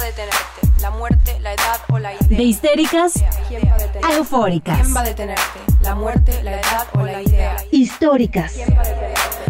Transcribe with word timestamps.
va 0.00 0.04
a 0.04 0.06
detenerte? 0.06 0.80
¿La 0.80 0.90
muerte, 0.90 1.40
la 1.40 1.52
edad 1.52 1.80
o 1.88 1.98
la 1.98 2.14
idea? 2.14 2.38
De 2.38 2.42
histéricas 2.42 3.12
¿Quién 3.48 3.62
va 3.68 4.08
a 4.08 4.14
eufóricas. 4.14 4.80
¿Quién 4.80 4.96
va 4.96 5.00
a 5.00 5.04
detenerte? 5.04 5.60
¿La 5.82 5.94
muerte, 5.94 6.42
la 6.42 6.52
edad 6.52 6.86
o 6.94 7.02
la 7.02 7.20
idea? 7.22 7.56
Históricas. 7.70 8.54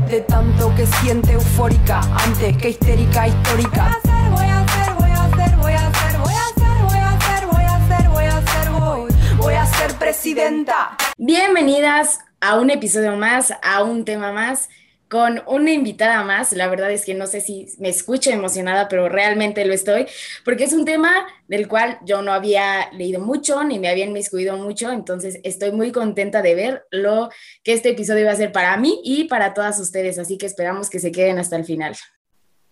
De 0.09 0.21
tanto 0.23 0.75
que 0.75 0.87
siente 0.87 1.33
eufórica 1.33 2.01
antes 2.25 2.57
que 2.57 2.71
histérica 2.71 3.29
histórica. 3.29 3.97
Voy 4.31 4.45
a 4.45 4.61
hacer, 4.63 4.95
voy 4.95 5.11
a 5.11 5.25
hacer, 5.25 5.57
voy 5.57 5.73
a 5.73 5.87
hacer, 5.87 6.19
voy 6.19 6.33
a 6.33 6.47
hacer, 6.47 6.83
voy 6.83 6.99
a 6.99 7.11
hacer, 7.13 7.47
voy 7.47 7.65
a 7.65 7.77
hacer, 7.77 8.09
voy 8.09 8.25
a 8.25 8.37
hacer, 8.39 8.71
voy, 8.71 9.15
voy 9.37 9.55
a 9.55 9.67
ser 9.67 9.95
presidenta. 9.95 10.97
Bienvenidas 11.17 12.21
a 12.41 12.57
un 12.57 12.71
episodio 12.71 13.17
más, 13.17 13.55
a 13.63 13.85
un 13.85 14.05
tema 14.05 14.33
más, 14.33 14.69
con 15.11 15.43
una 15.47 15.73
invitada 15.73 16.23
más. 16.23 16.53
La 16.53 16.69
verdad 16.69 16.91
es 16.93 17.05
que 17.05 17.15
no 17.15 17.27
sé 17.27 17.41
si 17.41 17.67
me 17.79 17.89
escucho 17.89 18.31
emocionada, 18.31 18.89
pero 18.89 19.09
realmente 19.09 19.65
lo 19.65 19.75
estoy, 19.75 20.07
porque 20.45 20.65
es 20.65 20.73
un 20.73 20.85
tema 20.85 21.27
del 21.49 21.67
cual 21.67 21.99
yo 22.05 22.23
no 22.23 22.33
había 22.33 22.91
leído 22.93 23.21
mucho 23.21 23.65
ni 23.65 23.79
me 23.81 23.89
había 23.89 24.05
inmiscuido 24.05 24.57
mucho, 24.57 24.93
entonces 24.93 25.41
estoy 25.43 25.73
muy 25.73 25.91
contenta 25.91 26.43
de 26.43 26.55
ver 26.55 26.87
lo 26.91 27.29
que 27.65 27.73
este 27.73 27.91
episodio 27.91 28.27
va 28.27 28.33
a 28.33 28.37
ser 28.37 28.53
para 28.53 28.77
mí 28.77 29.01
y 29.05 29.25
para 29.25 29.53
todas 29.53 29.81
ustedes, 29.81 30.19
así 30.19 30.39
que 30.39 30.47
esperamos 30.47 30.89
que 30.89 31.01
se 31.01 31.11
queden 31.11 31.39
hasta 31.39 31.57
el 31.57 31.65
final. 31.65 31.97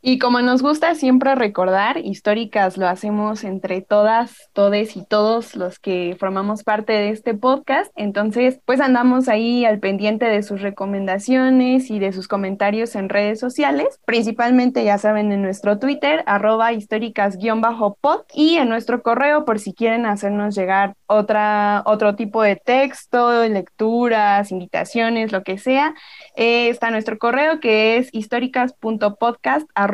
Y 0.01 0.21
como 0.21 0.41
nos 0.43 0.63
gusta 0.63 0.95
siempre 0.95 1.35
recordar, 1.35 1.99
históricas 1.99 2.77
lo 2.77 2.87
hacemos 2.87 3.43
entre 3.43 3.81
todas, 3.81 4.49
todes 4.53 4.97
y 4.97 5.05
todos 5.05 5.57
los 5.57 5.81
que 5.81 6.17
formamos 6.21 6.63
parte 6.63 6.93
de 6.93 7.11
este 7.11 7.35
podcast. 7.35 7.91
Entonces, 7.97 8.61
pues 8.65 8.81
andamos 8.81 9.29
ahí 9.29 9.65
al 9.65 9.81
pendiente 9.81 10.27
de 10.27 10.45
sus 10.45 10.63
recomendaciones 10.63 11.91
y 11.91 11.99
de 11.99 12.13
sus 12.13 12.29
comentarios 12.29 12.95
en 12.95 13.09
redes 13.09 13.41
sociales, 13.41 13.99
principalmente 14.05 14.85
ya 14.85 14.99
saben 14.99 15.33
en 15.33 15.43
nuestro 15.43 15.81
Twitter, 15.81 16.23
arroba 16.27 16.73
históricas-pod 16.73 18.21
y 18.33 18.55
en 18.55 18.69
nuestro 18.69 19.03
correo 19.03 19.45
por 19.45 19.59
si 19.59 19.75
quieren 19.75 20.07
hacernos 20.07 20.55
llegar 20.55 20.95
otra, 21.07 21.83
otro 21.87 22.15
tipo 22.15 22.43
de 22.43 22.55
texto, 22.55 23.45
lecturas, 23.49 24.53
invitaciones, 24.53 25.33
lo 25.33 25.43
que 25.43 25.59
sea. 25.59 25.95
Eh, 26.37 26.69
está 26.69 26.93
nuestro 26.93 27.19
correo 27.19 27.59
que 27.59 27.97
es 27.97 28.11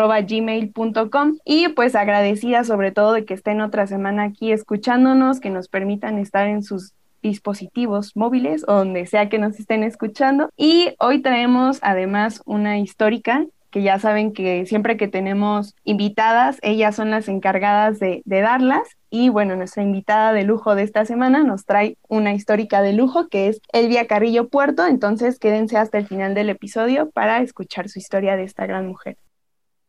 históricas.podcast.gmail.com 0.04 1.38
y 1.44 1.68
pues 1.68 1.94
agradecida 1.94 2.64
sobre 2.64 2.92
todo 2.92 3.12
de 3.12 3.24
que 3.24 3.34
estén 3.34 3.60
otra 3.60 3.86
semana 3.86 4.24
aquí 4.24 4.52
escuchándonos, 4.52 5.40
que 5.40 5.50
nos 5.50 5.68
permitan 5.68 6.18
estar 6.18 6.46
en 6.46 6.62
sus 6.62 6.92
dispositivos 7.22 8.14
móviles 8.14 8.64
o 8.68 8.74
donde 8.74 9.06
sea 9.06 9.28
que 9.28 9.38
nos 9.38 9.58
estén 9.58 9.82
escuchando. 9.82 10.50
Y 10.56 10.94
hoy 10.98 11.22
traemos 11.22 11.78
además 11.82 12.42
una 12.44 12.78
histórica 12.78 13.46
que 13.70 13.82
ya 13.82 13.98
saben 13.98 14.32
que 14.32 14.66
siempre 14.66 14.96
que 14.96 15.08
tenemos 15.08 15.74
invitadas, 15.82 16.58
ellas 16.62 16.94
son 16.94 17.10
las 17.10 17.26
encargadas 17.26 17.98
de, 17.98 18.22
de, 18.24 18.40
darlas. 18.40 18.86
Y 19.10 19.30
bueno, 19.30 19.56
nuestra 19.56 19.82
invitada 19.82 20.32
de 20.32 20.44
lujo 20.44 20.76
de 20.76 20.84
esta 20.84 21.04
semana 21.04 21.42
nos 21.42 21.64
trae 21.64 21.96
una 22.08 22.34
histórica 22.34 22.82
de 22.82 22.92
lujo 22.92 23.26
que 23.26 23.48
es 23.48 23.60
Elvia 23.72 24.06
Carrillo 24.06 24.48
Puerto. 24.48 24.86
Entonces 24.86 25.40
quédense 25.40 25.76
hasta 25.76 25.98
el 25.98 26.06
final 26.06 26.34
del 26.34 26.50
episodio 26.50 27.10
para 27.10 27.40
escuchar 27.40 27.88
su 27.88 27.98
historia 27.98 28.36
de 28.36 28.44
esta 28.44 28.64
gran 28.66 28.86
mujer. 28.86 29.16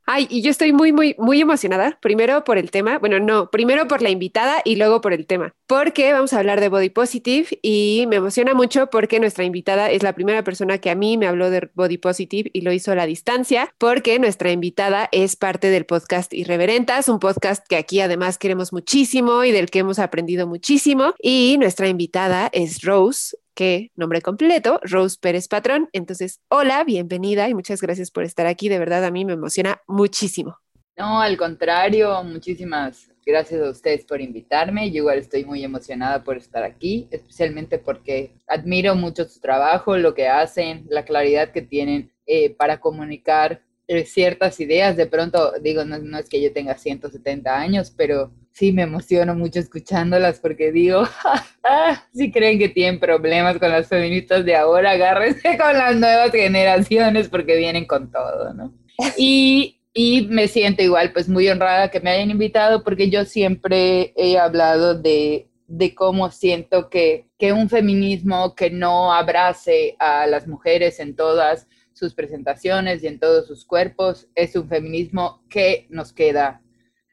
Ay, 0.07 0.27
y 0.29 0.41
yo 0.41 0.51
estoy 0.51 0.71
muy, 0.71 0.93
muy, 0.93 1.15
muy 1.17 1.41
emocionada. 1.41 1.97
Primero 1.99 2.43
por 2.43 2.59
el 2.59 2.69
tema, 2.69 2.99
bueno, 2.99 3.19
no, 3.19 3.49
primero 3.49 3.87
por 3.87 4.03
la 4.03 4.11
invitada 4.11 4.61
y 4.63 4.75
luego 4.75 5.01
por 5.01 5.13
el 5.13 5.25
tema, 5.25 5.55
porque 5.65 6.13
vamos 6.13 6.33
a 6.33 6.39
hablar 6.39 6.61
de 6.61 6.69
Body 6.69 6.89
Positive 6.89 7.57
y 7.63 8.05
me 8.07 8.17
emociona 8.17 8.53
mucho 8.53 8.87
porque 8.91 9.19
nuestra 9.19 9.45
invitada 9.45 9.89
es 9.89 10.03
la 10.03 10.13
primera 10.13 10.43
persona 10.43 10.77
que 10.77 10.91
a 10.91 10.95
mí 10.95 11.17
me 11.17 11.25
habló 11.25 11.49
de 11.49 11.69
Body 11.73 11.97
Positive 11.97 12.51
y 12.53 12.61
lo 12.61 12.71
hizo 12.71 12.91
a 12.91 12.95
la 12.95 13.07
distancia, 13.07 13.73
porque 13.79 14.19
nuestra 14.19 14.51
invitada 14.51 15.09
es 15.11 15.35
parte 15.35 15.69
del 15.69 15.85
podcast 15.85 16.33
Irreverentas, 16.33 17.09
un 17.09 17.19
podcast 17.19 17.65
que 17.67 17.75
aquí 17.75 17.99
además 17.99 18.37
queremos 18.37 18.73
muchísimo 18.73 19.43
y 19.43 19.51
del 19.51 19.71
que 19.71 19.79
hemos 19.79 19.97
aprendido 19.97 20.45
muchísimo. 20.45 21.15
Y 21.19 21.57
nuestra 21.59 21.87
invitada 21.87 22.49
es 22.53 22.81
Rose, 22.83 23.37
que 23.55 23.91
nombre 23.95 24.21
completo, 24.21 24.79
Rose 24.83 25.17
Pérez 25.19 25.47
Patrón. 25.47 25.89
Entonces, 25.93 26.41
hola, 26.49 26.83
bienvenida 26.83 27.49
y 27.49 27.55
muchas 27.55 27.81
gracias 27.81 28.11
por 28.11 28.23
estar 28.23 28.45
aquí. 28.45 28.69
De 28.69 28.77
verdad, 28.77 29.03
a 29.03 29.11
mí 29.11 29.25
me 29.25 29.33
emociona 29.33 29.81
muchísimo. 29.87 30.59
No, 30.97 31.19
al 31.19 31.35
contrario, 31.37 32.23
muchísimas 32.23 33.11
gracias 33.25 33.61
a 33.61 33.69
ustedes 33.69 34.05
por 34.05 34.21
invitarme. 34.21 34.91
Yo 34.91 34.97
igual 34.97 35.17
estoy 35.17 35.43
muy 35.43 35.63
emocionada 35.63 36.23
por 36.23 36.37
estar 36.37 36.63
aquí, 36.63 37.07
especialmente 37.11 37.79
porque 37.79 38.35
admiro 38.47 38.95
mucho 38.95 39.25
su 39.25 39.39
trabajo, 39.39 39.97
lo 39.97 40.13
que 40.13 40.27
hacen, 40.27 40.85
la 40.89 41.03
claridad 41.03 41.51
que 41.51 41.61
tienen 41.61 42.13
eh, 42.27 42.51
para 42.55 42.79
comunicar 42.79 43.61
ciertas 44.05 44.59
ideas. 44.59 44.97
De 44.97 45.07
pronto, 45.07 45.53
digo, 45.61 45.85
no, 45.85 45.99
no 45.99 46.17
es 46.17 46.29
que 46.29 46.41
yo 46.41 46.51
tenga 46.51 46.77
170 46.77 47.57
años, 47.57 47.93
pero 47.95 48.31
sí 48.51 48.71
me 48.71 48.83
emociono 48.83 49.35
mucho 49.35 49.59
escuchándolas 49.59 50.39
porque 50.39 50.71
digo, 50.71 51.03
si 52.13 52.31
creen 52.31 52.57
que 52.57 52.69
tienen 52.69 52.99
problemas 52.99 53.57
con 53.57 53.69
las 53.69 53.87
feministas 53.87 54.45
de 54.45 54.55
ahora, 54.55 54.91
agárrense 54.91 55.57
con 55.61 55.77
las 55.77 55.95
nuevas 55.95 56.31
generaciones 56.31 57.27
porque 57.27 57.57
vienen 57.57 57.85
con 57.85 58.11
todo, 58.11 58.53
¿no? 58.53 58.73
Y, 59.17 59.81
y 59.93 60.27
me 60.29 60.47
siento 60.47 60.81
igual, 60.81 61.11
pues 61.11 61.27
muy 61.27 61.49
honrada 61.49 61.91
que 61.91 61.99
me 61.99 62.11
hayan 62.11 62.31
invitado 62.31 62.83
porque 62.83 63.09
yo 63.09 63.25
siempre 63.25 64.13
he 64.15 64.37
hablado 64.37 64.95
de, 64.95 65.49
de 65.67 65.93
cómo 65.93 66.31
siento 66.31 66.89
que, 66.89 67.27
que 67.37 67.51
un 67.51 67.69
feminismo 67.69 68.55
que 68.55 68.69
no 68.69 69.13
abrace 69.13 69.95
a 69.99 70.27
las 70.27 70.47
mujeres 70.47 71.01
en 71.01 71.15
todas 71.15 71.67
sus 71.95 72.13
presentaciones 72.13 73.01
y 73.03 73.07
en 73.07 73.19
todos 73.19 73.47
sus 73.47 73.65
cuerpos 73.65 74.27
es 74.35 74.55
un 74.55 74.67
feminismo 74.67 75.43
que 75.49 75.87
nos 75.89 76.11
queda 76.11 76.61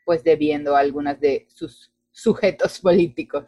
pues 0.04 0.24
debiendo 0.24 0.74
a 0.76 0.80
algunas 0.80 1.20
de 1.20 1.46
sus 1.48 1.92
sujetos 2.10 2.80
políticos. 2.80 3.44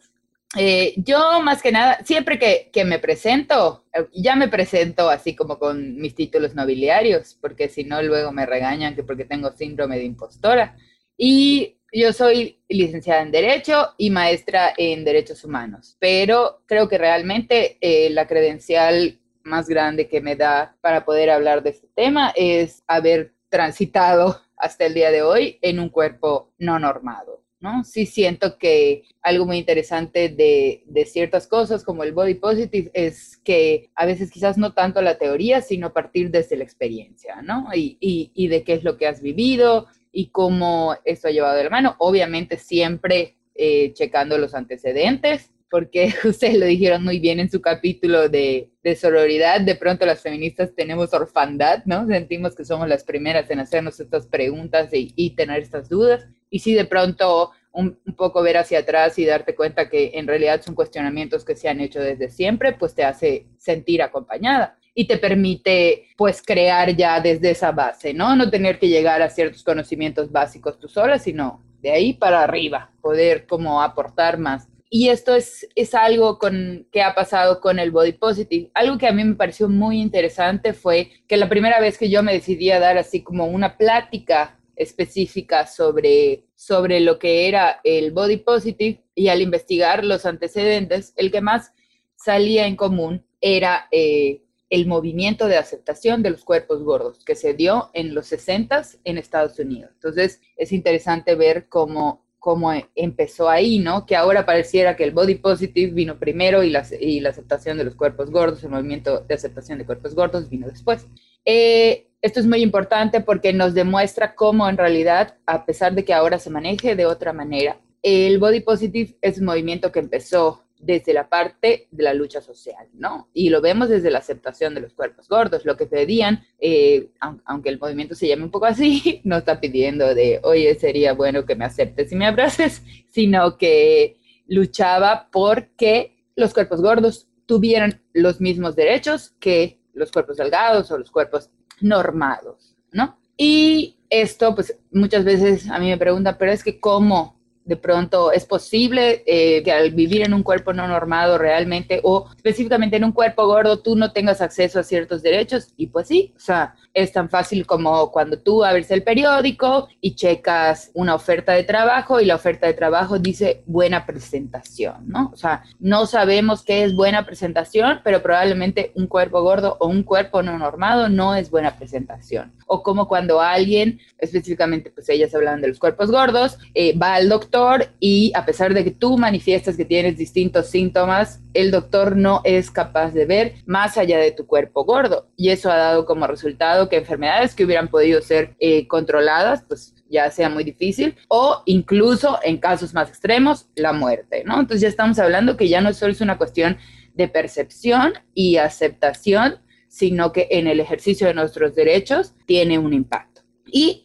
Eh, 0.56 0.94
yo 0.96 1.40
más 1.42 1.60
que 1.60 1.72
nada, 1.72 1.98
siempre 2.04 2.38
que, 2.38 2.70
que, 2.72 2.84
me 2.84 3.00
presento, 3.00 3.84
ya 4.12 4.36
me 4.36 4.46
presento 4.46 5.10
así 5.10 5.34
como 5.34 5.58
con 5.58 5.96
mis 5.96 6.14
títulos 6.14 6.54
nobiliarios, 6.54 7.36
porque 7.40 7.68
si 7.68 7.82
no 7.82 8.00
luego 8.00 8.30
me 8.30 8.46
regañan 8.46 8.94
que 8.94 9.02
porque 9.02 9.24
tengo 9.24 9.50
síndrome 9.50 9.98
de 9.98 10.04
impostora. 10.04 10.76
Y 11.16 11.78
yo 11.92 12.12
soy 12.12 12.60
licenciada 12.68 13.22
en 13.22 13.32
Derecho 13.32 13.94
y 13.98 14.10
maestra 14.10 14.72
en 14.76 15.04
Derechos 15.04 15.44
Humanos, 15.44 15.96
pero 15.98 16.62
creo 16.66 16.88
que 16.88 16.98
realmente 16.98 17.76
eh, 17.80 18.10
la 18.10 18.28
credencial 18.28 19.18
más 19.44 19.68
grande 19.68 20.08
que 20.08 20.20
me 20.20 20.36
da 20.36 20.76
para 20.80 21.04
poder 21.04 21.30
hablar 21.30 21.62
de 21.62 21.70
este 21.70 21.88
tema 21.94 22.32
es 22.34 22.82
haber 22.86 23.34
transitado 23.48 24.40
hasta 24.56 24.86
el 24.86 24.94
día 24.94 25.10
de 25.10 25.22
hoy 25.22 25.58
en 25.62 25.78
un 25.78 25.88
cuerpo 25.88 26.52
no 26.58 26.78
normado. 26.78 27.44
¿no? 27.60 27.82
Sí 27.82 28.04
siento 28.04 28.58
que 28.58 29.04
algo 29.22 29.46
muy 29.46 29.56
interesante 29.56 30.28
de, 30.28 30.82
de, 30.86 31.06
ciertas 31.06 31.46
cosas 31.46 31.82
como 31.82 32.02
el 32.02 32.12
body 32.12 32.34
positive 32.34 32.90
es 32.92 33.38
que 33.38 33.90
a 33.94 34.04
veces 34.04 34.30
quizás 34.30 34.58
no 34.58 34.74
tanto 34.74 35.00
la 35.00 35.16
teoría, 35.16 35.62
sino 35.62 35.94
partir 35.94 36.30
desde 36.30 36.58
la 36.58 36.64
experiencia, 36.64 37.40
¿no? 37.40 37.68
Y, 37.74 37.96
y, 38.00 38.32
y 38.34 38.48
de 38.48 38.64
qué 38.64 38.74
es 38.74 38.84
lo 38.84 38.98
que 38.98 39.06
has 39.06 39.22
vivido 39.22 39.86
y 40.12 40.26
cómo 40.26 40.94
esto 41.06 41.28
ha 41.28 41.30
llevado 41.30 41.56
de 41.56 41.64
la 41.64 41.70
mano. 41.70 41.96
Obviamente 41.98 42.58
siempre 42.58 43.36
eh, 43.54 43.92
checando 43.94 44.36
los 44.36 44.52
antecedentes, 44.54 45.50
porque 45.74 46.14
ustedes 46.24 46.56
lo 46.56 46.66
dijeron 46.66 47.02
muy 47.02 47.18
bien 47.18 47.40
en 47.40 47.50
su 47.50 47.60
capítulo 47.60 48.28
de, 48.28 48.70
de, 48.84 48.94
sororidad, 48.94 49.60
de 49.60 49.74
pronto 49.74 50.06
las 50.06 50.22
feministas 50.22 50.72
tenemos 50.72 51.12
orfandad, 51.12 51.82
¿no? 51.84 52.06
Sentimos 52.06 52.54
que 52.54 52.64
somos 52.64 52.88
las 52.88 53.02
primeras 53.02 53.50
en 53.50 53.58
hacernos 53.58 53.98
estas 53.98 54.28
preguntas 54.28 54.94
y, 54.94 55.12
y 55.16 55.30
tener 55.30 55.60
estas 55.60 55.88
dudas. 55.88 56.28
Y 56.48 56.60
sí, 56.60 56.74
de 56.74 56.84
pronto 56.84 57.50
un, 57.72 57.98
un, 58.06 58.14
poco 58.14 58.40
ver 58.40 58.56
hacia 58.56 58.78
atrás 58.78 59.18
y 59.18 59.24
darte 59.24 59.56
cuenta 59.56 59.88
que 59.90 60.12
en 60.14 60.28
realidad 60.28 60.62
son 60.62 60.76
cuestionamientos 60.76 61.44
que 61.44 61.56
se 61.56 61.68
han 61.68 61.80
hecho 61.80 61.98
desde 61.98 62.30
siempre, 62.30 62.74
pues 62.74 62.94
te 62.94 63.02
hace 63.02 63.48
sentir 63.58 64.00
acompañada 64.00 64.78
y 64.94 65.08
te 65.08 65.18
permite 65.18 66.06
pues 66.16 66.40
crear 66.40 66.94
ya 66.94 67.20
desde 67.20 67.50
esa 67.50 67.72
base, 67.72 68.14
¿no? 68.14 68.36
No 68.36 68.48
tener 68.48 68.78
que 68.78 68.86
llegar 68.86 69.22
a 69.22 69.28
ciertos 69.28 69.64
conocimientos 69.64 70.30
básicos 70.30 70.78
tú 70.78 70.86
sola, 70.86 71.18
sino 71.18 71.64
de 71.82 71.90
ahí 71.90 72.12
para 72.12 72.44
arriba, 72.44 72.92
poder 73.02 73.48
como 73.48 73.82
aportar 73.82 74.38
más 74.38 74.68
y 74.90 75.08
esto 75.08 75.34
es, 75.34 75.66
es 75.74 75.94
algo 75.94 76.38
con, 76.38 76.86
que 76.92 77.02
ha 77.02 77.14
pasado 77.14 77.60
con 77.60 77.78
el 77.78 77.90
body 77.90 78.12
positive. 78.12 78.70
Algo 78.74 78.98
que 78.98 79.08
a 79.08 79.12
mí 79.12 79.24
me 79.24 79.34
pareció 79.34 79.68
muy 79.68 80.00
interesante 80.00 80.72
fue 80.72 81.10
que 81.26 81.36
la 81.36 81.48
primera 81.48 81.80
vez 81.80 81.98
que 81.98 82.10
yo 82.10 82.22
me 82.22 82.32
decidí 82.32 82.70
a 82.70 82.80
dar 82.80 82.96
así 82.98 83.22
como 83.22 83.46
una 83.46 83.76
plática 83.76 84.58
específica 84.76 85.66
sobre, 85.66 86.44
sobre 86.54 87.00
lo 87.00 87.18
que 87.18 87.48
era 87.48 87.80
el 87.84 88.12
body 88.12 88.38
positive 88.38 89.04
y 89.14 89.28
al 89.28 89.40
investigar 89.40 90.04
los 90.04 90.26
antecedentes, 90.26 91.12
el 91.16 91.30
que 91.30 91.40
más 91.40 91.72
salía 92.16 92.66
en 92.66 92.76
común 92.76 93.24
era 93.40 93.88
eh, 93.90 94.42
el 94.70 94.86
movimiento 94.86 95.46
de 95.46 95.56
aceptación 95.56 96.22
de 96.22 96.30
los 96.30 96.44
cuerpos 96.44 96.82
gordos 96.82 97.24
que 97.24 97.34
se 97.34 97.54
dio 97.54 97.90
en 97.92 98.14
los 98.14 98.26
60 98.26 98.82
en 99.04 99.18
Estados 99.18 99.58
Unidos. 99.58 99.90
Entonces 99.94 100.40
es 100.56 100.72
interesante 100.72 101.34
ver 101.34 101.68
cómo 101.68 102.23
cómo 102.44 102.70
empezó 102.94 103.48
ahí, 103.48 103.78
¿no? 103.78 104.04
Que 104.04 104.16
ahora 104.16 104.44
pareciera 104.44 104.96
que 104.96 105.04
el 105.04 105.12
body 105.12 105.36
positive 105.36 105.94
vino 105.94 106.18
primero 106.18 106.62
y 106.62 106.68
la, 106.68 106.84
y 107.00 107.20
la 107.20 107.30
aceptación 107.30 107.78
de 107.78 107.84
los 107.84 107.94
cuerpos 107.94 108.30
gordos, 108.30 108.62
el 108.62 108.68
movimiento 108.68 109.20
de 109.20 109.34
aceptación 109.34 109.78
de 109.78 109.86
cuerpos 109.86 110.14
gordos 110.14 110.50
vino 110.50 110.68
después. 110.68 111.06
Eh, 111.46 112.10
esto 112.20 112.40
es 112.40 112.46
muy 112.46 112.60
importante 112.60 113.22
porque 113.22 113.54
nos 113.54 113.72
demuestra 113.72 114.34
cómo 114.34 114.68
en 114.68 114.76
realidad, 114.76 115.38
a 115.46 115.64
pesar 115.64 115.94
de 115.94 116.04
que 116.04 116.12
ahora 116.12 116.38
se 116.38 116.50
maneje 116.50 116.94
de 116.94 117.06
otra 117.06 117.32
manera, 117.32 117.80
el 118.02 118.38
body 118.38 118.60
positive 118.60 119.16
es 119.22 119.38
un 119.38 119.46
movimiento 119.46 119.90
que 119.90 120.00
empezó 120.00 120.63
desde 120.84 121.14
la 121.14 121.28
parte 121.28 121.88
de 121.90 122.02
la 122.02 122.12
lucha 122.12 122.40
social, 122.40 122.86
¿no? 122.92 123.28
Y 123.32 123.48
lo 123.48 123.62
vemos 123.62 123.88
desde 123.88 124.10
la 124.10 124.18
aceptación 124.18 124.74
de 124.74 124.82
los 124.82 124.92
cuerpos 124.92 125.28
gordos. 125.28 125.64
Lo 125.64 125.76
que 125.76 125.86
pedían, 125.86 126.44
eh, 126.58 127.08
aunque 127.46 127.70
el 127.70 127.78
movimiento 127.78 128.14
se 128.14 128.28
llame 128.28 128.44
un 128.44 128.50
poco 128.50 128.66
así, 128.66 129.20
no 129.24 129.38
está 129.38 129.60
pidiendo 129.60 130.14
de, 130.14 130.40
oye, 130.42 130.74
sería 130.74 131.14
bueno 131.14 131.46
que 131.46 131.56
me 131.56 131.64
aceptes 131.64 132.12
y 132.12 132.16
me 132.16 132.26
abraces, 132.26 132.82
sino 133.08 133.56
que 133.56 134.18
luchaba 134.46 135.28
porque 135.32 136.16
los 136.36 136.52
cuerpos 136.52 136.82
gordos 136.82 137.28
tuvieran 137.46 138.02
los 138.12 138.40
mismos 138.40 138.76
derechos 138.76 139.34
que 139.40 139.78
los 139.94 140.12
cuerpos 140.12 140.36
delgados 140.36 140.90
o 140.90 140.98
los 140.98 141.10
cuerpos 141.10 141.50
normados, 141.80 142.76
¿no? 142.92 143.18
Y 143.36 143.96
esto, 144.10 144.54
pues 144.54 144.76
muchas 144.90 145.24
veces 145.24 145.68
a 145.70 145.78
mí 145.78 145.88
me 145.88 145.98
preguntan, 145.98 146.36
pero 146.38 146.52
es 146.52 146.62
que 146.62 146.78
cómo 146.78 147.40
de 147.64 147.76
pronto 147.76 148.32
es 148.32 148.44
posible 148.44 149.22
eh, 149.26 149.62
que 149.62 149.72
al 149.72 149.90
vivir 149.90 150.22
en 150.22 150.34
un 150.34 150.42
cuerpo 150.42 150.72
no 150.72 150.86
normado 150.86 151.38
realmente 151.38 152.00
o 152.02 152.28
específicamente 152.36 152.96
en 152.96 153.04
un 153.04 153.12
cuerpo 153.12 153.46
gordo 153.46 153.80
tú 153.80 153.96
no 153.96 154.12
tengas 154.12 154.40
acceso 154.40 154.80
a 154.80 154.82
ciertos 154.82 155.22
derechos 155.22 155.72
y 155.76 155.86
pues 155.86 156.08
sí, 156.08 156.32
o 156.36 156.40
sea, 156.40 156.74
es 156.94 157.12
tan 157.12 157.28
fácil 157.28 157.66
como 157.66 158.12
cuando 158.12 158.38
tú 158.38 158.64
abres 158.64 158.90
el 158.92 159.02
periódico 159.02 159.88
y 160.00 160.14
checas 160.14 160.92
una 160.94 161.16
oferta 161.16 161.52
de 161.52 161.64
trabajo 161.64 162.20
y 162.20 162.24
la 162.24 162.36
oferta 162.36 162.68
de 162.68 162.72
trabajo 162.72 163.18
dice 163.18 163.62
buena 163.66 164.06
presentación, 164.06 165.08
¿no? 165.08 165.30
O 165.32 165.36
sea, 165.36 165.64
no 165.80 166.06
sabemos 166.06 166.62
qué 166.62 166.84
es 166.84 166.94
buena 166.94 167.26
presentación, 167.26 168.00
pero 168.04 168.22
probablemente 168.22 168.92
un 168.94 169.08
cuerpo 169.08 169.42
gordo 169.42 169.76
o 169.80 169.88
un 169.88 170.04
cuerpo 170.04 170.42
no 170.42 170.56
normado 170.56 171.08
no 171.08 171.34
es 171.34 171.50
buena 171.50 171.76
presentación. 171.76 172.52
O 172.66 172.82
como 172.82 173.08
cuando 173.08 173.40
alguien, 173.40 173.98
específicamente 174.18 174.90
pues 174.90 175.08
ellas 175.08 175.34
hablan 175.34 175.60
de 175.60 175.68
los 175.68 175.80
cuerpos 175.80 176.10
gordos, 176.10 176.58
eh, 176.74 176.96
va 176.96 177.14
al 177.14 177.28
doctor 177.28 177.88
y 177.98 178.32
a 178.36 178.46
pesar 178.46 178.72
de 178.72 178.84
que 178.84 178.92
tú 178.92 179.18
manifiestas 179.18 179.76
que 179.76 179.84
tienes 179.84 180.16
distintos 180.16 180.68
síntomas, 180.68 181.40
el 181.54 181.70
doctor 181.70 182.16
no 182.16 182.40
es 182.44 182.70
capaz 182.70 183.10
de 183.12 183.26
ver 183.26 183.54
más 183.66 183.98
allá 183.98 184.18
de 184.18 184.30
tu 184.30 184.46
cuerpo 184.46 184.84
gordo. 184.84 185.26
Y 185.36 185.50
eso 185.50 185.70
ha 185.70 185.76
dado 185.76 186.06
como 186.06 186.26
resultado 186.26 186.83
que 186.88 186.96
enfermedades 186.96 187.54
que 187.54 187.64
hubieran 187.64 187.88
podido 187.88 188.20
ser 188.22 188.54
eh, 188.58 188.86
controladas, 188.86 189.64
pues 189.66 189.94
ya 190.08 190.30
sea 190.30 190.48
muy 190.48 190.64
difícil, 190.64 191.16
o 191.28 191.62
incluso 191.66 192.38
en 192.42 192.58
casos 192.58 192.94
más 192.94 193.08
extremos, 193.08 193.68
la 193.74 193.92
muerte, 193.92 194.44
¿no? 194.44 194.60
Entonces 194.60 194.82
ya 194.82 194.88
estamos 194.88 195.18
hablando 195.18 195.56
que 195.56 195.68
ya 195.68 195.80
no 195.80 195.92
solo 195.92 196.12
es 196.12 196.20
una 196.20 196.38
cuestión 196.38 196.76
de 197.14 197.28
percepción 197.28 198.14
y 198.34 198.56
aceptación, 198.56 199.60
sino 199.88 200.32
que 200.32 200.48
en 200.50 200.66
el 200.66 200.80
ejercicio 200.80 201.26
de 201.26 201.34
nuestros 201.34 201.74
derechos 201.74 202.34
tiene 202.46 202.78
un 202.78 202.92
impacto. 202.92 203.42
Y 203.66 204.03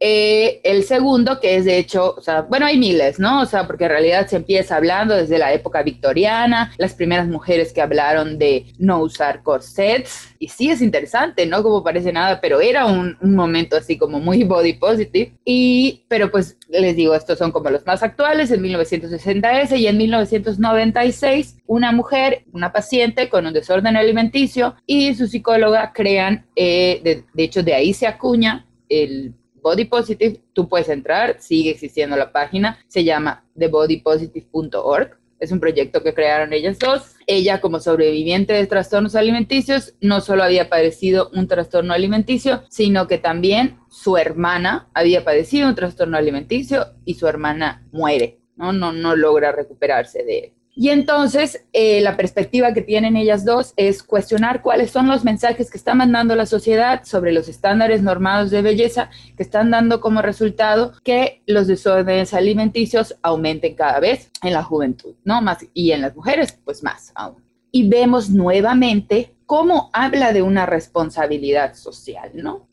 eh, 0.00 0.60
el 0.62 0.84
segundo, 0.84 1.40
que 1.40 1.56
es 1.56 1.64
de 1.64 1.76
hecho, 1.78 2.14
o 2.16 2.20
sea, 2.20 2.42
bueno, 2.42 2.66
hay 2.66 2.78
miles, 2.78 3.18
¿no? 3.18 3.42
O 3.42 3.46
sea, 3.46 3.66
porque 3.66 3.84
en 3.84 3.90
realidad 3.90 4.28
se 4.28 4.36
empieza 4.36 4.76
hablando 4.76 5.14
desde 5.14 5.38
la 5.38 5.52
época 5.52 5.82
victoriana, 5.82 6.72
las 6.78 6.94
primeras 6.94 7.26
mujeres 7.26 7.72
que 7.72 7.80
hablaron 7.80 8.38
de 8.38 8.66
no 8.78 9.00
usar 9.00 9.42
corsets, 9.42 10.34
y 10.38 10.48
sí 10.48 10.70
es 10.70 10.82
interesante, 10.82 11.46
¿no? 11.46 11.64
Como 11.64 11.82
parece 11.82 12.12
nada, 12.12 12.40
pero 12.40 12.60
era 12.60 12.86
un, 12.86 13.16
un 13.20 13.34
momento 13.34 13.76
así 13.76 13.98
como 13.98 14.20
muy 14.20 14.44
body 14.44 14.74
positive, 14.74 15.32
y, 15.44 16.04
pero 16.08 16.30
pues 16.30 16.56
les 16.68 16.94
digo, 16.94 17.14
estos 17.14 17.38
son 17.38 17.50
como 17.50 17.70
los 17.70 17.84
más 17.84 18.02
actuales, 18.04 18.52
en 18.52 18.62
1960 18.62 19.60
ese, 19.62 19.78
y 19.78 19.88
en 19.88 19.96
1996 19.98 21.56
una 21.66 21.90
mujer, 21.90 22.44
una 22.52 22.72
paciente 22.72 23.28
con 23.28 23.46
un 23.46 23.52
desorden 23.52 23.96
alimenticio 23.96 24.76
y 24.86 25.14
su 25.14 25.26
psicóloga 25.26 25.92
crean, 25.92 26.46
eh, 26.54 27.00
de, 27.02 27.24
de 27.32 27.42
hecho 27.42 27.62
de 27.62 27.74
ahí 27.74 27.92
se 27.92 28.06
acuña 28.06 28.66
el 28.88 29.34
Body 29.62 29.84
Positive, 29.84 30.40
tú 30.52 30.68
puedes 30.68 30.88
entrar, 30.88 31.36
sigue 31.40 31.70
existiendo 31.70 32.16
la 32.16 32.32
página, 32.32 32.78
se 32.88 33.04
llama 33.04 33.44
thebodypositive.org. 33.58 35.18
Es 35.40 35.52
un 35.52 35.60
proyecto 35.60 36.02
que 36.02 36.14
crearon 36.14 36.52
ellas 36.52 36.78
dos. 36.80 37.14
Ella, 37.26 37.60
como 37.60 37.78
sobreviviente 37.78 38.54
de 38.54 38.66
trastornos 38.66 39.14
alimenticios, 39.14 39.94
no 40.00 40.20
solo 40.20 40.42
había 40.42 40.68
padecido 40.68 41.30
un 41.32 41.46
trastorno 41.46 41.94
alimenticio, 41.94 42.64
sino 42.68 43.06
que 43.06 43.18
también 43.18 43.78
su 43.88 44.16
hermana 44.16 44.88
había 44.94 45.24
padecido 45.24 45.68
un 45.68 45.76
trastorno 45.76 46.16
alimenticio 46.16 46.86
y 47.04 47.14
su 47.14 47.28
hermana 47.28 47.86
muere, 47.92 48.40
¿no? 48.56 48.72
No, 48.72 48.92
no 48.92 49.14
logra 49.14 49.52
recuperarse 49.52 50.24
de 50.24 50.38
él. 50.38 50.52
Y 50.80 50.90
entonces 50.90 51.64
eh, 51.72 52.00
la 52.02 52.16
perspectiva 52.16 52.72
que 52.72 52.82
tienen 52.82 53.16
ellas 53.16 53.44
dos 53.44 53.74
es 53.76 54.04
cuestionar 54.04 54.62
cuáles 54.62 54.92
son 54.92 55.08
los 55.08 55.24
mensajes 55.24 55.72
que 55.72 55.76
está 55.76 55.92
mandando 55.92 56.36
la 56.36 56.46
sociedad 56.46 57.02
sobre 57.02 57.32
los 57.32 57.48
estándares 57.48 58.00
normados 58.00 58.52
de 58.52 58.62
belleza 58.62 59.10
que 59.36 59.42
están 59.42 59.72
dando 59.72 60.00
como 60.00 60.22
resultado 60.22 60.92
que 61.02 61.42
los 61.46 61.66
desórdenes 61.66 62.32
alimenticios 62.32 63.16
aumenten 63.22 63.74
cada 63.74 63.98
vez 63.98 64.30
en 64.40 64.52
la 64.52 64.62
juventud, 64.62 65.16
¿no? 65.24 65.42
Más, 65.42 65.66
y 65.74 65.90
en 65.90 66.00
las 66.00 66.14
mujeres, 66.14 66.56
pues 66.64 66.84
más 66.84 67.10
aún. 67.16 67.42
Y 67.72 67.88
vemos 67.88 68.30
nuevamente 68.30 69.34
cómo 69.46 69.90
habla 69.92 70.32
de 70.32 70.42
una 70.42 70.64
responsabilidad 70.64 71.74
social, 71.74 72.30
¿no? 72.34 72.68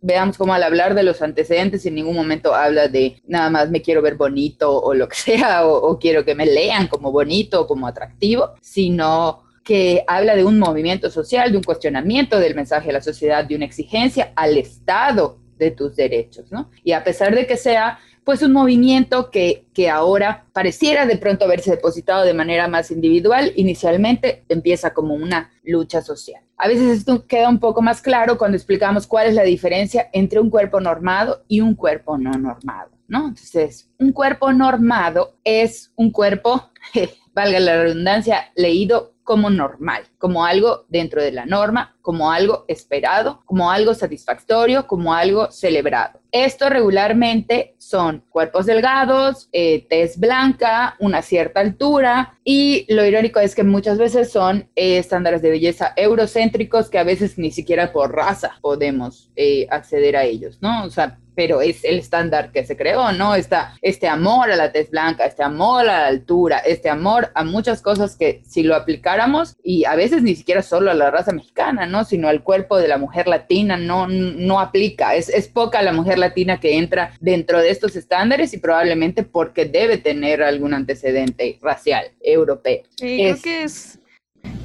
Veamos 0.00 0.38
cómo 0.38 0.54
al 0.54 0.62
hablar 0.62 0.94
de 0.94 1.02
los 1.02 1.22
antecedentes 1.22 1.84
en 1.86 1.94
ningún 1.94 2.14
momento 2.14 2.54
habla 2.54 2.88
de 2.88 3.20
nada 3.26 3.50
más 3.50 3.70
me 3.70 3.82
quiero 3.82 4.02
ver 4.02 4.14
bonito 4.14 4.80
o 4.80 4.94
lo 4.94 5.08
que 5.08 5.16
sea, 5.16 5.66
o, 5.66 5.98
quiero 5.98 6.24
que 6.24 6.34
me 6.34 6.46
lean 6.46 6.88
como 6.88 7.12
bonito 7.12 7.62
o 7.62 7.66
como 7.66 7.86
atractivo, 7.86 8.54
sino 8.60 9.44
que 9.64 10.04
habla 10.06 10.34
de 10.34 10.44
un 10.44 10.58
movimiento 10.58 11.10
social, 11.10 11.52
de 11.52 11.58
un 11.58 11.62
cuestionamiento 11.62 12.38
del 12.38 12.54
mensaje 12.54 12.88
de 12.88 12.94
la 12.94 13.02
sociedad, 13.02 13.44
de 13.44 13.56
una 13.56 13.66
exigencia 13.66 14.32
al 14.34 14.56
Estado 14.56 15.38
de 15.58 15.70
tus 15.70 15.94
derechos, 15.94 16.50
¿no? 16.50 16.70
Y 16.82 16.92
a 16.92 17.04
pesar 17.04 17.34
de 17.34 17.46
que 17.46 17.56
sea 17.56 17.98
pues 18.24 18.42
un 18.42 18.52
movimiento 18.52 19.30
que, 19.30 19.66
que 19.74 19.88
ahora 19.88 20.46
pareciera 20.52 21.06
de 21.06 21.16
pronto 21.16 21.44
haberse 21.44 21.72
depositado 21.72 22.24
de 22.24 22.34
manera 22.34 22.68
más 22.68 22.90
individual, 22.90 23.52
inicialmente 23.56 24.44
empieza 24.48 24.92
como 24.92 25.14
una 25.14 25.50
lucha 25.64 26.02
social. 26.02 26.42
A 26.62 26.68
veces 26.68 26.98
esto 26.98 27.26
queda 27.26 27.48
un 27.48 27.58
poco 27.58 27.80
más 27.80 28.02
claro 28.02 28.36
cuando 28.36 28.54
explicamos 28.54 29.06
cuál 29.06 29.28
es 29.28 29.34
la 29.34 29.44
diferencia 29.44 30.10
entre 30.12 30.40
un 30.40 30.50
cuerpo 30.50 30.78
normado 30.78 31.42
y 31.48 31.62
un 31.62 31.74
cuerpo 31.74 32.18
no 32.18 32.32
normado, 32.32 32.90
¿no? 33.08 33.28
Entonces, 33.28 33.88
un 33.98 34.12
cuerpo 34.12 34.52
normado 34.52 35.38
es 35.42 35.90
un 35.96 36.10
cuerpo, 36.10 36.70
valga 37.34 37.60
la 37.60 37.82
redundancia, 37.82 38.52
leído 38.56 39.14
como 39.30 39.48
normal, 39.48 40.02
como 40.18 40.44
algo 40.44 40.86
dentro 40.88 41.22
de 41.22 41.30
la 41.30 41.46
norma, 41.46 41.94
como 42.02 42.32
algo 42.32 42.64
esperado, 42.66 43.44
como 43.46 43.70
algo 43.70 43.94
satisfactorio, 43.94 44.88
como 44.88 45.14
algo 45.14 45.52
celebrado. 45.52 46.18
Esto 46.32 46.68
regularmente 46.68 47.76
son 47.78 48.24
cuerpos 48.28 48.66
delgados, 48.66 49.48
eh, 49.52 49.86
tez 49.88 50.18
blanca, 50.18 50.96
una 50.98 51.22
cierta 51.22 51.60
altura 51.60 52.40
y 52.42 52.92
lo 52.92 53.04
irónico 53.04 53.38
es 53.38 53.54
que 53.54 53.62
muchas 53.62 53.98
veces 53.98 54.32
son 54.32 54.68
eh, 54.74 54.98
estándares 54.98 55.42
de 55.42 55.50
belleza 55.50 55.92
eurocéntricos 55.94 56.90
que 56.90 56.98
a 56.98 57.04
veces 57.04 57.38
ni 57.38 57.52
siquiera 57.52 57.92
por 57.92 58.12
raza 58.12 58.58
podemos 58.60 59.30
eh, 59.36 59.68
acceder 59.70 60.16
a 60.16 60.24
ellos, 60.24 60.58
¿no? 60.60 60.82
O 60.86 60.90
sea, 60.90 61.20
pero 61.40 61.62
es 61.62 61.84
el 61.84 61.98
estándar 61.98 62.52
que 62.52 62.66
se 62.66 62.76
creó, 62.76 63.12
¿no? 63.12 63.34
Está 63.34 63.72
este 63.80 64.06
amor 64.06 64.50
a 64.50 64.56
la 64.56 64.72
tez 64.72 64.90
blanca, 64.90 65.24
este 65.24 65.42
amor 65.42 65.88
a 65.88 66.02
la 66.02 66.06
altura, 66.08 66.58
este 66.58 66.90
amor 66.90 67.30
a 67.34 67.44
muchas 67.44 67.80
cosas 67.80 68.14
que 68.14 68.42
si 68.46 68.62
lo 68.62 68.74
aplicáramos, 68.76 69.56
y 69.64 69.86
a 69.86 69.94
veces 69.94 70.22
ni 70.22 70.36
siquiera 70.36 70.60
solo 70.60 70.90
a 70.90 70.94
la 70.94 71.10
raza 71.10 71.32
mexicana, 71.32 71.86
¿no? 71.86 72.04
Sino 72.04 72.28
al 72.28 72.42
cuerpo 72.42 72.76
de 72.76 72.88
la 72.88 72.98
mujer 72.98 73.26
latina, 73.26 73.78
no, 73.78 74.06
no 74.06 74.60
aplica. 74.60 75.14
Es, 75.14 75.30
es 75.30 75.48
poca 75.48 75.80
la 75.80 75.94
mujer 75.94 76.18
latina 76.18 76.60
que 76.60 76.76
entra 76.76 77.14
dentro 77.20 77.58
de 77.58 77.70
estos 77.70 77.96
estándares 77.96 78.52
y 78.52 78.58
probablemente 78.58 79.22
porque 79.22 79.64
debe 79.64 79.96
tener 79.96 80.42
algún 80.42 80.74
antecedente 80.74 81.58
racial 81.62 82.04
europeo. 82.20 82.82
Sí, 82.96 83.16
creo 83.16 83.40
que 83.42 83.62
es, 83.62 83.98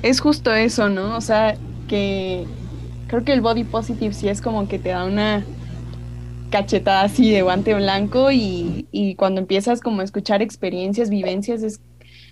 es 0.04 0.20
justo 0.20 0.54
eso, 0.54 0.90
¿no? 0.90 1.16
O 1.16 1.22
sea, 1.22 1.56
que 1.88 2.44
creo 3.08 3.24
que 3.24 3.32
el 3.32 3.40
body 3.40 3.64
positive 3.64 4.14
sí 4.14 4.28
es 4.28 4.42
como 4.42 4.68
que 4.68 4.78
te 4.78 4.90
da 4.90 5.06
una 5.06 5.46
cachetada 6.56 7.02
así 7.02 7.32
de 7.32 7.42
guante 7.42 7.74
blanco 7.74 8.32
y, 8.32 9.16
cuando 9.18 9.42
empiezas 9.42 9.82
como 9.82 10.00
a 10.00 10.06
escuchar 10.06 10.42
experiencias, 10.42 11.10
vivencias, 11.10 11.64
es 11.64 11.82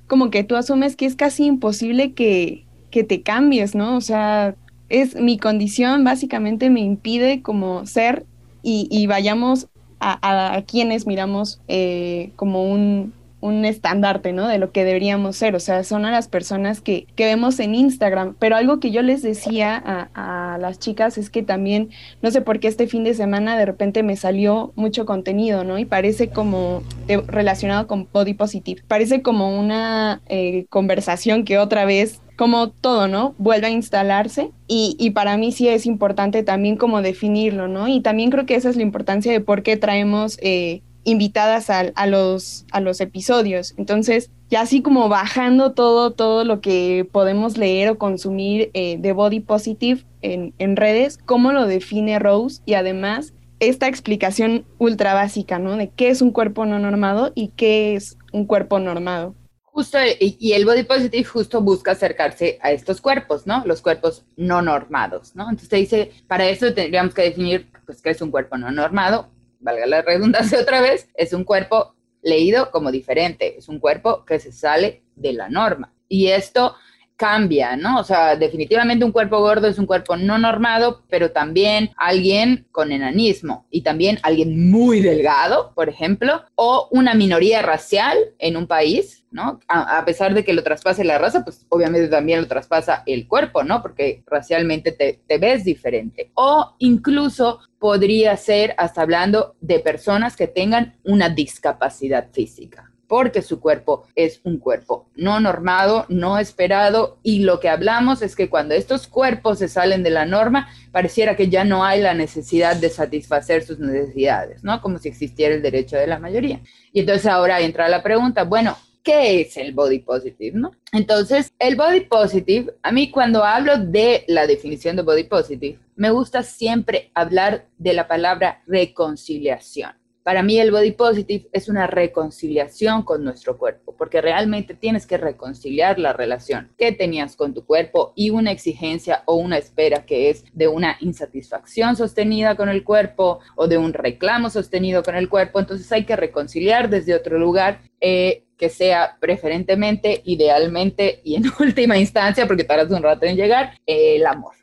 como 0.08 0.30
que 0.30 0.46
tú 0.46 0.56
asumes 0.56 0.96
que 0.96 1.06
es 1.06 1.18
casi 1.18 1.44
imposible 1.46 2.14
que, 2.14 2.66
te 2.90 3.22
cambies, 3.22 3.76
¿no? 3.76 3.98
O 3.98 4.02
sea, 4.02 4.56
es 4.88 5.16
mi 5.16 5.38
condición 5.38 6.06
básicamente 6.06 6.70
me 6.70 6.80
impide 6.80 7.42
como 7.42 7.86
ser 7.86 8.26
y, 8.62 9.08
vayamos 9.08 9.68
a, 10.00 10.56
a, 10.56 10.62
quienes 10.62 11.06
miramos 11.06 11.60
eh, 11.68 12.32
como 12.38 12.64
un, 12.72 13.12
un 13.44 13.66
estandarte, 13.66 14.32
¿no? 14.32 14.48
De 14.48 14.58
lo 14.58 14.72
que 14.72 14.86
deberíamos 14.86 15.36
ser, 15.36 15.54
o 15.54 15.60
sea, 15.60 15.84
son 15.84 16.06
a 16.06 16.12
las 16.12 16.30
personas 16.30 16.80
que, 16.80 17.08
que 17.18 17.26
vemos 17.26 17.60
en 17.60 17.76
Instagram, 17.76 18.36
pero 18.40 18.56
algo 18.56 18.80
que 18.80 18.90
yo 18.90 19.02
les 19.02 19.22
decía 19.22 19.84
a, 19.86 20.58
las 20.62 20.80
chicas 20.80 21.18
es 21.18 21.30
que 21.30 21.44
también, 21.44 21.90
no 22.22 22.32
sé 22.32 22.40
por 22.40 22.62
qué 22.62 22.70
este 22.70 22.88
fin 22.88 23.04
de 23.04 23.14
semana 23.14 23.58
de 23.58 23.66
repente 23.66 24.02
me 24.02 24.16
salió 24.16 24.72
mucho 24.76 25.06
contenido, 25.06 25.66
¿no? 25.66 25.78
Y 25.78 25.84
parece 25.84 26.30
como 26.30 26.84
relacionado 27.28 27.86
con 27.86 28.08
Body 28.14 28.34
Positive, 28.34 28.82
parece 28.88 29.22
como 29.22 29.60
una 29.60 30.22
eh, 30.28 30.66
conversación 30.70 31.44
que 31.44 31.58
otra 31.58 31.84
vez 31.84 32.22
como 32.38 32.70
todo, 32.70 33.10
¿no? 33.10 33.36
Vuelve 33.38 33.68
a 33.68 33.72
instalarse 33.72 34.52
y, 34.70 34.96
y, 34.98 35.12
para 35.12 35.36
mí 35.36 35.52
sí 35.52 35.68
es 35.68 35.86
importante 35.86 36.44
también 36.44 36.78
como 36.78 37.02
definirlo, 37.02 37.68
¿no? 37.68 37.90
Y 37.90 38.00
también 38.00 38.32
creo 38.32 38.46
que 38.46 38.56
esa 38.56 38.70
es 38.70 38.78
la 38.78 38.84
importancia 38.84 39.34
de 39.34 39.42
por 39.42 39.64
qué 39.64 39.76
traemos 39.76 40.40
eh, 40.42 40.82
invitadas 41.04 41.70
a, 41.70 41.92
a, 41.96 42.08
los, 42.08 42.66
a 42.72 42.80
los 42.80 43.02
episodios. 43.02 43.74
Entonces, 43.78 44.32
ya 44.50 44.62
así 44.62 44.82
como 44.82 45.10
bajando 45.10 45.74
todo, 45.74 46.12
todo 46.12 46.46
lo 46.46 46.62
que 46.62 47.08
podemos 47.12 47.58
leer 47.58 47.90
o 47.90 47.98
consumir 47.98 48.70
eh, 48.74 48.98
de 49.00 49.12
Body 49.12 49.40
Positive 49.40 50.04
en, 50.22 50.54
en 50.60 50.76
redes, 50.76 51.18
cómo 51.18 51.52
lo 51.52 51.66
define 51.66 52.20
Rose 52.20 52.62
y 52.66 52.76
además 52.76 53.34
esta 53.60 53.88
explicación 53.88 54.66
ultra 54.78 55.14
básica, 55.14 55.60
¿no? 55.60 55.78
De 55.78 55.90
qué 55.90 56.10
es 56.10 56.22
un 56.22 56.32
cuerpo 56.32 56.66
no 56.66 56.80
normado 56.80 57.32
y 57.34 57.50
qué 57.50 57.96
es 57.96 58.18
un 58.32 58.46
cuerpo 58.46 58.80
normado. 58.80 59.36
Justo, 59.64 59.98
y, 60.20 60.54
el 60.54 60.66
body 60.66 60.84
positive 60.84 61.24
justo 61.24 61.60
busca 61.60 61.94
acercarse 61.94 62.60
a 62.62 62.72
estos 62.72 63.02
cuerpos, 63.02 63.48
¿no? 63.48 63.64
Los 63.66 63.82
cuerpos 63.82 64.24
no 64.38 64.62
normados, 64.62 65.36
¿no? 65.36 65.50
Entonces 65.50 65.70
dice, 65.70 66.12
para 66.28 66.48
eso 66.48 66.72
tendríamos 66.76 67.16
que 67.16 67.24
definir, 67.24 67.72
pues, 67.86 68.00
qué 68.02 68.12
es 68.12 68.22
un 68.22 68.30
cuerpo 68.30 68.56
no 68.58 68.70
normado, 68.70 69.30
valga 69.64 69.88
la 69.88 70.02
redundancia 70.02 70.60
otra 70.62 70.82
vez, 70.82 71.10
es 71.16 71.34
un 71.34 71.44
cuerpo 71.44 71.96
leído 72.22 72.72
como 72.72 72.92
diferente, 72.92 73.58
es 73.58 73.68
un 73.68 73.80
cuerpo 73.80 74.24
que 74.26 74.40
se 74.40 74.52
sale 74.52 75.02
de 75.16 75.34
la 75.34 75.50
norma. 75.50 75.94
Y 76.08 76.28
esto 76.28 76.76
cambia, 77.16 77.76
¿no? 77.76 78.00
O 78.00 78.04
sea, 78.04 78.36
definitivamente 78.36 79.06
un 79.06 79.12
cuerpo 79.12 79.40
gordo 79.40 79.68
es 79.68 79.80
un 79.80 79.86
cuerpo 79.86 80.18
no 80.18 80.38
normado, 80.38 81.04
pero 81.10 81.32
también 81.32 81.92
alguien 81.96 82.68
con 82.72 82.92
enanismo 82.92 83.66
y 83.70 83.82
también 83.82 84.20
alguien 84.24 84.70
muy 84.70 85.02
delgado, 85.02 85.72
por 85.76 85.90
ejemplo, 85.90 86.44
o 86.56 86.88
una 86.92 87.14
minoría 87.14 87.62
racial 87.62 88.18
en 88.40 88.58
un 88.58 88.68
país, 88.68 89.23
¿no? 89.34 89.60
A, 89.68 90.06
pesar 90.06 90.34
de 90.34 90.46
que 90.46 90.54
lo 90.54 90.64
traspase 90.64 91.04
la 91.04 91.18
raza, 91.18 91.44
pues 91.44 91.66
obviamente 91.70 92.08
también 92.08 92.42
lo 92.42 92.48
traspasa 92.48 93.04
el 93.06 93.28
cuerpo, 93.28 93.64
¿no? 93.64 93.82
Porque 93.82 94.24
racialmente 94.26 94.92
te, 94.92 95.20
te 95.28 95.38
ves 95.38 95.66
diferente. 95.66 96.32
O 96.36 96.76
incluso 96.80 97.60
podría 97.80 98.38
ser 98.38 98.76
hasta 98.78 99.02
hablando 99.02 99.56
de 99.60 99.80
personas 99.80 100.38
que 100.38 100.48
tengan 100.48 100.96
una 101.04 101.30
discapacidad 101.30 102.30
física 102.32 102.94
porque 103.14 103.44
su 103.44 103.60
cuerpo 103.60 104.08
es 104.16 104.42
un 104.44 104.58
cuerpo 104.58 105.08
no 105.16 105.40
normado, 105.40 106.08
no 106.10 106.40
esperado, 106.40 107.20
y 107.22 107.44
lo 107.44 107.60
que 107.60 107.70
hablamos 107.70 108.24
es 108.24 108.36
que 108.36 108.50
cuando 108.50 108.74
estos 108.74 109.06
cuerpos 109.06 109.60
se 109.60 109.68
salen 109.68 110.02
de 110.02 110.10
la 110.10 110.26
norma, 110.26 110.68
pareciera 110.92 111.36
que 111.36 111.48
ya 111.48 111.64
no 111.64 111.86
hay 111.86 112.02
la 112.02 112.16
necesidad 112.16 112.76
de 112.76 112.90
satisfacer 112.90 113.64
sus 113.64 113.78
necesidades, 113.78 114.64
¿no? 114.64 114.82
Como 114.82 114.98
si 114.98 115.10
existiera 115.10 115.54
el 115.54 115.62
derecho 115.62 115.96
de 115.96 116.08
la 116.08 116.18
mayoría. 116.18 116.62
Y 116.92 117.02
entonces 117.02 117.28
ahora 117.28 117.62
entra 117.62 117.88
la 117.88 118.02
pregunta, 118.02 118.46
bueno, 118.46 118.78
¿qué 119.04 119.42
es 119.42 119.58
el 119.58 119.74
body 119.74 120.00
positive, 120.00 120.58
no? 120.58 120.72
Entonces, 120.92 121.54
el 121.60 121.76
body 121.76 122.02
positive, 122.02 122.74
a 122.82 122.92
mí 122.92 123.12
cuando 123.12 123.44
hablo 123.44 123.78
de 123.78 124.24
la 124.28 124.48
definición 124.48 124.96
de 124.96 125.04
body 125.04 125.26
positive, 125.26 125.80
me 125.96 126.10
gusta 126.10 126.42
siempre 126.42 127.12
hablar 127.14 127.68
de 127.78 127.94
la 127.94 128.08
palabra 128.08 128.64
reconciliación. 128.66 129.92
Para 130.24 130.42
mí 130.42 130.58
el 130.58 130.72
body 130.72 130.92
positive 130.92 131.50
es 131.52 131.68
una 131.68 131.86
reconciliación 131.86 133.04
con 133.04 133.26
nuestro 133.26 133.58
cuerpo, 133.58 133.94
porque 133.98 134.22
realmente 134.22 134.74
tienes 134.74 135.06
que 135.06 135.18
reconciliar 135.18 136.00
la 136.00 136.14
relación 136.14 136.72
que 136.78 136.94
tenías 136.94 137.36
con 137.36 137.54
tu 137.54 137.66
cuerpo 137.66 138.14
y 138.16 138.30
una 138.30 138.52
exigencia 138.52 139.24
o 139.26 139.36
una 139.36 139.58
espera 139.58 140.06
que 140.06 140.30
es 140.30 140.46
de 140.54 140.70
una 140.70 140.96
insatisfacción 141.02 141.98
sostenida 141.98 142.56
con 142.56 142.70
el 142.70 142.86
cuerpo 142.86 143.40
o 143.58 143.68
de 143.68 143.78
un 143.78 143.92
reclamo 143.92 144.50
sostenido 144.50 145.04
con 145.04 145.16
el 145.16 145.28
cuerpo. 145.28 145.60
Entonces 145.60 145.92
hay 145.92 146.06
que 146.06 146.16
reconciliar 146.16 146.90
desde 146.90 147.16
otro 147.16 147.38
lugar. 147.38 147.82
Eh, 148.00 148.46
que 148.64 148.70
sea 148.70 149.18
preferentemente, 149.20 150.22
idealmente 150.24 151.20
y 151.26 151.36
en 151.36 151.44
última 151.60 151.98
instancia, 151.98 152.48
porque 152.48 152.64
tardas 152.64 152.90
un 152.92 153.04
rato 153.04 153.26
en 153.26 153.36
llegar, 153.36 153.78
el 153.86 154.26
amor. 154.26 154.54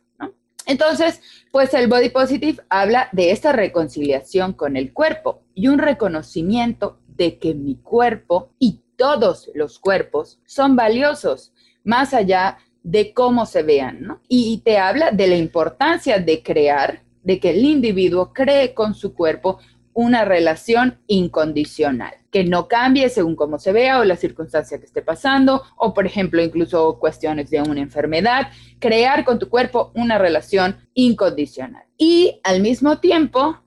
Entonces, 0.64 1.20
pues 1.52 1.74
el 1.74 1.86
body 1.86 2.08
positive 2.08 2.62
habla 2.70 3.10
de 3.12 3.30
esta 3.30 3.52
reconciliación 3.52 4.54
con 4.54 4.78
el 4.78 4.94
cuerpo 4.94 5.42
y 5.54 5.68
un 5.68 5.78
reconocimiento 5.78 6.98
de 7.08 7.38
que 7.38 7.52
mi 7.52 7.76
cuerpo 7.76 8.54
y 8.58 8.80
todos 8.96 9.50
los 9.52 9.78
cuerpos 9.78 10.40
son 10.46 10.76
valiosos, 10.76 11.52
más 11.84 12.14
allá 12.14 12.56
de 12.82 13.12
cómo 13.12 13.44
se 13.44 13.62
vean. 13.62 14.18
Y 14.28 14.62
te 14.64 14.78
habla 14.78 15.10
de 15.10 15.26
la 15.26 15.36
importancia 15.36 16.20
de 16.20 16.42
crear, 16.42 17.02
de 17.22 17.38
que 17.38 17.50
el 17.50 17.62
individuo 17.66 18.32
cree 18.32 18.72
con 18.72 18.94
su 18.94 19.12
cuerpo 19.12 19.58
una 19.92 20.24
relación 20.24 20.98
incondicional, 21.06 22.14
que 22.30 22.44
no 22.44 22.68
cambie 22.68 23.08
según 23.08 23.36
cómo 23.36 23.58
se 23.58 23.72
vea 23.72 23.98
o 23.98 24.04
la 24.04 24.16
circunstancia 24.16 24.78
que 24.78 24.86
esté 24.86 25.02
pasando, 25.02 25.62
o 25.76 25.94
por 25.94 26.06
ejemplo 26.06 26.42
incluso 26.42 26.98
cuestiones 26.98 27.50
de 27.50 27.60
una 27.60 27.80
enfermedad, 27.80 28.48
crear 28.78 29.24
con 29.24 29.38
tu 29.38 29.48
cuerpo 29.48 29.92
una 29.94 30.18
relación 30.18 30.76
incondicional. 30.94 31.84
Y 31.98 32.40
al 32.44 32.60
mismo 32.60 32.98
tiempo, 32.98 33.62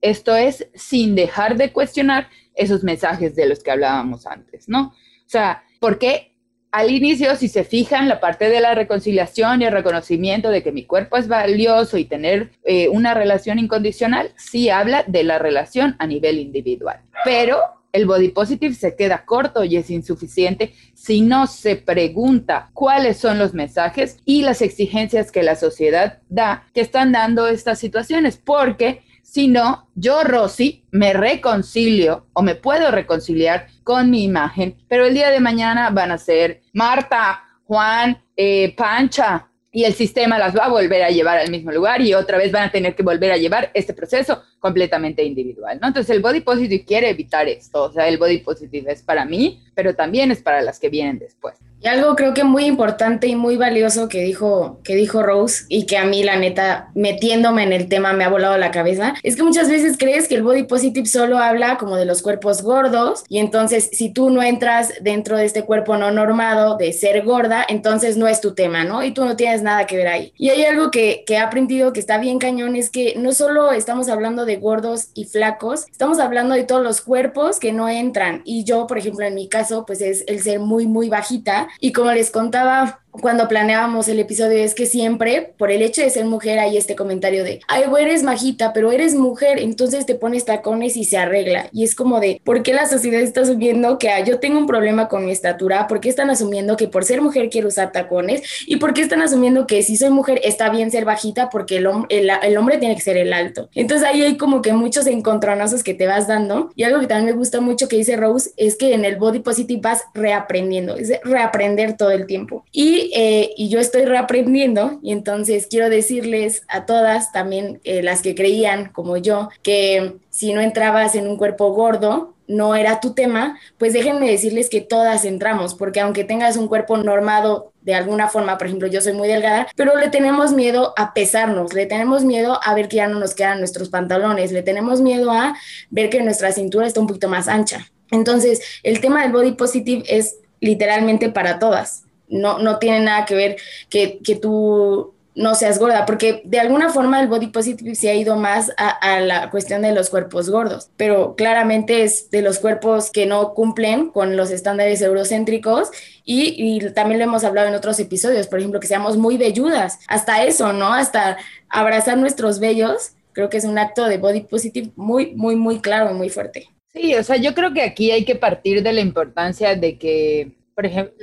esto 0.00 0.36
es 0.36 0.68
sin 0.74 1.14
dejar 1.14 1.56
de 1.56 1.72
cuestionar 1.72 2.28
esos 2.54 2.84
mensajes 2.84 3.34
de 3.34 3.46
los 3.46 3.62
que 3.62 3.70
hablábamos 3.70 4.26
antes, 4.26 4.68
¿no? 4.68 4.88
O 4.88 5.28
sea, 5.28 5.64
¿por 5.80 5.98
qué 5.98 6.33
al 6.74 6.90
inicio, 6.90 7.36
si 7.36 7.46
se 7.46 7.62
fijan, 7.62 8.08
la 8.08 8.18
parte 8.18 8.48
de 8.48 8.60
la 8.60 8.74
reconciliación 8.74 9.62
y 9.62 9.64
el 9.64 9.72
reconocimiento 9.72 10.50
de 10.50 10.64
que 10.64 10.72
mi 10.72 10.84
cuerpo 10.84 11.16
es 11.16 11.28
valioso 11.28 11.98
y 11.98 12.04
tener 12.04 12.50
eh, 12.64 12.88
una 12.88 13.14
relación 13.14 13.60
incondicional, 13.60 14.32
sí 14.36 14.70
habla 14.70 15.04
de 15.06 15.22
la 15.22 15.38
relación 15.38 15.94
a 16.00 16.08
nivel 16.08 16.40
individual. 16.40 16.98
Pero 17.24 17.60
el 17.92 18.06
body 18.06 18.30
positive 18.30 18.74
se 18.74 18.96
queda 18.96 19.24
corto 19.24 19.62
y 19.62 19.76
es 19.76 19.88
insuficiente 19.88 20.74
si 20.94 21.20
no 21.20 21.46
se 21.46 21.76
pregunta 21.76 22.70
cuáles 22.72 23.18
son 23.18 23.38
los 23.38 23.54
mensajes 23.54 24.18
y 24.24 24.42
las 24.42 24.60
exigencias 24.60 25.30
que 25.30 25.44
la 25.44 25.54
sociedad 25.54 26.18
da 26.28 26.66
que 26.74 26.80
están 26.80 27.12
dando 27.12 27.46
estas 27.46 27.78
situaciones, 27.78 28.36
porque 28.36 29.02
sino 29.34 29.88
yo, 29.96 30.22
Rosy, 30.22 30.84
me 30.92 31.12
reconcilio 31.12 32.28
o 32.34 32.42
me 32.42 32.54
puedo 32.54 32.92
reconciliar 32.92 33.66
con 33.82 34.08
mi 34.08 34.22
imagen, 34.22 34.76
pero 34.86 35.06
el 35.06 35.14
día 35.14 35.30
de 35.30 35.40
mañana 35.40 35.90
van 35.90 36.12
a 36.12 36.18
ser 36.18 36.60
Marta, 36.72 37.42
Juan, 37.64 38.22
eh, 38.36 38.72
Pancha, 38.76 39.48
y 39.72 39.82
el 39.82 39.94
sistema 39.94 40.38
las 40.38 40.56
va 40.56 40.66
a 40.66 40.68
volver 40.68 41.02
a 41.02 41.10
llevar 41.10 41.38
al 41.38 41.50
mismo 41.50 41.72
lugar 41.72 42.00
y 42.00 42.14
otra 42.14 42.38
vez 42.38 42.52
van 42.52 42.68
a 42.68 42.70
tener 42.70 42.94
que 42.94 43.02
volver 43.02 43.32
a 43.32 43.36
llevar 43.36 43.72
este 43.74 43.92
proceso 43.92 44.40
completamente 44.60 45.24
individual, 45.24 45.80
¿no? 45.82 45.88
Entonces 45.88 46.14
el 46.14 46.22
body 46.22 46.42
positive 46.42 46.84
quiere 46.84 47.10
evitar 47.10 47.48
esto, 47.48 47.82
o 47.82 47.92
sea, 47.92 48.06
el 48.06 48.18
body 48.18 48.38
positive 48.38 48.92
es 48.92 49.02
para 49.02 49.24
mí, 49.24 49.64
pero 49.74 49.96
también 49.96 50.30
es 50.30 50.42
para 50.42 50.62
las 50.62 50.78
que 50.78 50.90
vienen 50.90 51.18
después. 51.18 51.56
Y 51.84 51.88
algo 51.88 52.16
creo 52.16 52.32
que 52.32 52.44
muy 52.44 52.64
importante 52.64 53.26
y 53.26 53.36
muy 53.36 53.58
valioso 53.58 54.08
que 54.08 54.22
dijo, 54.22 54.80
que 54.84 54.94
dijo 54.94 55.22
Rose 55.22 55.66
y 55.68 55.84
que 55.84 55.98
a 55.98 56.06
mí 56.06 56.22
la 56.22 56.38
neta 56.38 56.88
metiéndome 56.94 57.62
en 57.62 57.74
el 57.74 57.90
tema 57.90 58.14
me 58.14 58.24
ha 58.24 58.30
volado 58.30 58.56
la 58.56 58.70
cabeza, 58.70 59.12
es 59.22 59.36
que 59.36 59.42
muchas 59.42 59.68
veces 59.68 59.98
crees 59.98 60.26
que 60.26 60.34
el 60.34 60.42
body 60.42 60.62
positive 60.62 61.04
solo 61.04 61.36
habla 61.36 61.76
como 61.76 61.96
de 61.96 62.06
los 62.06 62.22
cuerpos 62.22 62.62
gordos 62.62 63.24
y 63.28 63.36
entonces 63.36 63.90
si 63.92 64.08
tú 64.08 64.30
no 64.30 64.42
entras 64.42 64.94
dentro 65.02 65.36
de 65.36 65.44
este 65.44 65.64
cuerpo 65.64 65.98
no 65.98 66.10
normado 66.10 66.78
de 66.78 66.90
ser 66.94 67.22
gorda, 67.22 67.66
entonces 67.68 68.16
no 68.16 68.28
es 68.28 68.40
tu 68.40 68.54
tema, 68.54 68.84
¿no? 68.84 69.04
Y 69.04 69.12
tú 69.12 69.26
no 69.26 69.36
tienes 69.36 69.60
nada 69.60 69.86
que 69.86 69.98
ver 69.98 70.08
ahí. 70.08 70.32
Y 70.38 70.48
hay 70.48 70.64
algo 70.64 70.90
que, 70.90 71.22
que 71.26 71.34
he 71.34 71.38
aprendido 71.38 71.92
que 71.92 72.00
está 72.00 72.16
bien 72.16 72.38
cañón, 72.38 72.76
es 72.76 72.88
que 72.88 73.12
no 73.18 73.34
solo 73.34 73.72
estamos 73.72 74.08
hablando 74.08 74.46
de 74.46 74.56
gordos 74.56 75.08
y 75.12 75.26
flacos, 75.26 75.84
estamos 75.90 76.18
hablando 76.18 76.54
de 76.54 76.64
todos 76.64 76.82
los 76.82 77.02
cuerpos 77.02 77.60
que 77.60 77.74
no 77.74 77.90
entran. 77.90 78.40
Y 78.46 78.64
yo, 78.64 78.86
por 78.86 78.96
ejemplo, 78.96 79.26
en 79.26 79.34
mi 79.34 79.50
caso, 79.50 79.84
pues 79.84 80.00
es 80.00 80.24
el 80.28 80.42
ser 80.42 80.60
muy, 80.60 80.86
muy 80.86 81.10
bajita 81.10 81.68
y 81.80 81.92
como 81.92 82.12
les 82.12 82.30
contaba 82.30 83.03
cuando 83.20 83.48
planeábamos 83.48 84.08
el 84.08 84.18
episodio 84.18 84.58
es 84.58 84.74
que 84.74 84.86
siempre, 84.86 85.54
por 85.56 85.70
el 85.70 85.82
hecho 85.82 86.02
de 86.02 86.10
ser 86.10 86.24
mujer, 86.24 86.58
hay 86.58 86.76
este 86.76 86.96
comentario 86.96 87.44
de, 87.44 87.60
ay, 87.68 87.84
eres 88.00 88.22
majita, 88.22 88.72
pero 88.72 88.90
eres 88.90 89.14
mujer, 89.14 89.58
entonces 89.60 90.04
te 90.04 90.14
pones 90.14 90.44
tacones 90.44 90.96
y 90.96 91.04
se 91.04 91.16
arregla. 91.16 91.68
Y 91.72 91.84
es 91.84 91.94
como 91.94 92.20
de, 92.20 92.40
¿por 92.44 92.62
qué 92.62 92.74
la 92.74 92.88
sociedad 92.88 93.20
está 93.20 93.42
asumiendo 93.42 93.98
que 93.98 94.10
ah, 94.10 94.24
yo 94.24 94.40
tengo 94.40 94.58
un 94.58 94.66
problema 94.66 95.08
con 95.08 95.24
mi 95.24 95.32
estatura? 95.32 95.86
¿Por 95.86 96.00
qué 96.00 96.08
están 96.08 96.30
asumiendo 96.30 96.76
que 96.76 96.88
por 96.88 97.04
ser 97.04 97.22
mujer 97.22 97.50
quiero 97.50 97.68
usar 97.68 97.92
tacones? 97.92 98.42
¿Y 98.66 98.76
por 98.76 98.94
qué 98.94 99.02
están 99.02 99.22
asumiendo 99.22 99.66
que 99.66 99.82
si 99.82 99.96
soy 99.96 100.10
mujer 100.10 100.40
está 100.42 100.68
bien 100.70 100.90
ser 100.90 101.04
bajita 101.04 101.50
porque 101.50 101.76
el, 101.76 101.86
el, 102.08 102.56
hombre 102.56 102.78
tiene 102.78 102.96
que 102.96 103.00
ser 103.00 103.16
el 103.16 103.32
alto? 103.32 103.68
Entonces 103.74 104.06
ahí 104.06 104.22
hay 104.22 104.36
como 104.36 104.60
que 104.60 104.72
muchos 104.72 105.06
encontronazos 105.06 105.84
que 105.84 105.94
te 105.94 106.06
vas 106.06 106.26
dando. 106.26 106.70
Y 106.74 106.82
algo 106.82 107.00
que 107.00 107.06
también 107.06 107.26
me 107.26 107.38
gusta 107.38 107.60
mucho 107.60 107.88
que 107.88 107.96
dice 107.96 108.16
Rose 108.16 108.50
es 108.56 108.76
que 108.76 108.92
en 108.92 109.04
el 109.04 109.16
body 109.16 109.40
positive 109.40 109.80
vas 109.80 110.02
reaprendiendo, 110.14 110.96
es 110.96 111.12
reaprender 111.22 111.96
todo 111.96 112.10
el 112.10 112.26
tiempo. 112.26 112.64
Y 112.72 113.03
eh, 113.14 113.52
y, 113.56 113.68
yo 113.68 113.80
estoy 113.80 114.04
reaprendiendo 114.04 114.98
y 115.02 115.12
entonces 115.12 115.66
quiero 115.68 115.88
decirles 115.88 116.62
a 116.68 116.86
todas, 116.86 117.32
también 117.32 117.80
eh, 117.84 118.02
las 118.02 118.22
que 118.22 118.34
creían 118.34 118.90
como 118.92 119.16
yo, 119.16 119.48
que 119.62 120.16
si 120.30 120.52
no 120.52 120.60
entrabas 120.60 121.14
en 121.14 121.26
un 121.26 121.36
cuerpo 121.36 121.72
gordo, 121.72 122.34
no 122.46 122.74
era 122.74 123.00
tu 123.00 123.14
tema, 123.14 123.58
pues 123.78 123.92
déjenme 123.92 124.30
decirles 124.30 124.68
que 124.68 124.80
todas 124.80 125.24
entramos, 125.24 125.74
porque 125.74 126.00
aunque 126.00 126.24
tengas 126.24 126.56
un 126.56 126.68
cuerpo 126.68 126.96
normado 126.96 127.72
de 127.80 127.94
alguna 127.94 128.28
forma, 128.28 128.58
por 128.58 128.66
ejemplo, 128.66 128.88
yo 128.88 129.00
soy 129.00 129.14
muy 129.14 129.28
delgada, 129.28 129.66
pero 129.76 129.96
le 129.96 130.08
tenemos 130.08 130.52
miedo 130.52 130.92
a 130.96 131.14
pesarnos, 131.14 131.72
le 131.74 131.86
tenemos 131.86 132.24
miedo 132.24 132.60
a 132.62 132.74
ver 132.74 132.88
que 132.88 132.96
ya 132.96 133.08
no 133.08 133.18
nos 133.18 133.34
quedan 133.34 133.58
nuestros 133.58 133.88
pantalones, 133.88 134.52
le 134.52 134.62
tenemos 134.62 135.00
miedo 135.00 135.30
a 135.30 135.54
ver 135.90 136.10
que 136.10 136.22
nuestra 136.22 136.52
cintura 136.52 136.86
está 136.86 137.00
un 137.00 137.06
poquito 137.06 137.28
más 137.28 137.48
ancha. 137.48 137.90
Entonces, 138.10 138.60
el 138.82 139.00
tema 139.00 139.22
del 139.22 139.32
body 139.32 139.52
positive 139.52 140.04
es 140.06 140.36
literalmente 140.60 141.30
para 141.30 141.58
todas 141.58 142.04
no, 142.34 142.58
no 142.58 142.78
tiene 142.78 143.00
nada 143.00 143.24
que 143.24 143.34
ver 143.34 143.56
que, 143.88 144.18
que 144.22 144.36
tú 144.36 145.14
no 145.34 145.54
seas 145.54 145.78
gorda, 145.78 146.06
porque 146.06 146.42
de 146.44 146.60
alguna 146.60 146.90
forma 146.90 147.20
el 147.20 147.28
body 147.28 147.48
positive 147.48 147.94
se 147.94 148.08
ha 148.08 148.14
ido 148.14 148.36
más 148.36 148.72
a, 148.76 149.20
la 149.20 149.50
cuestión 149.50 149.82
de 149.82 149.92
los 149.92 150.08
cuerpos 150.10 150.48
gordos, 150.48 150.90
pero 150.96 151.34
claramente 151.34 152.04
es 152.04 152.30
de 152.30 152.42
los 152.42 152.58
cuerpos 152.58 153.10
que 153.10 153.26
no 153.26 153.52
cumplen 153.54 154.10
con 154.10 154.36
los 154.36 154.50
estándares 154.50 155.02
eurocéntricos 155.02 155.90
y, 156.24 156.80
también 156.94 157.18
lo 157.18 157.24
hemos 157.24 157.44
hablado 157.44 157.68
en 157.68 157.74
otros 157.74 157.98
episodios, 157.98 158.46
por 158.46 158.60
ejemplo, 158.60 158.80
que 158.80 158.86
seamos 158.86 159.16
muy 159.16 159.36
velludas, 159.36 159.98
hasta 160.06 160.44
eso, 160.44 160.72
¿no? 160.72 160.92
Hasta 160.94 161.36
abrazar 161.68 162.16
nuestros 162.18 162.60
vellos, 162.60 163.12
creo 163.32 163.50
que 163.50 163.56
es 163.56 163.64
un 163.64 163.78
acto 163.78 164.04
de 164.04 164.18
body 164.18 164.42
positive 164.42 164.92
muy, 164.94 165.34
muy, 165.34 165.56
muy 165.56 165.80
claro 165.80 166.10
y 166.10 166.14
muy 166.14 166.30
fuerte. 166.30 166.68
Sí, 166.92 167.14
o 167.16 167.24
sea, 167.24 167.36
yo 167.36 167.54
creo 167.54 167.72
que 167.72 167.82
aquí 167.82 168.12
hay 168.12 168.24
que 168.24 168.36
partir 168.36 168.84
de 168.84 168.92
la 168.92 169.00
importancia 169.00 169.74
de 169.74 169.98
que, 169.98 170.52
por 170.74 170.86
ejemplo, 170.86 171.14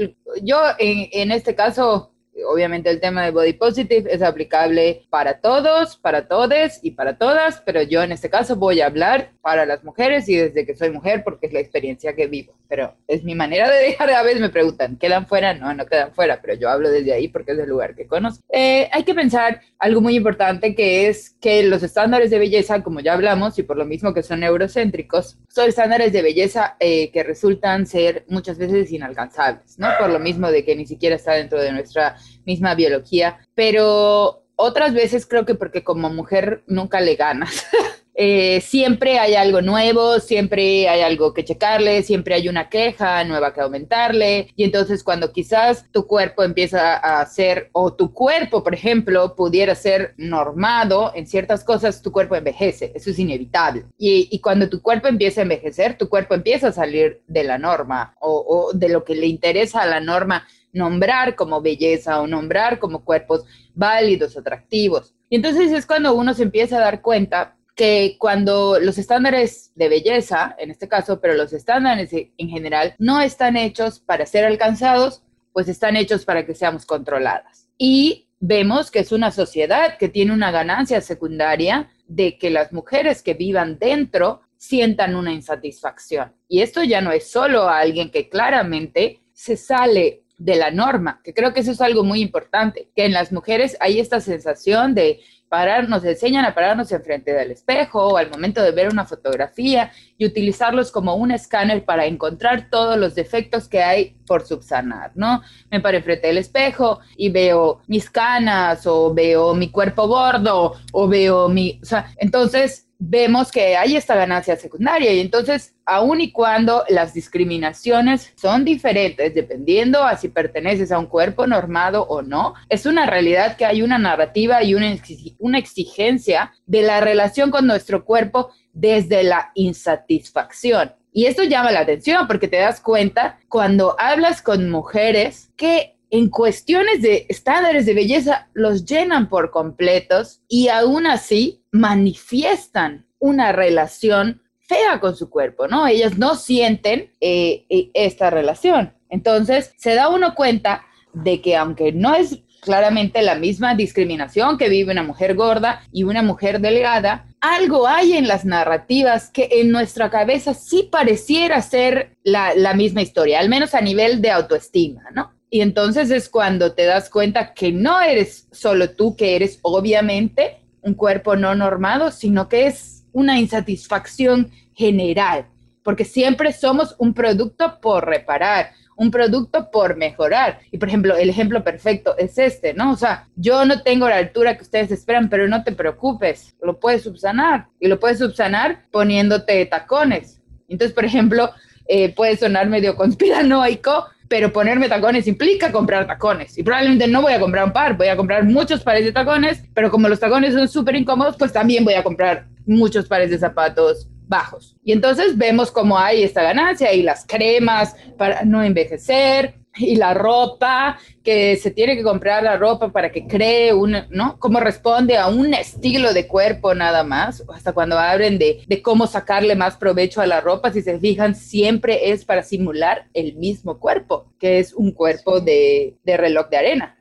yo 0.41 0.61
en, 0.79 1.07
en 1.11 1.31
este 1.31 1.55
caso 1.55 2.13
obviamente 2.47 2.89
el 2.89 2.99
tema 2.99 3.23
de 3.23 3.31
body 3.31 3.53
positive 3.53 4.13
es 4.13 4.21
aplicable 4.21 5.05
para 5.09 5.39
todos, 5.39 5.97
para 5.97 6.27
todes 6.27 6.79
y 6.83 6.91
para 6.91 7.17
todas, 7.17 7.61
pero 7.65 7.81
yo 7.81 8.03
en 8.03 8.11
este 8.11 8.29
caso 8.29 8.55
voy 8.55 8.81
a 8.81 8.87
hablar 8.87 9.31
para 9.41 9.65
las 9.65 9.83
mujeres 9.83 10.29
y 10.29 10.35
desde 10.35 10.65
que 10.65 10.75
soy 10.75 10.91
mujer 10.91 11.23
porque 11.23 11.47
es 11.47 11.53
la 11.53 11.59
experiencia 11.59 12.15
que 12.15 12.27
vivo, 12.27 12.53
pero 12.67 12.95
es 13.07 13.23
mi 13.23 13.35
manera 13.35 13.69
de 13.69 13.83
dejar, 13.83 14.09
a 14.11 14.23
veces 14.23 14.41
me 14.41 14.49
preguntan, 14.49 14.97
¿quedan 14.97 15.27
fuera? 15.27 15.53
No, 15.53 15.73
no 15.73 15.85
quedan 15.85 16.13
fuera, 16.13 16.41
pero 16.41 16.53
yo 16.55 16.69
hablo 16.69 16.89
desde 16.89 17.13
ahí 17.13 17.27
porque 17.27 17.51
es 17.53 17.59
el 17.59 17.69
lugar 17.69 17.95
que 17.95 18.07
conozco. 18.07 18.43
Eh, 18.49 18.89
hay 18.91 19.03
que 19.03 19.13
pensar 19.13 19.61
algo 19.79 20.01
muy 20.01 20.15
importante 20.15 20.75
que 20.75 21.07
es 21.07 21.35
que 21.41 21.63
los 21.63 21.83
estándares 21.83 22.29
de 22.29 22.39
belleza, 22.39 22.83
como 22.83 22.99
ya 22.99 23.13
hablamos, 23.13 23.57
y 23.57 23.63
por 23.63 23.77
lo 23.77 23.85
mismo 23.85 24.13
que 24.13 24.23
son 24.23 24.43
eurocéntricos, 24.43 25.37
son 25.47 25.69
estándares 25.69 26.13
de 26.13 26.21
belleza 26.21 26.75
eh, 26.79 27.11
que 27.11 27.23
resultan 27.23 27.85
ser 27.85 28.25
muchas 28.27 28.57
veces 28.57 28.91
inalcanzables, 28.91 29.77
¿no? 29.79 29.89
Por 29.99 30.09
lo 30.09 30.19
mismo 30.19 30.51
de 30.51 30.63
que 30.63 30.75
ni 30.75 30.85
siquiera 30.85 31.15
está 31.15 31.33
dentro 31.33 31.59
de 31.59 31.71
nuestra 31.71 32.15
misma 32.45 32.75
biología, 32.75 33.39
pero 33.55 34.43
otras 34.55 34.93
veces 34.93 35.25
creo 35.25 35.45
que 35.45 35.55
porque 35.55 35.83
como 35.83 36.09
mujer 36.09 36.63
nunca 36.67 37.01
le 37.01 37.15
ganas. 37.15 37.65
Eh, 38.13 38.61
siempre 38.61 39.19
hay 39.19 39.35
algo 39.35 39.61
nuevo, 39.61 40.19
siempre 40.19 40.87
hay 40.89 41.01
algo 41.01 41.33
que 41.33 41.45
checarle, 41.45 42.03
siempre 42.03 42.35
hay 42.35 42.49
una 42.49 42.69
queja 42.69 43.23
nueva 43.23 43.53
que 43.53 43.61
aumentarle. 43.61 44.49
Y 44.55 44.63
entonces 44.63 45.03
cuando 45.03 45.31
quizás 45.31 45.85
tu 45.91 46.05
cuerpo 46.05 46.43
empieza 46.43 46.97
a 46.97 47.25
ser, 47.25 47.69
o 47.71 47.93
tu 47.93 48.13
cuerpo, 48.13 48.63
por 48.63 48.73
ejemplo, 48.73 49.35
pudiera 49.35 49.75
ser 49.75 50.13
normado 50.17 51.11
en 51.15 51.25
ciertas 51.25 51.63
cosas, 51.63 52.01
tu 52.01 52.11
cuerpo 52.11 52.35
envejece. 52.35 52.91
Eso 52.93 53.09
es 53.09 53.17
inevitable. 53.17 53.85
Y, 53.97 54.39
cuando 54.39 54.69
tu 54.69 54.81
cuerpo 54.81 55.07
empieza 55.07 55.41
a 55.41 55.43
envejecer, 55.43 55.97
tu 55.97 56.09
cuerpo 56.09 56.35
empieza 56.35 56.67
a 56.67 56.71
salir 56.73 57.21
de 57.27 57.43
la 57.43 57.57
norma 57.57 58.15
o, 58.19 58.45
o 58.47 58.77
de 58.77 58.89
lo 58.89 59.03
que 59.03 59.15
le 59.15 59.27
interesa 59.27 59.81
a 59.81 59.87
la 59.87 59.99
norma 59.99 60.45
nombrar 60.73 61.35
como 61.35 61.61
belleza 61.61 62.21
o 62.21 62.27
nombrar 62.27 62.79
como 62.79 63.03
cuerpos 63.03 63.45
válidos, 63.73 64.37
atractivos. 64.37 65.13
Y 65.29 65.37
entonces 65.37 65.71
es 65.71 65.85
cuando 65.85 66.13
uno 66.13 66.33
se 66.33 66.43
empieza 66.43 66.77
a 66.77 66.81
dar 66.81 67.01
cuenta 67.01 67.55
que 67.75 68.15
cuando 68.19 68.79
los 68.79 68.97
estándares 68.97 69.71
de 69.75 69.89
belleza, 69.89 70.55
en 70.59 70.71
este 70.71 70.87
caso, 70.87 71.19
pero 71.21 71.33
los 71.33 71.53
estándares 71.53 72.11
en 72.13 72.49
general, 72.49 72.95
no 72.99 73.21
están 73.21 73.57
hechos 73.57 73.99
para 73.99 74.25
ser 74.25 74.45
alcanzados, 74.45 75.23
pues 75.53 75.67
están 75.67 75.95
hechos 75.95 76.25
para 76.25 76.45
que 76.45 76.55
seamos 76.55 76.85
controladas. 76.85 77.69
Y 77.77 78.27
vemos 78.39 78.91
que 78.91 78.99
es 78.99 79.11
una 79.11 79.31
sociedad 79.31 79.97
que 79.97 80.09
tiene 80.09 80.33
una 80.33 80.51
ganancia 80.51 81.01
secundaria 81.01 81.89
de 82.07 82.37
que 82.37 82.49
las 82.49 82.73
mujeres 82.73 83.21
que 83.21 83.33
vivan 83.33 83.79
dentro 83.79 84.41
sientan 84.57 85.15
una 85.15 85.31
insatisfacción. 85.31 86.33
Y 86.47 86.61
esto 86.61 86.83
ya 86.83 87.01
no 87.01 87.11
es 87.11 87.31
solo 87.31 87.67
alguien 87.69 88.11
que 88.11 88.29
claramente 88.29 89.21
se 89.33 89.57
sale 89.57 90.23
de 90.43 90.55
la 90.55 90.71
norma, 90.71 91.21
que 91.23 91.33
creo 91.33 91.53
que 91.53 91.59
eso 91.59 91.71
es 91.71 91.81
algo 91.81 92.03
muy 92.03 92.21
importante, 92.21 92.89
que 92.95 93.05
en 93.05 93.13
las 93.13 93.31
mujeres 93.31 93.77
hay 93.79 93.99
esta 93.99 94.19
sensación 94.19 94.95
de 94.95 95.19
parar, 95.49 95.87
nos 95.87 96.03
enseñan 96.03 96.45
a 96.45 96.55
pararnos 96.55 96.91
enfrente 96.91 97.33
del 97.33 97.51
espejo 97.51 98.07
o 98.07 98.17
al 98.17 98.29
momento 98.29 98.63
de 98.63 98.71
ver 98.71 98.87
una 98.87 99.05
fotografía 99.05 99.91
y 100.17 100.25
utilizarlos 100.25 100.91
como 100.91 101.15
un 101.15 101.29
escáner 101.31 101.83
para 101.85 102.05
encontrar 102.05 102.69
todos 102.71 102.97
los 102.97 103.15
defectos 103.15 103.67
que 103.67 103.83
hay 103.83 104.15
por 104.25 104.47
subsanar, 104.47 105.11
¿no? 105.13 105.41
Me 105.69 105.81
paro 105.81 105.97
enfrente 105.97 106.27
del 106.27 106.37
espejo 106.37 107.01
y 107.17 107.29
veo 107.29 107.81
mis 107.87 108.09
canas 108.09 108.87
o 108.87 109.13
veo 109.13 109.53
mi 109.53 109.69
cuerpo 109.69 110.07
gordo 110.07 110.73
o 110.93 111.07
veo 111.07 111.49
mi, 111.49 111.79
o 111.83 111.85
sea, 111.85 112.13
entonces 112.17 112.87
vemos 113.03 113.51
que 113.51 113.75
hay 113.75 113.95
esta 113.95 114.13
ganancia 114.13 114.55
secundaria 114.55 115.11
y 115.11 115.21
entonces, 115.21 115.73
aun 115.85 116.21
y 116.21 116.31
cuando 116.31 116.83
las 116.87 117.15
discriminaciones 117.15 118.31
son 118.35 118.63
diferentes 118.63 119.33
dependiendo 119.33 120.03
a 120.03 120.15
si 120.17 120.29
perteneces 120.29 120.91
a 120.91 120.99
un 120.99 121.07
cuerpo 121.07 121.47
normado 121.47 122.03
o 122.03 122.21
no, 122.21 122.53
es 122.69 122.85
una 122.85 123.07
realidad 123.07 123.57
que 123.57 123.65
hay 123.65 123.81
una 123.81 123.97
narrativa 123.97 124.61
y 124.61 124.75
una, 124.75 124.95
una 125.39 125.57
exigencia 125.57 126.53
de 126.67 126.83
la 126.83 127.01
relación 127.01 127.49
con 127.49 127.65
nuestro 127.65 128.05
cuerpo 128.05 128.51
desde 128.71 129.23
la 129.23 129.51
insatisfacción. 129.55 130.93
Y 131.11 131.25
esto 131.25 131.43
llama 131.43 131.71
la 131.71 131.79
atención 131.79 132.27
porque 132.27 132.47
te 132.47 132.57
das 132.57 132.79
cuenta 132.79 133.39
cuando 133.49 133.95
hablas 133.99 134.43
con 134.43 134.69
mujeres 134.69 135.49
que 135.57 135.97
en 136.11 136.29
cuestiones 136.29 137.01
de 137.01 137.25
estándares 137.29 137.87
de 137.87 137.95
belleza 137.95 138.49
los 138.53 138.85
llenan 138.85 139.27
por 139.27 139.49
completos 139.49 140.41
y 140.47 140.67
aún 140.67 141.07
así 141.07 141.60
manifiestan 141.71 143.07
una 143.19 143.51
relación 143.51 144.41
fea 144.59 144.99
con 144.99 145.15
su 145.15 145.29
cuerpo, 145.29 145.67
¿no? 145.67 145.87
Ellas 145.87 146.17
no 146.17 146.35
sienten 146.35 147.11
eh, 147.19 147.65
eh, 147.69 147.89
esta 147.93 148.29
relación. 148.29 148.93
Entonces, 149.09 149.73
se 149.77 149.95
da 149.95 150.09
uno 150.09 150.33
cuenta 150.35 150.85
de 151.13 151.41
que 151.41 151.57
aunque 151.57 151.91
no 151.91 152.15
es 152.15 152.39
claramente 152.61 153.21
la 153.21 153.35
misma 153.35 153.75
discriminación 153.75 154.57
que 154.57 154.69
vive 154.69 154.91
una 154.91 155.03
mujer 155.03 155.35
gorda 155.35 155.81
y 155.91 156.03
una 156.03 156.21
mujer 156.21 156.61
delgada, 156.61 157.25
algo 157.41 157.87
hay 157.87 158.13
en 158.13 158.27
las 158.27 158.45
narrativas 158.45 159.29
que 159.29 159.49
en 159.51 159.71
nuestra 159.71 160.09
cabeza 160.09 160.53
sí 160.53 160.87
pareciera 160.89 161.61
ser 161.61 162.15
la, 162.23 162.53
la 162.55 162.73
misma 162.73 163.01
historia, 163.01 163.39
al 163.39 163.49
menos 163.49 163.73
a 163.73 163.81
nivel 163.81 164.21
de 164.21 164.31
autoestima, 164.31 165.03
¿no? 165.13 165.33
Y 165.49 165.59
entonces 165.59 166.11
es 166.11 166.29
cuando 166.29 166.73
te 166.73 166.85
das 166.85 167.09
cuenta 167.09 167.53
que 167.53 167.73
no 167.73 167.99
eres 167.99 168.47
solo 168.53 168.91
tú, 168.91 169.17
que 169.17 169.35
eres 169.35 169.59
obviamente 169.63 170.60
un 170.81 170.93
cuerpo 170.93 171.35
no 171.35 171.55
normado, 171.55 172.11
sino 172.11 172.49
que 172.49 172.67
es 172.67 173.05
una 173.11 173.39
insatisfacción 173.39 174.51
general, 174.73 175.45
porque 175.83 176.05
siempre 176.05 176.53
somos 176.53 176.95
un 176.97 177.13
producto 177.13 177.79
por 177.81 178.05
reparar, 178.05 178.71
un 178.95 179.09
producto 179.09 179.71
por 179.71 179.95
mejorar. 179.95 180.59
Y 180.71 180.77
por 180.77 180.87
ejemplo, 180.87 181.15
el 181.15 181.29
ejemplo 181.29 181.63
perfecto 181.63 182.15
es 182.17 182.37
este, 182.37 182.73
¿no? 182.73 182.91
O 182.91 182.95
sea, 182.95 183.27
yo 183.35 183.65
no 183.65 183.81
tengo 183.81 184.07
la 184.07 184.17
altura 184.17 184.55
que 184.55 184.63
ustedes 184.63 184.91
esperan, 184.91 185.29
pero 185.29 185.47
no 185.47 185.63
te 185.63 185.71
preocupes, 185.71 186.55
lo 186.61 186.79
puedes 186.79 187.03
subsanar 187.03 187.67
y 187.79 187.87
lo 187.87 187.99
puedes 187.99 188.19
subsanar 188.19 188.85
poniéndote 188.91 189.65
tacones. 189.65 190.41
Entonces, 190.67 190.93
por 190.93 191.05
ejemplo, 191.05 191.51
eh, 191.93 192.13
puede 192.15 192.37
sonar 192.37 192.69
medio 192.69 192.95
conspiranoico, 192.95 194.05
pero 194.29 194.53
ponerme 194.53 194.87
tacones 194.87 195.27
implica 195.27 195.73
comprar 195.73 196.07
tacones. 196.07 196.57
Y 196.57 196.63
probablemente 196.63 197.05
no 197.05 197.21
voy 197.21 197.33
a 197.33 197.39
comprar 197.41 197.65
un 197.65 197.73
par, 197.73 197.97
voy 197.97 198.07
a 198.07 198.15
comprar 198.15 198.45
muchos 198.45 198.81
pares 198.81 199.03
de 199.03 199.11
tacones, 199.11 199.65
pero 199.73 199.91
como 199.91 200.07
los 200.07 200.17
tacones 200.17 200.53
son 200.53 200.69
súper 200.69 200.95
incómodos, 200.95 201.35
pues 201.35 201.51
también 201.51 201.83
voy 201.83 201.95
a 201.95 202.03
comprar 202.03 202.45
muchos 202.65 203.09
pares 203.09 203.29
de 203.29 203.37
zapatos 203.37 204.07
bajos. 204.25 204.77
Y 204.85 204.93
entonces 204.93 205.37
vemos 205.37 205.69
cómo 205.69 205.99
hay 205.99 206.23
esta 206.23 206.43
ganancia 206.43 206.93
y 206.93 207.03
las 207.03 207.25
cremas 207.25 207.93
para 208.17 208.45
no 208.45 208.63
envejecer, 208.63 209.55
y 209.75 209.95
la 209.95 210.13
ropa, 210.13 210.97
que 211.23 211.55
se 211.55 211.71
tiene 211.71 211.95
que 211.95 212.03
comprar 212.03 212.43
la 212.43 212.57
ropa 212.57 212.91
para 212.91 213.11
que 213.11 213.27
cree 213.27 213.73
un, 213.73 213.95
¿no? 214.09 214.37
Cómo 214.39 214.59
responde 214.59 215.17
a 215.17 215.27
un 215.27 215.53
estilo 215.53 216.13
de 216.13 216.27
cuerpo 216.27 216.73
nada 216.73 217.03
más, 217.03 217.43
hasta 217.53 217.73
cuando 217.73 217.97
hablen 217.97 218.37
de, 218.37 218.63
de 218.67 218.81
cómo 218.81 219.07
sacarle 219.07 219.55
más 219.55 219.77
provecho 219.77 220.21
a 220.21 220.27
la 220.27 220.41
ropa, 220.41 220.71
si 220.71 220.81
se 220.81 220.99
fijan, 220.99 221.35
siempre 221.35 222.11
es 222.11 222.25
para 222.25 222.43
simular 222.43 223.07
el 223.13 223.35
mismo 223.35 223.79
cuerpo, 223.79 224.33
que 224.39 224.59
es 224.59 224.73
un 224.73 224.91
cuerpo 224.91 225.39
de, 225.39 225.95
de 226.03 226.17
reloj 226.17 226.49
de 226.49 226.57
arena. 226.57 226.97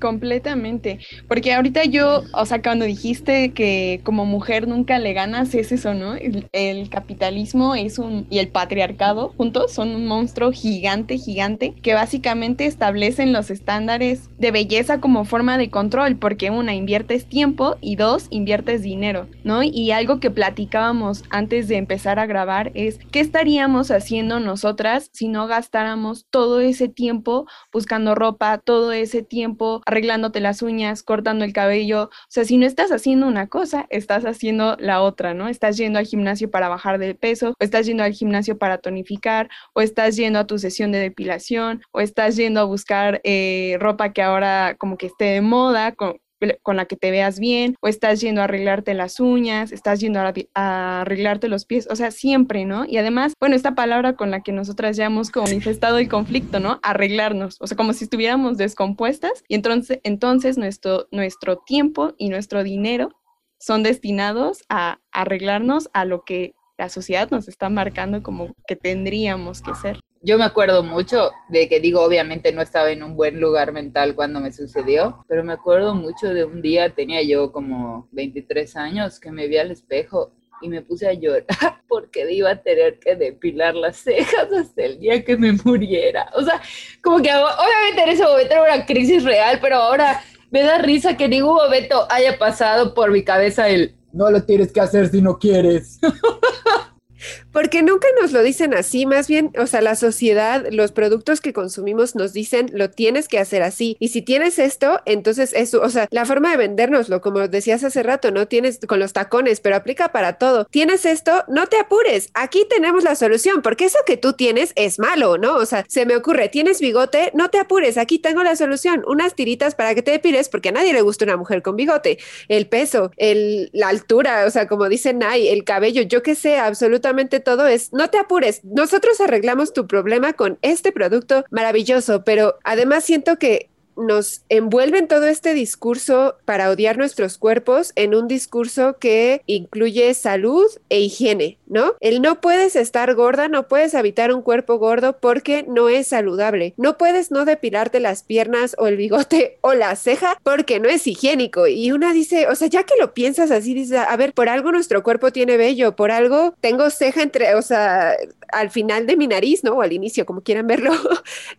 Completamente, 0.00 1.00
porque 1.26 1.52
ahorita 1.52 1.84
yo, 1.84 2.22
o 2.32 2.46
sea, 2.46 2.62
cuando 2.62 2.84
dijiste 2.84 3.52
que 3.52 4.00
como 4.04 4.24
mujer 4.26 4.68
nunca 4.68 4.98
le 4.98 5.12
ganas, 5.12 5.54
es 5.54 5.72
eso, 5.72 5.94
¿no? 5.94 6.14
El, 6.52 6.88
capitalismo 6.88 7.74
es 7.74 7.98
un, 7.98 8.26
y 8.30 8.38
el 8.38 8.48
patriarcado 8.48 9.34
juntos 9.36 9.72
son 9.72 9.94
un 9.94 10.06
monstruo 10.06 10.52
gigante, 10.52 11.18
gigante, 11.18 11.74
que 11.82 11.94
básicamente 11.94 12.66
establecen 12.66 13.32
los 13.32 13.50
estándares 13.50 14.30
de 14.38 14.50
belleza 14.50 15.00
como 15.00 15.24
forma 15.24 15.58
de 15.58 15.70
control, 15.70 16.16
porque 16.16 16.50
una, 16.50 16.74
inviertes 16.74 17.26
tiempo 17.26 17.76
y 17.80 17.96
dos, 17.96 18.28
inviertes 18.30 18.82
dinero, 18.82 19.28
¿no? 19.44 19.62
Y 19.62 19.90
algo 19.90 20.20
que 20.20 20.30
platicábamos 20.30 21.24
antes 21.30 21.68
de 21.68 21.76
empezar 21.76 22.18
a 22.18 22.26
grabar 22.26 22.70
es, 22.74 22.98
¿qué 23.10 23.20
estaríamos 23.20 23.90
haciendo 23.90 24.40
nosotras 24.40 25.10
si 25.12 25.28
no 25.28 25.46
gastáramos 25.46 26.26
todo 26.30 26.60
ese 26.60 26.88
tiempo 26.88 27.46
buscando 27.72 28.14
ropa, 28.14 28.58
todo 28.58 28.92
ese 28.92 29.22
tiempo 29.22 29.82
arreglándote 29.88 30.40
las 30.40 30.60
uñas, 30.60 31.02
cortando 31.02 31.44
el 31.46 31.54
cabello. 31.54 32.04
O 32.04 32.10
sea, 32.28 32.44
si 32.44 32.58
no 32.58 32.66
estás 32.66 32.92
haciendo 32.92 33.26
una 33.26 33.48
cosa, 33.48 33.86
estás 33.88 34.24
haciendo 34.26 34.76
la 34.78 35.00
otra, 35.00 35.32
¿no? 35.32 35.48
Estás 35.48 35.78
yendo 35.78 35.98
al 35.98 36.06
gimnasio 36.06 36.50
para 36.50 36.68
bajar 36.68 36.98
de 36.98 37.14
peso, 37.14 37.50
o 37.50 37.64
estás 37.64 37.86
yendo 37.86 38.04
al 38.04 38.12
gimnasio 38.12 38.58
para 38.58 38.78
tonificar, 38.78 39.48
o 39.72 39.80
estás 39.80 40.16
yendo 40.16 40.38
a 40.38 40.46
tu 40.46 40.58
sesión 40.58 40.92
de 40.92 40.98
depilación, 40.98 41.82
o 41.90 42.00
estás 42.00 42.36
yendo 42.36 42.60
a 42.60 42.64
buscar 42.64 43.22
eh, 43.24 43.78
ropa 43.80 44.12
que 44.12 44.22
ahora 44.22 44.76
como 44.78 44.98
que 44.98 45.06
esté 45.06 45.24
de 45.24 45.40
moda, 45.40 45.92
con, 45.94 46.18
con 46.62 46.76
la 46.76 46.86
que 46.86 46.96
te 46.96 47.10
veas 47.10 47.38
bien, 47.38 47.74
o 47.80 47.88
estás 47.88 48.20
yendo 48.20 48.40
a 48.40 48.44
arreglarte 48.44 48.94
las 48.94 49.20
uñas, 49.20 49.72
estás 49.72 50.00
yendo 50.00 50.20
a, 50.20 51.00
arreglarte 51.00 51.48
los 51.48 51.64
pies, 51.64 51.88
o 51.90 51.96
sea, 51.96 52.10
siempre, 52.10 52.64
¿no? 52.64 52.84
Y 52.84 52.96
además, 52.96 53.34
bueno, 53.40 53.56
esta 53.56 53.74
palabra 53.74 54.14
con 54.14 54.30
la 54.30 54.42
que 54.42 54.52
nosotras 54.52 54.96
ya 54.96 55.06
hemos 55.06 55.34
manifestado 55.34 55.98
el 55.98 56.08
conflicto, 56.08 56.60
¿no? 56.60 56.80
Arreglarnos, 56.82 57.56
o 57.60 57.66
sea, 57.66 57.76
como 57.76 57.92
si 57.92 58.04
estuviéramos 58.04 58.56
descompuestas 58.56 59.44
y 59.48 59.54
entonces, 59.54 60.00
entonces 60.02 60.58
nuestro, 60.58 61.08
nuestro 61.10 61.58
tiempo 61.58 62.14
y 62.18 62.28
nuestro 62.28 62.62
dinero 62.62 63.10
son 63.58 63.82
destinados 63.82 64.62
a 64.68 65.00
arreglarnos 65.12 65.90
a 65.92 66.04
lo 66.04 66.24
que 66.24 66.54
la 66.76 66.88
sociedad 66.88 67.28
nos 67.30 67.48
está 67.48 67.68
marcando 67.68 68.22
como 68.22 68.54
que 68.66 68.76
tendríamos 68.76 69.60
que 69.62 69.74
ser 69.74 70.00
yo 70.22 70.38
me 70.38 70.44
acuerdo 70.44 70.82
mucho 70.82 71.30
de 71.48 71.68
que 71.68 71.80
digo, 71.80 72.02
obviamente 72.02 72.52
no 72.52 72.62
estaba 72.62 72.90
en 72.90 73.02
un 73.02 73.16
buen 73.16 73.40
lugar 73.40 73.72
mental 73.72 74.14
cuando 74.14 74.40
me 74.40 74.52
sucedió, 74.52 75.24
pero 75.28 75.44
me 75.44 75.52
acuerdo 75.52 75.94
mucho 75.94 76.28
de 76.28 76.44
un 76.44 76.60
día, 76.60 76.94
tenía 76.94 77.22
yo 77.22 77.52
como 77.52 78.08
23 78.12 78.76
años, 78.76 79.20
que 79.20 79.30
me 79.30 79.46
vi 79.46 79.58
al 79.58 79.70
espejo 79.70 80.32
y 80.60 80.68
me 80.68 80.82
puse 80.82 81.08
a 81.08 81.12
llorar 81.12 81.46
porque 81.88 82.30
iba 82.32 82.50
a 82.50 82.62
tener 82.62 82.98
que 82.98 83.14
depilar 83.14 83.74
las 83.74 83.98
cejas 83.98 84.52
hasta 84.52 84.82
el 84.82 84.98
día 84.98 85.24
que 85.24 85.36
me 85.36 85.52
muriera. 85.64 86.30
O 86.34 86.42
sea, 86.42 86.60
como 87.02 87.18
que 87.22 87.30
obviamente 87.30 88.02
en 88.02 88.08
ese 88.08 88.24
momento 88.24 88.54
era 88.54 88.74
una 88.74 88.86
crisis 88.86 89.24
real, 89.24 89.58
pero 89.60 89.76
ahora 89.76 90.20
me 90.50 90.62
da 90.62 90.78
risa 90.78 91.16
que 91.16 91.28
ningún 91.28 91.54
momento 91.54 92.06
haya 92.10 92.38
pasado 92.38 92.94
por 92.94 93.10
mi 93.10 93.22
cabeza 93.22 93.68
el 93.68 93.94
no 94.12 94.30
lo 94.30 94.42
tienes 94.42 94.72
que 94.72 94.80
hacer 94.80 95.08
si 95.08 95.20
no 95.20 95.38
quieres. 95.38 96.00
Porque 97.58 97.82
nunca 97.82 98.06
nos 98.20 98.30
lo 98.30 98.44
dicen 98.44 98.72
así, 98.72 99.04
más 99.04 99.26
bien, 99.26 99.50
o 99.58 99.66
sea, 99.66 99.80
la 99.80 99.96
sociedad, 99.96 100.64
los 100.70 100.92
productos 100.92 101.40
que 101.40 101.52
consumimos 101.52 102.14
nos 102.14 102.32
dicen, 102.32 102.70
lo 102.72 102.88
tienes 102.88 103.26
que 103.26 103.40
hacer 103.40 103.64
así. 103.64 103.96
Y 103.98 104.10
si 104.10 104.22
tienes 104.22 104.60
esto, 104.60 105.00
entonces 105.06 105.52
eso, 105.54 105.82
o 105.82 105.88
sea, 105.88 106.06
la 106.12 106.24
forma 106.24 106.52
de 106.52 106.56
vendérnoslo, 106.56 107.20
como 107.20 107.48
decías 107.48 107.82
hace 107.82 108.04
rato, 108.04 108.30
no 108.30 108.46
tienes 108.46 108.78
con 108.86 109.00
los 109.00 109.12
tacones, 109.12 109.58
pero 109.58 109.74
aplica 109.74 110.12
para 110.12 110.34
todo. 110.34 110.66
Tienes 110.66 111.04
esto, 111.04 111.42
no 111.48 111.66
te 111.66 111.80
apures, 111.80 112.30
aquí 112.32 112.64
tenemos 112.70 113.02
la 113.02 113.16
solución, 113.16 113.60
porque 113.60 113.86
eso 113.86 113.98
que 114.06 114.16
tú 114.16 114.34
tienes 114.34 114.72
es 114.76 115.00
malo, 115.00 115.36
¿no? 115.36 115.56
O 115.56 115.66
sea, 115.66 115.84
se 115.88 116.06
me 116.06 116.14
ocurre, 116.14 116.48
tienes 116.48 116.80
bigote, 116.80 117.32
no 117.34 117.50
te 117.50 117.58
apures, 117.58 117.98
aquí 117.98 118.20
tengo 118.20 118.44
la 118.44 118.54
solución, 118.54 119.02
unas 119.08 119.34
tiritas 119.34 119.74
para 119.74 119.96
que 119.96 120.02
te 120.02 120.12
depiles, 120.12 120.48
porque 120.48 120.68
a 120.68 120.72
nadie 120.72 120.92
le 120.92 121.02
gusta 121.02 121.24
una 121.24 121.36
mujer 121.36 121.62
con 121.62 121.74
bigote. 121.74 122.20
El 122.46 122.68
peso, 122.68 123.10
el, 123.16 123.68
la 123.72 123.88
altura, 123.88 124.44
o 124.46 124.50
sea, 124.50 124.68
como 124.68 124.88
dicen 124.88 125.24
ahí, 125.24 125.48
el 125.48 125.64
cabello, 125.64 126.02
yo 126.02 126.22
qué 126.22 126.36
sé, 126.36 126.58
absolutamente 126.58 127.47
todo 127.48 127.66
es, 127.66 127.94
no 127.94 128.10
te 128.10 128.18
apures, 128.18 128.62
nosotros 128.62 129.22
arreglamos 129.22 129.72
tu 129.72 129.86
problema 129.86 130.34
con 130.34 130.58
este 130.60 130.92
producto 130.92 131.46
maravilloso, 131.50 132.22
pero 132.22 132.58
además 132.62 133.04
siento 133.04 133.38
que 133.38 133.70
nos 133.98 134.42
envuelven 134.48 135.08
todo 135.08 135.26
este 135.26 135.54
discurso 135.54 136.36
para 136.44 136.70
odiar 136.70 136.96
nuestros 136.96 137.38
cuerpos 137.38 137.92
en 137.96 138.14
un 138.14 138.28
discurso 138.28 138.96
que 138.98 139.42
incluye 139.46 140.14
salud 140.14 140.66
e 140.88 141.00
higiene, 141.00 141.58
¿no? 141.66 141.94
El 142.00 142.22
no 142.22 142.40
puedes 142.40 142.76
estar 142.76 143.14
gorda, 143.14 143.48
no 143.48 143.68
puedes 143.68 143.94
habitar 143.94 144.32
un 144.32 144.42
cuerpo 144.42 144.78
gordo 144.78 145.18
porque 145.18 145.64
no 145.68 145.88
es 145.88 146.08
saludable. 146.08 146.74
No 146.76 146.96
puedes 146.96 147.30
no 147.30 147.44
depilarte 147.44 148.00
las 148.00 148.22
piernas 148.22 148.74
o 148.78 148.86
el 148.86 148.96
bigote 148.96 149.58
o 149.62 149.74
la 149.74 149.94
ceja 149.96 150.38
porque 150.42 150.80
no 150.80 150.88
es 150.88 151.06
higiénico. 151.06 151.66
Y 151.66 151.92
una 151.92 152.12
dice, 152.12 152.48
o 152.48 152.54
sea, 152.54 152.68
ya 152.68 152.84
que 152.84 152.94
lo 152.98 153.14
piensas 153.14 153.50
así, 153.50 153.74
dice, 153.74 153.98
a 153.98 154.16
ver, 154.16 154.32
por 154.32 154.48
algo 154.48 154.72
nuestro 154.72 155.02
cuerpo 155.02 155.32
tiene 155.32 155.56
vello, 155.56 155.96
por 155.96 156.10
algo 156.10 156.54
tengo 156.60 156.90
ceja 156.90 157.22
entre, 157.22 157.54
o 157.54 157.62
sea, 157.62 158.16
al 158.52 158.70
final 158.70 159.06
de 159.06 159.16
mi 159.16 159.26
nariz, 159.26 159.64
¿no? 159.64 159.72
O 159.74 159.82
al 159.82 159.92
inicio, 159.92 160.26
como 160.26 160.42
quieran 160.42 160.66
verlo. 160.66 160.92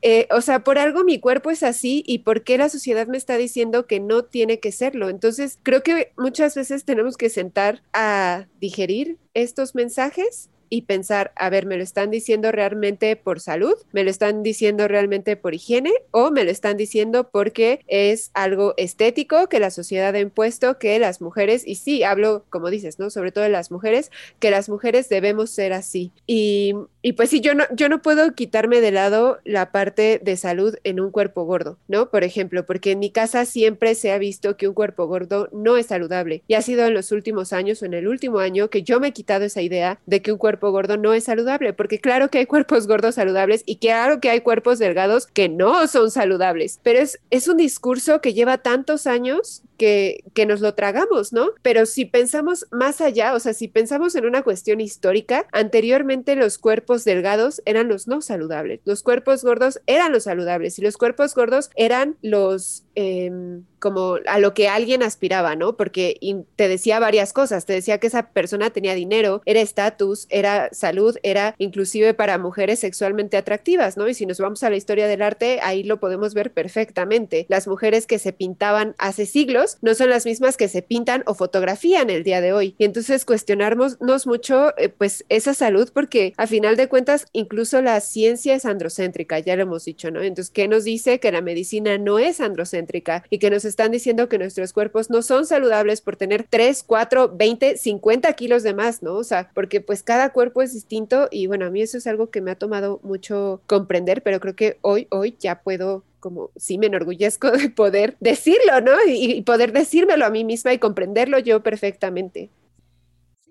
Eh, 0.01 0.27
o 0.31 0.39
sea, 0.39 0.63
por 0.63 0.77
algo 0.77 1.03
mi 1.03 1.19
cuerpo 1.19 1.51
es 1.51 1.61
así 1.61 2.03
y 2.07 2.19
por 2.19 2.43
qué 2.43 2.57
la 2.57 2.69
sociedad 2.69 3.07
me 3.07 3.17
está 3.17 3.37
diciendo 3.37 3.85
que 3.85 3.99
no 3.99 4.23
tiene 4.23 4.59
que 4.59 4.71
serlo. 4.71 5.09
Entonces, 5.09 5.59
creo 5.61 5.83
que 5.83 6.13
muchas 6.17 6.55
veces 6.55 6.85
tenemos 6.85 7.17
que 7.17 7.29
sentar 7.29 7.81
a 7.91 8.47
digerir 8.61 9.17
estos 9.33 9.75
mensajes 9.75 10.49
y 10.69 10.83
pensar, 10.83 11.31
a 11.35 11.49
ver, 11.49 11.65
¿me 11.65 11.77
lo 11.77 11.83
están 11.83 12.11
diciendo 12.11 12.51
realmente 12.51 13.15
por 13.15 13.39
salud? 13.39 13.73
¿Me 13.91 14.03
lo 14.03 14.09
están 14.09 14.43
diciendo 14.43 14.87
realmente 14.87 15.35
por 15.35 15.53
higiene? 15.53 15.91
¿O 16.11 16.31
me 16.31 16.43
lo 16.43 16.51
están 16.51 16.77
diciendo 16.77 17.29
porque 17.29 17.81
es 17.87 18.31
algo 18.33 18.73
estético 18.77 19.47
que 19.49 19.59
la 19.59 19.71
sociedad 19.71 20.15
ha 20.15 20.19
impuesto 20.19 20.77
que 20.77 20.99
las 20.99 21.21
mujeres, 21.21 21.65
y 21.65 21.75
sí, 21.75 22.03
hablo 22.03 22.45
como 22.49 22.69
dices, 22.69 22.99
¿no? 22.99 23.09
Sobre 23.09 23.31
todo 23.31 23.43
de 23.43 23.49
las 23.49 23.71
mujeres, 23.71 24.11
que 24.39 24.51
las 24.51 24.69
mujeres 24.69 25.09
debemos 25.09 25.49
ser 25.49 25.73
así. 25.73 26.11
Y, 26.27 26.73
y 27.01 27.13
pues 27.13 27.29
sí, 27.29 27.41
yo 27.41 27.53
no, 27.55 27.63
yo 27.73 27.89
no 27.89 28.01
puedo 28.01 28.33
quitarme 28.33 28.81
de 28.81 28.91
lado 28.91 29.39
la 29.43 29.71
parte 29.71 30.19
de 30.23 30.37
salud 30.37 30.75
en 30.83 30.99
un 30.99 31.11
cuerpo 31.11 31.45
gordo, 31.45 31.77
¿no? 31.87 32.09
Por 32.09 32.23
ejemplo, 32.23 32.65
porque 32.65 32.91
en 32.91 32.99
mi 32.99 33.09
casa 33.09 33.45
siempre 33.45 33.95
se 33.95 34.11
ha 34.11 34.17
visto 34.17 34.57
que 34.57 34.67
un 34.67 34.73
cuerpo 34.73 35.07
gordo 35.07 35.49
no 35.51 35.77
es 35.77 35.87
saludable. 35.87 36.43
Y 36.47 36.53
ha 36.55 36.61
sido 36.61 36.85
en 36.85 36.93
los 36.93 37.11
últimos 37.11 37.53
años 37.53 37.81
o 37.81 37.85
en 37.85 37.93
el 37.93 38.07
último 38.07 38.39
año 38.39 38.69
que 38.69 38.83
yo 38.83 38.99
me 38.99 39.09
he 39.09 39.13
quitado 39.13 39.45
esa 39.45 39.61
idea 39.61 39.99
de 40.05 40.21
que 40.21 40.31
un 40.31 40.37
cuerpo 40.37 40.58
gordo 40.59 40.97
no 40.97 41.13
es 41.13 41.23
saludable, 41.23 41.73
porque 41.73 41.99
claro 41.99 42.29
que 42.29 42.39
hay 42.39 42.45
cuerpos 42.45 42.87
gordos 42.87 43.15
saludables 43.15 43.63
y 43.65 43.77
claro 43.77 44.19
que 44.19 44.29
hay 44.29 44.41
cuerpos 44.41 44.79
delgados 44.79 45.27
que 45.27 45.49
no 45.49 45.87
son 45.87 46.11
saludables, 46.11 46.79
pero 46.83 46.99
es, 46.99 47.19
es 47.29 47.47
un 47.47 47.57
discurso 47.57 48.21
que 48.21 48.33
lleva 48.33 48.57
tantos 48.57 49.07
años 49.07 49.63
que, 49.79 50.45
nos 50.47 50.61
lo 50.61 50.73
tragamos, 50.73 51.33
¿no? 51.33 51.49
Pero 51.61 51.85
si 51.85 52.05
pensamos 52.05 52.67
más 52.71 53.01
allá, 53.01 53.33
o 53.33 53.39
sea, 53.39 53.53
si 53.53 53.67
pensamos 53.67 54.15
en 54.15 54.25
una 54.25 54.43
cuestión 54.43 54.81
histórica, 54.81 55.47
anteriormente 55.51 56.35
los 56.35 56.57
cuerpos 56.57 57.03
delgados 57.03 57.61
eran 57.65 57.87
los 57.87 58.07
no 58.07 58.21
saludables, 58.21 58.81
los 58.85 59.03
cuerpos 59.03 59.43
gordos 59.43 59.81
eran 59.87 60.11
los 60.11 60.23
saludables 60.23 60.77
y 60.77 60.81
los 60.81 60.97
cuerpos 60.97 61.33
gordos 61.33 61.71
eran 61.75 62.15
los... 62.21 62.83
Em, 62.95 63.63
como 63.79 64.17
a 64.27 64.39
lo 64.39 64.53
que 64.53 64.67
alguien 64.67 65.03
aspiraba, 65.03 65.55
¿no? 65.55 65.77
Porque 65.77 66.19
te 66.57 66.67
decía 66.67 66.99
varias 66.99 67.31
cosas, 67.31 67.65
te 67.65 67.71
decía 67.71 67.97
que 67.97 68.07
esa 68.07 68.31
persona 68.31 68.71
tenía 68.71 68.93
dinero, 68.93 69.41
era 69.45 69.61
estatus, 69.61 70.27
era 70.29 70.67
salud, 70.73 71.15
era 71.23 71.55
inclusive 71.57 72.13
para 72.13 72.37
mujeres 72.37 72.79
sexualmente 72.79 73.37
atractivas, 73.37 73.95
¿no? 73.95 74.09
Y 74.09 74.13
si 74.13 74.25
nos 74.25 74.39
vamos 74.39 74.63
a 74.63 74.69
la 74.69 74.75
historia 74.75 75.07
del 75.07 75.21
arte, 75.21 75.59
ahí 75.63 75.83
lo 75.83 76.01
podemos 76.01 76.33
ver 76.33 76.51
perfectamente. 76.51 77.45
Las 77.47 77.69
mujeres 77.69 78.05
que 78.05 78.19
se 78.19 78.33
pintaban 78.33 78.95
hace 78.97 79.25
siglos 79.25 79.68
no 79.81 79.93
son 79.95 80.09
las 80.09 80.25
mismas 80.25 80.57
que 80.57 80.67
se 80.67 80.81
pintan 80.81 81.23
o 81.25 81.33
fotografían 81.33 82.09
el 82.09 82.23
día 82.23 82.41
de 82.41 82.53
hoy. 82.53 82.75
Y 82.77 82.85
entonces 82.85 83.25
cuestionarnos 83.25 83.97
mucho 84.25 84.77
eh, 84.77 84.89
pues 84.89 85.25
esa 85.29 85.53
salud 85.53 85.89
porque 85.93 86.33
a 86.37 86.47
final 86.47 86.75
de 86.75 86.89
cuentas 86.89 87.27
incluso 87.33 87.81
la 87.81 87.99
ciencia 87.99 88.55
es 88.55 88.65
androcéntrica, 88.65 89.39
ya 89.39 89.55
lo 89.55 89.63
hemos 89.63 89.85
dicho, 89.85 90.11
¿no? 90.11 90.21
Entonces, 90.21 90.51
¿qué 90.51 90.67
nos 90.67 90.83
dice 90.83 91.19
que 91.19 91.31
la 91.31 91.41
medicina 91.41 91.97
no 91.97 92.19
es 92.19 92.41
androcéntrica 92.41 93.23
y 93.29 93.39
que 93.39 93.49
nos 93.49 93.65
están 93.65 93.91
diciendo 93.91 94.29
que 94.29 94.37
nuestros 94.37 94.73
cuerpos 94.73 95.09
no 95.09 95.21
son 95.21 95.45
saludables 95.45 96.01
por 96.01 96.15
tener 96.15 96.45
3, 96.49 96.83
4, 96.83 97.35
20, 97.35 97.77
50 97.77 98.33
kilos 98.33 98.63
de 98.63 98.73
más, 98.73 99.03
¿no? 99.03 99.15
O 99.15 99.23
sea, 99.23 99.51
porque 99.53 99.81
pues 99.81 100.03
cada 100.03 100.31
cuerpo 100.31 100.61
es 100.61 100.73
distinto 100.73 101.27
y 101.31 101.47
bueno, 101.47 101.65
a 101.65 101.69
mí 101.69 101.81
eso 101.81 101.97
es 101.97 102.07
algo 102.07 102.29
que 102.29 102.41
me 102.41 102.51
ha 102.51 102.55
tomado 102.55 102.99
mucho 103.03 103.61
comprender, 103.67 104.23
pero 104.23 104.39
creo 104.39 104.55
que 104.55 104.77
hoy, 104.81 105.07
hoy 105.09 105.35
ya 105.39 105.61
puedo 105.61 106.03
como 106.19 106.51
sí 106.55 106.77
me 106.77 106.87
enorgullezco 106.87 107.51
de 107.51 107.69
poder 107.69 108.17
decirlo, 108.19 108.81
¿no? 108.81 108.93
Y, 109.07 109.41
poder 109.41 109.71
decírmelo 109.71 110.25
a 110.25 110.29
mí 110.29 110.43
misma 110.43 110.73
y 110.73 110.79
comprenderlo 110.79 111.39
yo 111.39 111.63
perfectamente. 111.63 112.49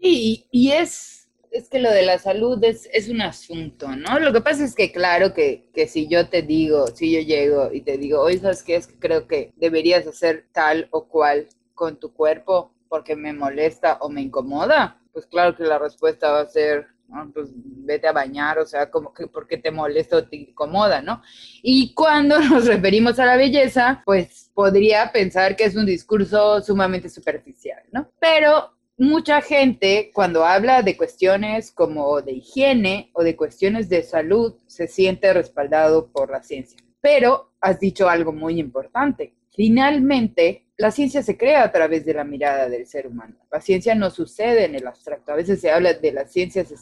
Sí, 0.00 0.46
y 0.50 0.70
es, 0.72 1.28
es 1.50 1.68
que 1.68 1.81
lo 1.81 1.90
de 1.90 2.02
la 2.02 2.18
salud 2.18 2.62
es, 2.62 2.88
es 2.92 3.09
un 3.09 3.20
asunto, 3.20 3.88
¿no? 3.96 4.18
Lo 4.18 4.33
que 4.33 4.40
pasa 4.40 4.64
es 4.64 4.74
que 4.74 4.92
claro 4.92 5.35
que, 5.35 5.68
que 5.74 5.88
si 5.88 6.07
yo 6.07 6.28
te 6.28 6.42
digo, 6.42 6.87
si 6.88 7.12
yo 7.12 7.20
llego 7.20 7.70
y 7.72 7.81
te 7.81 7.98
digo, 7.98 8.20
oye, 8.20 8.38
¿sabes 8.38 8.62
qué? 8.62 8.76
Es 8.76 8.87
que 8.87 8.98
creo 8.98 9.26
que 9.26 9.52
deberías 9.57 10.07
hacer 10.07 10.46
tal 10.52 10.88
o 10.90 11.09
cual 11.09 11.48
con 11.74 11.98
tu 11.98 12.12
cuerpo 12.12 12.72
porque 12.88 13.16
me 13.16 13.33
molesta 13.33 13.98
o 14.00 14.09
me 14.09 14.22
incomoda, 14.22 15.00
pues 15.12 15.26
claro 15.26 15.57
que 15.57 15.64
la 15.64 15.78
respuesta 15.78 16.31
va 16.31 16.40
a 16.40 16.46
ser 16.46 16.87
pues 17.33 17.51
vete 17.55 18.07
a 18.07 18.12
bañar, 18.12 18.59
o 18.59 18.66
sea, 18.66 18.90
como 18.90 19.12
que 19.12 19.27
porque 19.27 19.57
te 19.57 19.71
molesta 19.71 20.16
o 20.16 20.25
te 20.25 20.37
incomoda, 20.37 21.01
¿no? 21.03 21.23
Y 21.62 21.94
cuando 21.94 22.38
nos 22.40 22.66
referimos 22.66 23.18
a 23.18 23.27
la 23.27 23.37
belleza, 23.37 24.03
pues 24.05 24.51
podría 24.55 25.11
pensar 25.12 25.57
que 25.57 25.64
es 25.64 25.77
un 25.77 25.87
discurso 25.87 26.61
sumamente 26.62 27.09
superficial, 27.09 27.83
¿no? 27.92 28.11
Pero 28.21 28.73
mucha 28.99 29.40
gente 29.40 30.11
cuando 30.12 30.44
habla 30.44 30.83
de 30.83 30.97
cuestiones 30.97 31.71
como 31.71 32.21
de 32.21 32.33
higiene 32.33 33.11
o 33.14 33.23
de 33.23 33.37
cuestiones 33.37 33.88
de 33.88 34.03
salud 34.03 34.57
se 34.66 34.88
siente 34.88 35.33
respaldado 35.33 36.11
por 36.11 36.31
la 36.31 36.42
ciencia. 36.42 36.79
Pero 37.01 37.53
has 37.61 37.81
dicho 37.81 38.09
algo 38.09 38.33
muy 38.33 38.59
importante. 38.59 39.35
Finalmente, 39.55 40.67
la 40.79 40.93
ciencia 40.93 41.23
se 41.23 41.37
crea 41.37 41.64
a 41.64 41.73
través 41.73 42.05
de 42.07 42.14
la 42.14 42.23
mirada 42.23 42.69
del 42.69 42.87
ser 42.87 43.09
humano. 43.09 43.35
La 43.51 43.61
ciencia 43.61 43.97
no 43.97 44.11
sucede 44.11 44.64
en 44.64 44.77
el 44.77 44.87
abstracto. 44.87 45.33
A 45.33 45.37
veces 45.37 45.61
se 45.61 45.73
habla 45.73 45.93
de 45.93 46.12
las 46.12 46.31
ciencias 46.31 46.73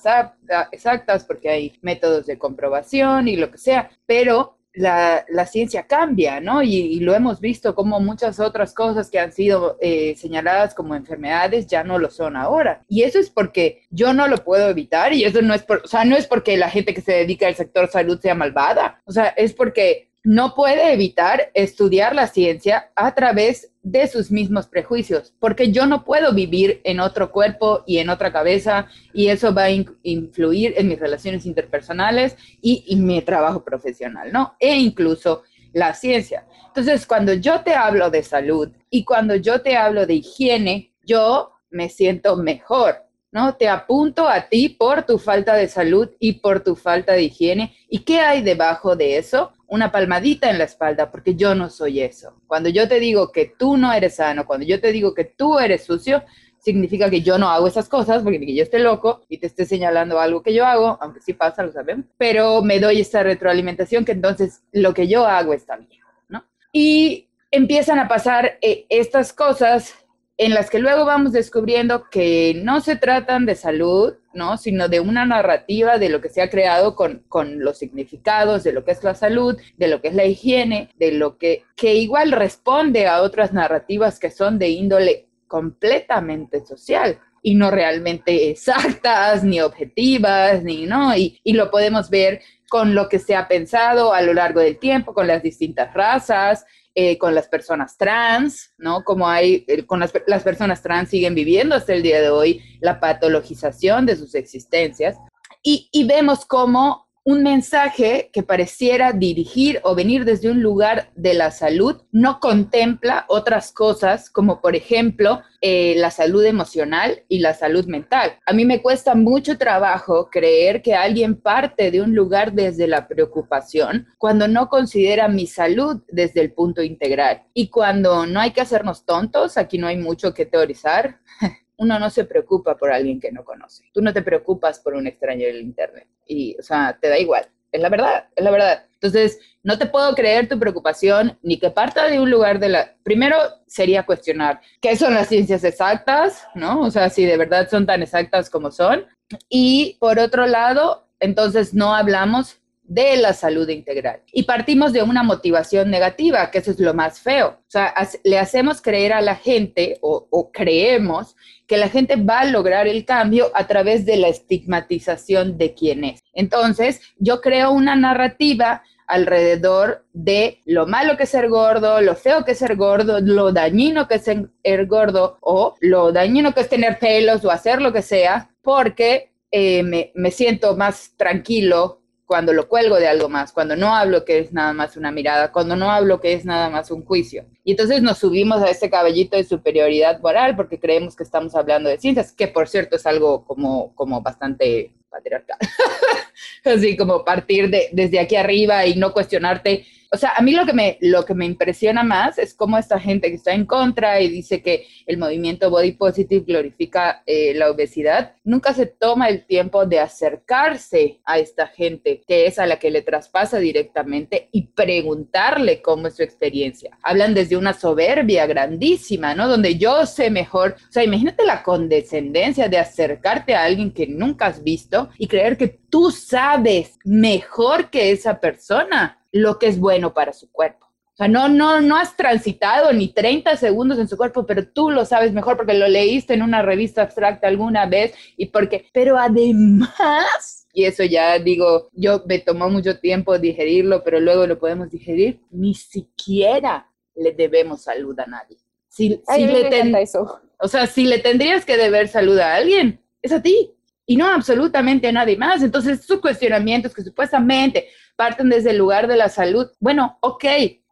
exactas 0.70 1.24
porque 1.24 1.48
hay 1.48 1.78
métodos 1.80 2.26
de 2.26 2.38
comprobación 2.38 3.26
y 3.26 3.36
lo 3.36 3.50
que 3.50 3.56
sea, 3.56 3.90
pero 4.04 4.58
la, 4.74 5.46
ciencia 5.46 5.86
cambia, 5.86 6.40
¿no? 6.40 6.62
Y, 6.62 7.00
lo 7.00 7.14
hemos 7.14 7.40
visto 7.40 7.74
como 7.74 7.98
muchas 7.98 8.38
otras 8.40 8.74
cosas 8.74 9.10
que 9.10 9.18
han 9.18 9.32
sido 9.32 9.78
eh, 9.80 10.14
señaladas 10.16 10.74
como 10.74 10.94
enfermedades 10.94 11.66
ya 11.66 11.82
no 11.82 11.98
lo 11.98 12.10
son 12.10 12.36
ahora. 12.36 12.84
Y 12.88 13.02
eso 13.02 13.18
es 13.18 13.30
porque 13.30 13.86
yo 13.90 14.12
no 14.12 14.28
lo 14.28 14.36
puedo 14.38 14.68
evitar 14.68 15.14
y 15.14 15.24
eso 15.24 15.40
no 15.40 15.54
es, 15.54 15.62
por, 15.62 15.82
o 15.84 15.88
sea, 15.88 16.04
no 16.04 16.16
es 16.16 16.26
porque 16.26 16.58
la 16.58 16.68
gente 16.68 16.92
que 16.92 17.00
se 17.00 17.12
dedica 17.12 17.46
al 17.46 17.54
sector 17.54 17.88
salud 17.88 18.20
sea 18.20 18.34
malvada, 18.34 19.00
o 19.06 19.12
sea, 19.12 19.28
es 19.28 19.54
porque 19.54 20.10
no 20.26 20.56
puede 20.56 20.92
evitar 20.92 21.52
estudiar 21.54 22.12
la 22.12 22.26
ciencia 22.26 22.90
a 22.96 23.14
través 23.14 23.70
de 23.84 24.08
sus 24.08 24.32
mismos 24.32 24.66
prejuicios, 24.66 25.32
porque 25.38 25.70
yo 25.70 25.86
no 25.86 26.04
puedo 26.04 26.34
vivir 26.34 26.80
en 26.82 26.98
otro 26.98 27.30
cuerpo 27.30 27.84
y 27.86 27.98
en 27.98 28.10
otra 28.10 28.32
cabeza 28.32 28.88
y 29.12 29.28
eso 29.28 29.54
va 29.54 29.66
a 29.66 29.70
influir 29.70 30.74
en 30.76 30.88
mis 30.88 30.98
relaciones 30.98 31.46
interpersonales 31.46 32.36
y, 32.60 32.82
y 32.88 32.96
mi 32.96 33.22
trabajo 33.22 33.62
profesional, 33.62 34.32
¿no? 34.32 34.56
E 34.58 34.74
incluso 34.74 35.44
la 35.72 35.94
ciencia. 35.94 36.44
Entonces, 36.66 37.06
cuando 37.06 37.34
yo 37.34 37.60
te 37.60 37.74
hablo 37.74 38.10
de 38.10 38.24
salud 38.24 38.72
y 38.90 39.04
cuando 39.04 39.36
yo 39.36 39.62
te 39.62 39.76
hablo 39.76 40.06
de 40.06 40.14
higiene, 40.14 40.92
yo 41.04 41.52
me 41.70 41.88
siento 41.88 42.36
mejor, 42.36 42.96
¿no? 43.30 43.54
Te 43.54 43.68
apunto 43.68 44.26
a 44.26 44.48
ti 44.48 44.70
por 44.70 45.04
tu 45.04 45.20
falta 45.20 45.54
de 45.54 45.68
salud 45.68 46.10
y 46.18 46.40
por 46.40 46.64
tu 46.64 46.74
falta 46.74 47.12
de 47.12 47.22
higiene. 47.22 47.76
¿Y 47.88 48.00
qué 48.00 48.18
hay 48.18 48.42
debajo 48.42 48.96
de 48.96 49.18
eso? 49.18 49.52
Una 49.68 49.90
palmadita 49.90 50.50
en 50.50 50.58
la 50.58 50.64
espalda, 50.64 51.10
porque 51.10 51.34
yo 51.34 51.54
no 51.54 51.70
soy 51.70 52.00
eso. 52.00 52.40
Cuando 52.46 52.68
yo 52.68 52.88
te 52.88 53.00
digo 53.00 53.32
que 53.32 53.52
tú 53.58 53.76
no 53.76 53.92
eres 53.92 54.16
sano, 54.16 54.46
cuando 54.46 54.64
yo 54.64 54.80
te 54.80 54.92
digo 54.92 55.14
que 55.14 55.24
tú 55.24 55.58
eres 55.58 55.84
sucio, 55.84 56.22
significa 56.58 57.08
que 57.08 57.22
yo 57.22 57.38
no 57.38 57.48
hago 57.48 57.68
esas 57.68 57.88
cosas 57.88 58.24
porque 58.24 58.54
yo 58.54 58.62
esté 58.62 58.80
loco 58.80 59.22
y 59.28 59.38
te 59.38 59.46
esté 59.46 59.64
señalando 59.66 60.18
algo 60.18 60.42
que 60.42 60.52
yo 60.52 60.66
hago, 60.66 60.98
aunque 61.00 61.20
sí 61.20 61.32
pasa, 61.32 61.62
lo 61.62 61.70
sabemos, 61.70 62.06
pero 62.18 62.60
me 62.60 62.80
doy 62.80 63.00
esta 63.00 63.22
retroalimentación 63.22 64.04
que 64.04 64.12
entonces 64.12 64.62
lo 64.72 64.92
que 64.92 65.06
yo 65.06 65.26
hago 65.26 65.52
está 65.52 65.76
bien, 65.76 66.00
¿no? 66.28 66.44
Y 66.72 67.28
empiezan 67.52 68.00
a 68.00 68.08
pasar 68.08 68.58
eh, 68.62 68.84
estas 68.88 69.32
cosas 69.32 69.94
en 70.38 70.54
las 70.54 70.68
que 70.68 70.80
luego 70.80 71.04
vamos 71.04 71.32
descubriendo 71.32 72.10
que 72.10 72.60
no 72.62 72.80
se 72.80 72.96
tratan 72.96 73.46
de 73.46 73.54
salud, 73.54 74.14
¿no? 74.36 74.56
sino 74.56 74.88
de 74.88 75.00
una 75.00 75.26
narrativa 75.26 75.98
de 75.98 76.08
lo 76.08 76.20
que 76.20 76.28
se 76.28 76.42
ha 76.42 76.50
creado 76.50 76.94
con, 76.94 77.24
con, 77.28 77.58
los 77.60 77.78
significados 77.78 78.62
de 78.62 78.72
lo 78.72 78.84
que 78.84 78.92
es 78.92 79.02
la 79.02 79.14
salud, 79.14 79.56
de 79.76 79.88
lo 79.88 80.00
que 80.00 80.08
es 80.08 80.14
la 80.14 80.24
higiene, 80.24 80.90
de 80.98 81.12
lo 81.12 81.38
que, 81.38 81.64
que 81.74 81.94
igual 81.94 82.32
responde 82.32 83.06
a 83.06 83.22
otras 83.22 83.52
narrativas 83.52 84.18
que 84.18 84.30
son 84.30 84.58
de 84.58 84.68
índole 84.68 85.26
completamente 85.48 86.64
social 86.64 87.18
y 87.42 87.54
no 87.54 87.70
realmente 87.70 88.50
exactas, 88.50 89.42
ni 89.44 89.60
objetivas, 89.60 90.62
ni, 90.62 90.86
¿no? 90.86 91.16
Y, 91.16 91.40
y 91.44 91.52
lo 91.52 91.70
podemos 91.70 92.10
ver 92.10 92.40
con 92.68 92.94
lo 92.94 93.08
que 93.08 93.18
se 93.18 93.36
ha 93.36 93.46
pensado 93.46 94.12
a 94.12 94.22
lo 94.22 94.34
largo 94.34 94.60
del 94.60 94.78
tiempo, 94.78 95.14
con 95.14 95.26
las 95.26 95.42
distintas 95.42 95.94
razas, 95.94 96.66
eh, 96.98 97.18
con 97.18 97.34
las 97.34 97.46
personas 97.46 97.98
trans, 97.98 98.72
¿no? 98.78 99.04
Como 99.04 99.28
hay, 99.28 99.66
eh, 99.68 99.84
con 99.84 100.00
las, 100.00 100.12
personas 100.42 100.80
trans 100.82 101.10
siguen 101.10 101.34
viviendo 101.34 101.74
hasta 101.74 101.92
el 101.92 102.02
día 102.02 102.22
de 102.22 102.30
hoy 102.30 102.62
la 102.80 103.00
patologización 103.00 104.06
de 104.06 104.16
sus 104.16 104.34
existencias. 104.34 105.18
Y 105.62 106.04
vemos 106.06 106.46
cómo 106.46 107.05
un 107.26 107.42
mensaje 107.42 108.30
que 108.32 108.44
pareciera 108.44 109.12
dirigir 109.12 109.80
o 109.82 109.96
venir 109.96 110.24
desde 110.24 110.48
un 110.48 110.62
lugar 110.62 111.10
de 111.16 111.34
la 111.34 111.50
salud 111.50 112.02
no 112.12 112.38
contempla 112.38 113.24
otras 113.28 113.72
cosas 113.72 114.30
como 114.30 114.60
por 114.60 114.76
ejemplo 114.76 115.42
eh, 115.60 115.94
la 115.96 116.12
salud 116.12 116.44
emocional 116.44 117.24
y 117.28 117.40
la 117.40 117.52
salud 117.52 117.84
mental. 117.86 118.38
A 118.46 118.52
mí 118.52 118.64
me 118.64 118.80
cuesta 118.80 119.16
mucho 119.16 119.58
trabajo 119.58 120.30
creer 120.30 120.82
que 120.82 120.94
alguien 120.94 121.34
parte 121.34 121.90
de 121.90 122.00
un 122.00 122.14
lugar 122.14 122.52
desde 122.52 122.86
la 122.86 123.08
preocupación 123.08 124.06
cuando 124.18 124.46
no 124.46 124.68
considera 124.68 125.26
mi 125.26 125.48
salud 125.48 126.02
desde 126.06 126.42
el 126.42 126.52
punto 126.52 126.80
integral 126.80 127.42
y 127.52 127.70
cuando 127.70 128.24
no 128.26 128.38
hay 128.38 128.52
que 128.52 128.60
hacernos 128.60 129.04
tontos, 129.04 129.58
aquí 129.58 129.78
no 129.78 129.88
hay 129.88 129.96
mucho 129.96 130.32
que 130.32 130.46
teorizar. 130.46 131.18
uno 131.78 131.98
no 131.98 132.10
se 132.10 132.24
preocupa 132.24 132.76
por 132.76 132.92
alguien 132.92 133.20
que 133.20 133.32
no 133.32 133.44
conoce. 133.44 133.84
Tú 133.92 134.02
no 134.02 134.12
te 134.12 134.22
preocupas 134.22 134.80
por 134.80 134.94
un 134.94 135.06
extraño 135.06 135.46
del 135.46 135.60
Internet. 135.60 136.08
Y, 136.26 136.56
o 136.58 136.62
sea, 136.62 136.96
te 137.00 137.08
da 137.08 137.18
igual. 137.18 137.46
Es 137.72 137.80
la 137.80 137.88
verdad, 137.88 138.28
es 138.34 138.44
la 138.44 138.50
verdad. 138.50 138.84
Entonces, 138.94 139.38
no 139.62 139.78
te 139.78 139.86
puedo 139.86 140.14
creer 140.14 140.48
tu 140.48 140.58
preocupación 140.58 141.38
ni 141.42 141.58
que 141.58 141.70
parta 141.70 142.06
de 142.08 142.20
un 142.20 142.30
lugar 142.30 142.58
de 142.58 142.70
la... 142.70 142.94
Primero 143.02 143.36
sería 143.66 144.06
cuestionar 144.06 144.60
qué 144.80 144.96
son 144.96 145.14
las 145.14 145.28
ciencias 145.28 145.64
exactas, 145.64 146.46
¿no? 146.54 146.80
O 146.80 146.90
sea, 146.90 147.10
si 147.10 147.24
de 147.26 147.36
verdad 147.36 147.68
son 147.68 147.84
tan 147.84 148.02
exactas 148.02 148.48
como 148.48 148.70
son. 148.70 149.04
Y 149.48 149.96
por 150.00 150.18
otro 150.18 150.46
lado, 150.46 151.08
entonces 151.20 151.74
no 151.74 151.94
hablamos 151.94 152.60
de 152.88 153.16
la 153.16 153.32
salud 153.32 153.68
integral. 153.68 154.20
Y 154.32 154.44
partimos 154.44 154.92
de 154.92 155.02
una 155.02 155.22
motivación 155.22 155.90
negativa, 155.90 156.50
que 156.50 156.58
eso 156.58 156.70
es 156.70 156.80
lo 156.80 156.94
más 156.94 157.20
feo. 157.20 157.48
O 157.48 157.70
sea, 157.70 157.92
le 158.24 158.38
hacemos 158.38 158.80
creer 158.80 159.12
a 159.12 159.20
la 159.20 159.36
gente 159.36 159.98
o, 160.00 160.50
creemos 160.52 161.36
que 161.66 161.76
la 161.76 161.88
gente 161.88 162.16
va 162.16 162.40
a 162.40 162.44
lograr 162.44 162.86
el 162.86 163.04
cambio 163.04 163.50
a 163.54 163.66
través 163.66 164.06
de 164.06 164.16
la 164.16 164.28
estigmatización 164.28 165.58
de 165.58 165.74
quién 165.74 166.04
es. 166.04 166.20
Entonces, 166.32 167.00
yo 167.18 167.40
creo 167.40 167.72
una 167.72 167.96
narrativa 167.96 168.82
alrededor 169.08 170.04
de 170.12 170.60
lo 170.64 170.86
malo 170.86 171.16
que 171.16 171.24
es 171.24 171.30
ser 171.30 171.48
gordo, 171.48 172.00
lo 172.00 172.14
feo 172.14 172.44
que 172.44 172.52
es 172.52 172.58
ser 172.58 172.76
gordo, 172.76 173.20
lo 173.20 173.52
dañino 173.52 174.08
que 174.08 174.16
es 174.16 174.22
ser 174.22 174.86
gordo 174.86 175.38
o 175.40 175.74
lo 175.80 176.12
dañino 176.12 176.52
que 176.54 176.60
es 176.60 176.68
tener 176.68 176.98
pelos 176.98 177.44
o 177.44 177.50
hacer 177.50 177.82
lo 177.82 177.92
que 177.92 178.02
sea, 178.02 178.50
porque 178.62 179.32
eh, 179.50 179.82
me, 179.82 180.12
me 180.14 180.30
siento 180.30 180.76
más 180.76 181.12
tranquilo 181.16 182.00
cuando 182.26 182.52
lo 182.52 182.68
cuelgo 182.68 182.96
de 182.96 183.06
algo 183.06 183.28
más, 183.28 183.52
cuando 183.52 183.76
no 183.76 183.94
hablo 183.94 184.24
que 184.24 184.40
es 184.40 184.52
nada 184.52 184.72
más 184.72 184.96
una 184.96 185.12
mirada, 185.12 185.52
cuando 185.52 185.76
no 185.76 185.90
hablo 185.90 186.20
que 186.20 186.32
es 186.32 186.44
nada 186.44 186.68
más 186.68 186.90
un 186.90 187.04
juicio. 187.04 187.46
Y 187.64 187.70
entonces 187.70 188.02
nos 188.02 188.18
subimos 188.18 188.60
a 188.62 188.70
ese 188.70 188.90
caballito 188.90 189.36
de 189.36 189.44
superioridad 189.44 190.20
moral 190.20 190.56
porque 190.56 190.80
creemos 190.80 191.14
que 191.14 191.22
estamos 191.22 191.54
hablando 191.54 191.88
de 191.88 191.98
ciencias, 191.98 192.32
que 192.32 192.48
por 192.48 192.68
cierto 192.68 192.96
es 192.96 193.06
algo 193.06 193.44
como, 193.44 193.94
como 193.94 194.20
bastante 194.22 194.92
patriarcal. 195.08 195.58
Así 196.64 196.96
como 196.96 197.24
partir 197.24 197.70
de, 197.70 197.88
desde 197.92 198.18
aquí 198.18 198.34
arriba 198.34 198.84
y 198.86 198.96
no 198.96 199.12
cuestionarte 199.12 199.86
o 200.12 200.16
sea, 200.16 200.32
a 200.36 200.42
mí 200.42 200.52
lo 200.52 200.64
que 200.64 200.72
me, 200.72 200.98
lo 201.00 201.24
que 201.24 201.34
me 201.34 201.46
impresiona 201.46 202.02
más 202.02 202.38
es 202.38 202.54
cómo 202.54 202.78
esta 202.78 202.98
gente 202.98 203.28
que 203.28 203.36
está 203.36 203.52
en 203.52 203.66
contra 203.66 204.20
y 204.20 204.28
dice 204.28 204.62
que 204.62 204.86
el 205.06 205.18
movimiento 205.18 205.70
body 205.70 205.92
positive 205.92 206.44
glorifica 206.46 207.22
eh, 207.26 207.54
la 207.54 207.70
obesidad, 207.70 208.34
nunca 208.44 208.72
se 208.74 208.86
toma 208.86 209.28
el 209.28 209.46
tiempo 209.46 209.86
de 209.86 210.00
acercarse 210.00 211.20
a 211.24 211.38
esta 211.38 211.66
gente 211.66 212.22
que 212.26 212.46
es 212.46 212.58
a 212.58 212.66
la 212.66 212.78
que 212.78 212.90
le 212.90 213.02
traspasa 213.02 213.58
directamente 213.58 214.48
y 214.52 214.68
preguntarle 214.68 215.82
cómo 215.82 216.08
es 216.08 216.16
su 216.16 216.22
experiencia. 216.22 216.96
Hablan 217.02 217.34
desde 217.34 217.56
una 217.56 217.72
soberbia 217.72 218.46
grandísima, 218.46 219.34
¿no? 219.34 219.48
Donde 219.48 219.76
yo 219.76 220.06
sé 220.06 220.30
mejor, 220.30 220.76
o 220.88 220.92
sea, 220.92 221.04
imagínate 221.04 221.44
la 221.44 221.62
condescendencia 221.62 222.68
de 222.68 222.78
acercarte 222.78 223.54
a 223.54 223.64
alguien 223.64 223.92
que 223.92 224.06
nunca 224.06 224.46
has 224.46 224.62
visto 224.62 225.10
y 225.18 225.26
creer 225.26 225.56
que 225.56 225.68
tú 225.68 226.10
sabes 226.10 226.98
mejor 227.04 227.90
que 227.90 228.10
esa 228.10 228.40
persona 228.40 229.18
lo 229.36 229.58
que 229.58 229.68
es 229.68 229.78
bueno 229.78 230.14
para 230.14 230.32
su 230.32 230.50
cuerpo. 230.50 230.86
O 230.86 231.16
sea, 231.16 231.28
no, 231.28 231.48
no, 231.48 231.80
no 231.80 231.96
has 231.96 232.14
transitado 232.14 232.92
ni 232.92 233.08
30 233.08 233.56
segundos 233.56 233.98
en 233.98 234.06
su 234.06 234.18
cuerpo, 234.18 234.44
pero 234.44 234.68
tú 234.68 234.90
lo 234.90 235.06
sabes 235.06 235.32
mejor 235.32 235.56
porque 235.56 235.72
lo 235.72 235.88
leíste 235.88 236.34
en 236.34 236.42
una 236.42 236.60
revista 236.60 237.00
abstracta 237.00 237.48
alguna 237.48 237.86
vez 237.86 238.14
y 238.36 238.46
porque, 238.46 238.86
pero 238.92 239.16
además, 239.16 240.66
y 240.74 240.84
eso 240.84 241.04
ya 241.04 241.38
digo, 241.38 241.88
yo 241.94 242.22
me 242.26 242.38
tomó 242.38 242.68
mucho 242.68 242.98
tiempo 242.98 243.38
digerirlo, 243.38 244.04
pero 244.04 244.20
luego 244.20 244.46
lo 244.46 244.58
podemos 244.58 244.90
digerir, 244.90 245.40
ni 245.50 245.72
siquiera 245.72 246.90
le 247.14 247.32
debemos 247.32 247.84
salud 247.84 248.18
a 248.20 248.26
nadie. 248.26 248.58
Si, 248.88 249.08
le 249.26 250.02
eso. 250.02 250.40
O 250.58 250.68
sea, 250.68 250.86
si 250.86 251.06
le 251.06 251.18
tendrías 251.20 251.64
que 251.64 251.78
deber 251.78 252.08
salud 252.08 252.38
a 252.38 252.54
alguien, 252.54 253.00
es 253.22 253.32
a 253.32 253.40
ti 253.40 253.72
y 254.04 254.16
no 254.16 254.26
absolutamente 254.26 255.08
a 255.08 255.12
nadie 255.12 255.36
más. 255.36 255.62
Entonces, 255.62 256.04
sus 256.04 256.20
cuestionamientos 256.20 256.94
que 256.94 257.02
supuestamente 257.02 257.88
parten 258.16 258.48
desde 258.48 258.70
el 258.70 258.78
lugar 258.78 259.06
de 259.06 259.16
la 259.16 259.28
salud. 259.28 259.68
Bueno, 259.78 260.18
ok, 260.20 260.44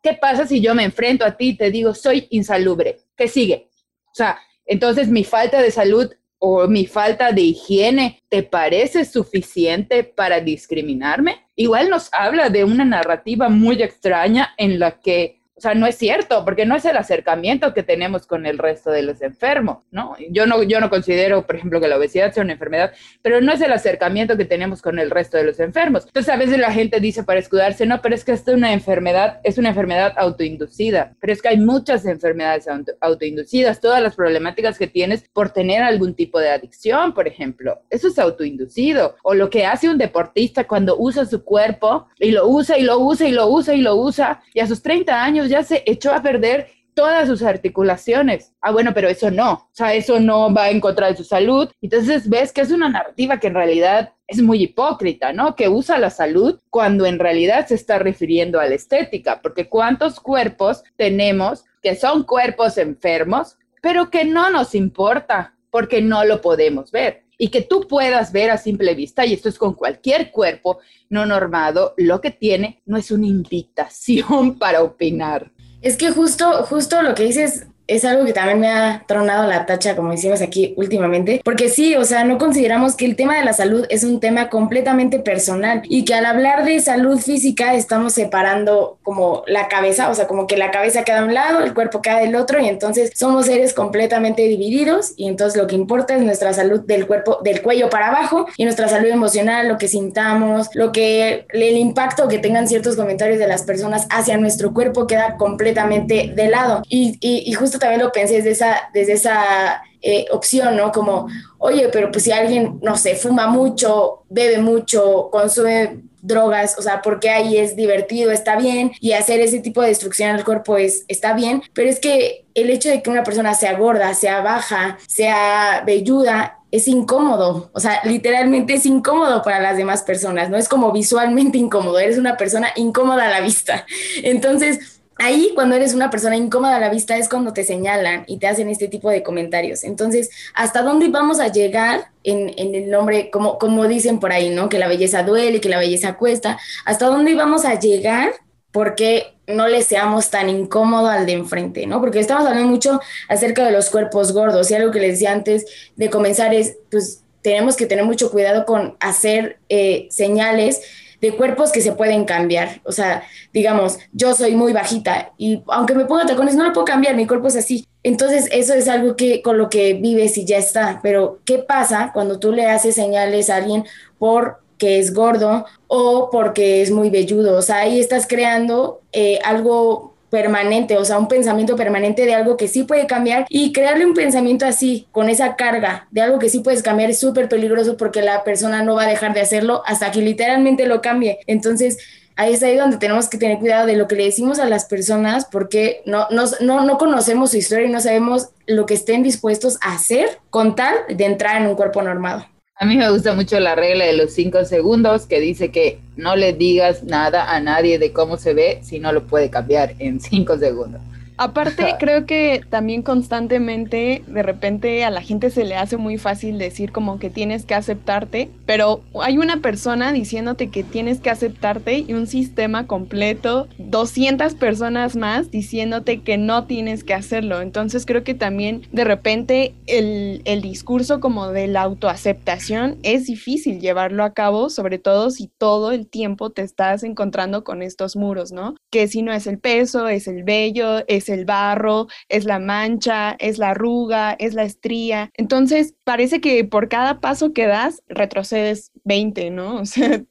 ¿qué 0.02 0.18
pasa 0.20 0.46
si 0.46 0.60
yo 0.60 0.74
me 0.74 0.84
enfrento 0.84 1.24
a 1.24 1.36
ti 1.36 1.48
y 1.48 1.56
te 1.56 1.70
digo, 1.70 1.94
soy 1.94 2.26
insalubre? 2.30 3.00
¿Qué 3.16 3.28
sigue? 3.28 3.68
O 4.06 4.14
sea, 4.14 4.38
entonces 4.66 5.08
mi 5.08 5.24
falta 5.24 5.60
de 5.60 5.70
salud 5.70 6.10
o 6.38 6.68
mi 6.68 6.86
falta 6.86 7.32
de 7.32 7.40
higiene 7.40 8.22
te 8.28 8.42
parece 8.42 9.06
suficiente 9.06 10.04
para 10.04 10.40
discriminarme? 10.40 11.46
Igual 11.56 11.88
nos 11.88 12.10
habla 12.12 12.50
de 12.50 12.64
una 12.64 12.84
narrativa 12.84 13.48
muy 13.48 13.82
extraña 13.82 14.54
en 14.58 14.78
la 14.78 15.00
que 15.00 15.40
sea, 15.64 15.74
no 15.74 15.86
es 15.86 15.96
cierto, 15.96 16.44
porque 16.44 16.66
no 16.66 16.76
es 16.76 16.84
el 16.84 16.96
acercamiento 16.96 17.74
que 17.74 17.82
tenemos 17.82 18.26
con 18.26 18.46
el 18.46 18.58
resto 18.58 18.90
de 18.90 19.02
los 19.02 19.22
enfermos, 19.22 19.78
¿no? 19.90 20.14
Yo 20.30 20.46
no, 20.46 20.62
yo 20.62 20.80
no 20.80 20.90
considero, 20.90 21.46
por 21.46 21.56
ejemplo, 21.56 21.80
que 21.80 21.88
la 21.88 21.96
obesidad 21.96 22.32
sea 22.32 22.42
una 22.42 22.52
enfermedad, 22.52 22.92
pero 23.22 23.40
no 23.40 23.52
es 23.52 23.60
el 23.60 23.72
acercamiento 23.72 24.36
que 24.36 24.44
tenemos 24.44 24.82
con 24.82 24.98
el 24.98 25.10
resto 25.10 25.36
de 25.36 25.44
los 25.44 25.60
enfermos. 25.60 26.04
Entonces, 26.06 26.32
a 26.32 26.36
veces 26.36 26.58
la 26.58 26.72
gente 26.72 27.00
dice 27.00 27.24
para 27.24 27.40
escudarse, 27.40 27.86
no, 27.86 28.00
pero 28.02 28.14
es 28.14 28.24
que 28.24 28.32
esta 28.32 28.52
es 28.52 28.56
una 28.56 28.72
enfermedad, 28.72 29.40
es 29.42 29.58
una 29.58 29.70
enfermedad 29.70 30.12
autoinducida, 30.16 31.14
pero 31.20 31.32
es 31.32 31.42
que 31.42 31.48
hay 31.48 31.58
muchas 31.58 32.04
enfermedades 32.06 32.66
autoinducidas, 33.00 33.80
todas 33.80 34.02
las 34.02 34.14
problemáticas 34.14 34.78
que 34.78 34.86
tienes 34.86 35.24
por 35.32 35.50
tener 35.50 35.82
algún 35.82 36.14
tipo 36.14 36.38
de 36.38 36.50
adicción, 36.50 37.14
por 37.14 37.26
ejemplo, 37.26 37.80
eso 37.90 38.08
es 38.08 38.18
autoinducido, 38.18 39.16
o 39.22 39.34
lo 39.34 39.50
que 39.50 39.66
hace 39.66 39.88
un 39.88 39.98
deportista 39.98 40.64
cuando 40.64 40.96
usa 40.98 41.24
su 41.24 41.42
cuerpo 41.42 42.06
y 42.18 42.30
lo 42.30 42.46
usa 42.46 42.78
y 42.78 42.82
lo 42.82 42.98
usa 42.98 43.28
y 43.28 43.32
lo 43.32 43.48
usa 43.48 43.74
y 43.74 43.80
lo 43.80 43.96
usa, 43.96 44.42
y 44.52 44.60
a 44.60 44.66
sus 44.66 44.82
30 44.82 45.24
años 45.24 45.48
ya 45.48 45.53
se 45.62 45.82
echó 45.86 46.12
a 46.12 46.22
perder 46.22 46.68
todas 46.94 47.28
sus 47.28 47.42
articulaciones. 47.42 48.52
Ah, 48.60 48.70
bueno, 48.70 48.92
pero 48.94 49.08
eso 49.08 49.30
no, 49.30 49.52
o 49.52 49.68
sea, 49.72 49.94
eso 49.94 50.20
no 50.20 50.52
va 50.52 50.70
en 50.70 50.80
contra 50.80 51.08
de 51.08 51.16
su 51.16 51.24
salud. 51.24 51.68
Entonces 51.82 52.28
ves 52.28 52.52
que 52.52 52.60
es 52.60 52.70
una 52.70 52.88
narrativa 52.88 53.40
que 53.40 53.48
en 53.48 53.54
realidad 53.54 54.12
es 54.26 54.40
muy 54.40 54.62
hipócrita, 54.62 55.32
¿no? 55.32 55.54
Que 55.54 55.68
usa 55.68 55.98
la 55.98 56.10
salud 56.10 56.60
cuando 56.70 57.04
en 57.04 57.18
realidad 57.18 57.66
se 57.66 57.74
está 57.74 57.98
refiriendo 57.98 58.60
a 58.60 58.66
la 58.66 58.74
estética, 58.74 59.42
porque 59.42 59.68
cuántos 59.68 60.20
cuerpos 60.20 60.84
tenemos 60.96 61.64
que 61.82 61.96
son 61.96 62.22
cuerpos 62.22 62.78
enfermos, 62.78 63.58
pero 63.82 64.10
que 64.10 64.24
no 64.24 64.48
nos 64.50 64.74
importa 64.74 65.54
porque 65.70 66.00
no 66.00 66.24
lo 66.24 66.40
podemos 66.40 66.90
ver 66.90 67.23
y 67.38 67.48
que 67.48 67.62
tú 67.62 67.86
puedas 67.88 68.32
ver 68.32 68.50
a 68.50 68.58
simple 68.58 68.94
vista, 68.94 69.26
y 69.26 69.32
esto 69.32 69.48
es 69.48 69.58
con 69.58 69.74
cualquier 69.74 70.30
cuerpo 70.30 70.78
no 71.08 71.26
normado, 71.26 71.94
lo 71.96 72.20
que 72.20 72.30
tiene 72.30 72.82
no 72.86 72.96
es 72.96 73.10
una 73.10 73.26
invitación 73.26 74.58
para 74.58 74.82
opinar. 74.82 75.52
Es 75.80 75.96
que 75.96 76.10
justo, 76.10 76.64
justo 76.64 77.02
lo 77.02 77.14
que 77.14 77.24
dices 77.24 77.66
es 77.86 78.04
algo 78.04 78.24
que 78.24 78.32
también 78.32 78.60
me 78.60 78.68
ha 78.68 79.04
tronado 79.06 79.46
la 79.46 79.66
tacha, 79.66 79.96
como 79.96 80.10
decimos 80.10 80.40
aquí 80.40 80.74
últimamente, 80.76 81.40
porque 81.44 81.68
sí, 81.68 81.96
o 81.96 82.04
sea, 82.04 82.24
no 82.24 82.38
consideramos 82.38 82.96
que 82.96 83.04
el 83.04 83.16
tema 83.16 83.36
de 83.36 83.44
la 83.44 83.52
salud 83.52 83.86
es 83.90 84.04
un 84.04 84.20
tema 84.20 84.48
completamente 84.48 85.18
personal 85.18 85.82
y 85.84 86.04
que 86.04 86.14
al 86.14 86.26
hablar 86.26 86.64
de 86.64 86.80
salud 86.80 87.18
física 87.18 87.74
estamos 87.74 88.14
separando 88.14 88.98
como 89.02 89.42
la 89.46 89.68
cabeza, 89.68 90.10
o 90.10 90.14
sea, 90.14 90.26
como 90.26 90.46
que 90.46 90.56
la 90.56 90.70
cabeza 90.70 91.04
queda 91.04 91.20
a 91.20 91.24
un 91.24 91.34
lado, 91.34 91.60
el 91.60 91.74
cuerpo 91.74 92.00
queda 92.00 92.18
del 92.18 92.36
otro 92.36 92.60
y 92.60 92.68
entonces 92.68 93.12
somos 93.14 93.46
seres 93.46 93.74
completamente 93.74 94.42
divididos 94.42 95.12
y 95.16 95.28
entonces 95.28 95.60
lo 95.60 95.66
que 95.66 95.74
importa 95.74 96.16
es 96.16 96.22
nuestra 96.22 96.52
salud 96.54 96.80
del 96.80 97.06
cuerpo, 97.06 97.38
del 97.42 97.62
cuello 97.62 97.90
para 97.90 98.08
abajo 98.08 98.46
y 98.56 98.64
nuestra 98.64 98.88
salud 98.88 99.08
emocional, 99.08 99.68
lo 99.68 99.78
que 99.78 99.88
sintamos, 99.88 100.68
lo 100.74 100.92
que 100.92 101.46
el 101.52 101.76
impacto 101.76 102.28
que 102.28 102.38
tengan 102.38 102.66
ciertos 102.66 102.96
comentarios 102.96 103.38
de 103.38 103.46
las 103.46 103.62
personas 103.62 104.06
hacia 104.10 104.36
nuestro 104.38 104.72
cuerpo 104.72 105.06
queda 105.06 105.36
completamente 105.36 106.32
de 106.34 106.48
lado 106.48 106.82
y, 106.88 107.18
y, 107.20 107.42
y 107.46 107.52
justo 107.52 107.73
también 107.78 108.02
lo 108.02 108.12
pensé 108.12 108.36
desde 108.36 108.50
esa, 108.50 108.90
desde 108.92 109.14
esa 109.14 109.82
eh, 110.02 110.26
opción, 110.30 110.76
¿no? 110.76 110.92
Como, 110.92 111.28
oye, 111.58 111.88
pero 111.92 112.10
pues 112.10 112.24
si 112.24 112.32
alguien, 112.32 112.78
no 112.82 112.96
sé, 112.96 113.16
fuma 113.16 113.46
mucho, 113.46 114.24
bebe 114.28 114.58
mucho, 114.58 115.28
consume 115.30 116.02
drogas, 116.24 116.76
o 116.78 116.82
sea, 116.82 117.02
porque 117.02 117.28
ahí 117.28 117.58
es 117.58 117.76
divertido, 117.76 118.30
está 118.30 118.56
bien, 118.56 118.92
y 119.00 119.12
hacer 119.12 119.40
ese 119.40 119.60
tipo 119.60 119.82
de 119.82 119.88
destrucción 119.88 120.30
al 120.30 120.44
cuerpo 120.44 120.78
es, 120.78 121.04
está 121.06 121.34
bien, 121.34 121.62
pero 121.74 121.88
es 121.88 122.00
que 122.00 122.46
el 122.54 122.70
hecho 122.70 122.88
de 122.88 123.02
que 123.02 123.10
una 123.10 123.24
persona 123.24 123.52
sea 123.54 123.76
gorda, 123.76 124.14
sea 124.14 124.40
baja, 124.40 124.96
sea 125.06 125.82
velluda, 125.86 126.60
es 126.70 126.88
incómodo, 126.88 127.70
o 127.72 127.78
sea, 127.80 128.00
literalmente 128.04 128.74
es 128.74 128.86
incómodo 128.86 129.42
para 129.42 129.60
las 129.60 129.76
demás 129.76 130.02
personas, 130.02 130.48
no 130.48 130.56
es 130.56 130.68
como 130.68 130.92
visualmente 130.92 131.58
incómodo, 131.58 131.98
eres 131.98 132.18
una 132.18 132.36
persona 132.38 132.68
incómoda 132.74 133.26
a 133.26 133.30
la 133.30 133.40
vista. 133.40 133.86
Entonces, 134.22 135.02
ahí 135.16 135.52
cuando 135.54 135.76
eres 135.76 135.94
una 135.94 136.10
persona 136.10 136.36
incómoda 136.36 136.76
a 136.76 136.80
la 136.80 136.90
vista 136.90 137.16
es 137.16 137.28
cuando 137.28 137.52
te 137.52 137.64
señalan 137.64 138.24
y 138.26 138.38
te 138.38 138.46
hacen 138.46 138.68
este 138.68 138.88
tipo 138.88 139.10
de 139.10 139.22
comentarios. 139.22 139.84
Entonces, 139.84 140.30
¿hasta 140.54 140.82
dónde 140.82 141.08
vamos 141.08 141.40
a 141.40 141.48
llegar 141.48 142.08
en, 142.24 142.54
el 142.56 142.90
nombre, 142.90 143.30
como, 143.30 143.58
como 143.58 143.86
dicen 143.86 144.18
por 144.18 144.32
ahí, 144.32 144.50
¿no? 144.50 144.68
Que 144.68 144.78
la 144.78 144.88
belleza 144.88 145.22
duele, 145.22 145.60
que 145.60 145.68
la 145.68 145.78
belleza 145.78 146.16
cuesta. 146.16 146.58
¿Hasta 146.84 147.06
dónde 147.06 147.34
vamos 147.34 147.64
a 147.64 147.78
llegar? 147.78 148.32
Porque 148.72 149.34
no 149.46 149.68
le 149.68 149.82
seamos 149.82 150.30
tan 150.30 150.48
incómodo 150.48 151.08
al 151.08 151.26
de 151.26 151.32
enfrente, 151.32 151.86
¿no? 151.86 152.00
Porque 152.00 152.18
estamos 152.18 152.46
hablando 152.46 152.68
mucho 152.68 153.00
acerca 153.28 153.64
de 153.64 153.72
los 153.72 153.90
cuerpos 153.90 154.32
gordos 154.32 154.70
y 154.70 154.74
algo 154.74 154.90
que 154.90 155.00
les 155.00 155.12
decía 155.12 155.32
antes 155.32 155.66
de 155.96 156.10
comenzar 156.10 156.54
es, 156.54 156.78
pues 156.90 157.22
tenemos 157.42 157.76
que 157.76 157.86
tener 157.86 158.06
mucho 158.06 158.30
cuidado 158.30 158.64
con 158.64 158.96
hacer 159.00 159.58
eh, 159.68 160.08
señales 160.10 160.80
de 161.24 161.34
cuerpos 161.34 161.72
que 161.72 161.80
se 161.80 161.92
pueden 161.92 162.26
cambiar. 162.26 162.82
O 162.84 162.92
sea, 162.92 163.22
digamos, 163.50 163.98
yo 164.12 164.34
soy 164.34 164.54
muy 164.56 164.74
bajita 164.74 165.32
y 165.38 165.62
aunque 165.68 165.94
me 165.94 166.04
ponga 166.04 166.26
tacones, 166.26 166.54
no 166.54 166.64
lo 166.64 166.74
puedo 166.74 166.84
cambiar, 166.84 167.16
mi 167.16 167.26
cuerpo 167.26 167.48
es 167.48 167.56
así. 167.56 167.88
Entonces, 168.02 168.46
eso 168.52 168.74
es 168.74 168.88
algo 168.88 169.16
que 169.16 169.40
con 169.40 169.56
lo 169.56 169.70
que 169.70 169.94
vives 169.94 170.36
y 170.36 170.44
ya 170.44 170.58
está. 170.58 171.00
Pero, 171.02 171.38
¿qué 171.46 171.60
pasa 171.60 172.10
cuando 172.12 172.38
tú 172.38 172.52
le 172.52 172.66
haces 172.66 172.94
señales 172.94 173.48
a 173.48 173.56
alguien 173.56 173.86
por 174.18 174.60
que 174.76 174.98
es 174.98 175.14
gordo 175.14 175.64
o 175.86 176.28
porque 176.30 176.82
es 176.82 176.90
muy 176.90 177.08
velludo? 177.08 177.56
O 177.56 177.62
sea, 177.62 177.78
ahí 177.78 177.98
estás 177.98 178.26
creando 178.26 179.00
eh, 179.12 179.38
algo 179.44 180.13
permanente, 180.34 180.96
o 180.96 181.04
sea, 181.04 181.16
un 181.16 181.28
pensamiento 181.28 181.76
permanente 181.76 182.26
de 182.26 182.34
algo 182.34 182.56
que 182.56 182.66
sí 182.66 182.82
puede 182.82 183.06
cambiar 183.06 183.46
y 183.48 183.72
crearle 183.72 184.04
un 184.04 184.14
pensamiento 184.14 184.66
así, 184.66 185.06
con 185.12 185.28
esa 185.28 185.54
carga 185.54 186.08
de 186.10 186.22
algo 186.22 186.40
que 186.40 186.48
sí 186.48 186.58
puedes 186.58 186.82
cambiar 186.82 187.08
es 187.08 187.20
súper 187.20 187.48
peligroso 187.48 187.96
porque 187.96 188.20
la 188.20 188.42
persona 188.42 188.82
no 188.82 188.96
va 188.96 189.04
a 189.04 189.08
dejar 189.08 189.32
de 189.32 189.42
hacerlo 189.42 189.84
hasta 189.86 190.10
que 190.10 190.22
literalmente 190.22 190.86
lo 190.86 191.00
cambie. 191.00 191.38
Entonces, 191.46 191.98
ahí 192.34 192.52
es 192.52 192.64
ahí 192.64 192.76
donde 192.76 192.96
tenemos 192.96 193.28
que 193.28 193.38
tener 193.38 193.60
cuidado 193.60 193.86
de 193.86 193.94
lo 193.94 194.08
que 194.08 194.16
le 194.16 194.24
decimos 194.24 194.58
a 194.58 194.66
las 194.66 194.86
personas 194.86 195.44
porque 195.44 196.02
no, 196.04 196.26
no, 196.30 196.46
no, 196.60 196.84
no 196.84 196.98
conocemos 196.98 197.52
su 197.52 197.58
historia 197.58 197.86
y 197.86 197.92
no 197.92 198.00
sabemos 198.00 198.48
lo 198.66 198.86
que 198.86 198.94
estén 198.94 199.22
dispuestos 199.22 199.78
a 199.82 199.94
hacer 199.94 200.40
con 200.50 200.74
tal 200.74 200.96
de 201.08 201.26
entrar 201.26 201.62
en 201.62 201.68
un 201.68 201.76
cuerpo 201.76 202.02
normado. 202.02 202.44
A 202.76 202.86
mí 202.86 202.96
me 202.96 203.08
gusta 203.08 203.34
mucho 203.34 203.60
la 203.60 203.76
regla 203.76 204.04
de 204.04 204.14
los 204.14 204.32
cinco 204.32 204.64
segundos 204.64 205.26
que 205.26 205.38
dice 205.38 205.70
que 205.70 206.00
no 206.16 206.34
le 206.34 206.52
digas 206.52 207.04
nada 207.04 207.54
a 207.54 207.60
nadie 207.60 208.00
de 208.00 208.12
cómo 208.12 208.36
se 208.36 208.52
ve 208.52 208.80
si 208.82 208.98
no 208.98 209.12
lo 209.12 209.28
puede 209.28 209.48
cambiar 209.48 209.94
en 210.00 210.20
cinco 210.20 210.58
segundos. 210.58 211.00
Aparte, 211.36 211.94
creo 211.98 212.26
que 212.26 212.62
también 212.70 213.02
constantemente, 213.02 214.22
de 214.26 214.42
repente 214.42 215.04
a 215.04 215.10
la 215.10 215.22
gente 215.22 215.50
se 215.50 215.64
le 215.64 215.76
hace 215.76 215.96
muy 215.96 216.18
fácil 216.18 216.58
decir 216.58 216.92
como 216.92 217.18
que 217.18 217.30
tienes 217.30 217.64
que 217.64 217.74
aceptarte, 217.74 218.50
pero 218.66 219.02
hay 219.20 219.38
una 219.38 219.58
persona 219.60 220.12
diciéndote 220.12 220.68
que 220.68 220.84
tienes 220.84 221.20
que 221.20 221.30
aceptarte 221.30 221.98
y 221.98 222.12
un 222.14 222.26
sistema 222.26 222.86
completo, 222.86 223.68
200 223.78 224.54
personas 224.54 225.16
más 225.16 225.50
diciéndote 225.50 226.20
que 226.20 226.38
no 226.38 226.64
tienes 226.64 227.04
que 227.04 227.14
hacerlo. 227.14 227.60
Entonces 227.60 228.06
creo 228.06 228.24
que 228.24 228.34
también 228.34 228.82
de 228.92 229.04
repente 229.04 229.74
el, 229.86 230.42
el 230.44 230.62
discurso 230.62 231.20
como 231.20 231.48
de 231.48 231.66
la 231.66 231.82
autoaceptación 231.82 232.98
es 233.02 233.26
difícil 233.26 233.80
llevarlo 233.80 234.24
a 234.24 234.32
cabo, 234.32 234.70
sobre 234.70 234.98
todo 234.98 235.30
si 235.30 235.48
todo 235.58 235.92
el 235.92 236.06
tiempo 236.06 236.50
te 236.50 236.62
estás 236.62 237.02
encontrando 237.02 237.64
con 237.64 237.82
estos 237.82 238.16
muros, 238.16 238.52
¿no? 238.52 238.74
Que 238.90 239.08
si 239.08 239.22
no 239.22 239.32
es 239.32 239.46
el 239.46 239.58
peso, 239.58 240.08
es 240.08 240.28
el 240.28 240.44
vello, 240.44 241.06
es 241.08 241.23
es 241.24 241.28
el 241.30 241.44
barro, 241.44 242.06
es 242.28 242.44
la 242.44 242.58
mancha, 242.58 243.36
es 243.38 243.58
la 243.58 243.70
arruga, 243.70 244.32
es 244.38 244.54
la 244.54 244.64
estría. 244.64 245.30
Entonces, 245.34 245.94
parece 246.04 246.40
que 246.40 246.64
por 246.64 246.88
cada 246.88 247.20
paso 247.20 247.52
que 247.52 247.66
das, 247.66 248.02
retrocedes 248.08 248.92
20, 249.04 249.50
¿no? 249.50 249.80
O 249.84 249.86
sea, 249.86 250.24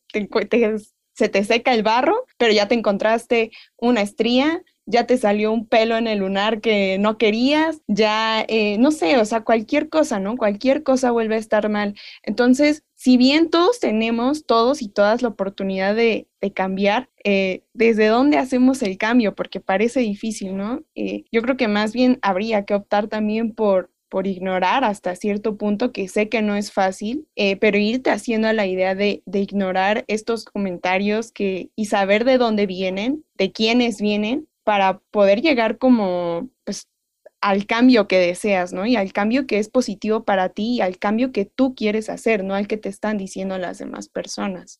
se 1.13 1.29
te 1.29 1.43
seca 1.43 1.73
el 1.73 1.83
barro, 1.83 2.25
pero 2.37 2.53
ya 2.53 2.67
te 2.67 2.75
encontraste 2.75 3.51
una 3.77 4.01
estría, 4.01 4.63
ya 4.85 5.05
te 5.05 5.17
salió 5.17 5.51
un 5.51 5.67
pelo 5.67 5.97
en 5.97 6.07
el 6.07 6.19
lunar 6.19 6.59
que 6.59 6.97
no 6.99 7.17
querías, 7.17 7.81
ya, 7.87 8.43
eh, 8.47 8.77
no 8.79 8.91
sé, 8.91 9.17
o 9.17 9.25
sea, 9.25 9.41
cualquier 9.41 9.89
cosa, 9.89 10.19
¿no? 10.19 10.37
Cualquier 10.37 10.83
cosa 10.83 11.11
vuelve 11.11 11.35
a 11.35 11.39
estar 11.39 11.69
mal. 11.69 11.95
Entonces, 12.23 12.83
si 13.03 13.17
bien 13.17 13.49
todos 13.49 13.81
tenemos, 13.81 14.45
todos 14.45 14.81
y 14.81 14.87
todas 14.87 15.21
la 15.21 15.27
oportunidad 15.27 15.93
de, 15.93 16.25
cambiar, 16.53 17.09
eh, 17.25 17.63
¿desde 17.73 18.07
dónde 18.07 18.37
hacemos 18.37 18.81
el 18.81 18.97
cambio? 18.97 19.35
Porque 19.35 19.59
parece 19.59 19.99
difícil, 19.99 20.55
¿no? 20.55 20.83
Eh, 20.95 21.25
yo 21.29 21.41
creo 21.41 21.57
que 21.57 21.67
más 21.67 21.91
bien 21.91 22.17
habría 22.21 22.63
que 22.63 22.75
optar 22.75 23.09
también 23.09 23.53
por, 23.53 23.91
por 24.07 24.25
ignorar 24.25 24.85
hasta 24.85 25.17
cierto 25.17 25.57
punto, 25.57 25.91
que 25.91 26.07
sé 26.07 26.29
que 26.29 26.41
no 26.41 26.55
es 26.55 26.71
fácil, 26.71 27.27
eh, 27.35 27.57
pero 27.57 27.77
irte 27.77 28.09
haciendo 28.09 28.53
la 28.53 28.67
idea 28.67 28.95
de, 28.95 29.21
de, 29.25 29.39
ignorar 29.39 30.05
estos 30.07 30.45
comentarios 30.45 31.33
que, 31.33 31.71
y 31.75 31.87
saber 31.87 32.23
de 32.23 32.37
dónde 32.37 32.67
vienen, 32.67 33.25
de 33.35 33.51
quiénes 33.51 33.99
vienen, 33.99 34.47
para 34.63 34.99
poder 35.11 35.41
llegar 35.41 35.77
como 35.77 36.47
pues, 36.63 36.87
al 37.43 37.65
cambio 37.65 38.07
que 38.07 38.19
deseas, 38.19 38.71
¿no? 38.71 38.85
Y 38.85 38.95
al 38.95 39.11
cambio 39.11 39.45
que 39.45 39.59
es 39.59 39.67
positivo 39.67 40.23
para 40.23 40.47
ti 40.47 40.75
y 40.75 40.81
al 40.81 40.97
cambio 40.97 41.33
que 41.33 41.43
tú 41.43 41.75
quieres 41.75 42.09
hacer, 42.09 42.41
no 42.41 42.55
al 42.55 42.69
que 42.69 42.77
te 42.77 42.87
están 42.87 43.17
diciendo 43.17 43.57
las 43.57 43.79
demás 43.79 44.07
personas. 44.07 44.79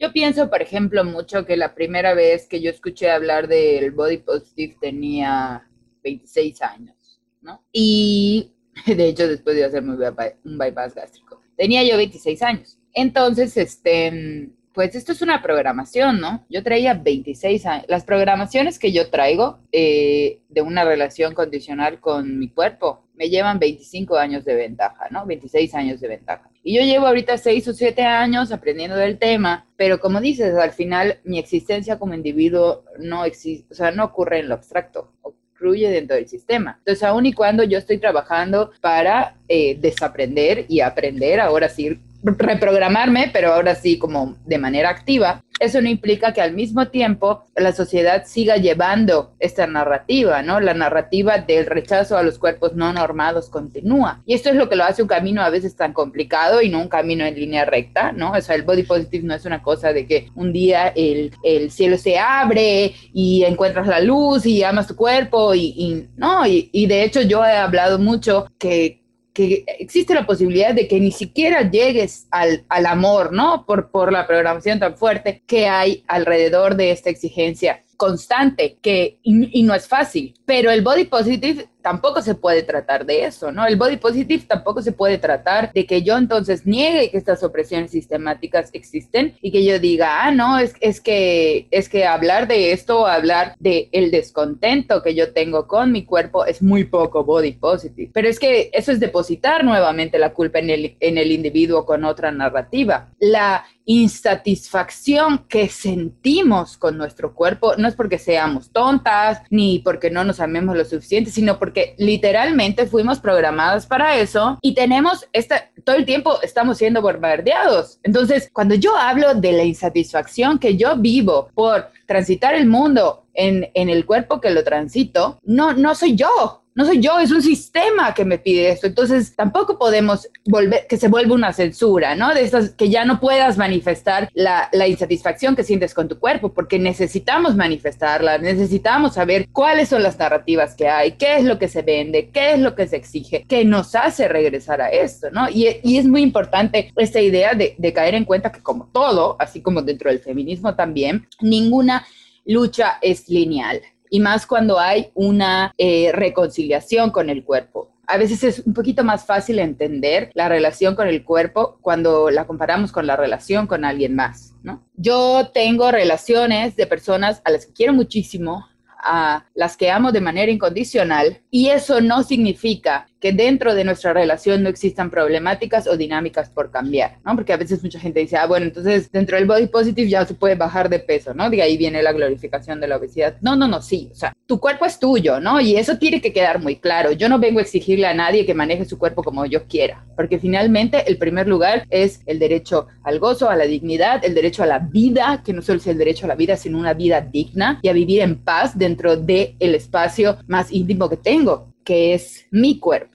Yo 0.00 0.12
pienso, 0.12 0.50
por 0.50 0.62
ejemplo, 0.62 1.04
mucho 1.04 1.46
que 1.46 1.56
la 1.56 1.76
primera 1.76 2.12
vez 2.14 2.48
que 2.48 2.60
yo 2.60 2.70
escuché 2.70 3.08
hablar 3.08 3.46
del 3.46 3.92
body 3.92 4.18
positive 4.18 4.76
tenía 4.80 5.70
26 6.02 6.60
años, 6.62 7.20
¿no? 7.40 7.64
Y 7.70 8.52
de 8.86 9.08
hecho 9.08 9.28
después 9.28 9.54
de 9.54 9.64
hacerme 9.64 9.94
un 9.94 10.58
bypass 10.58 10.96
gástrico. 10.96 11.40
Tenía 11.56 11.84
yo 11.84 11.96
26 11.96 12.42
años. 12.42 12.78
Entonces, 12.94 13.56
este, 13.56 14.50
pues 14.72 14.94
esto 14.94 15.12
es 15.12 15.22
una 15.22 15.42
programación, 15.42 16.20
¿no? 16.20 16.44
Yo 16.48 16.62
traía 16.62 16.94
26 16.94 17.66
años. 17.66 17.84
Las 17.88 18.04
programaciones 18.04 18.78
que 18.78 18.92
yo 18.92 19.10
traigo 19.10 19.58
eh, 19.70 20.40
de 20.48 20.62
una 20.62 20.84
relación 20.84 21.34
condicional 21.34 22.00
con 22.00 22.38
mi 22.38 22.48
cuerpo 22.48 23.04
me 23.14 23.28
llevan 23.28 23.58
25 23.58 24.16
años 24.16 24.44
de 24.44 24.54
ventaja, 24.54 25.08
¿no? 25.10 25.26
26 25.26 25.74
años 25.74 26.00
de 26.00 26.08
ventaja. 26.08 26.50
Y 26.62 26.76
yo 26.76 26.82
llevo 26.82 27.06
ahorita 27.06 27.36
6 27.38 27.68
o 27.68 27.72
7 27.74 28.02
años 28.02 28.52
aprendiendo 28.52 28.96
del 28.96 29.18
tema, 29.18 29.66
pero 29.76 30.00
como 30.00 30.20
dices, 30.20 30.54
al 30.54 30.72
final 30.72 31.18
mi 31.24 31.38
existencia 31.38 31.98
como 31.98 32.14
individuo 32.14 32.84
no 32.98 33.24
existe, 33.24 33.72
o 33.72 33.76
sea, 33.76 33.90
no 33.90 34.04
ocurre 34.04 34.40
en 34.40 34.48
lo 34.48 34.54
abstracto, 34.54 35.12
ocurre 35.22 35.42
dentro 35.70 36.16
del 36.16 36.28
sistema. 36.28 36.76
Entonces, 36.78 37.04
aun 37.04 37.26
y 37.26 37.32
cuando 37.32 37.62
yo 37.62 37.78
estoy 37.78 37.98
trabajando 37.98 38.72
para 38.80 39.36
eh, 39.48 39.76
desaprender 39.78 40.66
y 40.68 40.80
aprender, 40.80 41.40
ahora 41.40 41.68
sí 41.68 42.00
reprogramarme, 42.22 43.30
pero 43.32 43.52
ahora 43.52 43.74
sí 43.74 43.98
como 43.98 44.36
de 44.46 44.58
manera 44.58 44.90
activa, 44.90 45.42
eso 45.62 45.80
no 45.80 45.88
implica 45.88 46.32
que 46.32 46.40
al 46.40 46.54
mismo 46.54 46.88
tiempo 46.88 47.44
la 47.54 47.72
sociedad 47.72 48.24
siga 48.26 48.56
llevando 48.56 49.34
esta 49.38 49.66
narrativa, 49.68 50.42
¿no? 50.42 50.58
La 50.58 50.74
narrativa 50.74 51.38
del 51.38 51.66
rechazo 51.66 52.16
a 52.16 52.24
los 52.24 52.38
cuerpos 52.38 52.74
no 52.74 52.92
normados 52.92 53.48
continúa. 53.48 54.22
Y 54.26 54.34
esto 54.34 54.48
es 54.50 54.56
lo 54.56 54.68
que 54.68 54.74
lo 54.74 54.82
hace 54.82 55.02
un 55.02 55.08
camino 55.08 55.40
a 55.40 55.50
veces 55.50 55.76
tan 55.76 55.92
complicado 55.92 56.62
y 56.62 56.68
no 56.68 56.80
un 56.80 56.88
camino 56.88 57.24
en 57.24 57.36
línea 57.36 57.64
recta, 57.64 58.10
¿no? 58.10 58.32
O 58.32 58.40
sea, 58.40 58.56
el 58.56 58.62
body 58.62 58.82
positive 58.82 59.24
no 59.24 59.34
es 59.34 59.44
una 59.44 59.62
cosa 59.62 59.92
de 59.92 60.04
que 60.04 60.30
un 60.34 60.52
día 60.52 60.88
el, 60.88 61.32
el 61.44 61.70
cielo 61.70 61.96
se 61.96 62.18
abre 62.18 62.92
y 63.12 63.44
encuentras 63.44 63.86
la 63.86 64.00
luz 64.00 64.44
y 64.46 64.64
amas 64.64 64.88
tu 64.88 64.96
cuerpo 64.96 65.54
y, 65.54 66.08
no, 66.16 66.44
y 66.44 66.86
de 66.86 67.04
hecho 67.04 67.22
yo 67.22 67.44
he 67.44 67.56
hablado 67.56 68.00
mucho 68.00 68.48
que 68.58 69.01
que 69.32 69.64
existe 69.78 70.14
la 70.14 70.26
posibilidad 70.26 70.74
de 70.74 70.88
que 70.88 71.00
ni 71.00 71.10
siquiera 71.10 71.70
llegues 71.70 72.26
al, 72.30 72.64
al 72.68 72.86
amor, 72.86 73.32
¿no? 73.32 73.64
Por, 73.64 73.90
por 73.90 74.12
la 74.12 74.26
programación 74.26 74.78
tan 74.78 74.96
fuerte 74.96 75.42
que 75.46 75.66
hay 75.66 76.04
alrededor 76.06 76.76
de 76.76 76.90
esta 76.90 77.10
exigencia 77.10 77.82
constante 78.02 78.78
que, 78.82 79.18
y, 79.22 79.62
no 79.62 79.74
es 79.74 79.86
fácil, 79.86 80.34
pero 80.44 80.72
el 80.72 80.82
body 80.82 81.04
positive 81.04 81.68
tampoco 81.82 82.22
se 82.22 82.34
puede 82.34 82.62
tratar 82.62 83.04
de 83.04 83.24
eso, 83.24 83.52
¿no? 83.52 83.66
El 83.66 83.76
body 83.76 83.96
positive 83.96 84.44
tampoco 84.46 84.82
se 84.82 84.92
pude 84.92 85.18
tratar 85.18 85.72
de 85.72 85.86
que 85.86 86.02
yo 86.02 86.16
entonces 86.16 86.66
niegue 86.66 87.10
que 87.10 87.18
estas 87.18 87.42
opresiones 87.42 87.90
sistemáticas 87.90 88.70
existen 88.72 89.36
y 89.40 89.50
que 89.50 89.64
yo 89.64 89.78
diga, 89.78 90.24
ah, 90.24 90.30
no, 90.30 90.58
es, 90.58 90.74
es 90.80 91.00
que 91.00 91.66
es 91.70 91.88
que 91.88 92.06
hablar 92.06 92.48
de 92.48 92.72
esto, 92.72 93.06
hablar 93.06 93.56
de 93.58 93.88
el 93.92 94.10
descontento 94.10 95.02
que 95.02 95.14
yo 95.14 95.32
tengo 95.32 95.66
con 95.66 95.92
mi 95.92 96.04
cuerpo 96.04 96.46
es 96.46 96.62
muy 96.62 96.84
poco 96.84 97.24
body 97.24 97.52
positive. 97.52 98.10
Pero 98.12 98.28
es 98.28 98.38
que 98.38 98.70
eso 98.72 98.92
es 98.92 99.00
depositar 99.00 99.64
nuevamente 99.64 100.18
la 100.18 100.32
culpa 100.32 100.60
en 100.60 100.70
el, 100.70 100.96
en 101.00 101.18
el 101.18 101.32
individuo 101.32 101.84
con 101.84 102.04
otra 102.04 102.30
narrativa. 102.30 103.10
La 103.18 103.64
insatisfacción 103.84 105.46
que 105.48 105.68
sentimos 105.68 106.76
con 106.76 106.96
nuestro 106.96 107.34
cuerpo 107.34 107.74
no 107.76 107.88
es 107.88 107.94
porque 107.94 108.18
seamos 108.18 108.70
tontas 108.70 109.42
ni 109.50 109.80
porque 109.80 110.10
no 110.10 110.24
nos 110.24 110.40
amemos 110.40 110.76
lo 110.76 110.84
suficiente, 110.84 111.30
sino 111.30 111.58
porque 111.72 111.94
literalmente 111.96 112.84
fuimos 112.84 113.18
programadas 113.18 113.86
para 113.86 114.18
eso 114.18 114.58
y 114.60 114.74
tenemos 114.74 115.26
esta, 115.32 115.70
todo 115.84 115.96
el 115.96 116.04
tiempo 116.04 116.38
estamos 116.42 116.76
siendo 116.76 117.00
bombardeados. 117.00 117.98
Entonces, 118.02 118.50
cuando 118.52 118.74
yo 118.74 118.94
hablo 118.94 119.34
de 119.34 119.52
la 119.52 119.64
insatisfacción 119.64 120.58
que 120.58 120.76
yo 120.76 120.98
vivo 120.98 121.48
por 121.54 121.88
transitar 122.06 122.54
el 122.54 122.66
mundo 122.66 123.24
en, 123.32 123.70
en 123.72 123.88
el 123.88 124.04
cuerpo 124.04 124.38
que 124.38 124.50
lo 124.50 124.62
transito, 124.62 125.40
no, 125.44 125.72
no 125.72 125.94
soy 125.94 126.14
yo, 126.14 126.61
no 126.74 126.86
soy 126.86 127.00
yo, 127.00 127.18
es 127.18 127.30
un 127.30 127.42
sistema 127.42 128.14
que 128.14 128.24
me 128.24 128.38
pide 128.38 128.70
esto. 128.70 128.86
Entonces, 128.86 129.36
tampoco 129.36 129.78
podemos 129.78 130.28
volver, 130.46 130.86
que 130.88 130.96
se 130.96 131.08
vuelva 131.08 131.34
una 131.34 131.52
censura, 131.52 132.14
¿no? 132.14 132.32
De 132.34 132.42
estas, 132.42 132.70
que 132.70 132.88
ya 132.88 133.04
no 133.04 133.20
puedas 133.20 133.58
manifestar 133.58 134.30
la, 134.32 134.70
insatisfacción 134.86 135.54
que 135.54 135.64
sientes 135.64 135.94
con 135.94 136.08
tu 136.08 136.18
cuerpo, 136.18 136.52
porque 136.52 136.78
necesitamos 136.78 137.56
manifestarla, 137.56 138.38
necesitamos 138.38 139.14
saber 139.14 139.48
cuáles 139.52 139.88
son 139.88 140.02
las 140.02 140.18
narrativas 140.18 140.74
que 140.74 140.88
hay, 140.88 141.12
qué 141.12 141.36
es 141.36 141.44
lo 141.44 141.58
que 141.58 141.68
se 141.68 141.82
vende, 141.82 142.30
qué 142.30 142.54
es 142.54 142.58
lo 142.58 142.74
que 142.74 142.86
se 142.86 142.96
exige, 142.96 143.44
qué 143.48 143.64
nos 143.64 143.94
hace 143.94 144.28
regresar 144.28 144.80
a 144.80 144.88
esto, 144.88 145.30
¿no? 145.30 145.48
Y, 145.48 145.66
es 145.92 146.06
muy 146.06 146.22
importante 146.22 146.90
esta 146.96 147.20
idea 147.20 147.54
de, 147.54 147.74
de 147.78 147.92
caer 147.92 148.14
en 148.14 148.24
cuenta 148.24 148.50
que 148.50 148.62
como 148.62 148.86
todo, 148.86 149.36
así 149.38 149.60
como 149.60 149.82
dentro 149.82 150.10
del 150.10 150.20
feminismo 150.20 150.74
también, 150.74 151.28
ninguna 151.40 152.04
lucha 152.44 152.98
es 153.02 153.28
lineal 153.28 153.80
y 154.12 154.20
más 154.20 154.46
cuando 154.46 154.78
hay 154.78 155.10
una 155.14 155.72
eh, 155.78 156.12
reconciliación 156.12 157.10
con 157.10 157.30
el 157.30 157.44
cuerpo. 157.44 157.88
A 158.06 158.18
veces 158.18 158.44
es 158.44 158.58
un 158.66 158.74
poquito 158.74 159.04
más 159.04 159.24
fácil 159.24 159.58
entender 159.58 160.30
la 160.34 160.50
relación 160.50 160.94
con 160.94 161.08
el 161.08 161.24
cuerpo 161.24 161.78
cuando 161.80 162.28
la 162.30 162.46
comparamos 162.46 162.92
con 162.92 163.06
la 163.06 163.16
relación 163.16 163.66
con 163.66 163.86
alguien 163.86 164.14
más, 164.14 164.54
¿no? 164.62 164.86
Yo 164.96 165.50
tengo 165.54 165.90
relaciones 165.90 166.76
de 166.76 166.86
personas 166.86 167.40
a 167.46 167.50
las 167.50 167.64
que 167.64 167.72
quiero 167.72 167.94
muchísimo, 167.94 168.68
a 169.02 169.46
las 169.54 169.78
que 169.78 169.90
amo 169.90 170.12
de 170.12 170.20
manera 170.20 170.52
incondicional 170.52 171.40
y 171.50 171.70
eso 171.70 172.02
no 172.02 172.22
significa 172.22 173.06
que 173.22 173.32
dentro 173.32 173.72
de 173.76 173.84
nuestra 173.84 174.12
relación 174.12 174.64
no 174.64 174.68
existan 174.68 175.08
problemáticas 175.08 175.86
o 175.86 175.96
dinámicas 175.96 176.50
por 176.50 176.72
cambiar, 176.72 177.18
¿no? 177.24 177.36
Porque 177.36 177.52
a 177.52 177.56
veces 177.56 177.80
mucha 177.80 178.00
gente 178.00 178.18
dice, 178.18 178.36
ah, 178.36 178.46
bueno, 178.46 178.66
entonces 178.66 179.12
dentro 179.12 179.36
del 179.36 179.46
body 179.46 179.68
positive 179.68 180.08
ya 180.08 180.26
se 180.26 180.34
puede 180.34 180.56
bajar 180.56 180.88
de 180.88 180.98
peso, 180.98 181.32
¿no? 181.32 181.48
De 181.48 181.62
ahí 181.62 181.76
viene 181.76 182.02
la 182.02 182.10
glorificación 182.10 182.80
de 182.80 182.88
la 182.88 182.96
obesidad. 182.96 183.36
No, 183.40 183.54
no, 183.54 183.68
no, 183.68 183.80
sí, 183.80 184.08
o 184.10 184.14
sea, 184.16 184.32
tu 184.44 184.58
cuerpo 184.58 184.86
es 184.86 184.98
tuyo, 184.98 185.38
¿no? 185.38 185.60
Y 185.60 185.76
eso 185.76 185.98
tiene 185.98 186.20
que 186.20 186.32
quedar 186.32 186.60
muy 186.60 186.80
claro. 186.80 187.12
Yo 187.12 187.28
no 187.28 187.38
vengo 187.38 187.60
a 187.60 187.62
exigirle 187.62 188.08
a 188.08 188.14
nadie 188.14 188.44
que 188.44 188.54
maneje 188.54 188.86
su 188.86 188.98
cuerpo 188.98 189.22
como 189.22 189.46
yo 189.46 189.68
quiera, 189.68 190.04
porque 190.16 190.40
finalmente 190.40 191.04
el 191.06 191.16
primer 191.16 191.46
lugar 191.46 191.86
es 191.90 192.22
el 192.26 192.40
derecho 192.40 192.88
al 193.04 193.20
gozo, 193.20 193.48
a 193.48 193.54
la 193.54 193.66
dignidad, 193.66 194.24
el 194.24 194.34
derecho 194.34 194.64
a 194.64 194.66
la 194.66 194.80
vida, 194.80 195.42
que 195.44 195.52
no 195.52 195.62
solo 195.62 195.78
es 195.78 195.86
el 195.86 195.96
derecho 195.96 196.26
a 196.26 196.28
la 196.28 196.34
vida, 196.34 196.56
sino 196.56 196.76
una 196.76 196.92
vida 196.92 197.20
digna 197.20 197.78
y 197.82 197.88
a 197.88 197.92
vivir 197.92 198.20
en 198.22 198.42
paz 198.42 198.76
dentro 198.76 199.16
del 199.16 199.54
el 199.60 199.76
espacio 199.76 200.38
más 200.48 200.72
íntimo 200.72 201.08
que 201.08 201.18
tengo, 201.18 201.72
que 201.84 202.14
es 202.14 202.46
mi 202.50 202.80
cuerpo 202.80 203.11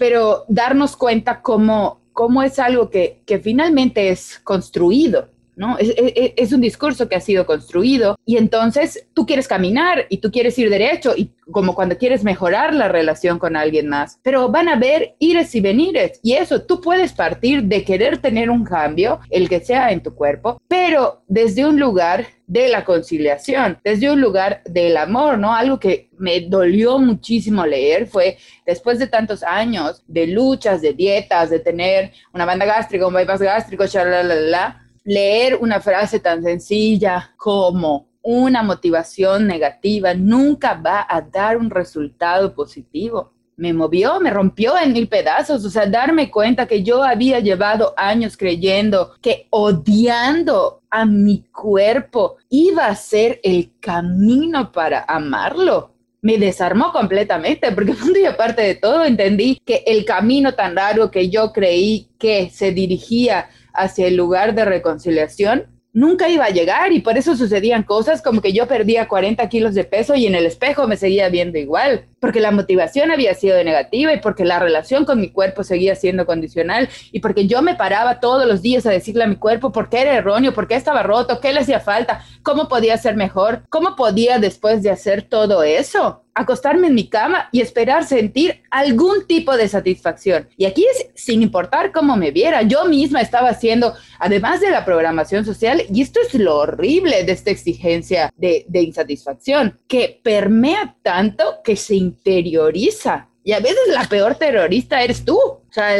pero 0.00 0.46
darnos 0.48 0.96
cuenta 0.96 1.42
cómo, 1.42 2.00
cómo 2.14 2.42
es 2.42 2.58
algo 2.58 2.88
que, 2.88 3.20
que 3.26 3.38
finalmente 3.38 4.08
es 4.08 4.40
construido, 4.42 5.28
¿no? 5.60 5.76
Es, 5.78 6.52
un 6.52 6.62
discurso 6.62 7.06
que 7.06 7.16
ha 7.16 7.20
sido 7.20 7.44
construido 7.44 8.18
y 8.24 8.38
entonces 8.38 9.06
tú 9.12 9.26
quieres 9.26 9.46
caminar 9.46 10.06
y 10.08 10.16
tú 10.16 10.30
quieres 10.32 10.58
ir 10.58 10.70
derecho 10.70 11.12
y 11.14 11.32
como 11.50 11.74
cuando 11.74 11.98
quieres 11.98 12.24
mejorar 12.24 12.72
la 12.72 12.88
relación 12.88 13.38
con 13.38 13.56
alguien 13.56 13.86
más, 13.86 14.18
pero 14.22 14.48
van 14.48 14.70
a 14.70 14.72
haber 14.72 15.16
ires 15.18 15.54
y 15.54 15.60
venires 15.60 16.18
y 16.22 16.32
eso 16.32 16.62
tú 16.62 16.80
puedes 16.80 17.12
partir 17.12 17.64
de 17.64 17.84
querer 17.84 18.16
tener 18.16 18.48
un 18.48 18.64
cambio, 18.64 19.20
el 19.28 19.50
que 19.50 19.60
sea 19.60 19.92
en 19.92 20.02
tu 20.02 20.14
cuerpo, 20.14 20.62
pero 20.66 21.22
desde 21.28 21.66
un 21.66 21.78
lugar 21.78 22.26
de 22.46 22.68
la 22.68 22.86
conciliación, 22.86 23.78
desde 23.84 24.10
un 24.10 24.20
lugar 24.20 24.62
del 24.64 24.96
amor, 24.96 25.36
¿no? 25.36 25.54
Algo 25.54 25.78
que 25.78 26.08
me 26.16 26.40
dolió 26.40 26.98
muchísimo 26.98 27.66
leer 27.66 28.06
fue 28.06 28.38
después 28.64 28.98
de 28.98 29.08
tantos 29.08 29.42
años 29.42 30.02
de 30.08 30.26
luchas, 30.26 30.80
de 30.80 30.94
dietas, 30.94 31.50
de 31.50 31.60
tener 31.60 32.12
una 32.32 32.46
banda 32.46 32.64
gástrica, 32.64 33.06
un 33.06 33.14
bypass 33.14 33.42
gástrico, 33.42 33.84
la 33.92 34.89
leer 35.10 35.56
una 35.60 35.80
frase 35.80 36.20
tan 36.20 36.42
sencilla 36.42 37.34
como 37.36 38.06
una 38.22 38.62
motivación 38.62 39.46
negativa 39.46 40.14
nunca 40.14 40.74
va 40.74 41.04
a 41.08 41.20
dar 41.20 41.56
un 41.56 41.68
resultado 41.68 42.54
positivo 42.54 43.32
me 43.60 43.74
movió, 43.74 44.18
me 44.20 44.30
rompió 44.30 44.78
en 44.78 44.94
mil 44.94 45.06
pedazos, 45.06 45.62
o 45.66 45.70
sea, 45.70 45.84
darme 45.84 46.30
cuenta 46.30 46.66
que 46.66 46.82
yo 46.82 47.04
había 47.04 47.40
llevado 47.40 47.92
años 47.94 48.38
creyendo 48.38 49.12
que 49.20 49.48
odiando 49.50 50.80
a 50.90 51.04
mi 51.04 51.44
cuerpo 51.52 52.38
iba 52.48 52.86
a 52.86 52.94
ser 52.94 53.38
el 53.42 53.72
camino 53.78 54.72
para 54.72 55.04
amarlo. 55.06 55.92
Me 56.22 56.38
desarmó 56.38 56.90
completamente 56.90 57.70
porque 57.72 57.94
y 58.18 58.24
aparte 58.24 58.62
de 58.62 58.76
todo 58.76 59.04
entendí 59.04 59.60
que 59.64 59.84
el 59.86 60.06
camino 60.06 60.54
tan 60.54 60.74
largo 60.74 61.10
que 61.10 61.28
yo 61.28 61.52
creí 61.52 62.08
que 62.18 62.48
se 62.48 62.72
dirigía 62.72 63.50
hacia 63.72 64.06
el 64.06 64.16
lugar 64.16 64.54
de 64.54 64.64
reconciliación 64.64 65.66
nunca 65.92 66.28
iba 66.28 66.44
a 66.44 66.50
llegar 66.50 66.92
y 66.92 67.00
por 67.00 67.18
eso 67.18 67.36
sucedían 67.36 67.82
cosas 67.82 68.22
como 68.22 68.40
que 68.40 68.52
yo 68.52 68.68
perdía 68.68 69.08
40 69.08 69.48
kilos 69.48 69.74
de 69.74 69.84
peso 69.84 70.14
y 70.14 70.26
en 70.26 70.34
el 70.34 70.46
espejo 70.46 70.86
me 70.86 70.96
seguía 70.96 71.28
viendo 71.28 71.58
igual, 71.58 72.06
porque 72.20 72.40
la 72.40 72.50
motivación 72.50 73.10
había 73.10 73.34
sido 73.34 73.62
negativa 73.64 74.12
y 74.12 74.20
porque 74.20 74.44
la 74.44 74.58
relación 74.58 75.04
con 75.04 75.20
mi 75.20 75.30
cuerpo 75.30 75.64
seguía 75.64 75.94
siendo 75.94 76.26
condicional 76.26 76.88
y 77.10 77.20
porque 77.20 77.46
yo 77.46 77.62
me 77.62 77.74
paraba 77.74 78.20
todos 78.20 78.46
los 78.46 78.62
días 78.62 78.86
a 78.86 78.90
decirle 78.90 79.24
a 79.24 79.28
mi 79.28 79.36
cuerpo 79.36 79.72
por 79.72 79.88
qué 79.88 80.02
era 80.02 80.14
erróneo, 80.16 80.54
por 80.54 80.68
qué 80.68 80.76
estaba 80.76 81.02
roto, 81.02 81.40
qué 81.40 81.52
le 81.52 81.60
hacía 81.60 81.80
falta, 81.80 82.24
cómo 82.42 82.68
podía 82.68 82.96
ser 82.98 83.16
mejor, 83.16 83.62
cómo 83.68 83.96
podía 83.96 84.38
después 84.38 84.82
de 84.82 84.90
hacer 84.90 85.22
todo 85.22 85.62
eso 85.62 86.22
acostarme 86.34 86.88
en 86.88 86.94
mi 86.94 87.08
cama 87.08 87.48
y 87.52 87.60
esperar 87.60 88.04
sentir 88.04 88.62
algún 88.70 89.26
tipo 89.26 89.56
de 89.56 89.68
satisfacción. 89.68 90.48
Y 90.56 90.64
aquí 90.64 90.86
es 90.90 91.08
sin 91.14 91.42
importar 91.42 91.92
cómo 91.92 92.16
me 92.16 92.30
viera, 92.30 92.62
yo 92.62 92.84
misma 92.86 93.20
estaba 93.20 93.50
haciendo, 93.50 93.94
además 94.18 94.60
de 94.60 94.70
la 94.70 94.84
programación 94.84 95.44
social, 95.44 95.82
y 95.92 96.02
esto 96.02 96.20
es 96.26 96.34
lo 96.34 96.56
horrible 96.56 97.24
de 97.24 97.32
esta 97.32 97.50
exigencia 97.50 98.32
de, 98.36 98.64
de 98.68 98.82
insatisfacción, 98.82 99.78
que 99.86 100.20
permea 100.22 100.96
tanto 101.02 101.44
que 101.64 101.76
se 101.76 101.96
interioriza 102.10 103.28
Y 103.42 103.52
a 103.52 103.60
veces 103.60 103.78
la 103.88 104.04
peor 104.04 104.34
terrorista 104.34 105.02
eres 105.02 105.24
tú. 105.24 105.38
O 105.38 105.72
sea, 105.72 105.90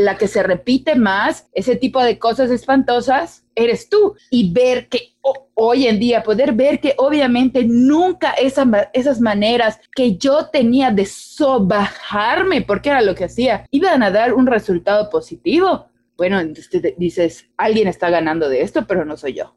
la, 0.00 0.16
que 0.16 0.28
se 0.28 0.42
repite 0.42 0.94
más 0.94 1.48
ese 1.52 1.76
tipo 1.76 2.02
de 2.02 2.18
cosas 2.18 2.50
espantosas 2.50 3.44
eres 3.54 3.88
tú. 3.88 4.14
Y 4.30 4.52
ver 4.52 4.88
que 4.88 5.16
hoy 5.54 5.86
en 5.86 5.98
día, 5.98 6.22
poder 6.22 6.52
ver 6.52 6.80
que 6.80 6.94
obviamente 6.96 7.64
nunca 7.64 8.34
esas 8.92 9.20
maneras 9.20 9.80
que 9.94 10.16
yo 10.16 10.46
tenía 10.46 10.90
de 10.90 11.06
sobajarme, 11.06 12.62
porque 12.62 12.90
era 12.90 13.02
lo 13.02 13.14
que 13.14 13.24
hacía, 13.24 13.66
iban 13.70 14.02
a 14.02 14.10
dar 14.10 14.32
un 14.32 14.46
resultado 14.46 15.10
positivo. 15.10 15.86
Bueno, 16.16 16.40
dices, 16.96 17.46
alguien 17.56 17.88
está 17.88 18.08
ganando 18.08 18.48
de 18.48 18.62
esto, 18.62 18.86
pero 18.86 19.04
no 19.04 19.16
soy 19.16 19.34
yo. 19.34 19.54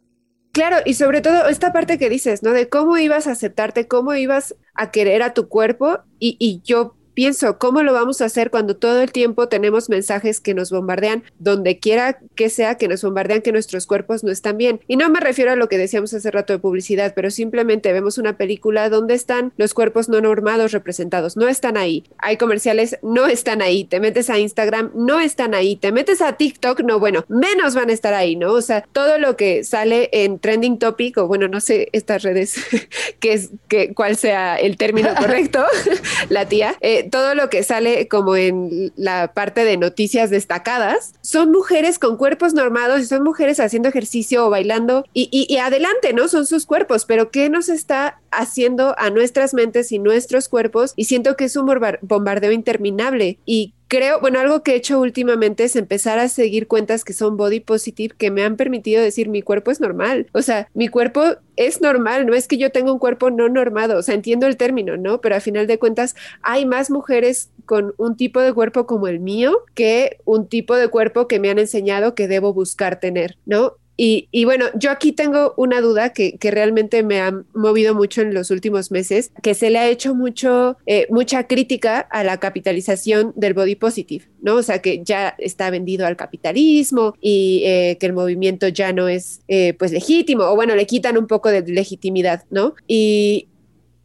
Claro, 0.51 0.77
y 0.83 0.95
sobre 0.95 1.21
todo 1.21 1.47
esta 1.47 1.71
parte 1.71 1.97
que 1.97 2.09
dices, 2.09 2.41
¿no? 2.43 2.51
De 2.51 2.67
cómo 2.67 2.97
ibas 2.97 3.27
a 3.27 3.31
aceptarte, 3.31 3.87
cómo 3.87 4.15
ibas 4.15 4.55
a 4.79 4.91
querer 4.91 5.21
a 5.23 5.33
tu 5.33 5.49
cuerpo 5.49 5.99
y, 6.19 6.37
y 6.39 6.61
yo 6.63 6.95
pienso, 7.19 7.57
¿cómo 7.57 7.83
lo 7.83 7.91
vamos 7.91 8.21
a 8.21 8.25
hacer 8.25 8.49
cuando 8.49 8.77
todo 8.77 9.01
el 9.01 9.11
tiempo 9.11 9.49
tenemos 9.49 9.89
mensajes 9.89 10.39
que 10.39 10.53
nos 10.53 10.71
bombardean, 10.71 11.25
donde 11.37 11.77
quiera 11.77 12.17
que 12.35 12.49
sea, 12.49 12.75
que 12.75 12.87
nos 12.87 13.03
bombardean 13.03 13.41
que 13.41 13.51
nuestros 13.51 13.87
cuerpos 13.87 14.23
no 14.23 14.31
están 14.31 14.57
bien? 14.57 14.79
Y 14.87 14.95
no 14.95 15.09
me 15.09 15.19
refiero 15.19 15.51
a 15.51 15.57
lo 15.57 15.67
que 15.67 15.77
decíamos 15.77 16.13
hace 16.13 16.31
rato 16.31 16.53
de 16.53 16.59
publicidad, 16.59 17.11
pero 17.13 17.29
simplemente 17.29 17.91
vemos 17.91 18.19
una 18.19 18.37
película 18.37 18.87
donde 18.87 19.15
están 19.15 19.51
los 19.57 19.73
cuerpos 19.73 20.07
no 20.07 20.21
normados 20.21 20.71
representados, 20.71 21.35
no 21.35 21.49
están 21.49 21.75
ahí. 21.75 22.05
Hay 22.19 22.37
comerciales, 22.37 22.97
no 23.01 23.27
están 23.27 23.61
ahí. 23.61 23.83
Te 23.83 23.99
metes 23.99 24.29
a 24.29 24.39
Instagram, 24.39 24.91
no 24.95 25.19
están 25.19 25.53
ahí. 25.53 25.75
Te 25.75 25.91
metes 25.91 26.21
a 26.21 26.37
TikTok, 26.37 26.79
no, 26.83 26.99
bueno, 26.99 27.25
menos 27.27 27.75
van 27.75 27.89
a 27.89 27.93
estar 27.93 28.13
ahí, 28.13 28.37
¿no? 28.37 28.53
O 28.53 28.61
sea, 28.61 28.87
todo 28.93 29.17
lo 29.17 29.35
que 29.35 29.65
sale 29.65 30.07
en 30.13 30.39
trending 30.39 30.79
topic, 30.79 31.17
o 31.17 31.27
bueno, 31.27 31.49
no 31.49 31.59
sé 31.59 31.89
estas 31.91 32.23
redes, 32.23 32.55
que 33.19 33.33
es, 33.33 33.49
que, 33.67 33.93
cuál 33.93 34.15
sea 34.15 34.55
el 34.55 34.77
término 34.77 35.13
correcto, 35.15 35.65
la 36.29 36.47
tía. 36.47 36.77
Eh, 36.79 37.08
todo 37.09 37.35
lo 37.35 37.49
que 37.49 37.63
sale 37.63 38.07
como 38.07 38.35
en 38.35 38.91
la 38.95 39.33
parte 39.33 39.63
de 39.63 39.77
noticias 39.77 40.29
destacadas, 40.29 41.13
son 41.21 41.51
mujeres 41.51 41.99
con 41.99 42.17
cuerpos 42.17 42.53
normados 42.53 43.01
y 43.01 43.05
son 43.05 43.23
mujeres 43.23 43.59
haciendo 43.59 43.89
ejercicio 43.89 44.45
o 44.45 44.49
bailando 44.49 45.05
y, 45.13 45.29
y 45.31 45.57
adelante, 45.57 46.13
¿no? 46.13 46.27
Son 46.27 46.45
sus 46.45 46.65
cuerpos, 46.65 47.05
pero 47.05 47.31
¿qué 47.31 47.49
nos 47.49 47.69
está 47.69 48.19
haciendo 48.31 48.95
a 48.97 49.09
nuestras 49.09 49.53
mentes 49.53 49.91
y 49.91 49.99
nuestros 49.99 50.49
cuerpos? 50.49 50.93
Y 50.95 51.05
siento 51.05 51.35
que 51.35 51.45
es 51.45 51.55
un 51.55 51.69
bombardeo 52.01 52.51
interminable 52.51 53.39
y 53.45 53.73
creo, 53.89 54.21
bueno, 54.21 54.39
algo 54.39 54.63
que 54.63 54.73
he 54.73 54.75
hecho 54.75 54.99
últimamente 55.01 55.65
es 55.65 55.75
empezar 55.75 56.19
a 56.19 56.29
seguir 56.29 56.67
cuentas 56.67 57.03
que 57.03 57.11
son 57.11 57.35
body 57.35 57.59
positive 57.59 58.15
que 58.17 58.31
me 58.31 58.43
han 58.43 58.55
permitido 58.55 59.03
decir 59.03 59.27
mi 59.27 59.41
cuerpo 59.41 59.71
es 59.71 59.81
normal. 59.81 60.27
O 60.31 60.41
sea, 60.41 60.69
mi 60.73 60.87
cuerpo 60.87 61.23
es 61.57 61.81
normal, 61.81 62.25
no 62.25 62.35
es 62.35 62.47
que 62.47 62.57
yo 62.57 62.71
tenga 62.71 62.93
un 62.93 62.99
cuerpo 62.99 63.31
no 63.31 63.49
normado, 63.49 63.97
o 63.97 64.01
sea, 64.03 64.15
entiendo 64.15 64.47
el 64.47 64.57
término, 64.57 64.95
¿no? 64.95 65.19
Pero 65.19 65.35
a 65.35 65.39
final 65.41 65.67
de 65.67 65.79
cuentas 65.79 66.15
hay 66.41 66.65
más 66.65 66.91
mujeres 66.91 67.49
con 67.65 67.93
un 67.97 68.15
tipo 68.15 68.39
de 68.39 68.53
cuerpo 68.53 68.85
como 68.85 69.07
el 69.07 69.19
mío 69.19 69.57
que 69.73 70.17
un 70.23 70.47
tipo 70.47 70.75
de 70.75 70.87
cuerpo 70.87 71.27
que 71.27 71.39
me 71.39 71.49
han 71.49 71.59
enseñado 71.59 72.15
que 72.15 72.27
debo 72.27 72.53
buscar 72.53 72.99
tener, 72.99 73.37
¿no? 73.45 73.73
Y, 74.01 74.45
bueno, 74.45 74.67
yo 74.75 74.91
aquí 74.91 75.11
tengo 75.11 75.53
una 75.57 75.81
duda 75.81 76.13
que, 76.13 76.37
realmente 76.41 77.03
me 77.03 77.19
ha 77.19 77.33
movido 77.53 77.93
mucho 77.93 78.21
en 78.21 78.33
los 78.33 78.49
últimos 78.49 78.91
meses, 78.91 79.33
que 79.43 79.53
se 79.53 79.69
le 79.69 79.77
ha 79.77 79.89
hecho 79.89 80.15
mucho, 80.15 80.77
eh, 80.85 81.05
mucha 81.09 81.47
crítica 81.47 81.99
a 81.99 82.23
la 82.23 82.37
capitalización 82.39 83.33
del 83.35 83.53
body 83.53 83.75
positive, 83.75 84.23
¿no? 84.41 84.55
O 84.55 84.63
sea, 84.63 84.81
que 84.81 85.03
ya 85.03 85.35
está 85.37 85.69
vendido 85.69 86.07
al 86.07 86.15
capitalismo 86.15 87.13
y 87.19 87.63
eh, 87.65 87.97
que 87.99 88.05
el 88.05 88.13
movimiento 88.13 88.69
ya 88.69 88.93
no 88.93 89.09
es 89.09 89.41
eh, 89.49 89.73
pues 89.77 89.91
legítimo, 89.91 90.45
o 90.45 90.55
bueno, 90.55 90.77
le 90.77 90.85
quitan 90.85 91.17
un 91.17 91.27
poco 91.27 91.49
de 91.49 91.61
legitimidad, 91.63 92.45
¿no? 92.49 92.75
Y, 92.87 93.49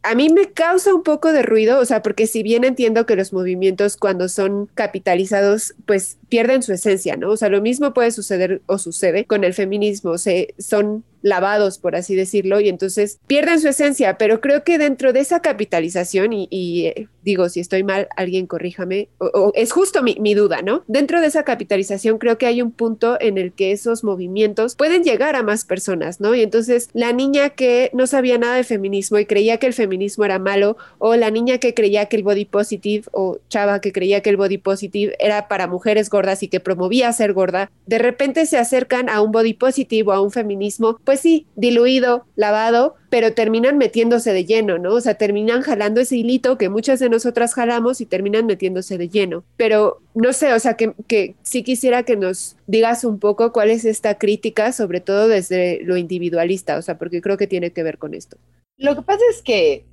a 0.05 0.13
mí 0.13 0.29
me 0.29 0.51
causa 0.51 0.93
un 0.93 1.01
poco 1.01 1.33
de 1.33 1.41
ruido, 1.41 1.79
o 1.79 1.85
sea, 1.85 2.03
porque 2.03 2.27
si 2.27 2.43
bien 2.43 2.63
entiendo 2.63 3.05
que 3.07 3.15
los 3.15 3.33
movimientos 3.33 3.97
cuando 3.97 4.29
son 4.29 4.67
capitalizados, 4.75 5.73
pues 5.87 6.17
pierden 6.29 6.61
su 6.61 6.73
esencia, 6.73 7.17
¿no? 7.17 7.31
O 7.31 7.37
sea, 7.37 7.49
lo 7.49 7.59
mismo 7.59 7.93
puede 7.93 8.11
suceder 8.11 8.61
o 8.67 8.77
sucede 8.77 9.25
con 9.25 9.43
el 9.43 9.55
feminismo, 9.55 10.19
se, 10.19 10.53
son 10.59 11.03
lavados, 11.25 11.79
por 11.79 11.95
así 11.95 12.15
decirlo, 12.15 12.61
y 12.61 12.69
entonces 12.69 13.17
pierden 13.25 13.59
su 13.59 13.67
esencia, 13.67 14.17
pero 14.17 14.41
creo 14.41 14.63
que 14.63 14.77
dentro 14.77 15.11
de 15.11 15.21
esa 15.21 15.41
capitalización, 15.41 16.33
y, 16.33 16.85
eh, 16.85 17.07
digo, 17.23 17.49
si 17.49 17.59
estoy 17.59 17.83
mal, 17.83 18.07
alguien 18.15 18.45
corríjame, 18.45 19.09
o, 19.17 19.51
es 19.55 19.71
justo 19.71 20.03
mi, 20.03 20.17
mi, 20.19 20.35
duda, 20.35 20.61
¿no? 20.61 20.83
Dentro 20.87 21.21
de 21.21 21.27
esa 21.27 21.43
capitalización 21.43 22.19
creo 22.19 22.37
que 22.37 22.45
hay 22.45 22.61
un 22.61 22.71
punto 22.71 23.17
en 23.19 23.39
el 23.39 23.53
que 23.53 23.71
esos 23.71 24.03
movimientos 24.03 24.75
pueden 24.75 25.03
llegar 25.03 25.35
a 25.35 25.41
más 25.41 25.65
personas, 25.65 26.21
¿no? 26.21 26.35
Y 26.35 26.43
entonces 26.43 26.89
la 26.93 27.11
niña 27.11 27.49
que 27.49 27.89
no 27.93 28.05
sabía 28.05 28.37
nada 28.37 28.55
de 28.57 28.63
feminismo 28.63 29.17
y 29.17 29.25
creía 29.25 29.57
que 29.57 29.65
el 29.65 29.73
feminismo 29.73 30.25
era 30.25 30.37
malo, 30.37 30.77
o 30.99 31.15
la 31.15 31.31
niña 31.31 31.57
que 31.57 31.73
creía 31.73 32.05
que 32.05 32.17
el 32.17 32.23
body 32.23 32.45
positive, 32.45 33.05
o 33.13 33.39
chava 33.49 33.81
que 33.81 33.91
creía 33.91 34.21
que 34.21 34.29
el 34.29 34.37
body 34.37 34.59
positive 34.59 35.15
era 35.17 35.47
para 35.47 35.65
mujeres 35.65 36.11
gordas 36.11 36.43
y 36.43 36.49
que 36.49 36.59
promovía 36.59 37.11
ser 37.13 37.33
gorda, 37.33 37.71
de 37.87 37.97
repente 37.97 38.45
se 38.45 38.59
acercan 38.59 39.09
a 39.09 39.21
un 39.21 39.31
body 39.31 39.53
positive 39.53 40.09
o 40.09 40.13
a 40.13 40.21
un 40.21 40.29
feminismo, 40.29 40.99
pues 41.03 41.14
pues 41.15 41.21
sí, 41.21 41.47
diluido, 41.55 42.25
lavado, 42.35 42.95
pero 43.09 43.31
terminan 43.31 43.77
metiéndose 43.77 44.33
de 44.33 44.43
lleno, 44.43 44.77
¿no? 44.79 44.95
O 44.95 44.99
sea, 44.99 45.13
terminan 45.13 45.61
jalando 45.61 46.01
ese 46.01 46.17
hilito 46.17 46.57
que 46.57 46.67
muchas 46.67 46.99
de 46.99 47.07
nosotras 47.07 47.53
jalamos 47.53 48.01
y 48.01 48.05
terminan 48.05 48.45
metiéndose 48.45 48.97
de 48.97 49.07
lleno. 49.07 49.45
Pero 49.55 50.01
no 50.13 50.33
sé, 50.33 50.51
o 50.51 50.59
sea, 50.59 50.73
que, 50.73 50.93
que 51.07 51.35
sí 51.41 51.63
quisiera 51.63 52.03
que 52.03 52.17
nos 52.17 52.57
digas 52.67 53.05
un 53.05 53.19
poco 53.19 53.53
cuál 53.53 53.69
es 53.69 53.85
esta 53.85 54.17
crítica, 54.17 54.73
sobre 54.73 54.99
todo 54.99 55.29
desde 55.29 55.79
lo 55.83 55.95
individualista, 55.95 56.77
o 56.77 56.81
sea, 56.81 56.97
porque 56.97 57.21
creo 57.21 57.37
que 57.37 57.47
tiene 57.47 57.71
que 57.71 57.83
ver 57.83 57.97
con 57.97 58.13
esto. 58.13 58.35
Lo 58.77 58.93
que 58.93 59.01
pasa 59.03 59.23
es 59.31 59.41
que 59.41 59.85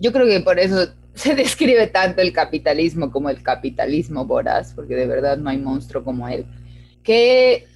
yo 0.00 0.12
creo 0.12 0.26
que 0.28 0.38
por 0.38 0.60
eso 0.60 0.94
se 1.14 1.34
describe 1.34 1.88
tanto 1.88 2.22
el 2.22 2.32
capitalismo 2.32 3.10
como 3.10 3.30
el 3.30 3.42
capitalismo 3.42 4.26
voraz, 4.26 4.74
porque 4.74 4.94
de 4.94 5.08
verdad 5.08 5.38
no 5.38 5.50
hay 5.50 5.58
monstruo 5.58 6.04
como 6.04 6.28
él, 6.28 6.46
que 7.02 7.66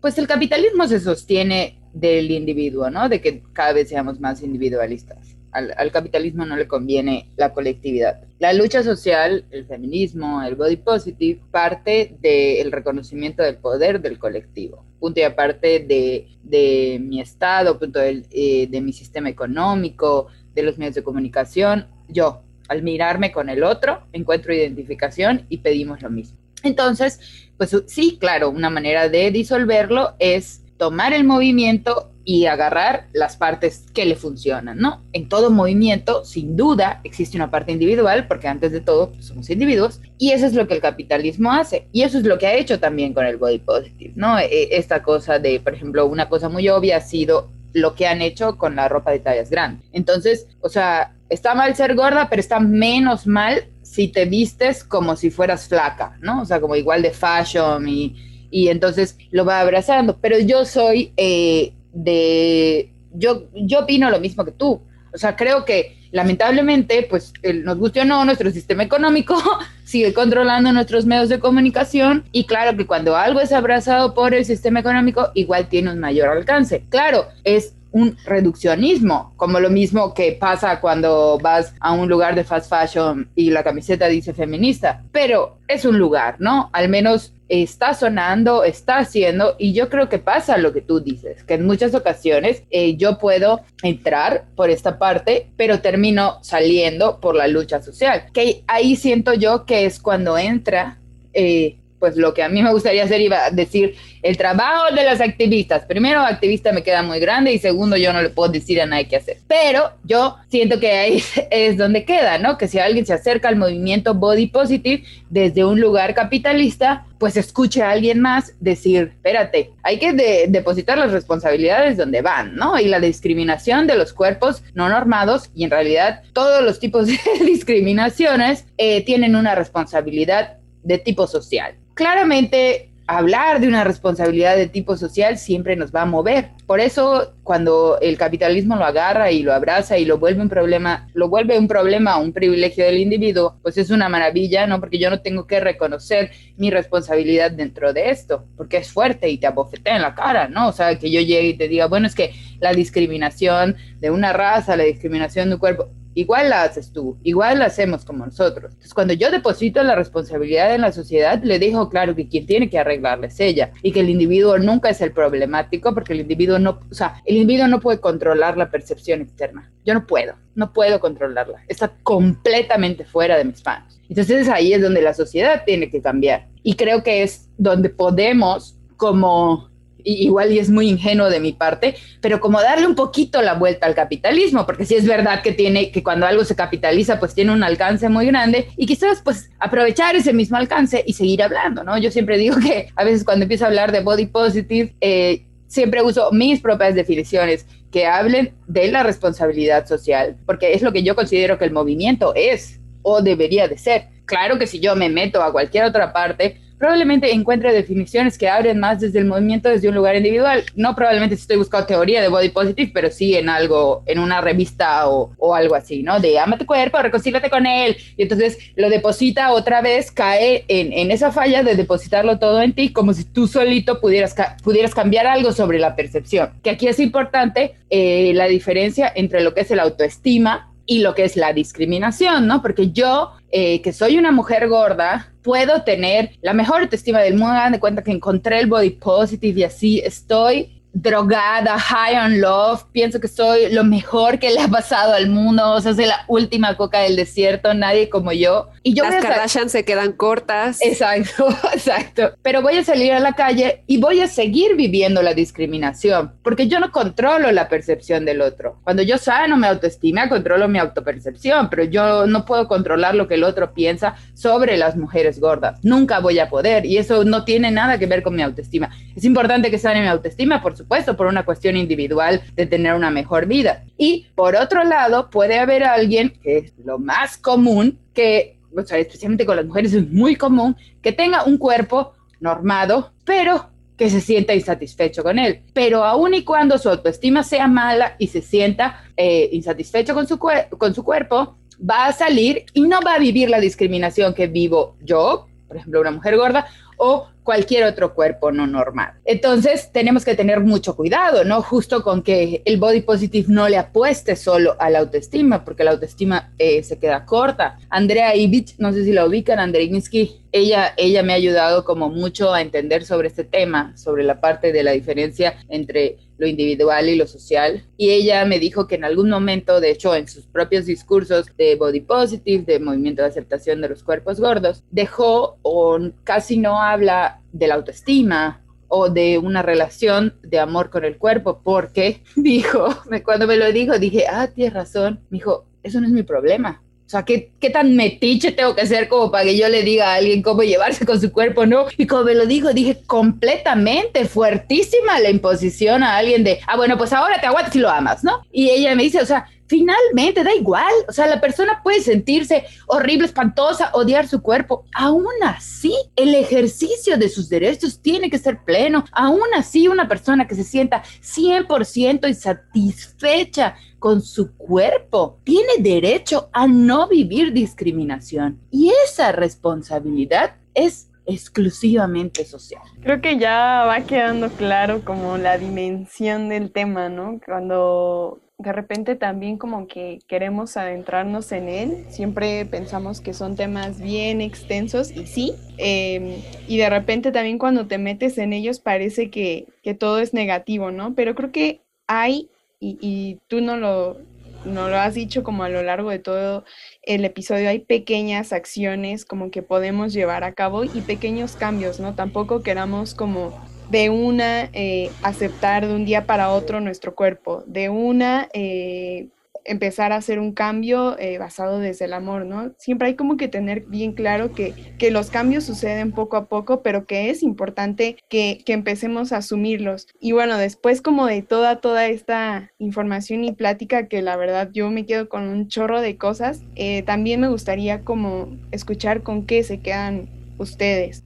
pues 0.00 0.16
el 0.18 0.28
capitalismo 0.28 0.86
se 0.86 1.00
sostiene 1.00 1.80
del 1.94 2.30
individuo, 2.30 2.90
¿no? 2.90 3.08
De 3.08 3.20
que 3.20 3.42
cada 3.52 3.72
vez 3.72 3.88
seamos 3.88 4.20
más 4.20 4.42
individualistas. 4.42 5.36
Al, 5.52 5.92
capitalismo 5.92 6.44
no 6.44 6.56
le 6.56 6.66
conviene 6.66 7.30
la 7.36 7.52
colectividad. 7.52 8.20
La 8.40 8.52
lucha 8.52 8.82
social, 8.82 9.44
el 9.52 9.66
feminismo, 9.66 10.42
el 10.42 10.56
body 10.56 10.78
positive, 10.78 11.40
parte 11.52 12.16
del 12.20 12.72
reconocimiento 12.72 13.44
del 13.44 13.58
poder 13.58 14.00
del 14.00 14.18
colectivo. 14.18 14.84
Punto 14.98 15.20
y 15.20 15.22
aparte 15.22 15.78
de, 15.78 16.26
de 16.42 16.98
mi 17.00 17.20
estado, 17.20 17.78
punto 17.78 18.00
de, 18.00 18.24
eh, 18.32 18.66
de 18.68 18.80
mi 18.80 18.92
sistema 18.92 19.28
económico, 19.28 20.26
de 20.56 20.64
los 20.64 20.76
medios 20.76 20.96
de 20.96 21.04
comunicación. 21.04 21.86
Yo, 22.08 22.42
al 22.66 22.82
mirarme 22.82 23.30
con 23.30 23.48
el 23.48 23.62
otro, 23.62 24.08
encuentro 24.12 24.52
identificación 24.52 25.46
y 25.48 25.58
pedimos 25.58 26.02
lo 26.02 26.10
mismo. 26.10 26.36
Entonces, 26.64 27.20
pues 27.56 27.76
sí, 27.86 28.18
claro, 28.18 28.50
una 28.50 28.70
manera 28.70 29.08
de 29.08 29.30
disolverlo 29.30 30.14
es 30.18 30.63
tomar 30.76 31.12
el 31.12 31.24
movimiento 31.24 32.10
y 32.24 32.46
agarrar 32.46 33.08
las 33.12 33.36
partes 33.36 33.84
que 33.92 34.06
le 34.06 34.16
funcionan, 34.16 34.78
¿no? 34.78 35.02
En 35.12 35.28
todo 35.28 35.50
movimiento, 35.50 36.24
sin 36.24 36.56
duda, 36.56 37.00
existe 37.04 37.36
una 37.36 37.50
parte 37.50 37.72
individual, 37.72 38.26
porque 38.26 38.48
antes 38.48 38.72
de 38.72 38.80
todo 38.80 39.12
pues, 39.12 39.26
somos 39.26 39.50
individuos, 39.50 40.00
y 40.18 40.30
eso 40.30 40.46
es 40.46 40.54
lo 40.54 40.66
que 40.66 40.74
el 40.74 40.80
capitalismo 40.80 41.52
hace, 41.52 41.86
y 41.92 42.02
eso 42.02 42.18
es 42.18 42.24
lo 42.24 42.38
que 42.38 42.46
ha 42.46 42.54
hecho 42.54 42.80
también 42.80 43.12
con 43.12 43.26
el 43.26 43.36
body 43.36 43.58
positive, 43.58 44.12
¿no? 44.16 44.38
E, 44.38 44.76
esta 44.76 45.02
cosa 45.02 45.38
de, 45.38 45.60
por 45.60 45.74
ejemplo, 45.74 46.06
una 46.06 46.28
cosa 46.28 46.48
muy 46.48 46.68
obvia 46.68 46.96
ha 46.96 47.00
sido 47.00 47.50
lo 47.74 47.94
que 47.94 48.06
han 48.06 48.22
hecho 48.22 48.56
con 48.56 48.76
la 48.76 48.88
ropa 48.88 49.10
de 49.10 49.18
tallas 49.18 49.50
grandes. 49.50 49.86
Entonces, 49.92 50.46
o 50.60 50.68
sea, 50.68 51.12
está 51.28 51.54
mal 51.54 51.74
ser 51.74 51.94
gorda, 51.94 52.28
pero 52.30 52.40
está 52.40 52.60
menos 52.60 53.26
mal 53.26 53.64
si 53.82 54.08
te 54.08 54.24
vistes 54.24 54.82
como 54.84 55.16
si 55.16 55.30
fueras 55.30 55.68
flaca, 55.68 56.16
¿no? 56.20 56.42
O 56.42 56.44
sea, 56.46 56.60
como 56.60 56.76
igual 56.76 57.02
de 57.02 57.10
fashion 57.10 57.86
y 57.88 58.33
y 58.54 58.68
entonces 58.68 59.18
lo 59.32 59.44
va 59.44 59.58
abrazando. 59.58 60.16
Pero 60.20 60.38
yo 60.38 60.64
soy 60.64 61.12
eh, 61.16 61.72
de, 61.92 62.88
yo, 63.12 63.46
yo 63.52 63.80
opino 63.80 64.08
lo 64.10 64.20
mismo 64.20 64.44
que 64.44 64.52
tú. 64.52 64.80
O 65.12 65.18
sea, 65.18 65.34
creo 65.34 65.64
que 65.64 65.98
lamentablemente, 66.12 67.04
pues 67.10 67.32
nos 67.64 67.76
guste 67.78 68.02
o 68.02 68.04
no, 68.04 68.24
nuestro 68.24 68.52
sistema 68.52 68.84
económico 68.84 69.36
sigue 69.84 70.14
controlando 70.14 70.72
nuestros 70.72 71.04
medios 71.04 71.28
de 71.30 71.40
comunicación 71.40 72.22
y 72.30 72.44
claro 72.44 72.76
que 72.76 72.86
cuando 72.86 73.16
algo 73.16 73.40
es 73.40 73.50
abrazado 73.50 74.14
por 74.14 74.34
el 74.34 74.44
sistema 74.44 74.78
económico, 74.78 75.32
igual 75.34 75.66
tiene 75.68 75.90
un 75.90 75.98
mayor 75.98 76.28
alcance. 76.28 76.84
Claro, 76.90 77.26
es 77.42 77.74
un 77.90 78.16
reduccionismo, 78.24 79.34
como 79.36 79.58
lo 79.58 79.70
mismo 79.70 80.14
que 80.14 80.32
pasa 80.32 80.80
cuando 80.80 81.38
vas 81.42 81.74
a 81.80 81.92
un 81.92 82.08
lugar 82.08 82.36
de 82.36 82.44
fast 82.44 82.70
fashion 82.70 83.28
y 83.34 83.50
la 83.50 83.64
camiseta 83.64 84.06
dice 84.06 84.32
feminista, 84.32 85.02
pero 85.10 85.58
es 85.66 85.84
un 85.84 85.98
lugar, 85.98 86.36
¿no? 86.38 86.70
Al 86.72 86.88
menos 86.88 87.33
está 87.48 87.94
sonando, 87.94 88.64
está 88.64 88.98
haciendo, 88.98 89.56
y 89.58 89.72
yo 89.72 89.88
creo 89.88 90.08
que 90.08 90.18
pasa 90.18 90.56
lo 90.56 90.72
que 90.72 90.80
tú 90.80 91.00
dices, 91.00 91.44
que 91.44 91.54
en 91.54 91.66
muchas 91.66 91.94
ocasiones 91.94 92.62
eh, 92.70 92.96
yo 92.96 93.18
puedo 93.18 93.60
entrar 93.82 94.46
por 94.56 94.70
esta 94.70 94.98
parte, 94.98 95.50
pero 95.56 95.80
termino 95.80 96.38
saliendo 96.42 97.20
por 97.20 97.34
la 97.34 97.46
lucha 97.48 97.82
social, 97.82 98.26
que 98.32 98.64
ahí 98.66 98.96
siento 98.96 99.34
yo 99.34 99.64
que 99.66 99.86
es 99.86 100.00
cuando 100.00 100.38
entra... 100.38 100.98
Eh, 101.32 101.78
pues 102.04 102.18
lo 102.18 102.34
que 102.34 102.42
a 102.42 102.50
mí 102.50 102.62
me 102.62 102.70
gustaría 102.70 103.04
hacer 103.04 103.22
iba 103.22 103.46
a 103.46 103.50
decir 103.50 103.94
el 104.20 104.36
trabajo 104.36 104.94
de 104.94 105.04
las 105.04 105.22
activistas. 105.22 105.86
Primero, 105.86 106.20
activista 106.20 106.70
me 106.70 106.82
queda 106.82 107.02
muy 107.02 107.18
grande 107.18 107.50
y 107.50 107.58
segundo, 107.58 107.96
yo 107.96 108.12
no 108.12 108.20
le 108.20 108.28
puedo 108.28 108.52
decir 108.52 108.78
a 108.82 108.84
nadie 108.84 109.08
qué 109.08 109.16
hacer. 109.16 109.38
Pero 109.48 109.92
yo 110.02 110.36
siento 110.50 110.78
que 110.78 110.90
ahí 110.90 111.22
es 111.50 111.78
donde 111.78 112.04
queda, 112.04 112.36
¿no? 112.36 112.58
Que 112.58 112.68
si 112.68 112.78
alguien 112.78 113.06
se 113.06 113.14
acerca 113.14 113.48
al 113.48 113.56
movimiento 113.56 114.12
body 114.12 114.48
positive 114.48 115.02
desde 115.30 115.64
un 115.64 115.80
lugar 115.80 116.14
capitalista, 116.14 117.06
pues 117.18 117.38
escuche 117.38 117.80
a 117.80 117.92
alguien 117.92 118.20
más 118.20 118.52
decir, 118.60 119.12
espérate, 119.14 119.70
hay 119.82 119.98
que 119.98 120.12
depositar 120.46 120.98
las 120.98 121.10
responsabilidades 121.10 121.96
donde 121.96 122.20
van, 122.20 122.54
¿no? 122.54 122.78
Y 122.78 122.84
la 122.84 123.00
discriminación 123.00 123.86
de 123.86 123.96
los 123.96 124.12
cuerpos 124.12 124.62
no 124.74 124.90
normados 124.90 125.48
y 125.54 125.64
en 125.64 125.70
realidad 125.70 126.20
todos 126.34 126.62
los 126.62 126.80
tipos 126.80 127.06
de 127.06 127.18
discriminaciones 127.46 128.66
eh, 128.76 129.02
tienen 129.06 129.36
una 129.36 129.54
responsabilidad 129.54 130.58
de 130.82 130.98
tipo 130.98 131.26
social. 131.26 131.76
Claramente 131.94 132.90
hablar 133.06 133.60
de 133.60 133.68
una 133.68 133.84
responsabilidad 133.84 134.56
de 134.56 134.66
tipo 134.66 134.96
social 134.96 135.36
siempre 135.36 135.76
nos 135.76 135.94
va 135.94 136.02
a 136.02 136.06
mover. 136.06 136.50
Por 136.66 136.80
eso 136.80 137.34
cuando 137.42 137.98
el 138.00 138.16
capitalismo 138.16 138.76
lo 138.76 138.84
agarra 138.84 139.30
y 139.30 139.42
lo 139.42 139.52
abraza 139.52 139.98
y 139.98 140.06
lo 140.06 140.18
vuelve 140.18 140.40
un 140.40 140.48
problema, 140.48 141.08
lo 141.12 141.28
vuelve 141.28 141.58
un 141.58 141.68
problema, 141.68 142.16
un 142.16 142.32
privilegio 142.32 142.84
del 142.84 142.98
individuo, 142.98 143.58
pues 143.62 143.76
es 143.76 143.90
una 143.90 144.08
maravilla, 144.08 144.66
¿no? 144.66 144.80
Porque 144.80 144.98
yo 144.98 145.10
no 145.10 145.20
tengo 145.20 145.46
que 145.46 145.60
reconocer 145.60 146.30
mi 146.56 146.70
responsabilidad 146.70 147.50
dentro 147.50 147.92
de 147.92 148.10
esto, 148.10 148.46
porque 148.56 148.78
es 148.78 148.90
fuerte 148.90 149.28
y 149.28 149.38
te 149.38 149.46
abofetea 149.46 149.96
en 149.96 150.02
la 150.02 150.14
cara, 150.14 150.48
¿no? 150.48 150.68
O 150.68 150.72
sea, 150.72 150.98
que 150.98 151.10
yo 151.10 151.20
llegue 151.20 151.48
y 151.48 151.56
te 151.56 151.68
diga, 151.68 151.86
bueno, 151.86 152.06
es 152.06 152.14
que 152.14 152.32
la 152.60 152.72
discriminación 152.72 153.76
de 154.00 154.10
una 154.10 154.32
raza, 154.32 154.76
la 154.76 154.84
discriminación 154.84 155.48
de 155.48 155.54
un 155.56 155.60
cuerpo, 155.60 155.90
igual 156.14 156.50
la 156.50 156.62
haces 156.62 156.92
tú, 156.92 157.18
igual 157.22 157.58
la 157.58 157.66
hacemos 157.66 158.04
como 158.04 158.24
nosotros. 158.24 158.72
Entonces, 158.72 158.94
cuando 158.94 159.14
yo 159.14 159.30
deposito 159.30 159.82
la 159.82 159.94
responsabilidad 159.94 160.74
en 160.74 160.82
la 160.82 160.92
sociedad, 160.92 161.42
le 161.42 161.58
digo 161.58 161.88
claro 161.88 162.14
que 162.14 162.28
quien 162.28 162.46
tiene 162.46 162.70
que 162.70 162.78
arreglarla 162.78 163.26
es 163.26 163.40
ella 163.40 163.72
y 163.82 163.92
que 163.92 164.00
el 164.00 164.08
individuo 164.08 164.58
nunca 164.58 164.90
es 164.90 165.00
el 165.00 165.12
problemático 165.12 165.92
porque 165.94 166.12
el 166.12 166.20
individuo 166.20 166.58
no, 166.58 166.80
o 166.90 166.94
sea, 166.94 167.22
el 167.24 167.36
individuo 167.36 167.68
no 167.68 167.80
puede 167.80 168.00
controlar 168.00 168.56
la 168.56 168.70
percepción 168.70 169.20
externa. 169.20 169.70
Yo 169.84 169.94
no 169.94 170.06
puedo, 170.06 170.34
no 170.54 170.72
puedo 170.72 171.00
controlarla. 171.00 171.62
Está 171.68 171.92
completamente 172.02 173.04
fuera 173.04 173.36
de 173.36 173.44
mis 173.44 173.64
manos. 173.64 174.00
Entonces 174.08 174.48
ahí 174.48 174.72
es 174.72 174.82
donde 174.82 175.02
la 175.02 175.14
sociedad 175.14 175.62
tiene 175.66 175.90
que 175.90 176.00
cambiar. 176.00 176.48
Y 176.62 176.74
creo 176.74 177.02
que 177.02 177.22
es 177.22 177.48
donde 177.58 177.90
podemos 177.90 178.76
como 178.96 179.70
igual 180.04 180.52
y 180.52 180.58
es 180.58 180.70
muy 180.70 180.88
ingenuo 180.88 181.30
de 181.30 181.40
mi 181.40 181.52
parte, 181.52 181.94
pero 182.20 182.40
como 182.40 182.60
darle 182.60 182.86
un 182.86 182.94
poquito 182.94 183.42
la 183.42 183.54
vuelta 183.54 183.86
al 183.86 183.94
capitalismo, 183.94 184.66
porque 184.66 184.84
sí 184.84 184.94
es 184.94 185.06
verdad 185.06 185.42
que 185.42 185.52
tiene, 185.52 185.90
que 185.90 186.02
cuando 186.02 186.26
algo 186.26 186.44
se 186.44 186.54
capitaliza, 186.54 187.18
pues 187.18 187.34
tiene 187.34 187.52
un 187.52 187.64
alcance 187.64 188.08
muy 188.08 188.26
grande 188.26 188.68
y 188.76 188.86
quizás 188.86 189.22
pues 189.22 189.50
aprovechar 189.58 190.14
ese 190.16 190.32
mismo 190.32 190.56
alcance 190.56 191.02
y 191.06 191.14
seguir 191.14 191.42
hablando, 191.42 191.82
¿no? 191.82 191.98
Yo 191.98 192.10
siempre 192.10 192.38
digo 192.38 192.56
que 192.58 192.88
a 192.94 193.04
veces 193.04 193.24
cuando 193.24 193.44
empiezo 193.44 193.64
a 193.64 193.68
hablar 193.68 193.92
de 193.92 194.00
body 194.00 194.26
positive, 194.26 194.94
eh, 195.00 195.46
siempre 195.66 196.02
uso 196.02 196.30
mis 196.32 196.60
propias 196.60 196.94
definiciones 196.94 197.66
que 197.90 198.06
hablen 198.06 198.54
de 198.66 198.90
la 198.90 199.02
responsabilidad 199.02 199.86
social, 199.86 200.36
porque 200.46 200.74
es 200.74 200.82
lo 200.82 200.92
que 200.92 201.02
yo 201.02 201.14
considero 201.14 201.58
que 201.58 201.64
el 201.64 201.72
movimiento 201.72 202.32
es 202.34 202.80
o 203.02 203.22
debería 203.22 203.68
de 203.68 203.78
ser. 203.78 204.08
Claro 204.24 204.58
que 204.58 204.66
si 204.66 204.80
yo 204.80 204.96
me 204.96 205.08
meto 205.08 205.42
a 205.42 205.52
cualquier 205.52 205.84
otra 205.84 206.12
parte, 206.12 206.60
probablemente 206.78 207.32
encuentre 207.32 207.72
definiciones 207.72 208.38
que 208.38 208.48
abren 208.48 208.80
más 208.80 209.00
desde 209.00 209.18
el 209.18 209.24
movimiento 209.24 209.68
desde 209.68 209.88
un 209.88 209.94
lugar 209.94 210.16
individual. 210.16 210.64
No 210.74 210.94
probablemente 210.94 211.36
si 211.36 211.42
estoy 211.42 211.56
buscando 211.56 211.86
teoría 211.86 212.22
de 212.22 212.28
body 212.28 212.50
positive, 212.50 212.90
pero 212.92 213.10
sí 213.10 213.36
en 213.36 213.48
algo, 213.48 214.02
en 214.06 214.18
una 214.18 214.40
revista 214.40 215.08
o, 215.08 215.32
o 215.38 215.54
algo 215.54 215.74
así, 215.74 216.02
¿no? 216.02 216.20
De 216.20 216.38
ama 216.38 216.58
tu 216.58 216.66
cuerpo, 216.66 216.98
reconcílate 216.98 217.50
con 217.50 217.66
él. 217.66 217.96
Y 218.16 218.22
entonces 218.22 218.58
lo 218.76 218.90
deposita 218.90 219.52
otra 219.52 219.80
vez, 219.80 220.10
cae 220.10 220.64
en, 220.68 220.92
en, 220.92 221.10
esa 221.10 221.32
falla 221.32 221.62
de 221.62 221.74
depositarlo 221.76 222.38
todo 222.38 222.62
en 222.62 222.72
ti, 222.72 222.92
como 222.92 223.12
si 223.12 223.24
tú 223.24 223.46
solito 223.46 224.00
pudieras, 224.00 224.34
pudieras 224.62 224.94
cambiar 224.94 225.26
algo 225.26 225.52
sobre 225.52 225.78
la 225.78 225.96
percepción. 225.96 226.50
Que 226.62 226.70
aquí 226.70 226.88
es 226.88 226.98
importante 226.98 227.74
eh, 227.90 228.32
la 228.34 228.46
diferencia 228.46 229.12
entre 229.14 229.42
lo 229.42 229.54
que 229.54 229.62
es 229.62 229.70
el 229.70 229.80
autoestima 229.80 230.70
y 230.86 230.98
lo 230.98 231.14
que 231.14 231.24
es 231.24 231.36
la 231.36 231.52
discriminación, 231.52 232.46
¿no? 232.46 232.60
Porque 232.60 232.90
yo, 232.90 233.32
eh, 233.56 233.80
que 233.82 233.92
soy 233.92 234.18
una 234.18 234.32
mujer 234.32 234.66
gorda, 234.68 235.32
puedo 235.40 235.84
tener 235.84 236.32
la 236.42 236.54
mejor 236.54 236.80
autoestima 236.80 237.20
del 237.20 237.36
mundo, 237.36 237.54
de 237.70 237.78
cuenta 237.78 238.02
que 238.02 238.10
encontré 238.10 238.58
el 238.58 238.66
body 238.66 238.90
positive 238.90 239.60
y 239.60 239.62
así 239.62 240.00
estoy 240.00 240.82
drogada, 240.94 241.76
high 241.76 242.16
on 242.16 242.40
love, 242.40 242.84
pienso 242.92 243.20
que 243.20 243.26
soy 243.26 243.72
lo 243.72 243.82
mejor 243.82 244.38
que 244.38 244.50
le 244.50 244.60
ha 244.60 244.68
pasado 244.68 245.12
al 245.12 245.28
mundo, 245.28 245.72
o 245.72 245.80
sea, 245.80 245.92
soy 245.92 246.06
la 246.06 246.24
última 246.28 246.76
coca 246.76 247.00
del 247.00 247.16
desierto, 247.16 247.74
nadie 247.74 248.08
como 248.08 248.32
yo. 248.32 248.68
Y 248.84 248.94
yo 248.94 249.02
Las 249.02 249.22
Kardashian 249.22 249.68
se 249.68 249.84
quedan 249.84 250.12
cortas. 250.12 250.78
Exacto, 250.82 251.48
exacto. 251.74 252.34
Pero 252.42 252.62
voy 252.62 252.76
a 252.76 252.84
salir 252.84 253.12
a 253.12 253.18
la 253.18 253.32
calle 253.32 253.82
y 253.88 253.98
voy 253.98 254.20
a 254.20 254.28
seguir 254.28 254.76
viviendo 254.76 255.20
la 255.20 255.34
discriminación, 255.34 256.32
porque 256.44 256.68
yo 256.68 256.78
no 256.78 256.92
controlo 256.92 257.50
la 257.50 257.68
percepción 257.68 258.24
del 258.24 258.40
otro. 258.40 258.78
Cuando 258.84 259.02
yo 259.02 259.18
sano 259.18 259.56
mi 259.56 259.66
autoestima, 259.66 260.28
controlo 260.28 260.68
mi 260.68 260.78
autopercepción, 260.78 261.68
pero 261.70 261.84
yo 261.84 262.26
no 262.26 262.44
puedo 262.44 262.68
controlar 262.68 263.16
lo 263.16 263.26
que 263.26 263.34
el 263.34 263.42
otro 263.42 263.74
piensa 263.74 264.14
sobre 264.34 264.76
las 264.76 264.96
mujeres 264.96 265.40
gordas. 265.40 265.80
Nunca 265.82 266.20
voy 266.20 266.38
a 266.38 266.48
poder 266.48 266.86
y 266.86 266.98
eso 266.98 267.24
no 267.24 267.44
tiene 267.44 267.72
nada 267.72 267.98
que 267.98 268.06
ver 268.06 268.22
con 268.22 268.36
mi 268.36 268.42
autoestima. 268.42 268.90
Es 269.16 269.24
importante 269.24 269.72
que 269.72 269.78
sane 269.78 270.00
mi 270.00 270.06
autoestima, 270.06 270.62
por 270.62 270.76
supuesto 270.76 270.83
supuesto, 270.84 271.16
por 271.16 271.26
una 271.26 271.44
cuestión 271.44 271.76
individual 271.76 272.42
de 272.54 272.66
tener 272.66 272.94
una 272.94 273.10
mejor 273.10 273.46
vida. 273.46 273.84
Y 273.98 274.26
por 274.34 274.54
otro 274.56 274.84
lado, 274.84 275.30
puede 275.30 275.58
haber 275.58 275.84
alguien, 275.84 276.32
que 276.42 276.58
es 276.58 276.72
lo 276.84 276.98
más 276.98 277.36
común, 277.36 277.98
que, 278.12 278.58
o 278.76 278.82
sea, 278.82 278.98
especialmente 278.98 279.46
con 279.46 279.56
las 279.56 279.66
mujeres 279.66 279.92
es 279.94 280.08
muy 280.10 280.36
común, 280.36 280.76
que 281.02 281.12
tenga 281.12 281.44
un 281.44 281.58
cuerpo 281.58 282.12
normado, 282.40 283.12
pero 283.24 283.70
que 283.96 284.10
se 284.10 284.20
sienta 284.20 284.54
insatisfecho 284.54 285.22
con 285.22 285.38
él. 285.38 285.62
Pero 285.72 286.04
aun 286.04 286.34
y 286.34 286.44
cuando 286.44 286.78
su 286.78 286.88
autoestima 286.88 287.42
sea 287.42 287.68
mala 287.68 288.16
y 288.18 288.26
se 288.26 288.42
sienta 288.42 289.04
eh, 289.16 289.48
insatisfecho 289.52 290.14
con 290.14 290.26
su, 290.26 290.38
con 290.38 290.94
su 290.94 291.04
cuerpo, 291.04 291.56
va 291.78 292.06
a 292.06 292.12
salir 292.12 292.64
y 292.72 292.82
no 292.82 293.00
va 293.00 293.14
a 293.14 293.18
vivir 293.18 293.50
la 293.50 293.60
discriminación 293.60 294.34
que 294.34 294.46
vivo 294.46 294.96
yo, 295.02 295.46
por 295.66 295.76
ejemplo, 295.76 296.00
una 296.00 296.10
mujer 296.10 296.36
gorda, 296.36 296.66
o 296.96 297.28
cualquier 297.44 297.84
otro 297.84 298.14
cuerpo 298.14 298.50
no 298.50 298.66
normal. 298.66 299.12
Entonces, 299.24 299.90
tenemos 299.92 300.24
que 300.24 300.34
tener 300.34 300.60
mucho 300.60 300.96
cuidado, 300.96 301.44
¿no? 301.44 301.62
Justo 301.62 302.02
con 302.02 302.22
que 302.22 302.62
el 302.64 302.78
body 302.78 303.02
positive 303.02 303.46
no 303.48 303.68
le 303.68 303.76
apueste 303.76 304.34
solo 304.34 304.76
a 304.80 304.90
la 304.90 305.00
autoestima, 305.00 305.64
porque 305.64 305.84
la 305.84 305.92
autoestima 305.92 306.52
eh, 306.58 306.82
se 306.82 306.98
queda 306.98 307.26
corta. 307.26 307.78
Andrea 307.90 308.34
Ivich, 308.34 308.74
no 308.78 308.92
sé 308.92 309.04
si 309.04 309.12
la 309.12 309.26
ubican, 309.26 309.58
Andrea 309.60 309.84
Ivinsky, 309.84 310.40
ella, 310.52 310.94
ella 310.96 311.22
me 311.22 311.32
ha 311.32 311.36
ayudado 311.36 311.84
como 311.84 312.08
mucho 312.08 312.54
a 312.54 312.62
entender 312.62 313.04
sobre 313.04 313.28
este 313.28 313.44
tema, 313.44 313.94
sobre 313.96 314.24
la 314.24 314.40
parte 314.40 314.72
de 314.72 314.84
la 314.84 314.92
diferencia 314.92 315.56
entre 315.68 316.18
lo 316.38 316.46
individual 316.46 317.08
y 317.08 317.16
lo 317.16 317.26
social. 317.26 317.84
Y 317.96 318.10
ella 318.10 318.44
me 318.44 318.58
dijo 318.58 318.86
que 318.86 318.94
en 318.94 319.04
algún 319.04 319.30
momento, 319.30 319.80
de 319.80 319.90
hecho, 319.90 320.14
en 320.14 320.28
sus 320.28 320.46
propios 320.46 320.86
discursos 320.86 321.46
de 321.56 321.76
body 321.76 322.00
positive, 322.00 322.64
de 322.64 322.78
movimiento 322.78 323.22
de 323.22 323.28
aceptación 323.28 323.80
de 323.80 323.88
los 323.88 324.02
cuerpos 324.02 324.40
gordos, 324.40 324.82
dejó 324.90 325.58
o 325.62 325.98
casi 326.22 326.56
no 326.58 326.80
habla 326.94 327.40
de 327.52 327.66
la 327.66 327.74
autoestima 327.74 328.62
o 328.88 329.10
de 329.10 329.38
una 329.38 329.62
relación 329.62 330.34
de 330.42 330.58
amor 330.58 330.90
con 330.90 331.04
el 331.04 331.18
cuerpo, 331.18 331.60
porque 331.62 332.22
dijo, 332.36 332.88
cuando 333.24 333.46
me 333.46 333.56
lo 333.56 333.70
dijo, 333.72 333.98
dije, 333.98 334.26
ah, 334.28 334.48
tienes 334.48 334.74
razón, 334.74 335.20
me 335.30 335.38
dijo, 335.38 335.66
eso 335.82 336.00
no 336.00 336.06
es 336.06 336.12
mi 336.12 336.22
problema. 336.22 336.80
O 337.06 337.10
sea, 337.10 337.22
¿qué, 337.22 337.52
¿qué 337.60 337.68
tan 337.68 337.94
metiche 337.96 338.52
tengo 338.52 338.74
que 338.74 338.86
ser 338.86 339.08
como 339.08 339.30
para 339.30 339.44
que 339.44 339.58
yo 339.58 339.68
le 339.68 339.82
diga 339.82 340.12
a 340.12 340.14
alguien 340.14 340.40
cómo 340.40 340.62
llevarse 340.62 341.04
con 341.04 341.20
su 341.20 341.30
cuerpo, 341.32 341.66
no? 341.66 341.84
Y 341.98 342.06
como 342.06 342.24
me 342.24 342.34
lo 342.34 342.46
dijo, 342.46 342.72
dije 342.72 343.02
completamente 343.06 344.24
fuertísima 344.24 345.20
la 345.20 345.28
imposición 345.28 346.02
a 346.02 346.16
alguien 346.16 346.44
de, 346.44 346.60
ah, 346.66 346.76
bueno, 346.76 346.96
pues 346.96 347.12
ahora 347.12 347.38
te 347.40 347.46
aguantas 347.46 347.76
y 347.76 347.80
lo 347.80 347.90
amas, 347.90 348.24
¿no? 348.24 348.42
Y 348.50 348.70
ella 348.70 348.94
me 348.94 349.02
dice, 349.02 349.20
o 349.20 349.26
sea, 349.26 349.46
finalmente 349.74 350.44
da 350.44 350.54
igual, 350.54 350.92
o 351.08 351.12
sea, 351.12 351.26
la 351.26 351.40
persona 351.40 351.80
puede 351.82 352.00
sentirse 352.00 352.64
horrible, 352.86 353.26
espantosa, 353.26 353.90
odiar 353.94 354.28
su 354.28 354.40
cuerpo. 354.40 354.84
Aún 354.94 355.34
así, 355.42 355.92
el 356.14 356.32
ejercicio 356.36 357.16
de 357.16 357.28
sus 357.28 357.48
derechos 357.48 358.00
tiene 358.00 358.30
que 358.30 358.38
ser 358.38 358.62
pleno. 358.62 359.04
Aún 359.10 359.52
así, 359.56 359.88
una 359.88 360.06
persona 360.06 360.46
que 360.46 360.54
se 360.54 360.62
sienta 360.62 361.02
100% 361.22 362.28
insatisfecha 362.28 363.74
con 363.98 364.22
su 364.22 364.54
cuerpo 364.56 365.40
tiene 365.42 365.72
derecho 365.80 366.50
a 366.52 366.68
no 366.68 367.08
vivir 367.08 367.52
discriminación. 367.52 368.60
Y 368.70 368.92
esa 369.04 369.32
responsabilidad 369.32 370.54
es 370.72 371.10
exclusivamente 371.26 372.44
social. 372.44 372.82
Creo 373.02 373.20
que 373.20 373.38
ya 373.38 373.84
va 373.88 374.02
quedando 374.02 374.50
claro 374.50 375.00
como 375.04 375.36
la 375.36 375.58
dimensión 375.58 376.48
del 376.48 376.70
tema, 376.70 377.08
¿no? 377.08 377.40
Cuando 377.44 378.43
de 378.64 378.72
repente 378.72 379.14
también 379.14 379.58
como 379.58 379.86
que 379.86 380.20
queremos 380.26 380.76
adentrarnos 380.76 381.52
en 381.52 381.68
él, 381.68 382.06
siempre 382.08 382.64
pensamos 382.64 383.20
que 383.20 383.34
son 383.34 383.56
temas 383.56 384.00
bien 384.00 384.40
extensos 384.40 385.10
y 385.10 385.26
sí, 385.26 385.54
em, 385.76 386.36
y 386.66 386.78
de 386.78 386.90
repente 386.90 387.30
también 387.30 387.58
cuando 387.58 387.86
te 387.86 387.98
metes 387.98 388.38
en 388.38 388.52
ellos 388.52 388.80
parece 388.80 389.30
que, 389.30 389.66
todo 389.98 390.18
es 390.18 390.32
negativo, 390.34 390.90
¿no? 390.90 391.14
Pero 391.14 391.34
creo 391.34 391.52
que 391.52 391.80
hay, 392.06 392.48
y, 392.80 392.98
y 393.00 393.38
tú 393.48 393.60
no 393.60 393.76
lo 393.76 394.16
no 394.64 394.88
lo 394.88 394.96
has 394.96 395.14
dicho 395.14 395.42
como 395.42 395.64
a 395.64 395.68
lo 395.68 395.82
largo 395.82 396.10
de 396.10 396.18
todo 396.18 396.64
el 397.02 397.24
episodio, 397.24 397.68
hay 397.68 397.80
pequeñas 397.80 398.52
acciones 398.52 399.26
como 399.26 399.50
que 399.50 399.62
podemos 399.62 400.12
llevar 400.12 400.42
a 400.42 400.52
cabo 400.52 400.84
y 400.84 401.02
pequeños 401.02 401.56
cambios, 401.56 402.00
¿no? 402.00 402.14
Tampoco 402.14 402.62
queramos 402.62 403.14
como 403.14 403.52
de 403.90 404.10
una 404.10 404.70
eh, 404.72 405.10
aceptar 405.22 405.86
de 405.86 405.94
un 405.94 406.04
día 406.04 406.26
para 406.26 406.50
otro 406.50 406.80
nuestro 406.80 407.14
cuerpo, 407.14 407.62
de 407.66 407.88
una 407.88 408.48
eh, 408.52 409.28
empezar 409.66 410.12
a 410.12 410.16
hacer 410.16 410.38
un 410.38 410.52
cambio 410.52 411.18
eh, 411.18 411.38
basado 411.38 411.78
desde 411.78 412.04
el 412.04 412.12
amor, 412.12 412.44
¿no? 412.44 412.74
Siempre 412.76 413.08
hay 413.08 413.14
como 413.14 413.38
que 413.38 413.48
tener 413.48 413.86
bien 413.86 414.12
claro 414.12 414.52
que, 414.52 414.74
que, 414.98 415.10
los 415.10 415.30
cambios 415.30 415.64
suceden 415.64 416.12
poco 416.12 416.36
a 416.36 416.48
poco, 416.48 416.82
pero 416.82 417.06
que 417.06 417.30
es 417.30 417.42
importante 417.42 418.16
que, 418.28 418.62
que, 418.66 418.74
empecemos 418.74 419.32
a 419.32 419.38
asumirlos. 419.38 420.08
Y 420.20 420.32
bueno, 420.32 420.58
después 420.58 421.00
como 421.00 421.26
de 421.26 421.40
toda, 421.40 421.80
toda 421.80 422.08
esta 422.08 422.72
información 422.78 423.42
y 423.44 423.52
plática, 423.52 424.06
que 424.06 424.20
la 424.20 424.36
verdad 424.36 424.70
yo 424.72 424.90
me 424.90 425.06
quedo 425.06 425.30
con 425.30 425.44
un 425.44 425.68
chorro 425.68 426.02
de 426.02 426.18
cosas, 426.18 426.60
también 427.06 427.40
me 427.40 427.48
gustaría 427.48 428.02
como 428.02 428.58
escuchar 428.70 429.22
con 429.22 429.46
qué 429.46 429.62
se 429.62 429.80
quedan 429.80 430.28
ustedes. 430.58 431.24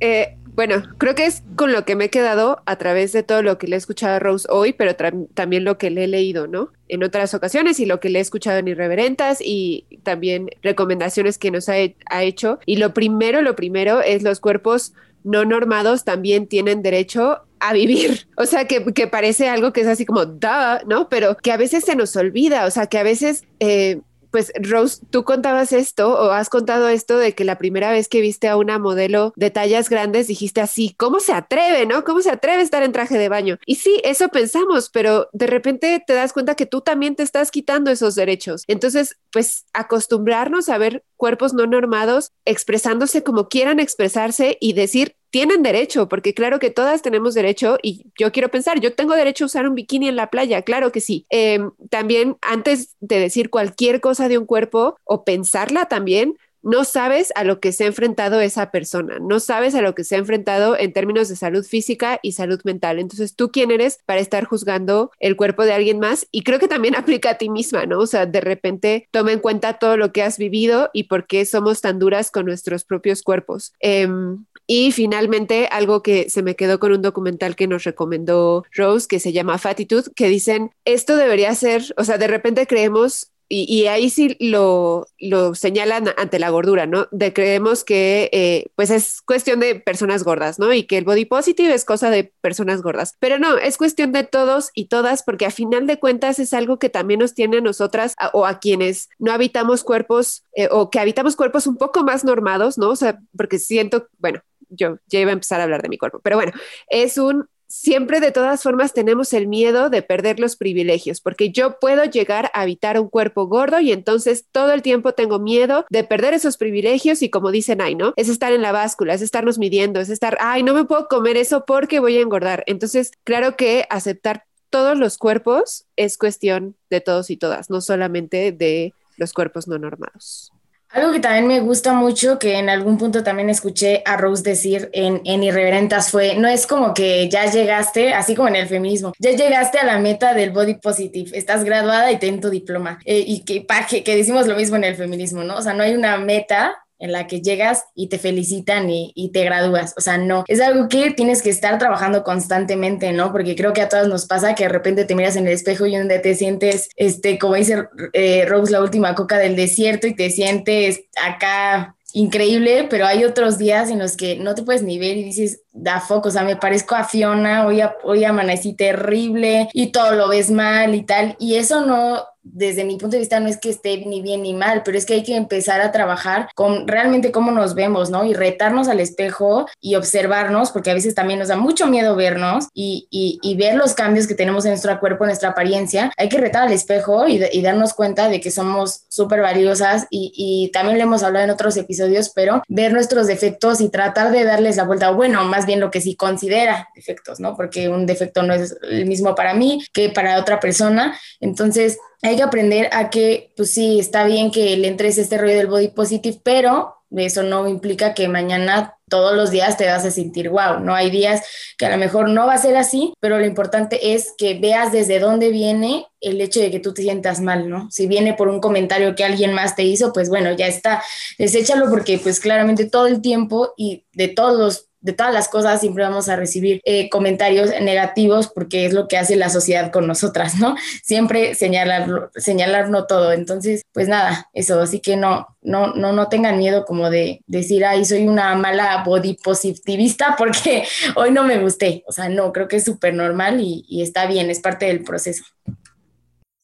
Eh, 0.00 0.37
bueno, 0.58 0.82
creo 0.98 1.14
que 1.14 1.24
es 1.24 1.44
con 1.54 1.70
lo 1.70 1.84
que 1.84 1.94
me 1.94 2.06
he 2.06 2.10
quedado 2.10 2.64
a 2.66 2.74
través 2.78 3.12
de 3.12 3.22
todo 3.22 3.42
lo 3.42 3.58
que 3.58 3.68
le 3.68 3.76
he 3.76 3.78
escuchado 3.78 4.16
a 4.16 4.18
Rose 4.18 4.44
hoy, 4.50 4.72
pero 4.72 4.96
también 5.32 5.62
lo 5.62 5.78
que 5.78 5.88
le 5.88 6.02
he 6.02 6.08
leído, 6.08 6.48
¿no? 6.48 6.72
En 6.88 7.04
otras 7.04 7.32
ocasiones 7.32 7.78
y 7.78 7.86
lo 7.86 8.00
que 8.00 8.10
le 8.10 8.18
he 8.18 8.22
escuchado 8.22 8.58
en 8.58 8.66
Irreverentas 8.66 9.38
y 9.40 9.86
también 10.02 10.50
recomendaciones 10.60 11.38
que 11.38 11.52
nos 11.52 11.68
ha, 11.68 11.76
hecho. 12.22 12.58
Y 12.66 12.74
lo 12.74 12.92
primero, 12.92 13.40
lo 13.40 13.54
primero 13.54 14.00
es 14.00 14.24
los 14.24 14.40
cuerpos 14.40 14.94
no 15.22 15.44
normados 15.44 16.02
también 16.02 16.48
tienen 16.48 16.82
derecho 16.82 17.42
a 17.60 17.72
vivir. 17.72 18.26
O 18.36 18.44
sea, 18.44 18.66
que, 18.66 18.80
parece 19.06 19.48
algo 19.48 19.72
que 19.72 19.82
es 19.82 19.86
así 19.86 20.04
como, 20.06 20.26
da, 20.26 20.82
¿no? 20.88 21.08
Pero 21.08 21.36
que 21.36 21.52
a 21.52 21.56
veces 21.56 21.84
se 21.84 21.94
nos 21.94 22.16
olvida, 22.16 22.66
o 22.66 22.72
sea, 22.72 22.88
que 22.88 22.98
a 22.98 23.04
veces 23.04 23.44
eh, 23.60 24.00
pues 24.30 24.52
Rose, 24.60 25.04
tú 25.10 25.24
contabas 25.24 25.72
esto 25.72 26.12
o 26.12 26.30
has 26.30 26.48
contado 26.48 26.88
esto 26.88 27.18
de 27.18 27.34
que 27.34 27.44
la 27.44 27.58
primera 27.58 27.90
vez 27.90 28.08
que 28.08 28.20
viste 28.20 28.48
a 28.48 28.56
una 28.56 28.78
modelo 28.78 29.32
de 29.36 29.50
tallas 29.50 29.88
grandes 29.88 30.26
dijiste 30.26 30.60
así, 30.60 30.94
¿cómo 30.98 31.20
se 31.20 31.32
atreve, 31.32 31.86
no? 31.86 32.04
¿Cómo 32.04 32.20
se 32.20 32.30
atreve 32.30 32.60
a 32.60 32.64
estar 32.64 32.82
en 32.82 32.92
traje 32.92 33.18
de 33.18 33.28
baño? 33.28 33.58
Y 33.66 33.76
sí, 33.76 34.00
eso 34.04 34.28
pensamos, 34.28 34.90
pero 34.90 35.28
de 35.32 35.46
repente 35.46 36.02
te 36.06 36.12
das 36.14 36.32
cuenta 36.32 36.54
que 36.54 36.66
tú 36.66 36.80
también 36.80 37.16
te 37.16 37.22
estás 37.22 37.50
quitando 37.50 37.90
esos 37.90 38.14
derechos. 38.14 38.64
Entonces, 38.66 39.16
pues 39.32 39.66
acostumbrarnos 39.72 40.68
a 40.68 40.78
ver 40.78 41.04
cuerpos 41.16 41.52
no 41.52 41.66
normados 41.66 42.32
expresándose 42.44 43.22
como 43.22 43.48
quieran 43.48 43.80
expresarse 43.80 44.56
y 44.60 44.72
decir, 44.72 45.16
tienen 45.30 45.62
derecho, 45.62 46.08
porque 46.08 46.34
claro 46.34 46.58
que 46.58 46.70
todas 46.70 47.02
tenemos 47.02 47.34
derecho 47.34 47.78
y 47.82 48.06
yo 48.18 48.32
quiero 48.32 48.50
pensar, 48.50 48.80
yo 48.80 48.94
tengo 48.94 49.14
derecho 49.14 49.44
a 49.44 49.46
usar 49.46 49.68
un 49.68 49.74
bikini 49.74 50.08
en 50.08 50.16
la 50.16 50.30
playa, 50.30 50.62
claro 50.62 50.92
que 50.92 51.00
sí. 51.00 51.26
Em, 51.30 51.70
también 51.90 52.36
antes 52.40 52.96
de 53.00 53.20
decir 53.20 53.50
cualquier 53.50 54.00
cosa 54.00 54.28
de 54.28 54.38
un 54.38 54.46
cuerpo 54.46 54.98
o 55.04 55.24
pensarla 55.24 55.86
también, 55.86 56.36
no 56.62 56.84
sabes 56.84 57.32
a 57.34 57.44
lo 57.44 57.60
que 57.60 57.72
se 57.72 57.84
ha 57.84 57.86
enfrentado 57.86 58.40
esa 58.40 58.70
persona, 58.70 59.18
no 59.20 59.40
sabes 59.40 59.74
a 59.74 59.82
lo 59.82 59.94
que 59.94 60.04
se 60.04 60.16
ha 60.16 60.18
enfrentado 60.18 60.76
en 60.76 60.92
términos 60.92 61.28
de 61.28 61.36
salud 61.36 61.64
física 61.64 62.18
y 62.22 62.32
salud 62.32 62.60
mental. 62.64 62.98
Entonces, 62.98 63.34
¿tú 63.34 63.50
quién 63.50 63.70
eres 63.70 63.98
para 64.06 64.20
estar 64.20 64.44
juzgando 64.44 65.10
el 65.18 65.36
cuerpo 65.36 65.64
de 65.64 65.72
alguien 65.72 65.98
más? 65.98 66.26
Y 66.30 66.42
creo 66.42 66.58
que 66.58 66.68
también 66.68 66.94
aplica 66.96 67.30
a 67.30 67.38
ti 67.38 67.48
misma, 67.48 67.86
¿no? 67.86 68.00
O 68.00 68.06
sea, 68.06 68.26
de 68.26 68.40
repente 68.40 69.08
toma 69.10 69.32
en 69.32 69.40
cuenta 69.40 69.78
todo 69.78 69.96
lo 69.96 70.12
que 70.12 70.22
has 70.22 70.38
vivido 70.38 70.90
y 70.92 71.04
por 71.04 71.26
qué 71.26 71.44
somos 71.44 71.80
tan 71.80 71.98
duras 71.98 72.30
con 72.30 72.46
nuestros 72.46 72.84
propios 72.84 73.22
cuerpos. 73.22 73.72
Em, 73.80 74.44
y 74.66 74.92
finalmente, 74.92 75.66
algo 75.70 76.02
que 76.02 76.28
se 76.28 76.42
me 76.42 76.54
quedó 76.54 76.78
con 76.78 76.92
un 76.92 77.00
documental 77.00 77.56
que 77.56 77.66
nos 77.66 77.84
recomendó 77.84 78.64
Rose, 78.72 79.08
que 79.08 79.18
se 79.18 79.32
llama 79.32 79.56
Fatitude, 79.56 80.10
que 80.14 80.28
dicen, 80.28 80.72
esto 80.84 81.16
debería 81.16 81.54
ser, 81.54 81.82
o 81.96 82.04
sea, 82.04 82.18
de 82.18 82.28
repente 82.28 82.66
creemos 82.66 83.32
y, 83.50 83.86
ahí 83.86 84.10
sí 84.10 84.36
lo, 84.40 85.06
lo, 85.18 85.54
señalan 85.54 86.08
ante 86.18 86.38
la 86.38 86.50
gordura, 86.50 86.86
¿no? 86.86 87.08
De 87.10 87.32
creemos 87.32 87.82
que 87.82 88.28
eh, 88.32 88.66
pues 88.76 88.90
es 88.90 89.22
cuestión 89.22 89.60
de 89.60 89.76
personas 89.76 90.22
gordas, 90.22 90.58
¿no? 90.58 90.72
Y 90.74 90.84
que 90.84 90.98
el 90.98 91.04
body 91.04 91.24
positive 91.24 91.72
es 91.72 91.86
cosa 91.86 92.10
de 92.10 92.32
personas 92.42 92.82
gordas. 92.82 93.16
Pero 93.18 93.38
no, 93.38 93.56
es 93.56 93.78
cuestión 93.78 94.12
de 94.12 94.24
todos 94.24 94.70
y 94.74 94.88
todas, 94.88 95.22
porque 95.22 95.46
a 95.46 95.50
final 95.50 95.86
de 95.86 95.98
cuentas 95.98 96.38
es 96.38 96.52
algo 96.52 96.78
que 96.78 96.90
también 96.90 97.20
nos 97.20 97.34
tiene 97.34 97.58
a 97.58 97.62
nosotras 97.62 98.16
o 98.34 98.44
a 98.44 98.58
quienes 98.60 99.08
no 99.18 99.32
habitamos 99.32 99.82
cuerpos 99.82 100.44
eh, 100.54 100.68
o 100.70 100.90
que 100.90 101.00
habitamos 101.00 101.34
cuerpos 101.34 101.66
un 101.66 101.76
poco 101.76 102.04
más 102.04 102.24
normados, 102.24 102.76
¿no? 102.76 102.90
O 102.90 102.96
sea, 102.96 103.18
porque 103.36 103.58
siento, 103.58 104.08
bueno, 104.18 104.40
yo 104.68 104.98
ya 105.06 105.20
iba 105.20 105.30
a 105.30 105.34
empezar 105.34 105.60
a 105.60 105.64
hablar 105.64 105.82
de 105.82 105.88
mi 105.88 105.96
cuerpo, 105.96 106.20
pero 106.22 106.36
bueno, 106.36 106.52
es 106.88 107.16
un 107.16 107.48
siempre 107.68 108.20
de 108.20 108.32
todas 108.32 108.62
formas 108.62 108.92
tenemos 108.92 109.32
el 109.32 109.46
miedo 109.46 109.90
de 109.90 110.02
perder 110.02 110.40
los 110.40 110.56
privilegios, 110.56 111.20
porque 111.20 111.50
yo 111.50 111.78
puedo 111.78 112.04
llegar 112.04 112.50
a 112.54 112.62
habitar 112.62 112.98
un 112.98 113.08
cuerpo 113.08 113.46
gordo 113.46 113.80
y 113.80 113.92
entonces 113.92 114.46
todo 114.50 114.72
el 114.72 114.82
tiempo 114.82 115.12
tengo 115.12 115.38
miedo 115.38 115.84
de 115.90 116.04
perder 116.04 116.34
esos 116.34 116.56
privilegios 116.56 117.22
y 117.22 117.30
como 117.30 117.50
dicen, 117.50 117.80
ay, 117.80 117.94
¿no? 117.94 118.14
Es 118.16 118.28
estar 118.28 118.52
en 118.52 118.62
la 118.62 118.72
báscula, 118.72 119.14
es 119.14 119.22
estarnos 119.22 119.58
midiendo, 119.58 120.00
es 120.00 120.08
estar, 120.08 120.36
ay, 120.40 120.62
no 120.62 120.74
me 120.74 120.84
puedo 120.84 121.08
comer 121.08 121.36
eso 121.36 121.64
porque 121.66 122.00
voy 122.00 122.16
a 122.16 122.22
engordar. 122.22 122.64
Entonces, 122.66 123.12
claro 123.24 123.56
que 123.56 123.86
aceptar 123.90 124.44
todos 124.70 124.98
los 124.98 125.18
cuerpos 125.18 125.86
es 125.96 126.18
cuestión 126.18 126.76
de 126.90 127.00
todos 127.00 127.30
y 127.30 127.36
todas, 127.36 127.70
no 127.70 127.80
solamente 127.80 128.52
de 128.52 128.94
los 129.16 129.32
cuerpos 129.32 129.68
no 129.68 129.78
normados. 129.78 130.52
Algo 130.90 131.12
que 131.12 131.20
también 131.20 131.46
me 131.46 131.60
gusta 131.60 131.92
mucho, 131.92 132.38
que 132.38 132.58
en 132.58 132.70
algún 132.70 132.96
punto 132.96 133.22
también 133.22 133.50
escuché 133.50 134.02
a 134.06 134.16
Rose 134.16 134.42
decir 134.42 134.88
en, 134.92 135.20
en 135.24 135.42
Irreverentas, 135.42 136.10
fue, 136.10 136.36
no 136.36 136.48
es 136.48 136.66
como 136.66 136.94
que 136.94 137.28
ya 137.28 137.44
llegaste, 137.44 138.14
así 138.14 138.34
como 138.34 138.48
en 138.48 138.56
el 138.56 138.68
feminismo, 138.68 139.12
ya 139.18 139.32
llegaste 139.32 139.78
a 139.78 139.84
la 139.84 139.98
meta 139.98 140.32
del 140.32 140.50
body 140.50 140.74
positive, 140.74 141.36
estás 141.36 141.62
graduada 141.64 142.10
y 142.10 142.18
ten 142.18 142.40
tu 142.40 142.48
diploma. 142.48 142.98
Eh, 143.04 143.22
y 143.26 143.44
que, 143.44 143.66
que, 143.88 144.02
que 144.02 144.16
decimos 144.16 144.46
lo 144.46 144.56
mismo 144.56 144.76
en 144.76 144.84
el 144.84 144.96
feminismo, 144.96 145.44
¿no? 145.44 145.56
O 145.56 145.62
sea, 145.62 145.74
no 145.74 145.82
hay 145.82 145.94
una 145.94 146.16
meta 146.16 146.87
en 146.98 147.12
la 147.12 147.26
que 147.26 147.40
llegas 147.40 147.84
y 147.94 148.08
te 148.08 148.18
felicitan 148.18 148.90
y, 148.90 149.30
te 149.32 149.44
gradúas. 149.44 149.94
O 149.96 150.00
sea, 150.00 150.18
no, 150.18 150.44
es 150.48 150.60
algo 150.60 150.88
que 150.88 151.10
tienes 151.10 151.42
que 151.42 151.50
estar 151.50 151.78
trabajando 151.78 152.24
constantemente, 152.24 153.12
¿no? 153.12 153.30
Porque 153.30 153.54
creo 153.54 153.72
que 153.72 153.82
a 153.82 153.88
todas 153.88 154.08
nos 154.08 154.26
pasa 154.26 154.54
que 154.54 154.64
de 154.64 154.70
repente 154.70 155.04
te 155.04 155.14
miras 155.14 155.36
en 155.36 155.46
el 155.46 155.52
espejo 155.52 155.86
y 155.86 155.96
donde 155.96 156.18
te 156.18 156.34
sientes, 156.34 156.88
este, 156.96 157.38
como 157.38 157.54
dice 157.54 157.88
eh, 158.14 158.46
Rose, 158.46 158.72
la 158.72 158.82
última 158.82 159.14
coca 159.14 159.38
del 159.38 159.54
desierto 159.54 160.06
y 160.06 160.14
te 160.14 160.30
sientes 160.30 161.02
acá 161.22 161.94
increíble, 162.12 162.86
pero 162.88 163.06
hay 163.06 163.24
otros 163.24 163.58
días 163.58 163.90
en 163.90 163.98
los 163.98 164.16
que 164.16 164.36
no 164.36 164.54
te 164.54 164.62
puedes 164.62 164.82
ni 164.82 164.98
ver 164.98 165.16
y 165.16 165.24
dices, 165.24 165.62
da 165.72 166.00
foco, 166.00 166.28
o 166.28 166.32
sea, 166.32 166.42
me 166.42 166.56
parezco 166.56 166.94
a 166.94 167.04
Fiona, 167.04 167.66
hoy, 167.66 167.80
hoy 168.02 168.24
amanecí 168.24 168.72
terrible 168.74 169.68
y 169.74 169.92
todo 169.92 170.12
lo 170.12 170.28
ves 170.28 170.50
mal 170.50 170.94
y 170.94 171.02
tal, 171.02 171.36
y 171.38 171.56
eso 171.56 171.84
no 171.84 172.24
desde 172.52 172.84
mi 172.84 172.96
punto 172.96 173.16
de 173.16 173.20
vista 173.20 173.40
no 173.40 173.48
es 173.48 173.58
que 173.58 173.70
esté 173.70 174.04
ni 174.06 174.22
bien 174.22 174.42
ni 174.42 174.54
mal, 174.54 174.82
pero 174.84 174.96
es 174.96 175.06
que 175.06 175.14
hay 175.14 175.22
que 175.22 175.36
empezar 175.36 175.80
a 175.80 175.92
trabajar 175.92 176.48
con 176.54 176.86
realmente 176.86 177.32
cómo 177.32 177.50
nos 177.50 177.74
vemos, 177.74 178.10
¿no? 178.10 178.24
Y 178.24 178.34
retarnos 178.34 178.88
al 178.88 179.00
espejo 179.00 179.66
y 179.80 179.94
observarnos, 179.94 180.70
porque 180.70 180.90
a 180.90 180.94
veces 180.94 181.14
también 181.14 181.38
nos 181.38 181.48
da 181.48 181.56
mucho 181.56 181.86
miedo 181.86 182.16
vernos 182.16 182.68
y, 182.74 183.08
y, 183.10 183.56
ver 183.58 183.74
los 183.74 183.94
cambios 183.94 184.28
que 184.28 184.34
tenemos 184.34 184.64
en 184.64 184.72
nuestro 184.72 184.98
cuerpo, 185.00 185.24
en 185.24 185.28
nuestra 185.28 185.50
apariencia. 185.50 186.12
Hay 186.16 186.28
que 186.28 186.38
retar 186.38 186.62
al 186.62 186.72
espejo 186.72 187.26
y, 187.26 187.42
y 187.52 187.62
darnos 187.62 187.92
cuenta 187.92 188.28
de 188.28 188.40
que 188.40 188.50
somos 188.50 189.02
súper 189.08 189.40
valiosas 189.40 190.06
y, 190.10 190.32
y, 190.36 190.70
también 190.70 190.98
lo 190.98 191.04
hemos 191.04 191.22
hablado 191.22 191.44
en 191.44 191.50
otros 191.50 191.76
episodios, 191.76 192.30
pero 192.34 192.62
ver 192.68 192.92
nuestros 192.92 193.26
defectos 193.26 193.80
y 193.80 193.88
tratar 193.88 194.30
de 194.30 194.44
darles 194.44 194.76
la 194.76 194.84
vuelta, 194.84 195.10
bueno, 195.10 195.44
más 195.44 195.66
bien 195.66 195.80
lo 195.80 195.90
que 195.90 196.00
sí 196.00 196.14
considera 196.14 196.88
defectos, 196.94 197.40
¿no? 197.40 197.56
Porque 197.56 197.88
un 197.88 198.06
defecto 198.06 198.42
no 198.42 198.54
es 198.54 198.76
el 198.82 199.06
mismo 199.06 199.34
para 199.34 199.54
mí 199.54 199.84
que 199.92 200.10
para 200.10 200.38
otra 200.38 200.60
persona. 200.60 201.18
Entonces, 201.40 201.98
hay 202.22 202.36
que 202.36 202.42
aprender 202.42 202.88
a 202.92 203.10
que, 203.10 203.52
pues 203.56 203.70
sí, 203.70 203.98
está 203.98 204.24
bien 204.24 204.50
que 204.50 204.76
le 204.76 204.88
entres 204.88 205.18
este 205.18 205.38
rollo 205.38 205.56
del 205.56 205.68
body 205.68 205.88
positive, 205.88 206.40
pero 206.42 206.96
eso 207.16 207.42
no 207.42 207.66
implica 207.68 208.14
que 208.14 208.28
mañana 208.28 208.98
todos 209.08 209.34
los 209.34 209.50
días 209.50 209.76
te 209.78 209.86
vas 209.86 210.04
a 210.04 210.10
sentir 210.10 210.50
wow, 210.50 210.80
¿no? 210.80 210.94
Hay 210.94 211.10
días 211.10 211.42
que 211.78 211.86
a 211.86 211.90
lo 211.90 211.96
mejor 211.96 212.28
no 212.28 212.46
va 212.46 212.54
a 212.54 212.58
ser 212.58 212.76
así, 212.76 213.14
pero 213.20 213.38
lo 213.38 213.46
importante 213.46 214.14
es 214.14 214.34
que 214.36 214.58
veas 214.58 214.92
desde 214.92 215.18
dónde 215.18 215.50
viene 215.50 216.06
el 216.20 216.40
hecho 216.40 216.60
de 216.60 216.70
que 216.70 216.80
tú 216.80 216.92
te 216.92 217.02
sientas 217.02 217.40
mal, 217.40 217.70
¿no? 217.70 217.88
Si 217.90 218.06
viene 218.06 218.34
por 218.34 218.48
un 218.48 218.60
comentario 218.60 219.14
que 219.14 219.24
alguien 219.24 219.54
más 219.54 219.76
te 219.76 219.84
hizo, 219.84 220.12
pues 220.12 220.28
bueno, 220.28 220.52
ya 220.52 220.66
está, 220.66 221.02
deséchalo 221.38 221.88
porque 221.88 222.18
pues 222.18 222.40
claramente 222.40 222.84
todo 222.84 223.06
el 223.06 223.22
tiempo 223.22 223.72
y 223.76 224.04
de 224.12 224.28
todos 224.28 224.58
los 224.58 224.87
de 225.00 225.12
todas 225.12 225.32
las 225.32 225.48
cosas 225.48 225.80
siempre 225.80 226.04
vamos 226.04 226.28
a 226.28 226.36
recibir 226.36 226.80
eh, 226.84 227.08
comentarios 227.08 227.70
negativos 227.80 228.48
porque 228.48 228.86
es 228.86 228.92
lo 228.92 229.06
que 229.08 229.16
hace 229.16 229.36
la 229.36 229.48
sociedad 229.48 229.92
con 229.92 230.06
nosotras, 230.06 230.58
¿no? 230.58 230.74
Siempre 231.02 231.54
señalarlo, 231.54 232.30
señalarlo 232.34 233.06
todo. 233.06 233.32
Entonces, 233.32 233.82
pues 233.92 234.08
nada, 234.08 234.48
eso, 234.52 234.80
así 234.80 235.00
que 235.00 235.16
no, 235.16 235.56
no, 235.62 235.94
no, 235.94 236.12
no 236.12 236.28
tengan 236.28 236.58
miedo 236.58 236.84
como 236.84 237.10
de 237.10 237.42
decir, 237.46 237.84
ay, 237.84 238.04
soy 238.04 238.26
una 238.26 238.54
mala 238.54 239.02
body 239.04 239.34
positivista 239.34 240.34
porque 240.38 240.84
hoy 241.16 241.30
no 241.30 241.44
me 241.44 241.58
gusté. 241.58 242.02
O 242.06 242.12
sea, 242.12 242.28
no, 242.28 242.52
creo 242.52 242.68
que 242.68 242.76
es 242.76 242.84
súper 242.84 243.14
normal 243.14 243.60
y 243.60 244.02
está 244.02 244.26
bien, 244.26 244.50
es 244.50 244.60
parte 244.60 244.86
del 244.86 245.04
proceso. 245.04 245.44